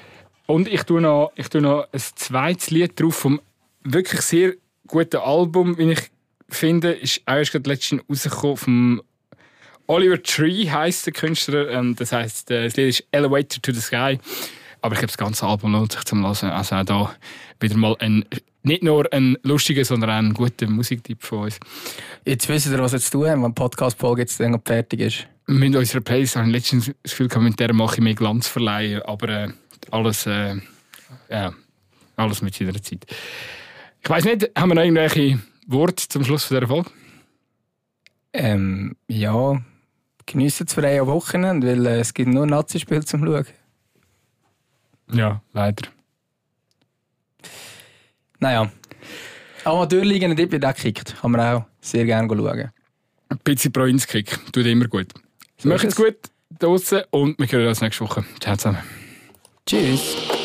Und 0.45 0.67
ich 0.67 0.83
tue 0.83 1.01
noch, 1.01 1.31
ich 1.35 1.49
tue 1.49 1.61
noch 1.61 1.87
ein 1.91 1.99
zweites 2.15 2.71
Lied 2.71 2.99
drauf 2.99 3.15
vom 3.15 3.41
wirklich 3.83 4.21
sehr 4.21 4.53
guten 4.87 5.17
Album, 5.17 5.77
wie 5.77 5.91
ich 5.91 6.11
finde, 6.49 6.91
ist 6.91 7.21
auch 7.25 7.35
erst 7.35 7.51
gerade 7.53 7.69
letztens 7.69 8.03
rausgekommen 8.09 8.57
vom 8.57 9.01
Oliver 9.91 10.23
Tree 10.23 10.69
heisst 10.69 11.05
der 11.05 11.11
Künstler. 11.11 11.77
Und 11.77 11.99
das 11.99 12.13
heißt, 12.13 12.49
das 12.49 12.77
Lied 12.77 12.87
ist 12.87 13.03
Elevator 13.11 13.61
to 13.61 13.73
the 13.73 13.81
Sky. 13.81 14.17
Aber 14.81 14.93
ich 14.93 14.99
glaube, 14.99 15.07
das 15.07 15.17
ganze 15.17 15.45
Album 15.45 15.73
lohnt 15.73 15.91
sich 15.91 16.05
zum 16.05 16.23
Hören. 16.23 16.49
Also 16.49 16.77
auch 16.77 16.85
da 16.85 17.15
wieder 17.59 17.75
mal 17.75 17.97
ein, 17.99 18.23
nicht 18.63 18.83
nur 18.83 19.11
ein 19.11 19.37
lustiger, 19.43 19.83
sondern 19.83 20.09
auch 20.09 20.13
ein 20.13 20.33
guter 20.33 20.69
Musiktipp 20.69 21.21
von 21.21 21.39
uns. 21.39 21.59
Jetzt 22.23 22.47
wisst 22.47 22.67
ihr, 22.67 22.79
was 22.79 22.93
jetzt 22.93 23.11
zu 23.11 23.19
tun 23.19 23.29
haben, 23.29 23.43
wenn 23.43 23.51
die 23.51 23.55
Podcast-Folge 23.55 24.21
jetzt 24.21 24.39
dann 24.39 24.61
fertig 24.63 25.01
ist. 25.01 25.27
Mit 25.47 25.75
unserer 25.75 25.99
Playlist 25.99 26.37
habe 26.37 26.47
ich 26.47 26.53
letztens 26.53 26.85
das 27.03 27.11
Gefühl, 27.11 27.27
gehabt, 27.27 27.43
mit 27.43 27.59
der 27.59 27.73
mache 27.73 27.95
ich 27.95 28.01
mehr 28.01 28.15
Glanz 28.15 28.47
verleihen. 28.47 29.01
Aber 29.01 29.27
äh, 29.27 29.49
alles, 29.91 30.25
äh, 30.25 30.55
ja, 31.29 31.51
alles 32.15 32.41
mit 32.41 32.55
seiner 32.55 32.81
Zeit. 32.81 33.05
Ich 34.01 34.09
weiß 34.09 34.23
nicht, 34.23 34.51
haben 34.55 34.69
wir 34.69 34.75
noch 34.75 34.83
irgendwelche 34.83 35.39
Worte 35.67 36.07
zum 36.07 36.23
Schluss 36.23 36.45
von 36.45 36.55
dieser 36.55 36.67
Folge? 36.69 36.89
Ähm, 38.31 38.95
ja, 39.09 39.61
geniessen 40.25 40.65
das 40.65 40.73
freie 40.73 41.05
Wochenende, 41.05 41.67
weil 41.67 41.85
äh, 41.85 41.99
es 41.99 42.13
gibt 42.13 42.29
nur 42.29 42.45
Nazi-Spiele 42.45 43.03
zum 43.05 43.25
Schauen. 43.25 43.45
Ja, 45.11 45.41
leider. 45.53 45.89
Naja. 48.39 48.71
Amateurligen 49.63 50.35
dort 50.35 50.51
wird 50.51 50.65
auch 50.65 50.73
gekickt. 50.73 51.15
Kann 51.21 51.31
man 51.31 51.41
auch 51.41 51.65
sehr 51.79 52.05
gerne 52.05 52.27
schauen. 52.27 52.71
Ein 53.29 53.37
bisschen 53.43 53.71
pro 53.71 53.83
Inskick, 53.83 54.37
tut 54.51 54.65
immer 54.65 54.87
gut. 54.87 55.07
So 55.57 55.69
Macht's 55.69 55.95
gut 55.95 56.17
draußen 56.59 57.03
und 57.11 57.39
wir 57.39 57.47
hören 57.47 57.67
uns 57.67 57.81
nächste 57.81 58.03
Woche. 58.03 58.25
Ciao 58.39 58.55
zusammen. 58.55 58.79
Tschüss. 59.65 60.40